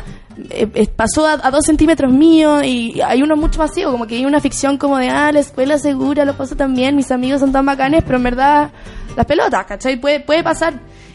eh, 0.50 0.86
pasó 0.94 1.26
a, 1.26 1.50
dos 1.50 1.64
centímetros 1.64 2.12
mío 2.12 2.62
y 2.62 3.00
hay 3.00 3.22
uno 3.22 3.36
mucho 3.36 3.58
más 3.58 3.72
como 3.84 4.06
que 4.06 4.16
hay 4.16 4.26
una 4.26 4.40
ficción 4.40 4.76
como 4.76 4.98
de, 4.98 5.08
ah, 5.08 5.32
la 5.32 5.40
escuela 5.40 5.78
segura, 5.78 6.26
lo 6.26 6.36
paso 6.36 6.56
tan 6.56 6.74
bien, 6.74 6.94
mis 6.94 7.10
amigos 7.10 7.40
son 7.40 7.52
tan 7.52 7.64
bacanes, 7.64 8.02
pero 8.04 8.18
en 8.18 8.24
verdad 8.24 8.70
las 9.16 9.24
pelotas, 9.24 9.64
¿cachai? 9.64 9.98
Puede, 9.98 10.20
puede 10.20 10.42
pasar. 10.42 10.74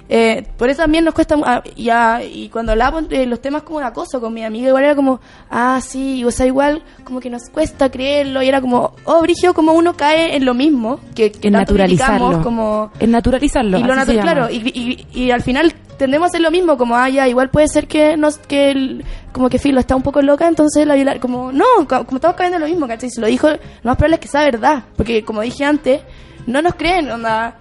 Eh, 0.10 0.46
por 0.58 0.70
eso 0.70 0.82
también 0.82 1.06
nos 1.06 1.14
cuesta, 1.14 1.36
ah, 1.46 1.64
y, 1.76 1.90
ah, 1.90 2.20
y 2.22 2.50
cuando 2.50 2.74
hablaba 2.74 3.02
de 3.02 3.26
los 3.26 3.42
temas 3.42 3.64
como 3.64 3.80
de 3.80 3.86
acoso 3.86 4.20
con 4.20 4.34
mi 4.34 4.44
amiga, 4.44 4.68
igual 4.68 4.84
era 4.84 4.96
como, 4.96 5.22
ah, 5.50 5.80
sí, 5.82 6.24
o 6.26 6.32
sea, 6.32 6.46
igual 6.46 6.84
como 7.06 7.20
que 7.22 7.30
nos 7.30 7.44
cuesta 7.50 7.90
creerlo, 7.90 8.44
y 8.44 8.50
era 8.50 8.60
como, 8.60 8.94
oh, 9.06 9.22
Brigio, 9.22 9.54
como 9.54 9.72
uno 9.74 9.96
cae 9.96 10.36
en 10.36 10.44
lo 10.44 10.54
mismo, 10.54 11.00
que, 11.16 11.32
que 11.32 11.48
En 11.48 11.54
naturalizarlo. 11.54 12.44
como... 12.44 12.92
En 13.00 13.12
naturalizarlo. 13.12 13.78
Y 13.78 13.84
lo 13.84 13.94
natu- 13.96 14.22
claro, 14.22 14.50
y, 14.50 15.08
y, 15.14 15.24
y 15.24 15.32
al 15.32 15.42
final 15.44 15.74
tendemos 15.98 16.26
a 16.26 16.30
hacer 16.30 16.42
lo 16.42 16.52
mismo, 16.52 16.78
como, 16.78 16.96
ah, 16.98 17.08
ya, 17.08 17.28
igual 17.30 17.50
puede 17.50 17.68
ser 17.70 17.88
que 17.88 18.18
nos, 18.18 18.38
que 18.38 18.72
el- 18.72 19.06
como 19.32 19.50
que 19.50 19.60
Filo 19.60 19.80
está 19.80 19.96
un 19.96 20.02
poco 20.02 20.22
loca, 20.22 20.46
entonces 20.48 20.86
la 20.86 20.96
viola, 20.96 21.20
como, 21.22 21.54
no, 21.54 21.64
co- 21.88 22.06
como 22.06 22.18
estamos 22.18 22.36
cayendo 22.36 22.58
en 22.58 22.64
lo 22.64 22.68
mismo, 22.68 22.86
¿cachai? 22.88 23.10
Si 23.10 23.22
lo 23.22 23.28
dijo, 23.28 23.48
lo 23.48 23.58
más 23.84 23.96
probable 23.96 24.16
es 24.16 24.20
que 24.20 24.28
sea 24.28 24.42
verdad, 24.44 24.84
porque 24.98 25.24
como 25.24 25.40
dije 25.42 25.64
antes, 25.64 26.02
no 26.48 26.62
nos 26.62 26.74
creen, 26.76 27.10
onda, 27.12 27.56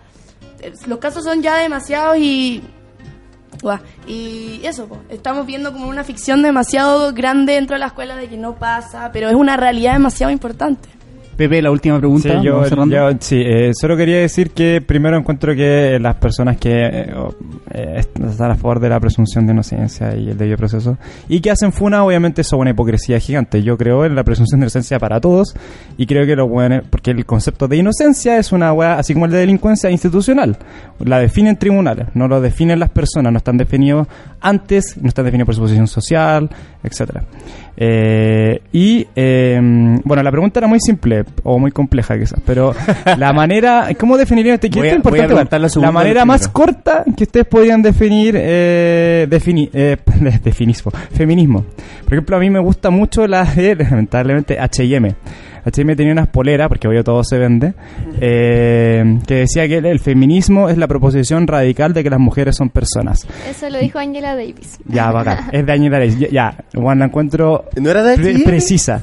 los 0.87 0.99
casos 0.99 1.25
son 1.25 1.43
ya 1.43 1.57
demasiados 1.59 2.17
y... 2.19 2.63
Y 4.07 4.63
eso, 4.65 4.89
estamos 5.11 5.45
viendo 5.45 5.71
como 5.73 5.87
una 5.87 6.03
ficción 6.03 6.43
demasiado 6.43 7.13
grande 7.13 7.55
dentro 7.55 7.75
de 7.75 7.81
la 7.81 7.89
escuela 7.89 8.17
de 8.17 8.27
que 8.27 8.39
no 8.39 8.55
pasa, 8.55 9.11
pero 9.13 9.29
es 9.29 9.35
una 9.35 9.59
realidad 9.59 9.93
demasiado 9.93 10.33
importante. 10.33 10.89
Pepe, 11.49 11.63
la 11.63 11.71
última 11.71 11.99
pregunta. 11.99 12.29
Sí, 12.29 12.45
yo, 12.45 12.61
yo- 13.13 13.17
sí, 13.21 13.37
eh, 13.43 13.71
solo 13.73 13.97
quería 13.97 14.19
decir 14.19 14.51
que 14.51 14.83
primero 14.87 15.17
encuentro 15.17 15.55
que 15.55 15.99
las 15.99 16.17
personas 16.17 16.59
que 16.59 16.71
eh, 16.71 17.15
eh, 17.73 17.95
están 18.29 18.51
a 18.51 18.57
favor 18.57 18.79
de 18.79 18.91
la 18.91 19.01
presunción 19.01 19.47
de 19.47 19.53
inocencia 19.55 20.15
y 20.15 20.29
el 20.31 20.37
debido 20.37 20.59
proceso 20.59 20.99
y 21.31 21.41
que 21.41 21.51
hacen 21.51 21.73
funa, 21.73 22.05
obviamente 22.05 22.45
son 22.45 22.61
una 22.61 22.71
hipocresía 22.71 23.19
gigante. 23.21 23.63
Yo 23.63 23.79
creo 23.79 24.05
en 24.05 24.15
la 24.15 24.23
presunción 24.23 24.61
de 24.61 24.65
inocencia 24.65 24.99
para 24.99 25.19
todos 25.19 25.55
y 25.97 26.05
creo 26.07 26.27
que 26.27 26.37
lo 26.37 26.47
bueno, 26.47 26.83
porque 26.91 27.11
el 27.13 27.25
concepto 27.25 27.69
de 27.69 27.79
inocencia 27.79 28.37
es 28.37 28.53
una 28.53 28.73
weá, 28.75 28.99
así 28.99 29.15
como 29.15 29.25
el 29.25 29.33
de 29.33 29.39
delincuencia 29.39 29.91
institucional. 29.91 30.59
La 30.99 31.19
definen 31.21 31.57
tribunales, 31.57 32.09
no 32.13 32.29
lo 32.29 32.41
definen 32.43 32.79
las 32.81 32.91
personas, 32.91 33.33
no 33.33 33.39
están 33.39 33.57
definidos 33.57 34.07
antes, 34.43 34.97
no 35.01 35.09
están 35.09 35.25
definidos 35.25 35.47
por 35.47 35.55
su 35.55 35.61
posición 35.63 35.87
social, 35.87 36.51
etcétera. 36.83 37.25
Eh, 37.77 38.61
y 38.73 39.07
eh, 39.17 39.59
bueno, 40.05 40.23
la 40.23 40.31
pregunta 40.31 40.61
era 40.61 40.67
muy 40.67 40.81
simple 40.81 41.25
o 41.45 41.59
muy 41.59 41.71
compleja 41.71 42.19
quizás, 42.19 42.41
pero 42.45 42.75
la 43.17 43.33
manera, 43.33 43.89
¿cómo 43.99 44.19
definirían 44.19 44.55
este 44.57 44.67
esto 44.67 44.79
es 44.79 44.93
importante, 44.97 45.35
la 45.81 45.93
manera 45.93 46.25
más 46.27 46.49
corta 46.49 47.05
que 47.17 47.25
ustedes 47.25 47.47
podrían 47.47 47.81
definir 47.81 48.35
eh, 48.37 49.27
defini- 49.31 49.71
eh, 49.73 49.97
definismo, 50.45 50.93
feminismo. 51.13 51.65
Por 52.05 52.15
ejemplo, 52.15 52.37
a 52.37 52.41
mí 52.41 52.51
me 52.51 52.61
gusta 52.61 52.91
mucho 52.91 53.27
la 53.27 53.45
de, 53.45 53.75
lamentablemente, 53.91 54.59
H&M. 54.59 55.15
H&M 55.65 55.95
tenía 55.97 56.13
unas 56.13 56.29
poleras, 56.29 56.69
porque 56.69 56.89
hoy 56.89 57.03
todo 57.03 57.23
se 57.25 57.39
vende, 57.39 57.75
eh, 58.21 59.19
que 59.27 59.35
decía 59.35 59.67
que 59.69 59.79
el, 59.79 59.87
el 59.87 59.99
feminismo 60.01 60.69
es 60.69 60.79
la 60.79 60.87
proposición 60.87 61.47
radical 61.47 61.93
de 61.93 62.03
que 62.03 62.11
las 62.11 62.19
mujeres 62.21 62.57
son 62.57 62.71
personas. 62.71 63.27
Eso 63.49 63.69
lo 63.71 63.79
dijo 63.79 63.99
Angela 63.99 64.35
Davis. 64.35 64.79
Ya, 64.87 65.11
bacán. 65.11 65.49
Es 65.53 65.65
de 65.67 65.73
Añeda 65.73 65.99
Davis. 65.99 66.19
Ya, 66.19 66.29
ya, 66.31 66.55
bueno, 66.75 67.01
la 67.01 67.05
encuentro 67.07 67.65
¿No 67.77 67.91
era 67.91 68.03
de 68.03 68.17
pre- 68.17 68.31
H&M? 68.31 68.45
precisa. 68.45 69.01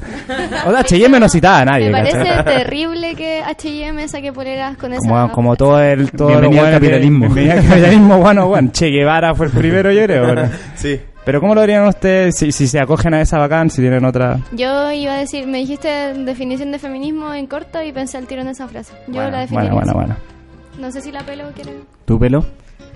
O 0.66 0.70
sea, 0.70 0.80
H&M 0.80 1.20
no 1.20 1.28
citaba 1.28 1.60
a 1.60 1.64
nadie. 1.64 1.86
Me 1.86 1.92
parece 1.92 2.18
¿cachai? 2.18 2.56
terrible 2.64 3.14
que 3.14 3.40
H&M 3.42 4.08
saque 4.08 4.32
poleras 4.32 4.76
con 4.76 4.92
esa... 4.92 5.00
Como, 5.08 5.32
como 5.32 5.56
todo 5.56 5.80
el... 5.82 6.10
Todo 6.12 6.28
Bienvenido 6.28 6.62
lo 6.62 6.66
al 6.66 6.70
bueno 6.72 6.80
que- 6.80 6.86
capitalismo. 6.86 7.18
bienvenido 7.26 7.52
al 7.54 7.68
capitalismo, 7.68 8.18
bueno, 8.18 8.48
bueno. 8.48 8.70
Che 8.72 8.86
Guevara 8.88 9.34
fue 9.34 9.46
el 9.46 9.52
primero, 9.52 9.92
yo 9.92 10.04
creo. 10.04 10.48
Sí. 10.74 11.00
Pero 11.28 11.42
¿cómo 11.42 11.54
lo 11.54 11.60
harían 11.60 11.86
ustedes 11.86 12.36
si, 12.36 12.52
si 12.52 12.66
se 12.66 12.80
acogen 12.80 13.12
a 13.12 13.20
esa 13.20 13.36
bacán, 13.36 13.68
si 13.68 13.82
tienen 13.82 14.02
otra... 14.06 14.40
Yo 14.52 14.90
iba 14.92 15.12
a 15.12 15.18
decir, 15.18 15.46
me 15.46 15.58
dijiste 15.58 16.14
definición 16.14 16.72
de 16.72 16.78
feminismo 16.78 17.34
en 17.34 17.46
corto 17.46 17.82
y 17.82 17.92
pensé 17.92 18.16
al 18.16 18.26
tiro 18.26 18.40
en 18.40 18.48
esa 18.48 18.66
frase. 18.66 18.94
Yo 19.08 19.12
bueno, 19.16 19.32
la 19.32 19.40
definiría 19.40 19.74
bueno, 19.74 19.92
bueno, 19.92 20.14
así. 20.14 20.14
bueno. 20.14 20.80
No 20.80 20.90
sé 20.90 21.02
si 21.02 21.12
la 21.12 21.20
pelo 21.24 21.50
quiere... 21.54 21.72
¿Tu 22.06 22.18
pelo? 22.18 22.46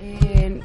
Eh, 0.00 0.58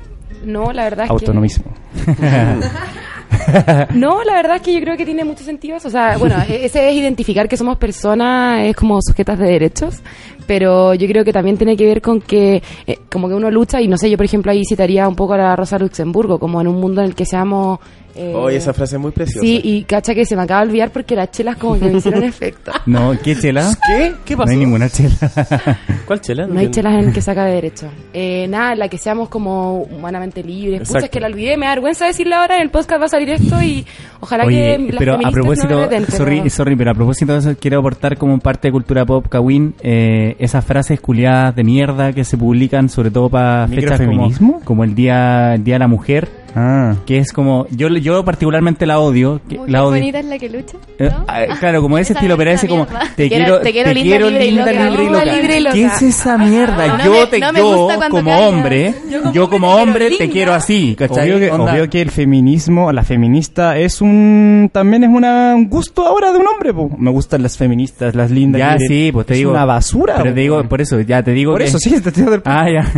no, 0.45 0.71
la 0.71 0.85
verdad 0.85 1.07
es 1.07 1.09
que... 1.09 1.13
Autonomismo. 1.13 1.65
No, 3.93 4.23
la 4.23 4.33
verdad 4.35 4.57
es 4.57 4.61
que 4.61 4.73
yo 4.73 4.81
creo 4.81 4.97
que 4.97 5.05
tiene 5.05 5.23
mucho 5.23 5.43
sentido 5.43 5.77
eso. 5.77 5.87
O 5.89 5.91
sea, 5.91 6.17
bueno, 6.17 6.35
e- 6.47 6.65
ese 6.65 6.89
es 6.89 6.95
identificar 6.95 7.47
que 7.47 7.57
somos 7.57 7.77
personas, 7.77 8.61
es 8.61 8.75
como 8.75 9.01
sujetas 9.01 9.37
de 9.39 9.45
derechos, 9.45 10.01
pero 10.47 10.93
yo 10.95 11.07
creo 11.07 11.23
que 11.23 11.33
también 11.33 11.57
tiene 11.57 11.77
que 11.77 11.85
ver 11.85 12.01
con 12.01 12.21
que, 12.21 12.63
eh, 12.87 12.99
como 13.11 13.27
que 13.27 13.35
uno 13.35 13.51
lucha, 13.51 13.79
y 13.81 13.87
no 13.87 13.97
sé, 13.97 14.09
yo 14.09 14.17
por 14.17 14.25
ejemplo 14.25 14.51
ahí 14.51 14.63
citaría 14.65 15.07
un 15.07 15.15
poco 15.15 15.33
a 15.33 15.37
la 15.37 15.55
Rosa 15.55 15.77
Luxemburgo, 15.77 16.39
como 16.39 16.59
en 16.61 16.67
un 16.67 16.79
mundo 16.79 17.01
en 17.01 17.07
el 17.09 17.15
que 17.15 17.25
seamos... 17.25 17.79
eh, 18.15 18.33
Oye, 18.35 18.57
esa 18.57 18.73
frase 18.73 18.95
es 18.95 19.01
muy 19.01 19.11
preciosa. 19.11 19.41
Sí, 19.45 19.61
y 19.63 19.83
cacha 19.83 20.15
que 20.15 20.25
se 20.25 20.35
me 20.35 20.41
acaba 20.43 20.61
de 20.61 20.69
olvidar 20.69 20.91
porque 20.91 21.15
las 21.15 21.29
chelas 21.31 21.57
como 21.57 21.77
que 21.77 21.85
me 21.85 21.97
hicieron 21.99 22.23
efecto. 22.23 22.71
No, 22.87 23.13
¿qué 23.23 23.35
chela? 23.35 23.69
¿Qué? 23.85 24.13
¿Qué 24.25 24.33
No 24.33 24.39
pasó? 24.39 24.51
hay 24.51 24.57
ninguna 24.57 24.89
chela. 24.89 25.15
¿Cuál 26.07 26.21
chela? 26.21 26.47
No 26.47 26.59
hay 26.59 26.71
chelas 26.71 26.93
en 26.93 27.09
el 27.09 27.13
que 27.13 27.21
saca 27.21 27.45
de 27.45 27.53
derecho. 27.55 27.87
Eh, 28.13 28.47
nada, 28.49 28.73
la 28.75 28.87
que 28.87 28.97
seamos 28.97 29.29
como 29.29 29.81
humanamente 29.83 30.41
libres. 30.43 30.79
Pucha, 30.79 30.89
Exacto. 30.99 31.05
es 31.05 31.11
que 31.11 31.19
la 31.19 31.27
olvidé, 31.27 31.57
me 31.57 31.65
da 31.65 31.73
vergüenza 31.73 32.05
decirla 32.05 32.41
ahora, 32.41 32.55
en 32.55 32.61
el 32.63 32.69
podcast 32.71 33.01
va 33.01 33.05
a 33.05 33.09
salir 33.09 33.29
esto 33.29 33.61
y 33.61 33.85
ojalá 34.19 34.45
Oye, 34.45 34.77
que 34.77 34.91
las 34.93 34.99
pero 34.99 35.15
a 35.15 35.31
propósito, 35.31 35.67
no 35.69 35.77
me 35.77 35.83
reten, 35.83 36.05
pero- 36.05 36.17
sorry, 36.17 36.49
sorry, 36.49 36.75
pero 36.75 36.91
a 36.91 36.93
propósito 36.95 37.33
de 37.33 37.39
eso, 37.39 37.55
quiero 37.59 37.79
aportar 37.79 38.17
como 38.17 38.39
parte 38.39 38.69
de 38.69 38.71
cultura 38.71 39.05
pop, 39.05 39.27
Kawin, 39.27 39.75
eh, 39.81 40.35
esas 40.39 40.63
frases 40.65 40.99
culiadas 40.99 41.55
de 41.55 41.63
mierda 41.63 42.13
que 42.13 42.23
se 42.23 42.37
publican, 42.37 42.89
sobre 42.89 43.11
todo 43.11 43.29
para 43.29 43.67
fechas 43.67 43.99
como, 44.01 44.61
como 44.63 44.83
el 44.83 44.95
día, 44.95 45.55
el 45.55 45.63
día 45.63 45.75
de 45.75 45.79
la 45.79 45.87
mujer, 45.87 46.29
Ah. 46.59 46.95
que 47.05 47.17
es 47.19 47.31
como, 47.31 47.67
yo, 47.69 47.87
yo 47.89 48.25
particularmente 48.25 48.85
la 48.85 48.99
odio, 48.99 49.39
que- 49.47 49.57
Mujer 49.57 49.71
la 49.71 49.83
odio. 49.83 49.91
bonita 49.99 50.19
es 50.19 50.25
la 50.25 50.37
que 50.39 50.49
lucha. 50.49 50.77
Eh, 50.97 51.09
¿no? 51.11 51.25
ah, 51.27 51.41
claro, 51.59 51.81
como 51.81 51.97
ese 51.99 52.13
estilo, 52.13 52.35
pero 52.37 52.51
ese 52.51 52.67
como 52.67 52.87
te 52.87 52.93
Te 53.15 53.29
quiero- 53.29 53.45
quiero, 53.45 53.59
te 53.61 53.71
quiero 53.71 53.93
linda, 53.93 54.17
libre 54.17 54.45
y 54.47 54.51
loca. 54.51 54.71
libre 54.71 54.87
y 54.87 54.97
Linda, 55.05 55.19
loca. 55.25 55.35
libre 55.35 55.57
y 55.57 55.59
loca. 55.61 55.73
¿Qué 55.75 55.85
es 55.85 56.01
esa 56.01 56.37
mierda? 56.37 56.87
No 56.97 57.03
yo 57.05 57.11
me- 57.11 57.27
te, 57.27 57.39
no 57.39 57.53
yo 57.53 57.89
como 58.09 58.37
hombre, 58.39 58.95
Yo 59.09 59.31
yo 59.31 59.49
como 59.49 59.67
como, 59.67 59.75
hombre 59.75 59.77
te 59.77 59.89
hombre 59.89 60.07
quiero 60.07 60.17
te 60.17 60.23
linda. 60.23 60.33
quiero 60.33 60.53
así, 60.53 60.95
¿cachai? 60.97 61.31
Obvio 61.31 61.39
que, 61.39 61.51
obvio 61.51 61.89
que 61.89 62.01
el 62.01 62.11
feminismo, 62.11 62.91
la 62.91 63.03
feminista 63.03 63.77
es 63.77 64.01
un 64.01 64.69
también 64.73 65.03
es 65.03 65.09
una, 65.09 65.53
un 65.55 65.69
gusto 65.69 66.05
ahora 66.07 66.31
de 66.31 66.37
un 66.39 66.47
hombre, 66.47 66.73
po. 66.73 66.89
Me 66.97 67.11
gustan 67.11 67.43
las 67.43 67.57
feministas, 67.57 68.15
las 68.15 68.31
lindas. 68.31 68.59
Ya, 68.59 68.73
miren, 68.73 68.87
sí, 68.87 69.11
pues 69.11 69.25
te 69.27 69.33
es 69.33 69.39
digo. 69.39 69.51
una 69.51 69.65
basura. 69.65 70.15
Pero 70.17 70.29
po. 70.29 70.33
te 70.35 70.41
digo, 70.41 70.63
por 70.63 70.81
eso, 70.81 70.99
ya 71.01 71.21
te 71.21 71.31
digo 71.31 71.51
Por 71.51 71.61
que- 71.61 71.67
eso 71.67 71.77
sí, 71.79 71.89
te 72.01 72.09
estoy 72.09 72.23
dando 72.23 72.35
el- 72.37 72.41
Ah, 72.45 72.65
ya. 72.71 72.91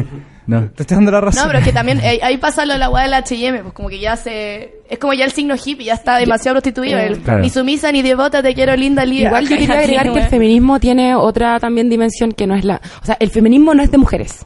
No. 0.50 0.70
Te 0.72 0.84
estoy 0.84 0.96
dando 0.96 1.12
la 1.12 1.22
razón. 1.22 1.44
No, 1.44 1.48
pero 1.48 1.60
es 1.60 1.66
que 1.66 1.72
también 1.72 2.00
eh, 2.02 2.20
ahí 2.24 2.38
pasa 2.38 2.66
lo 2.66 2.74
de 2.74 2.80
la 2.80 2.90
weá 2.90 3.04
del 3.04 3.14
H&M, 3.14 3.62
pues 3.62 3.74
como 3.74 3.88
que 3.90 4.00
ya 4.00 4.16
se... 4.16 4.80
Es 4.90 4.98
como 4.98 5.14
ya 5.14 5.26
el 5.26 5.32
signo 5.32 5.56
hippie, 5.56 5.86
ya 5.86 5.94
está 5.94 6.18
demasiado 6.18 6.56
prostituido. 6.56 6.98
eh, 6.98 7.06
el- 7.08 7.20
claro. 7.20 7.42
Ni 7.42 7.50
sumisa 7.50 7.92
ni 7.92 8.02
devota, 8.02 8.42
te 8.42 8.54
quiero 8.56 8.76
linda, 8.76 9.06
linda. 9.06 9.28
Igual 9.28 9.48
yo 9.48 9.58
quería 9.58 9.80
agregar 9.80 10.12
que 10.12 10.20
el 10.20 10.28
feminismo 10.28 10.80
tiene 10.80 11.14
otra 11.16 11.60
también 11.60 11.90
dimensión 11.90 12.32
que 12.32 12.48
no 12.48 12.56
es 12.56 12.66
la... 12.66 12.82
O 13.02 13.06
sea, 13.06 13.16
el 13.20 13.30
feminismo 13.30 13.74
no 13.76 13.84
es 13.84 13.92
de 13.92 13.98
mujeres. 14.00 14.46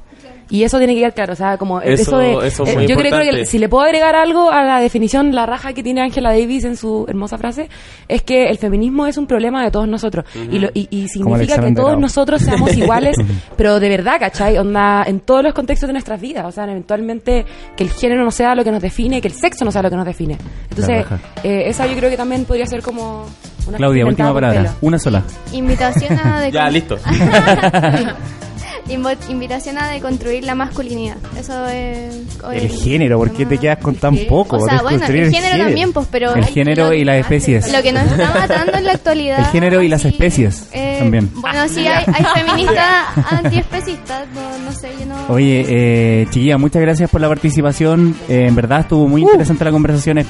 Y 0.49 0.63
eso 0.63 0.77
tiene 0.77 0.93
que 0.93 0.99
quedar 0.99 1.13
claro, 1.13 1.33
o 1.33 1.35
sea, 1.35 1.57
como 1.57 1.81
Eso- 1.81 2.01
eso, 2.03 2.17
de... 2.41 2.47
eso 2.47 2.63
es 2.63 2.69
eh, 2.69 2.75
muy 2.75 2.87
yo 2.87 2.95
creo 2.95 3.07
importante. 3.11 3.37
que 3.39 3.45
si 3.45 3.57
le 3.59 3.69
puedo 3.69 3.83
agregar 3.85 4.15
algo 4.15 4.51
a 4.51 4.63
la 4.63 4.79
definición, 4.79 5.33
la 5.33 5.45
raja 5.45 5.73
que 5.73 5.81
tiene 5.83 6.01
Angela 6.01 6.31
Davis 6.31 6.63
en 6.65 6.75
su 6.77 7.05
hermosa 7.07 7.37
frase, 7.37 7.69
es 8.07 8.21
que 8.21 8.49
el 8.49 8.57
feminismo 8.57 9.07
es 9.07 9.17
un 9.17 9.25
problema 9.25 9.63
de 9.63 9.71
todos 9.71 9.87
nosotros. 9.87 10.25
y, 10.51 10.59
lo- 10.59 10.69
y, 10.73 10.87
y 10.91 11.07
significa 11.07 11.59
que 11.59 11.71
todos 11.73 11.97
nosotros 11.99 12.41
seamos 12.41 12.75
iguales, 12.77 13.15
pero 13.57 13.79
de 13.79 13.89
verdad, 13.89 14.17
¿cachai? 14.19 14.57
Onda, 14.57 15.03
en 15.07 15.21
todos 15.21 15.43
los 15.43 15.53
contextos 15.53 15.87
de 15.87 15.93
nuestras 15.93 16.19
vidas. 16.21 16.45
O 16.45 16.51
sea, 16.51 16.65
eventualmente 16.65 17.45
que 17.75 17.83
el 17.83 17.89
género 17.91 18.23
no 18.23 18.31
sea 18.31 18.53
lo 18.53 18.63
que 18.63 18.71
nos 18.71 18.81
define, 18.81 19.21
que 19.21 19.29
el 19.29 19.33
sexo 19.33 19.65
no 19.65 19.71
sea 19.71 19.81
lo 19.81 19.89
que 19.89 19.95
nos 19.95 20.05
define. 20.05 20.37
Entonces, 20.69 21.05
eh, 21.43 21.63
esa 21.67 21.87
yo 21.87 21.95
creo 21.95 22.09
que 22.09 22.17
también 22.17 22.45
podría 22.45 22.65
ser 22.65 22.81
como... 22.81 23.25
Una 23.65 23.77
Claudia, 23.77 24.05
última 24.05 24.33
palabra. 24.33 24.73
Una 24.81 24.99
sola. 24.99 25.23
Invitación 25.53 26.19
a 26.19 26.49
Ya, 26.49 26.69
listo. 26.69 26.97
Invitación 28.89 29.77
a 29.77 29.87
deconstruir 29.87 30.43
la 30.43 30.55
masculinidad. 30.55 31.15
Eso 31.39 31.65
es... 31.67 32.15
El 32.51 32.69
género, 32.69 33.17
¿por 33.17 33.31
qué 33.31 33.45
te 33.45 33.57
quedas 33.57 33.77
con 33.79 33.95
tan 33.95 34.15
poco? 34.27 34.57
O 34.57 34.59
sea, 34.67 34.81
bueno, 34.81 34.99
Desconstruir 34.99 35.23
el 35.23 35.31
género 35.33 35.63
también, 35.65 35.93
pues, 35.93 36.07
pero... 36.11 36.35
El 36.35 36.45
género 36.45 36.93
y 36.93 37.03
las 37.05 37.17
especies. 37.17 37.71
Lo 37.71 37.81
que 37.81 37.91
nos 37.93 38.03
está 38.03 38.33
matando 38.33 38.73
en 38.77 38.83
la 38.85 38.91
actualidad... 38.91 39.39
El 39.39 39.45
género 39.45 39.81
y 39.81 39.87
las 39.87 40.03
especies 40.05 40.67
eh, 40.73 40.97
también. 40.99 41.29
Bueno, 41.35 41.67
sí, 41.69 41.87
hay, 41.87 42.03
hay 42.13 42.25
feministas 42.43 43.17
antiespecistas, 43.31 44.27
no, 44.35 44.65
no 44.65 44.71
sé, 44.73 44.89
yo 44.99 45.05
no... 45.05 45.15
Oye, 45.33 45.65
eh, 45.69 46.27
chiquilla, 46.29 46.57
muchas 46.57 46.81
gracias 46.81 47.09
por 47.09 47.21
la 47.21 47.29
participación. 47.29 48.15
Eh, 48.27 48.45
en 48.47 48.55
verdad 48.55 48.81
estuvo 48.81 49.07
muy 49.07 49.21
interesante 49.21 49.63
la 49.63 49.71
conversación. 49.71 50.17
Es- 50.17 50.27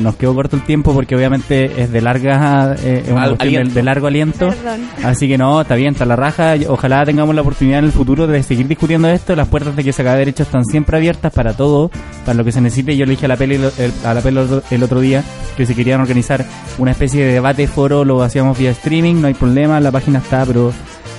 Nos 0.00 0.14
quedó 0.16 0.34
corto 0.34 0.56
el 0.56 0.62
tiempo 0.62 0.94
porque 0.94 1.16
obviamente 1.16 1.82
es 1.82 1.90
de 1.90 2.00
larga, 2.00 2.76
eh, 2.82 3.02
es 3.04 3.10
una 3.12 3.24
Al- 3.24 3.36
cuestión 3.36 3.68
de, 3.68 3.74
de 3.74 3.82
largo 3.82 4.06
aliento. 4.06 4.48
Perdón. 4.50 4.88
Así 5.04 5.26
que 5.28 5.36
no, 5.36 5.60
está 5.60 5.74
bien, 5.74 5.92
está 5.92 6.04
la 6.04 6.16
raja. 6.16 6.54
Ojalá 6.68 7.04
tengamos 7.04 7.34
la 7.34 7.40
oportunidad 7.42 7.80
en 7.80 7.86
el 7.86 7.92
futuro 7.96 8.26
de 8.26 8.42
seguir 8.42 8.68
discutiendo 8.68 9.08
esto. 9.08 9.34
Las 9.34 9.48
puertas 9.48 9.74
de 9.74 9.82
que 9.82 9.92
se 9.92 10.02
acabe 10.02 10.18
derecho 10.20 10.42
están 10.44 10.64
siempre 10.64 10.96
abiertas 10.96 11.32
para 11.32 11.54
todo, 11.54 11.90
para 12.24 12.34
lo 12.34 12.44
que 12.44 12.52
se 12.52 12.60
necesite. 12.60 12.96
Yo 12.96 13.04
le 13.06 13.12
dije 13.12 13.24
a 13.26 13.28
la 13.28 13.36
peli 13.36 13.54
el, 13.56 13.92
a 14.04 14.14
la 14.14 14.20
peli 14.20 14.38
el 14.70 14.82
otro- 14.82 15.00
día 15.00 15.24
que 15.56 15.66
si 15.66 15.74
querían 15.74 16.00
organizar 16.00 16.44
una 16.78 16.90
especie 16.92 17.24
de 17.24 17.32
debate, 17.32 17.66
foro, 17.66 18.04
lo 18.04 18.22
hacíamos 18.22 18.58
vía 18.58 18.70
streaming, 18.70 19.16
no 19.20 19.26
hay 19.28 19.34
problema, 19.34 19.80
la 19.80 19.90
página 19.90 20.18
está, 20.18 20.44
pero 20.44 20.72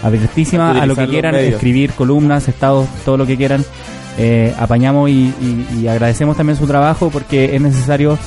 abiertísima 0.04 0.72
a 0.82 0.86
lo 0.86 0.96
que 0.96 1.02
quieran, 1.12 1.34
escribir 1.56 1.92
columnas, 1.94 2.48
estados, 2.48 2.88
todo 3.06 3.18
lo 3.18 3.26
que 3.26 3.36
quieran. 3.38 3.64
Eh, 4.20 4.54
apañamos 4.60 5.10
y, 5.10 5.32
y- 5.42 5.80
y 5.82 5.88
agradecemos 5.88 6.36
también 6.38 6.58
su 6.58 6.66
trabajo 6.66 7.10
porque 7.12 7.56
es 7.56 7.62
necesario 7.62 8.18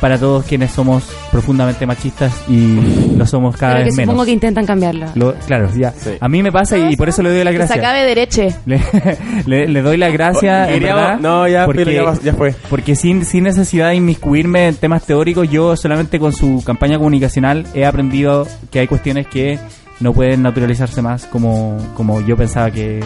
para 0.00 0.16
todos 0.18 0.44
quienes 0.44 0.70
somos 0.70 1.04
profundamente 1.32 1.84
machistas 1.86 2.32
y 2.48 2.78
lo 3.16 3.26
somos 3.26 3.56
cada 3.56 3.72
Pero 3.74 3.84
que 3.84 3.90
vez 3.90 3.96
menos. 3.96 4.12
supongo 4.12 4.24
que 4.26 4.30
intentan 4.32 4.64
cambiarla. 4.66 5.10
Lo- 5.14 5.34
claro, 5.34 5.68
ya. 5.76 5.90
Sí. 5.92 6.10
A 6.20 6.28
mí 6.28 6.42
me 6.42 6.52
pasa 6.52 6.78
y 6.78 6.96
por 6.96 7.08
eso 7.08 7.22
le 7.22 7.30
doy 7.30 7.44
la 7.44 7.50
Que 7.50 7.56
se 7.58 7.64
gracia. 7.64 7.76
acabe 7.82 8.04
dereche. 8.04 8.54
Le, 8.66 8.80
le- 9.46 9.68
le 9.68 9.82
doy 9.82 9.96
la 9.96 10.10
gracia, 10.10 10.68
en 10.68 10.74
Queríamos- 10.74 11.02
verdad, 11.02 11.18
no, 11.20 11.48
ya, 11.48 11.64
porque, 11.66 12.04
ya 12.22 12.32
fue. 12.34 12.54
porque 12.70 12.94
sin, 12.96 13.24
sin 13.24 13.44
necesidad 13.44 13.88
de 13.88 13.96
inmiscuirme 13.96 14.68
en 14.68 14.76
temas 14.76 15.04
teóricos, 15.04 15.50
yo 15.50 15.76
solamente 15.76 16.18
con 16.18 16.32
su 16.32 16.62
campaña 16.64 16.96
comunicacional 16.98 17.66
he 17.74 17.84
aprendido 17.84 18.46
que 18.70 18.80
hay 18.80 18.86
cuestiones 18.86 19.26
que 19.26 19.58
no 20.00 20.12
pueden 20.12 20.42
naturalizarse 20.42 21.02
más 21.02 21.24
como, 21.26 21.76
como 21.96 22.20
yo 22.20 22.36
pensaba 22.36 22.70
que, 22.70 23.00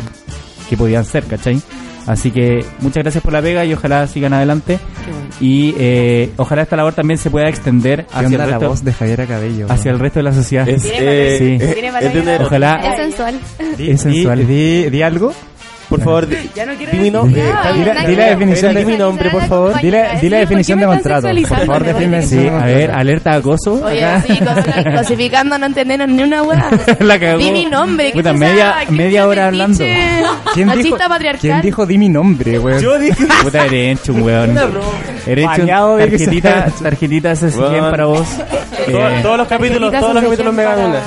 que 0.68 0.76
podían 0.76 1.04
ser, 1.06 1.24
¿cachai? 1.24 1.60
Así 2.06 2.30
que 2.30 2.64
muchas 2.80 3.02
gracias 3.02 3.22
por 3.22 3.32
la 3.32 3.40
pega 3.42 3.64
y 3.64 3.72
ojalá 3.74 4.06
sigan 4.06 4.32
adelante. 4.32 4.78
Bueno. 5.04 5.26
Y 5.40 5.74
eh, 5.78 6.30
ojalá 6.36 6.62
esta 6.62 6.76
labor 6.76 6.94
también 6.94 7.18
se 7.18 7.30
pueda 7.30 7.48
extender 7.48 8.06
¿Qué 8.06 8.14
hacia 8.14 8.26
el, 8.28 8.38
la 8.38 8.46
resto, 8.46 8.68
voz 8.68 8.84
de 8.84 8.92
Javiera 8.92 9.26
Cabello? 9.26 9.66
hacia 9.68 9.90
el 9.92 9.98
resto 9.98 10.18
de 10.18 10.22
la 10.24 10.32
sociedad. 10.32 10.68
Es, 10.68 10.84
eh, 10.84 11.36
Sí. 11.38 11.64
es- 11.64 11.76
es. 12.26 12.40
Ojalá, 12.40 12.80
Es 12.92 12.96
sensual. 12.96 13.40
Di, 13.78 13.90
Es 13.90 14.00
sensual. 14.00 14.46
di- 14.46 14.82
di- 14.84 14.90
di 14.90 15.02
algo. 15.02 15.32
Por 15.92 16.04
favor, 16.04 16.26
di, 16.26 16.36
Ya 16.54 16.66
no 16.66 16.74
quiero 16.74 16.92
di 16.92 16.98
mi 16.98 17.10
nombre. 17.10 17.42
nada. 17.42 17.62
Javi, 17.62 17.78
Di 17.78 17.84
la- 17.84 17.94
nada 17.94 18.06
di 18.08 18.16
la 18.16 18.24
que- 18.24 18.30
definición 18.30 18.74
de 18.74 18.84
mi 18.84 18.96
nombre, 18.96 19.30
por 19.30 19.46
favor. 19.46 19.80
Di 19.80 19.90
la, 19.90 20.14
di 20.14 20.28
la 20.28 20.36
Sí, 20.38 20.40
definición 20.40 20.78
¿por 20.80 20.88
de 20.88 20.94
contrato. 20.94 21.28
Por 21.28 21.58
favor, 21.66 21.84
define 21.84 22.22
Sí, 22.22 22.48
a 22.48 22.64
ver, 22.66 22.90
alerta 22.90 23.30
de 23.32 23.36
acoso. 23.36 23.80
Oye, 23.84 24.04
acá. 24.04 24.22
sí, 24.26 24.38
cosificando, 24.96 25.58
no 25.58 25.66
entendieron 25.66 26.16
ni 26.16 26.22
una 26.22 26.42
weá. 26.42 26.70
La 27.00 27.18
cagó. 27.18 27.38
Di 27.38 27.50
mi 27.50 27.66
nombre. 27.66 28.06
¿qué 28.12 28.12
Puta, 28.18 28.32
media- 28.32 28.74
media 28.90 29.26
hora 29.26 29.46
hablando. 29.48 29.78
¿Quién 30.54 30.70
dijo. 30.72 30.96
¿Quién 31.40 31.60
dijo 31.60 31.86
di 31.86 31.98
mi 31.98 32.08
nombre, 32.08 32.58
weón? 32.58 32.80
Yo 32.80 32.98
dije. 32.98 33.26
Puta, 33.42 33.66
eres 33.66 34.00
hecho 34.00 34.12
un 34.12 34.22
weón. 34.22 34.56
Eres 35.26 35.48
hecho 35.52 35.66
tarjetita, 35.66 36.66
tarjetita 36.82 37.34
Weón. 37.56 37.90
para 37.90 38.04
vos. 38.06 38.26
Eh, 38.88 39.20
todos 39.22 39.36
los 39.38 39.48
capítulos, 39.48 39.92
todos 39.92 40.14
los 40.14 40.24
capítulos 40.24 40.54
me 40.54 40.66
una. 40.66 41.00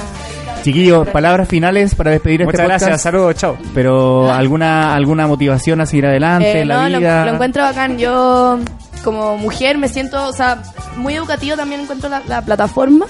Chiquillos, 0.65 1.07
palabras 1.07 1.47
finales 1.47 1.95
para 1.95 2.11
despedir 2.11 2.41
este 2.41 2.45
Muchas 2.51 2.61
podcast. 2.65 2.81
gracias, 2.85 3.01
saludos, 3.01 3.35
chao. 3.35 3.57
Pero 3.73 4.31
alguna 4.31 4.93
alguna 4.95 5.27
motivación 5.27 5.79
a 5.81 5.85
seguir 5.85 6.05
adelante 6.07 6.51
Eh, 6.51 6.61
en 6.61 6.67
la 6.67 6.81
no, 6.83 6.89
lo- 6.89 6.99
vida. 6.99 7.25
Lo, 7.25 7.33
encuentro 7.33 7.63
bacán. 7.63 7.97
Yo, 7.97 8.59
como 9.03 9.37
mujer, 9.37 9.77
me 9.77 9.87
siento, 9.87 10.27
o 10.27 10.33
sea, 10.33 10.61
muy 10.97 11.13
educativo 11.13 11.55
también 11.55 11.81
encuentro 11.81 12.09
la, 12.09 12.21
la 12.27 12.41
plataforma. 12.41 13.05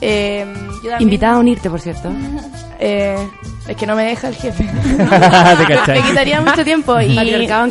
Eh, 0.00 0.44
yo 0.82 0.90
también- 0.90 1.02
Invitada 1.02 1.34
a 1.34 1.38
unirte, 1.38 1.70
por 1.70 1.80
cierto. 1.80 2.10
Eh, 2.80 3.18
es 3.66 3.76
que 3.76 3.86
no 3.88 3.96
me 3.96 4.04
deja 4.04 4.28
el 4.28 4.36
jefe. 4.36 4.62
Me 5.88 6.00
quitaría 6.02 6.40
mucho 6.40 6.62
tiempo. 6.62 7.00
Y, 7.00 7.16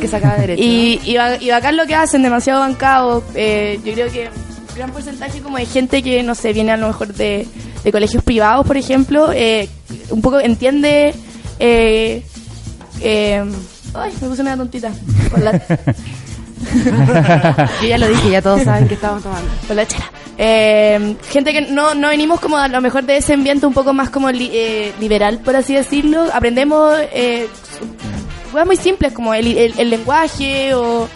que 0.01 0.07
se 0.09 0.15
acaba 0.17 0.35
derecho. 0.35 0.61
y, 0.61 0.99
y, 1.05 1.17
y 1.39 1.49
bacán 1.49 1.77
lo 1.77 1.85
que 1.85 1.95
hacen, 1.95 2.23
demasiado 2.23 2.59
bancado. 2.59 3.23
Eh, 3.33 3.79
yo 3.85 3.93
creo 3.93 4.11
que 4.11 4.29
gran 4.77 4.91
porcentaje 4.91 5.41
como 5.41 5.57
de 5.57 5.65
gente 5.65 6.01
que, 6.03 6.23
no 6.23 6.35
sé, 6.35 6.53
viene 6.53 6.71
a 6.71 6.77
lo 6.77 6.87
mejor 6.87 7.13
de, 7.13 7.47
de 7.83 7.91
colegios 7.91 8.23
privados, 8.23 8.65
por 8.65 8.77
ejemplo, 8.77 9.31
eh, 9.33 9.67
un 10.09 10.21
poco 10.21 10.39
entiende... 10.39 11.13
Eh, 11.59 12.23
eh, 13.01 13.43
ay, 13.93 14.11
me 14.21 14.27
puse 14.29 14.41
una 14.41 14.55
tontita. 14.57 14.91
Con 15.31 15.43
la, 15.43 15.51
Yo 17.81 17.87
ya 17.87 17.97
lo 17.97 18.07
dije, 18.07 18.29
ya 18.31 18.41
todos 18.41 18.63
saben 18.63 18.87
que 18.87 18.95
estamos 18.95 19.23
tomando. 19.23 19.49
con 19.67 19.75
la 19.75 19.85
chela. 19.87 20.11
Eh, 20.39 21.15
gente 21.31 21.51
que 21.53 21.61
no, 21.61 21.93
no 21.95 22.09
venimos 22.09 22.39
como 22.39 22.57
a 22.57 22.67
lo 22.67 22.79
mejor 22.81 23.03
de 23.05 23.17
ese 23.17 23.33
ambiente 23.33 23.65
un 23.65 23.73
poco 23.73 23.93
más 23.93 24.09
como 24.09 24.29
li- 24.31 24.51
eh, 24.53 24.93
liberal, 24.99 25.39
por 25.39 25.55
así 25.55 25.73
decirlo. 25.73 26.25
Aprendemos 26.33 26.95
eh, 27.13 27.47
cosas 28.51 28.67
muy 28.67 28.77
simples 28.77 29.13
como 29.13 29.33
el, 29.33 29.57
el- 29.57 29.73
el 29.79 29.89
lenguaje 29.89 30.73
o... 30.75 31.07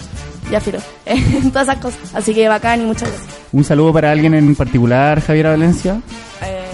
Ya, 0.52 0.60
filo. 0.60 0.80
todas 1.54 1.68
esas 1.70 1.78
cosas. 1.78 2.14
Así 2.14 2.34
que 2.34 2.50
bacán 2.50 2.82
y 2.82 2.86
muchas 2.86 3.10
gracias. 3.10 3.40
Un 3.54 3.64
saludo 3.64 3.94
para 3.94 4.12
alguien 4.12 4.34
en 4.34 4.54
particular, 4.54 5.22
Javier 5.22 5.48
Valencia. 5.48 6.02
Eh, 6.44 6.66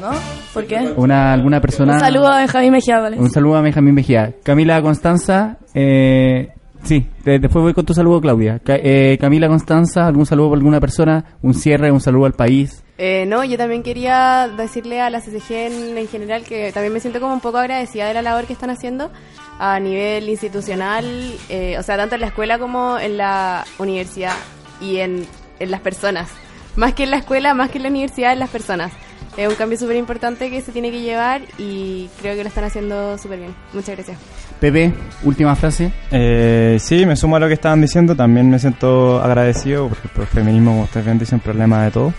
¿No? 0.00 0.10
¿Por 0.54 0.66
qué? 0.66 0.94
Una 0.96 1.34
alguna 1.34 1.60
persona. 1.60 1.94
Un 1.94 2.00
saludo 2.00 2.28
a 2.28 2.38
Benjamín 2.38 2.72
Mejía, 2.72 2.98
¿vale? 2.98 3.18
Un 3.18 3.30
saludo 3.30 3.56
a 3.56 3.60
Benjamín 3.60 3.94
Mejía. 3.94 4.32
Camila 4.42 4.80
Constanza, 4.80 5.58
eh, 5.74 6.48
sí, 6.86 7.06
de- 7.24 7.38
después 7.38 7.62
voy 7.62 7.74
con 7.74 7.84
tu 7.84 7.92
saludo, 7.94 8.20
Claudia. 8.20 8.60
Eh, 8.66 9.18
Camila 9.20 9.48
Constanza, 9.48 10.06
algún 10.06 10.24
saludo 10.26 10.48
por 10.50 10.58
alguna 10.58 10.80
persona, 10.80 11.24
un 11.42 11.52
cierre, 11.54 11.90
un 11.90 12.00
saludo 12.00 12.26
al 12.26 12.32
país. 12.32 12.82
Eh, 12.98 13.26
no, 13.26 13.44
yo 13.44 13.58
también 13.58 13.82
quería 13.82 14.48
decirle 14.56 15.02
a 15.02 15.10
la 15.10 15.20
CCG 15.20 15.52
en, 15.52 15.98
en 15.98 16.08
general 16.08 16.44
que 16.44 16.72
también 16.72 16.94
me 16.94 17.00
siento 17.00 17.20
como 17.20 17.34
un 17.34 17.40
poco 17.40 17.58
agradecida 17.58 18.06
de 18.08 18.14
la 18.14 18.22
labor 18.22 18.46
que 18.46 18.54
están 18.54 18.70
haciendo 18.70 19.10
a 19.58 19.78
nivel 19.80 20.28
institucional, 20.30 21.04
eh, 21.50 21.76
o 21.78 21.82
sea, 21.82 21.96
tanto 21.98 22.14
en 22.14 22.22
la 22.22 22.28
escuela 22.28 22.58
como 22.58 22.98
en 22.98 23.18
la 23.18 23.64
universidad 23.78 24.32
y 24.80 24.98
en, 24.98 25.26
en 25.58 25.70
las 25.70 25.80
personas. 25.80 26.30
Más 26.76 26.94
que 26.94 27.04
en 27.04 27.10
la 27.10 27.18
escuela, 27.18 27.52
más 27.54 27.70
que 27.70 27.78
en 27.78 27.82
la 27.84 27.90
universidad, 27.90 28.32
en 28.32 28.38
las 28.38 28.50
personas. 28.50 28.92
Es 29.36 29.46
un 29.48 29.54
cambio 29.54 29.76
súper 29.78 29.96
importante 29.96 30.48
que 30.50 30.62
se 30.62 30.72
tiene 30.72 30.90
que 30.90 31.00
llevar 31.02 31.42
y 31.58 32.08
creo 32.22 32.34
que 32.34 32.42
lo 32.42 32.48
están 32.48 32.64
haciendo 32.64 33.18
súper 33.18 33.40
bien. 33.40 33.54
Muchas 33.74 33.94
gracias. 33.96 34.18
Pepe, 34.60 34.92
última 35.24 35.54
frase. 35.54 35.92
Eh, 36.10 36.78
sí, 36.80 37.04
me 37.04 37.14
sumo 37.16 37.36
a 37.36 37.40
lo 37.40 37.46
que 37.48 37.54
estaban 37.54 37.80
diciendo. 37.80 38.16
También 38.16 38.48
me 38.48 38.58
siento 38.58 39.22
agradecido 39.22 39.88
porque 39.88 40.08
el 40.22 40.26
feminismo, 40.26 40.70
como 40.72 40.82
ustedes 40.84 41.06
ven, 41.06 41.18
dice 41.18 41.34
un 41.34 41.40
problema 41.42 41.84
de 41.84 41.90
todo. 41.90 42.12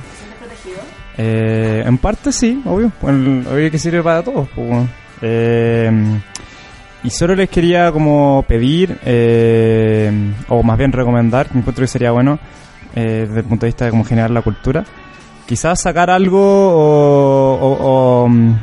Eh, 1.18 1.84
en 1.86 1.98
parte 1.98 2.32
sí, 2.32 2.62
obvio. 2.66 2.92
Obvio 3.02 3.72
que 3.72 3.80
sirve 3.80 4.04
para 4.04 4.22
todos. 4.24 4.48
pues. 4.56 4.88
Eh, 5.22 5.92
y 7.04 7.10
solo 7.10 7.36
les 7.36 7.50
quería 7.50 7.92
como 7.92 8.44
pedir, 8.48 9.00
eh, 9.06 10.12
o 10.50 10.62
más 10.62 10.78
bien 10.78 10.92
recomendar, 10.92 11.48
que 11.48 11.58
encuentro 11.58 11.84
que 11.84 11.88
sería 11.88 12.12
bueno, 12.12 12.38
eh, 12.96 13.26
desde 13.28 13.40
el 13.40 13.46
punto 13.46 13.66
de 13.66 13.70
vista 13.70 13.86
de 13.86 13.92
cómo 13.92 14.04
generar 14.04 14.30
la 14.32 14.42
cultura, 14.42 14.84
quizás 15.46 15.80
sacar 15.82 16.10
algo 16.10 16.40
o, 16.42 17.54
o- 17.56 17.78
o, 18.24 18.28
mm, 18.28 18.56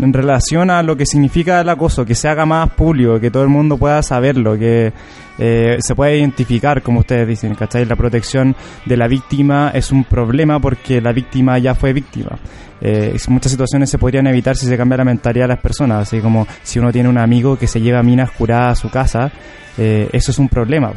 en 0.00 0.12
relación 0.12 0.70
a 0.70 0.82
lo 0.82 0.96
que 0.96 1.06
significa 1.06 1.60
el 1.60 1.68
acoso, 1.68 2.04
que 2.04 2.14
se 2.14 2.28
haga 2.28 2.46
más 2.46 2.70
público, 2.70 3.20
que 3.20 3.30
todo 3.30 3.42
el 3.42 3.48
mundo 3.48 3.76
pueda 3.78 4.02
saberlo, 4.02 4.58
que 4.58 4.92
eh, 5.38 5.76
se 5.80 5.94
pueda 5.94 6.12
identificar, 6.12 6.82
como 6.82 7.00
ustedes 7.00 7.26
dicen, 7.26 7.54
¿cachai? 7.54 7.84
La 7.84 7.96
protección 7.96 8.54
de 8.84 8.96
la 8.96 9.08
víctima 9.08 9.70
es 9.74 9.92
un 9.92 10.04
problema 10.04 10.60
porque 10.60 11.00
la 11.00 11.12
víctima 11.12 11.58
ya 11.58 11.74
fue 11.74 11.92
víctima. 11.92 12.38
Eh, 12.80 13.16
muchas 13.28 13.52
situaciones 13.52 13.88
se 13.88 13.98
podrían 13.98 14.26
evitar 14.26 14.56
si 14.56 14.66
se 14.66 14.76
cambia 14.76 14.98
la 14.98 15.04
mentalidad 15.04 15.44
de 15.44 15.54
las 15.54 15.60
personas, 15.60 16.02
así 16.02 16.20
como 16.20 16.46
si 16.62 16.78
uno 16.78 16.92
tiene 16.92 17.08
un 17.08 17.18
amigo 17.18 17.56
que 17.56 17.66
se 17.66 17.80
lleva 17.80 18.02
minas 18.02 18.30
curadas 18.30 18.78
a 18.78 18.82
su 18.82 18.90
casa, 18.90 19.32
eh, 19.78 20.08
eso 20.12 20.30
es 20.30 20.38
un 20.38 20.48
problema. 20.48 20.92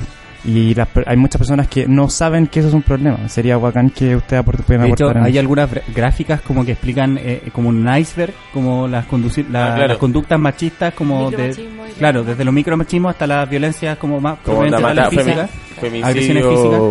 Y 0.47 0.73
las 0.73 0.87
per- 0.87 1.03
hay 1.07 1.17
muchas 1.17 1.37
personas 1.39 1.67
que 1.67 1.87
no 1.87 2.09
saben 2.09 2.47
que 2.47 2.59
eso 2.61 2.69
es 2.69 2.73
un 2.73 2.81
problema. 2.81 3.27
Sería 3.27 3.57
bacán 3.57 3.89
que 3.89 4.15
usted 4.15 4.37
aport- 4.39 4.63
pueda 4.63 4.83
De 4.83 4.89
hecho, 4.91 5.09
hay 5.09 5.31
eso. 5.33 5.39
algunas 5.41 5.69
gráficas 5.93 6.39
como 6.41 6.63
que 6.65 6.71
explican 6.71 7.17
eh, 7.21 7.49
como 7.51 7.67
un 7.69 7.85
iceberg, 7.95 8.33
como 8.53 8.87
las, 8.87 9.05
conduci- 9.07 9.45
la- 9.49 9.73
Ah, 9.73 9.75
claro. 9.75 9.87
las 9.89 9.97
conductas 9.97 10.39
machistas, 10.39 10.93
como 10.93 11.29
de, 11.31 11.53
claro, 11.97 12.23
desde 12.23 12.45
los 12.45 12.53
micromachismos 12.53 13.11
hasta 13.11 13.27
las 13.27 13.49
violencias 13.49 13.97
como 13.97 14.21
más 14.21 14.39
Como 14.39 14.63
la 14.63 14.79
mata- 14.79 15.09
físicas, 15.09 15.49
femi- 15.81 16.03
agresiones 16.03 16.45
físicas, 16.45 16.81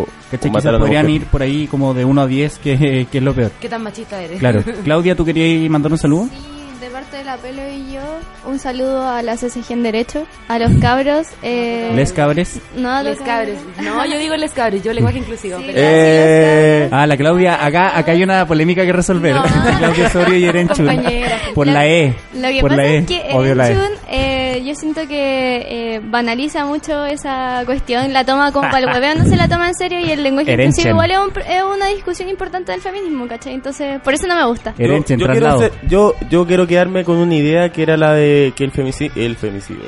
Quizás 0.52 0.78
podrían 0.78 1.08
ir 1.08 1.24
por 1.24 1.40
ahí 1.40 1.66
como 1.66 1.94
de 1.94 2.04
1 2.04 2.20
a 2.20 2.26
10, 2.26 2.58
que, 2.58 3.06
que 3.10 3.18
es 3.18 3.24
lo 3.24 3.32
peor. 3.32 3.52
¿Qué 3.60 3.68
tan 3.68 3.82
machista 3.82 4.20
eres? 4.20 4.38
Claro. 4.38 4.60
Claudia, 4.84 5.14
¿tú 5.16 5.24
querías 5.24 5.70
mandar 5.70 5.92
un 5.92 5.98
saludo? 5.98 6.24
Sí, 6.24 6.36
parte 7.06 7.18
de 7.18 7.24
la 7.24 7.36
Pelo 7.36 7.62
y 7.70 7.92
yo, 7.94 8.00
un 8.50 8.58
saludo 8.58 9.06
a 9.08 9.22
la 9.22 9.36
CCG 9.36 9.72
en 9.72 9.82
Derecho, 9.82 10.26
a 10.48 10.58
los 10.58 10.72
cabros. 10.80 11.26
Eh, 11.42 11.92
Les 11.94 12.12
cabres. 12.12 12.60
No, 12.76 12.90
a 12.90 13.02
los 13.02 13.16
Les 13.18 13.20
cabres. 13.26 13.58
No, 13.82 14.04
yo 14.06 14.18
digo 14.18 14.34
les 14.36 14.52
cabres, 14.52 14.82
yo 14.82 14.92
lenguaje 14.92 15.18
inclusivo. 15.18 15.58
Sí, 15.58 15.64
pero- 15.68 15.78
Eh, 15.80 16.88
Ah, 16.90 17.06
la 17.06 17.16
Claudia, 17.16 17.64
acá, 17.64 17.96
acá 17.96 18.12
hay 18.12 18.22
una 18.22 18.46
polémica 18.46 18.84
que 18.84 18.92
resolver. 18.92 19.34
No. 19.34 19.42
Claudia 19.78 20.06
Osorio 20.06 20.36
y 20.36 20.44
Erenchun. 20.46 20.86
Por 21.54 21.66
Lo- 21.66 21.72
la 21.72 21.86
E. 21.86 22.14
Lo 22.34 22.48
que 22.48 22.60
por 22.60 22.70
pasa 22.70 22.82
la 22.82 22.88
E. 22.88 22.96
es 22.98 23.06
que 23.06 23.14
la 23.54 23.68
E. 23.68 23.72
Erenchun, 23.72 23.98
eh, 24.08 24.62
yo 24.64 24.74
siento 24.74 25.06
que 25.06 25.66
eh, 25.96 26.00
banaliza 26.02 26.64
mucho 26.66 27.04
esa 27.04 27.62
cuestión, 27.66 28.12
la 28.12 28.24
toma 28.24 28.52
como 28.52 28.68
para 28.70 28.78
el 28.80 28.86
hueveo, 28.86 29.14
no 29.16 29.24
se 29.24 29.36
la 29.36 29.48
toma 29.48 29.68
en 29.68 29.74
serio 29.74 30.00
y 30.00 30.10
el 30.10 30.22
lenguaje 30.22 30.52
Erenchen. 30.52 30.88
inclusivo 30.88 31.04
igual 31.04 31.10
es, 31.10 31.18
un 31.18 31.30
pr- 31.34 31.46
es 31.48 31.62
una 31.62 31.86
discusión 31.86 32.28
importante 32.28 32.72
del 32.72 32.80
feminismo, 32.80 33.26
¿cachai? 33.28 33.54
Entonces, 33.54 34.00
por 34.02 34.14
eso 34.14 34.26
no 34.26 34.34
me 34.34 34.44
gusta. 34.46 34.74
yo, 34.78 34.84
Erenchen, 34.84 35.18
yo 35.18 35.26
quiero 35.26 35.46
traslado. 35.46 35.66
hacer- 35.72 35.88
yo, 35.88 36.14
yo 36.30 36.46
quiero 36.46 36.66
quedarme 36.66 36.95
con 37.04 37.16
una 37.16 37.34
idea 37.34 37.70
que 37.70 37.82
era 37.82 37.96
la 37.96 38.14
de 38.14 38.52
que 38.56 38.64
el 38.64 38.70
femicidio, 38.70 39.22
el 39.22 39.36
femicidio, 39.36 39.84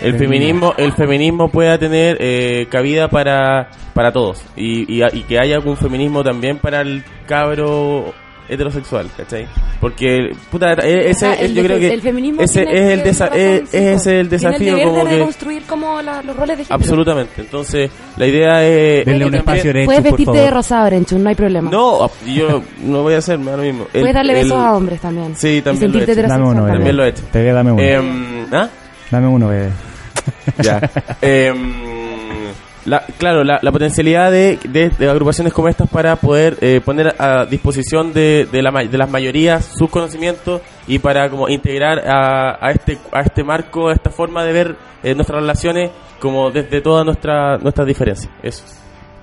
el 0.00 0.18
feminismo, 0.18 0.74
el 0.76 0.92
feminismo 0.92 1.48
pueda 1.48 1.78
tener 1.78 2.16
eh, 2.20 2.66
cabida 2.70 3.08
para, 3.08 3.70
para 3.94 4.12
todos. 4.12 4.42
Y, 4.56 5.00
y, 5.00 5.04
y 5.12 5.22
que 5.22 5.38
haya 5.38 5.58
un 5.60 5.76
feminismo 5.76 6.22
también 6.22 6.58
para 6.58 6.80
el 6.80 7.04
cabro 7.26 8.14
heterosexual, 8.48 9.08
¿cachai? 9.16 9.46
Porque, 9.80 10.30
puta, 10.50 10.72
e- 10.74 11.10
ese, 11.10 11.26
O 11.26 11.32
sea, 11.32 11.34
el 11.34 11.54
yo 11.54 11.62
creo 11.64 11.78
que 11.78 11.92
el 11.94 12.00
feminismo 12.02 12.40
ese 12.42 12.62
es 12.62 12.68
el, 12.68 13.02
desa- 13.02 13.28
trabajar 13.28 13.38
es, 13.38 13.74
es 13.74 14.06
el 14.06 14.28
desafío 14.28 14.58
Tiene 14.58 14.72
el 14.72 14.76
deber 14.78 14.88
como 14.92 15.04
de 15.04 15.10
que 15.10 15.16
reconstruir 15.16 15.62
como 15.64 16.02
la- 16.02 16.22
los 16.22 16.36
roles 16.36 16.58
de 16.58 16.64
género. 16.64 16.74
absolutamente. 16.74 17.32
Entonces, 17.40 17.90
la 18.16 18.26
idea 18.26 18.64
es 18.64 19.04
Denle 19.06 19.26
un 19.26 19.34
espacio 19.34 19.72
Puedes 19.72 19.86
por 19.86 20.02
vestirte 20.02 20.24
favor. 20.24 20.40
de 20.40 20.50
rosado, 20.50 20.86
Arenchun, 20.86 21.22
no 21.22 21.28
hay 21.28 21.34
problema. 21.34 21.70
No, 21.70 22.10
yo 22.26 22.62
no 22.82 23.02
voy 23.02 23.14
a 23.14 23.18
hacer 23.18 23.38
ahora 23.40 23.62
mismo. 23.62 23.86
El- 23.92 24.00
Puedes 24.00 24.14
darle 24.14 24.32
el- 24.34 24.44
besos 24.44 24.58
a 24.58 24.74
hombres 24.74 25.00
también. 25.00 25.34
Sí, 25.36 25.62
también 25.62 25.90
Y 25.90 25.94
lo 25.94 26.00
he 26.00 26.04
hecho. 26.12 26.22
Dame 26.22 26.44
uno, 26.48 26.64
bebé. 26.64 26.74
También 26.76 26.96
lo 26.96 27.04
he 27.04 27.08
hecho. 27.08 27.22
Dame 27.32 27.72
uno. 27.72 27.82
Em, 27.82 28.46
¿ah? 28.52 28.68
Dame 29.10 29.26
uno, 29.28 29.48
bebé. 29.48 29.68
Ya. 30.62 30.80
Em, 31.22 32.01
la, 32.84 33.04
claro, 33.18 33.44
la, 33.44 33.60
potencialidad 33.72 34.30
de, 34.30 34.58
de- 34.64 35.08
agrupaciones 35.08 35.52
como 35.52 35.68
estas 35.68 35.88
para 35.88 36.16
poder 36.16 36.56
eh, 36.60 36.80
poner 36.84 37.14
a 37.18 37.44
disposición 37.46 38.12
de, 38.12 38.48
de, 38.50 38.62
la, 38.62 38.70
de 38.70 38.98
las 38.98 39.10
mayorías 39.10 39.64
sus 39.64 39.88
conocimientos 39.90 40.60
y 40.86 40.98
para 40.98 41.30
como 41.30 41.48
integrar 41.48 42.00
a, 42.08 42.58
a 42.60 42.70
este 42.72 42.98
a 43.12 43.20
este 43.20 43.44
marco, 43.44 43.88
a 43.88 43.92
esta 43.92 44.10
forma 44.10 44.44
de 44.44 44.52
ver 44.52 44.76
eh, 45.02 45.14
nuestras 45.14 45.40
relaciones 45.40 45.90
como 46.20 46.50
desde 46.50 46.80
todas 46.80 47.04
nuestras 47.04 47.62
nuestras 47.62 47.86
diferencias. 47.86 48.32
Eso. 48.42 48.64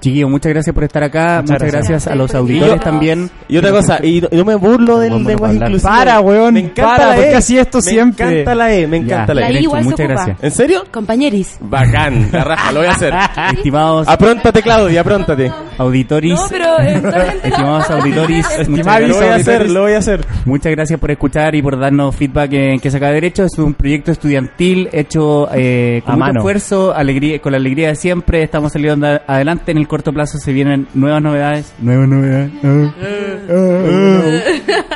Chiquillos, 0.02 0.30
muchas 0.30 0.54
gracias 0.54 0.74
por 0.74 0.84
estar 0.86 1.04
acá. 1.04 1.41
Muchas, 1.41 1.43
Muchas 1.43 1.60
gracias. 1.72 1.89
gracias. 1.89 2.08
a 2.12 2.16
los 2.16 2.34
Y 2.34 2.38
auditores 2.38 2.76
yo- 2.76 2.80
también. 2.80 3.30
Y 3.47 3.58
otra 3.58 3.72
cosa, 3.72 4.00
y 4.06 4.24
no, 4.32 4.45
me 4.45 4.56
burlo 4.56 4.97
del 5.00 5.24
lenguaje 5.24 5.56
inclusivo. 5.56 5.89
Para, 5.89 6.20
weón, 6.22 6.54
Me 6.54 6.60
encanta 6.62 6.84
para, 6.95 7.08
la 7.10 7.16
¿por 7.16 7.24
qué 7.26 7.32
E. 7.32 7.36
así 7.36 7.58
esto 7.58 7.78
me 7.80 7.82
siempre? 7.82 8.32
encanta 8.41 8.56
la 8.56 8.74
E, 8.74 8.88
me 8.88 8.97
encanta 8.97 9.34
Ya, 9.34 9.41
la 9.41 9.50
La 9.50 9.58
E. 9.58 9.62
Igual 9.62 9.84
muchas 9.84 10.08
gracias. 10.08 10.38
¿En 10.41 10.52
serio? 10.52 10.84
Compañeris. 10.91 11.58
Bacán, 11.60 12.30
la 12.32 12.43
raja, 12.43 12.72
lo 12.72 12.80
voy 12.80 12.88
a 12.88 12.91
hacer. 12.91 13.14
Estimados 13.54 14.08
Apróntate, 14.08 14.62
Claudia, 14.62 15.02
apróntate. 15.02 15.52
Auditoris. 15.80 16.34
No, 16.36 16.46
pero 16.50 16.80
eh, 16.82 17.02
Estimados 17.44 17.90
auditoris, 17.90 18.46
muchas 18.70 18.86
Lo 18.86 19.18
gracias, 19.18 19.18
voy 19.18 19.28
a 19.28 19.36
hacer, 19.36 19.70
lo 19.70 19.82
voy 19.82 19.94
a 19.94 19.98
hacer. 19.98 20.26
Muchas 20.46 20.72
gracias 20.72 21.00
por 21.00 21.12
escuchar 21.12 21.56
y 21.56 21.62
por 21.62 21.80
darnos 21.80 22.16
feedback 22.16 22.54
en 22.54 22.80
que 22.80 22.92
saca 22.92 23.10
derecho. 23.12 23.44
Es 23.46 23.58
un 23.58 23.74
proyecto 23.74 24.12
estudiantil 24.12 24.90
hecho 24.92 25.50
eh, 25.54 26.02
con 26.06 26.14
A 26.14 26.18
mucho 26.18 26.26
mano. 26.28 26.40
esfuerzo, 26.42 26.94
alegría, 26.96 27.40
con 27.40 27.52
la 27.54 27.58
alegría 27.58 27.88
de 27.90 27.96
siempre. 27.96 28.44
Estamos 28.44 28.72
saliendo 28.74 29.08
adelante. 29.26 29.72
En 29.72 29.78
el 29.78 29.88
corto 29.88 30.12
plazo 30.14 30.38
se 30.38 30.52
vienen 30.54 30.88
nuevas 30.94 31.22
novedades. 31.22 31.74
Nuevas 31.80 32.08
novedades. 32.08 32.52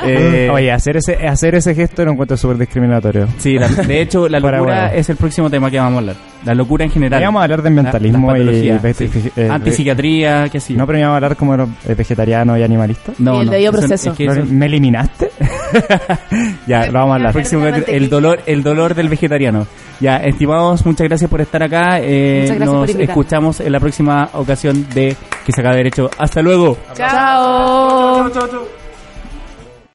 Eh, 0.06 0.50
Oye, 0.52 0.70
hacer 0.72 0.96
ese, 0.98 1.14
hacer 1.26 1.54
ese 1.54 1.74
gesto 1.74 2.04
lo 2.04 2.12
encuentro 2.12 2.36
súper 2.36 2.58
discriminatorio. 2.58 3.26
Sí, 3.38 3.58
la- 3.58 3.68
de 3.68 4.00
hecho, 4.02 4.28
la 4.28 4.38
locura 4.40 4.62
huevo. 4.62 4.94
es 4.94 5.08
el 5.08 5.16
próximo 5.16 5.48
tema 5.50 5.70
que 5.70 5.78
vamos 5.78 5.94
a 5.94 5.98
hablar. 6.00 6.16
La 6.44 6.54
locura 6.54 6.84
en 6.84 6.90
general. 6.90 7.22
Vamos 7.22 7.40
a 7.40 7.44
hablar 7.44 7.62
de 7.62 7.68
ambientalismo 7.68 8.32
La- 8.32 8.38
y 8.52 8.94
sí. 8.94 9.30
eh, 9.36 9.48
Antipsiquiatría, 9.50 10.48
que 10.50 10.60
sí. 10.74 10.78
No, 10.78 10.86
pero 10.86 10.98
a 11.12 11.14
hablar 11.16 11.36
como 11.36 11.54
eh, 11.54 11.66
vegetarianos 11.96 12.58
y 12.58 12.62
animalistas. 12.62 13.18
no, 13.20 13.36
Y 13.36 13.40
el 13.40 13.46
no, 13.46 13.52
debido 13.52 13.70
eso- 13.72 13.78
proceso. 13.80 14.10
es 14.10 14.16
que 14.16 14.24
eso- 14.26 14.44
¿Me 14.46 14.66
eliminaste? 14.66 15.30
ya, 16.66 16.86
lo 16.86 16.92
vamos 16.92 17.12
a 17.12 17.14
hablar. 17.16 17.32
próximo 17.32 17.64
el 17.66 18.08
dolor 18.08 18.40
el 18.46 18.62
dolor 18.62 18.94
del 18.94 19.08
vegetariano 19.08 19.66
ya 20.00 20.16
estimados 20.18 20.84
muchas 20.86 21.06
gracias 21.08 21.30
por 21.30 21.40
estar 21.40 21.62
acá 21.62 21.98
eh, 22.00 22.40
Muchas 22.42 22.56
gracias 22.56 22.68
por 22.78 22.88
nos 22.88 23.08
escuchamos 23.08 23.60
en 23.60 23.72
la 23.72 23.80
próxima 23.80 24.28
ocasión 24.34 24.86
de 24.94 25.16
que 25.44 25.52
saca 25.52 25.72
derecho 25.74 26.10
hasta 26.18 26.42
luego 26.42 26.76
Chao. 26.94 28.30
Chau, 28.30 28.48
chau. 28.48 28.83